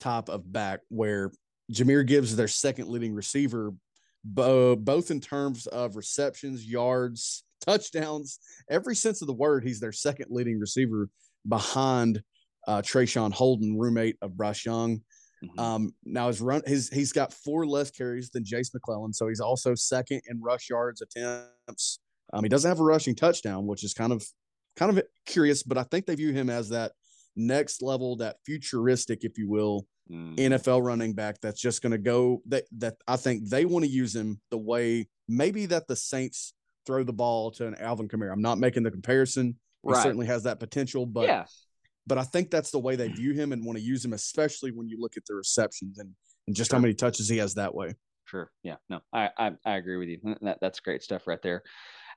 type 0.00 0.28
of 0.28 0.52
back 0.52 0.80
where 0.88 1.32
Jahmyr 1.72 2.06
Gibbs 2.06 2.30
is 2.30 2.36
their 2.36 2.48
second 2.48 2.88
leading 2.88 3.14
receiver, 3.14 3.72
bo- 4.24 4.76
both 4.76 5.10
in 5.10 5.20
terms 5.20 5.66
of 5.66 5.96
receptions, 5.96 6.64
yards, 6.64 7.44
touchdowns, 7.64 8.38
every 8.70 8.94
sense 8.94 9.20
of 9.22 9.26
the 9.26 9.34
word, 9.34 9.64
he's 9.64 9.80
their 9.80 9.92
second 9.92 10.26
leading 10.30 10.60
receiver 10.60 11.08
behind 11.48 12.22
uh, 12.68 12.82
Traeshon 12.82 13.32
Holden, 13.32 13.78
roommate 13.78 14.16
of 14.22 14.36
Bryce 14.36 14.64
Young. 14.64 15.00
Mhm. 15.44 15.58
Um, 15.60 15.94
now 16.04 16.28
his 16.28 16.40
run 16.40 16.62
his 16.66 16.88
he's 16.88 17.12
got 17.12 17.32
four 17.32 17.66
less 17.66 17.90
carries 17.90 18.30
than 18.30 18.44
Jase 18.44 18.72
McClellan, 18.72 19.12
so 19.12 19.28
he's 19.28 19.40
also 19.40 19.74
second 19.74 20.22
in 20.28 20.40
rush 20.40 20.70
yards 20.70 21.02
attempts. 21.02 21.98
Um, 22.32 22.42
he 22.42 22.48
doesn't 22.48 22.68
have 22.68 22.80
a 22.80 22.84
rushing 22.84 23.14
touchdown, 23.14 23.66
which 23.66 23.84
is 23.84 23.92
kind 23.94 24.12
of 24.12 24.24
kind 24.76 24.96
of 24.96 25.04
curious, 25.26 25.62
but 25.62 25.76
I 25.78 25.82
think 25.84 26.06
they 26.06 26.14
view 26.14 26.32
him 26.32 26.48
as 26.50 26.68
that 26.70 26.92
next 27.36 27.82
level, 27.82 28.16
that 28.16 28.36
futuristic, 28.46 29.24
if 29.24 29.36
you 29.38 29.48
will, 29.48 29.86
Mm. 30.10 30.36
NFL 30.38 30.82
running 30.82 31.14
back 31.14 31.40
that's 31.40 31.60
just 31.60 31.82
going 31.82 31.90
to 31.90 31.98
go 31.98 32.40
that 32.46 32.64
that 32.78 32.96
I 33.08 33.16
think 33.16 33.48
they 33.48 33.64
want 33.64 33.84
to 33.84 33.90
use 33.90 34.14
him 34.14 34.40
the 34.50 34.58
way 34.58 35.08
maybe 35.28 35.66
that 35.66 35.88
the 35.88 35.96
Saints 35.96 36.54
throw 36.86 37.02
the 37.02 37.12
ball 37.12 37.50
to 37.52 37.66
an 37.66 37.74
Alvin 37.74 38.06
Kamara. 38.08 38.32
I'm 38.32 38.40
not 38.40 38.58
making 38.58 38.84
the 38.84 38.90
comparison. 38.92 39.58
He 39.82 39.90
Right. 39.90 40.02
certainly 40.04 40.26
has 40.26 40.44
that 40.44 40.60
potential, 40.60 41.06
but 41.06 41.24
yeah, 41.26 41.44
but 42.06 42.18
I 42.18 42.24
think 42.24 42.50
that's 42.50 42.70
the 42.70 42.78
way 42.78 42.96
they 42.96 43.08
view 43.08 43.32
him 43.32 43.52
and 43.52 43.64
want 43.64 43.78
to 43.78 43.84
use 43.84 44.04
him, 44.04 44.12
especially 44.12 44.70
when 44.70 44.88
you 44.88 44.98
look 45.00 45.16
at 45.16 45.24
the 45.26 45.34
receptions 45.34 45.98
and, 45.98 46.10
and 46.46 46.54
just 46.54 46.72
how 46.72 46.78
many 46.78 46.94
touches 46.94 47.28
he 47.28 47.38
has 47.38 47.54
that 47.54 47.74
way. 47.74 47.94
sure. 48.26 48.50
Yeah, 48.62 48.76
no, 48.88 49.00
I 49.12 49.30
I, 49.38 49.52
I 49.64 49.76
agree 49.76 49.96
with 49.96 50.08
you. 50.08 50.36
That 50.42 50.58
that's 50.60 50.80
great 50.80 51.02
stuff 51.02 51.26
right 51.26 51.42
there. 51.42 51.62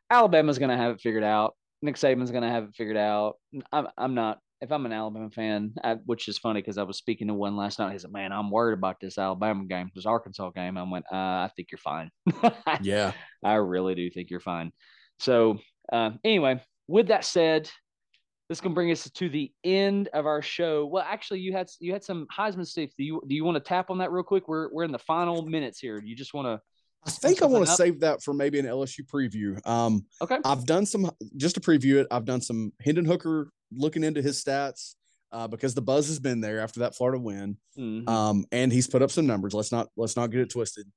Alabama's 0.09 0.59
going 0.59 0.71
to 0.71 0.77
have 0.77 0.93
it 0.93 1.01
figured 1.01 1.23
out. 1.23 1.55
Nick 1.81 1.95
Saban's 1.95 2.31
going 2.31 2.43
to 2.43 2.49
have 2.49 2.63
it 2.65 2.75
figured 2.75 2.97
out. 2.97 3.35
I'm 3.71 3.87
I'm 3.97 4.13
not. 4.15 4.39
If 4.61 4.73
I'm 4.73 4.85
an 4.85 4.91
Alabama 4.91 5.29
fan, 5.29 5.71
I, 5.81 5.93
which 6.05 6.27
is 6.27 6.37
funny 6.37 6.61
because 6.61 6.77
I 6.77 6.83
was 6.83 6.97
speaking 6.97 7.27
to 7.27 7.33
one 7.33 7.55
last 7.55 7.79
night. 7.79 7.93
He 7.93 7.99
said, 7.99 8.11
"Man, 8.11 8.33
I'm 8.33 8.51
worried 8.51 8.77
about 8.77 8.99
this 8.99 9.17
Alabama 9.17 9.63
game, 9.65 9.89
this 9.95 10.05
Arkansas 10.05 10.49
game." 10.49 10.77
I 10.77 10.83
went, 10.83 11.05
uh, 11.11 11.15
"I 11.15 11.51
think 11.55 11.69
you're 11.71 11.79
fine. 11.79 12.11
Yeah. 12.81 13.13
I 13.43 13.53
really 13.53 13.95
do 13.95 14.09
think 14.09 14.29
you're 14.29 14.41
fine." 14.41 14.71
So, 15.19 15.59
uh, 15.93 16.11
anyway, 16.25 16.61
with 16.87 17.07
that 17.07 17.23
said, 17.23 17.69
this 18.49 18.59
can 18.59 18.73
bring 18.73 18.91
us 18.91 19.07
to 19.09 19.29
the 19.29 19.51
end 19.63 20.09
of 20.13 20.25
our 20.25 20.41
show. 20.41 20.85
Well, 20.87 21.05
actually, 21.07 21.39
you 21.39 21.53
had 21.53 21.69
you 21.79 21.93
had 21.93 22.03
some 22.03 22.27
Heisman 22.35 22.65
stuff. 22.65 22.89
Do 22.97 23.03
you 23.03 23.21
do 23.27 23.35
you 23.35 23.45
want 23.45 23.55
to 23.55 23.61
tap 23.61 23.91
on 23.91 23.99
that 23.99 24.11
real 24.11 24.23
quick? 24.23 24.47
We're 24.47 24.73
we're 24.73 24.83
in 24.83 24.91
the 24.91 24.99
final 24.99 25.43
minutes 25.43 25.79
here. 25.79 26.01
You 26.03 26.15
just 26.15 26.33
want 26.33 26.47
to 26.47 26.59
I 27.05 27.11
think 27.11 27.41
I 27.41 27.45
want 27.45 27.65
to 27.65 27.71
up? 27.71 27.77
save 27.77 27.99
that 28.01 28.21
for 28.23 28.33
maybe 28.33 28.59
an 28.59 28.65
LSU 28.65 29.05
preview. 29.05 29.65
Um, 29.65 30.05
okay? 30.21 30.39
I've 30.43 30.65
done 30.65 30.85
some 30.85 31.09
just 31.37 31.55
to 31.55 31.61
preview 31.61 31.95
it. 32.01 32.07
I've 32.11 32.25
done 32.25 32.41
some 32.41 32.73
Hendon 32.81 33.05
Hooker 33.05 33.51
looking 33.71 34.03
into 34.03 34.21
his 34.21 34.43
stats 34.43 34.95
uh, 35.31 35.47
because 35.47 35.75
the 35.75 35.81
buzz 35.81 36.07
has 36.07 36.19
been 36.19 36.41
there 36.41 36.59
after 36.59 36.81
that 36.81 36.95
Florida 36.95 37.19
win. 37.19 37.55
Mhm. 37.77 38.09
um, 38.09 38.45
and 38.51 38.73
he's 38.73 38.87
put 38.87 39.01
up 39.03 39.11
some 39.11 39.27
numbers. 39.27 39.53
Let's 39.53 39.71
not 39.71 39.87
let's 39.95 40.15
not 40.17 40.31
get 40.31 40.41
it 40.41 40.49
twisted. 40.49 40.87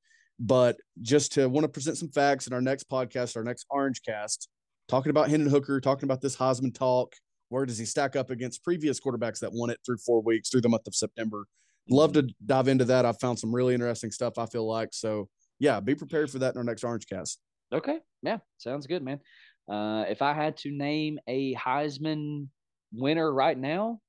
But 0.40 0.76
just 1.02 1.32
to 1.34 1.48
want 1.48 1.64
to 1.64 1.68
present 1.68 1.98
some 1.98 2.08
facts 2.08 2.46
in 2.46 2.54
our 2.54 2.62
next 2.62 2.88
podcast, 2.88 3.36
our 3.36 3.44
next 3.44 3.66
Orange 3.70 4.00
Cast, 4.02 4.48
talking 4.88 5.10
about 5.10 5.28
Hendon 5.28 5.50
Hooker, 5.50 5.80
talking 5.80 6.04
about 6.04 6.22
this 6.22 6.36
Heisman 6.36 6.74
talk. 6.74 7.14
Where 7.52 7.66
does 7.66 7.76
he 7.76 7.84
stack 7.84 8.16
up 8.16 8.30
against 8.30 8.64
previous 8.64 8.98
quarterbacks 8.98 9.40
that 9.40 9.52
won 9.52 9.68
it 9.68 9.78
through 9.84 9.98
four 9.98 10.22
weeks 10.22 10.48
through 10.48 10.62
the 10.62 10.70
month 10.70 10.86
of 10.86 10.94
September? 10.94 11.44
Love 11.90 12.14
to 12.14 12.26
dive 12.46 12.66
into 12.66 12.86
that. 12.86 13.04
I've 13.04 13.20
found 13.20 13.38
some 13.38 13.54
really 13.54 13.74
interesting 13.74 14.10
stuff. 14.10 14.38
I 14.38 14.46
feel 14.46 14.66
like 14.66 14.94
so. 14.94 15.28
Yeah, 15.58 15.78
be 15.78 15.94
prepared 15.94 16.30
for 16.30 16.38
that 16.38 16.54
in 16.54 16.58
our 16.58 16.64
next 16.64 16.82
Orange 16.82 17.06
Cast. 17.06 17.40
Okay, 17.70 17.98
yeah, 18.22 18.38
sounds 18.56 18.86
good, 18.86 19.02
man. 19.02 19.20
Uh, 19.70 20.06
if 20.08 20.22
I 20.22 20.32
had 20.32 20.56
to 20.58 20.70
name 20.70 21.18
a 21.28 21.54
Heisman 21.54 22.48
winner 22.90 23.30
right 23.30 23.58
now, 23.58 24.00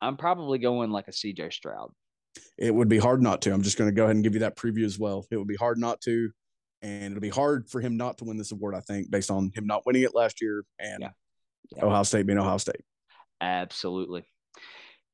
I'm 0.00 0.16
probably 0.16 0.58
going 0.58 0.92
like 0.92 1.08
a 1.08 1.12
CJ 1.12 1.52
Stroud. 1.52 1.90
It 2.56 2.72
would 2.72 2.88
be 2.88 2.98
hard 2.98 3.20
not 3.20 3.42
to. 3.42 3.52
I'm 3.52 3.62
just 3.62 3.78
going 3.78 3.90
to 3.90 3.94
go 3.94 4.04
ahead 4.04 4.14
and 4.14 4.22
give 4.22 4.34
you 4.34 4.40
that 4.40 4.56
preview 4.56 4.84
as 4.84 4.96
well. 4.96 5.26
It 5.32 5.38
would 5.38 5.48
be 5.48 5.56
hard 5.56 5.78
not 5.78 6.00
to, 6.02 6.30
and 6.82 7.12
it'll 7.12 7.20
be 7.20 7.28
hard 7.28 7.68
for 7.68 7.80
him 7.80 7.96
not 7.96 8.18
to 8.18 8.24
win 8.24 8.36
this 8.36 8.52
award. 8.52 8.74
I 8.74 8.80
think 8.80 9.10
based 9.10 9.30
on 9.30 9.50
him 9.54 9.66
not 9.66 9.84
winning 9.86 10.02
it 10.02 10.14
last 10.14 10.40
year 10.40 10.64
and 10.78 11.02
Yeah. 11.02 11.10
Yeah. 11.74 11.84
Ohio 11.84 12.02
State 12.04 12.26
being 12.26 12.38
Ohio 12.38 12.58
State. 12.58 12.82
Absolutely. 13.40 14.24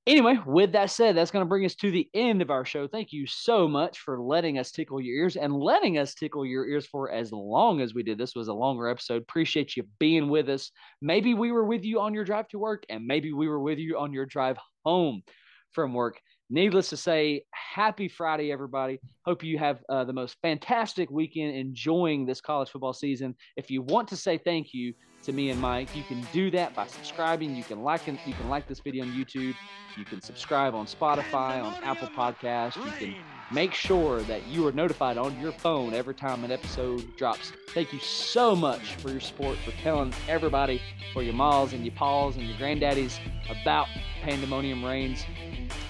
Anyway, 0.04 0.36
with 0.44 0.72
that 0.72 0.90
said, 0.90 1.16
that's 1.16 1.30
going 1.30 1.44
to 1.44 1.48
bring 1.48 1.64
us 1.64 1.76
to 1.76 1.92
the 1.92 2.08
end 2.12 2.42
of 2.42 2.50
our 2.50 2.64
show. 2.64 2.88
Thank 2.88 3.12
you 3.12 3.24
so 3.24 3.68
much 3.68 4.00
for 4.00 4.20
letting 4.20 4.58
us 4.58 4.72
tickle 4.72 5.00
your 5.00 5.16
ears 5.16 5.36
and 5.36 5.54
letting 5.54 5.96
us 5.96 6.14
tickle 6.14 6.44
your 6.44 6.66
ears 6.66 6.86
for 6.86 7.12
as 7.12 7.30
long 7.30 7.80
as 7.80 7.94
we 7.94 8.02
did. 8.02 8.18
This 8.18 8.34
was 8.34 8.48
a 8.48 8.52
longer 8.52 8.88
episode. 8.88 9.22
Appreciate 9.22 9.76
you 9.76 9.84
being 10.00 10.28
with 10.28 10.48
us. 10.48 10.72
Maybe 11.00 11.34
we 11.34 11.52
were 11.52 11.64
with 11.64 11.84
you 11.84 12.00
on 12.00 12.14
your 12.14 12.24
drive 12.24 12.48
to 12.48 12.58
work, 12.58 12.82
and 12.88 13.06
maybe 13.06 13.32
we 13.32 13.46
were 13.46 13.60
with 13.60 13.78
you 13.78 13.96
on 13.96 14.12
your 14.12 14.26
drive 14.26 14.58
home 14.84 15.22
from 15.70 15.94
work. 15.94 16.20
Needless 16.52 16.90
to 16.90 16.98
say, 16.98 17.44
happy 17.54 18.08
Friday, 18.08 18.52
everybody. 18.52 19.00
Hope 19.24 19.42
you 19.42 19.56
have 19.56 19.82
uh, 19.88 20.04
the 20.04 20.12
most 20.12 20.36
fantastic 20.42 21.10
weekend 21.10 21.56
enjoying 21.56 22.26
this 22.26 22.42
college 22.42 22.68
football 22.68 22.92
season. 22.92 23.34
If 23.56 23.70
you 23.70 23.80
want 23.80 24.06
to 24.08 24.18
say 24.18 24.36
thank 24.36 24.74
you, 24.74 24.92
to 25.22 25.32
me 25.32 25.50
and 25.50 25.60
Mike. 25.60 25.94
You 25.94 26.02
can 26.02 26.26
do 26.32 26.50
that 26.50 26.74
by 26.74 26.86
subscribing. 26.86 27.54
You 27.54 27.64
can 27.64 27.82
like 27.82 28.08
and 28.08 28.18
you 28.26 28.34
can 28.34 28.48
like 28.48 28.66
this 28.66 28.80
video 28.80 29.04
on 29.04 29.12
YouTube. 29.12 29.54
You 29.96 30.04
can 30.04 30.20
subscribe 30.22 30.74
on 30.74 30.86
Spotify, 30.86 31.62
on 31.62 31.74
Apple 31.84 32.08
Podcast. 32.08 32.76
You 32.76 32.90
can 32.98 33.14
make 33.50 33.74
sure 33.74 34.22
that 34.22 34.46
you 34.46 34.66
are 34.66 34.72
notified 34.72 35.18
on 35.18 35.38
your 35.40 35.52
phone 35.52 35.92
every 35.92 36.14
time 36.14 36.44
an 36.44 36.50
episode 36.50 37.16
drops. 37.16 37.52
Thank 37.74 37.92
you 37.92 37.98
so 38.00 38.56
much 38.56 38.94
for 38.96 39.10
your 39.10 39.20
support, 39.20 39.58
for 39.58 39.72
telling 39.82 40.12
everybody, 40.28 40.80
for 41.12 41.22
your 41.22 41.34
maws 41.34 41.72
and 41.72 41.84
your 41.84 41.94
paws 41.94 42.36
and 42.36 42.46
your 42.46 42.56
granddaddies 42.56 43.18
about 43.48 43.86
Pandemonium 44.22 44.84
Reigns. 44.84 45.24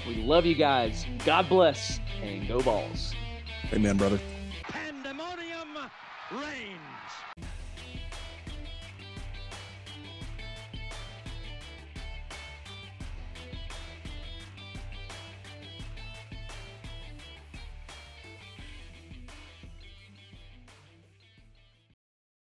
We 0.06 0.16
love 0.16 0.44
you 0.44 0.54
guys. 0.54 1.06
God 1.24 1.48
bless 1.48 2.00
and 2.22 2.48
go 2.48 2.58
Vols. 2.60 3.14
Amen, 3.72 3.96
brother. 3.96 4.20
Pandemonium 4.64 5.68
reigns. 6.32 6.91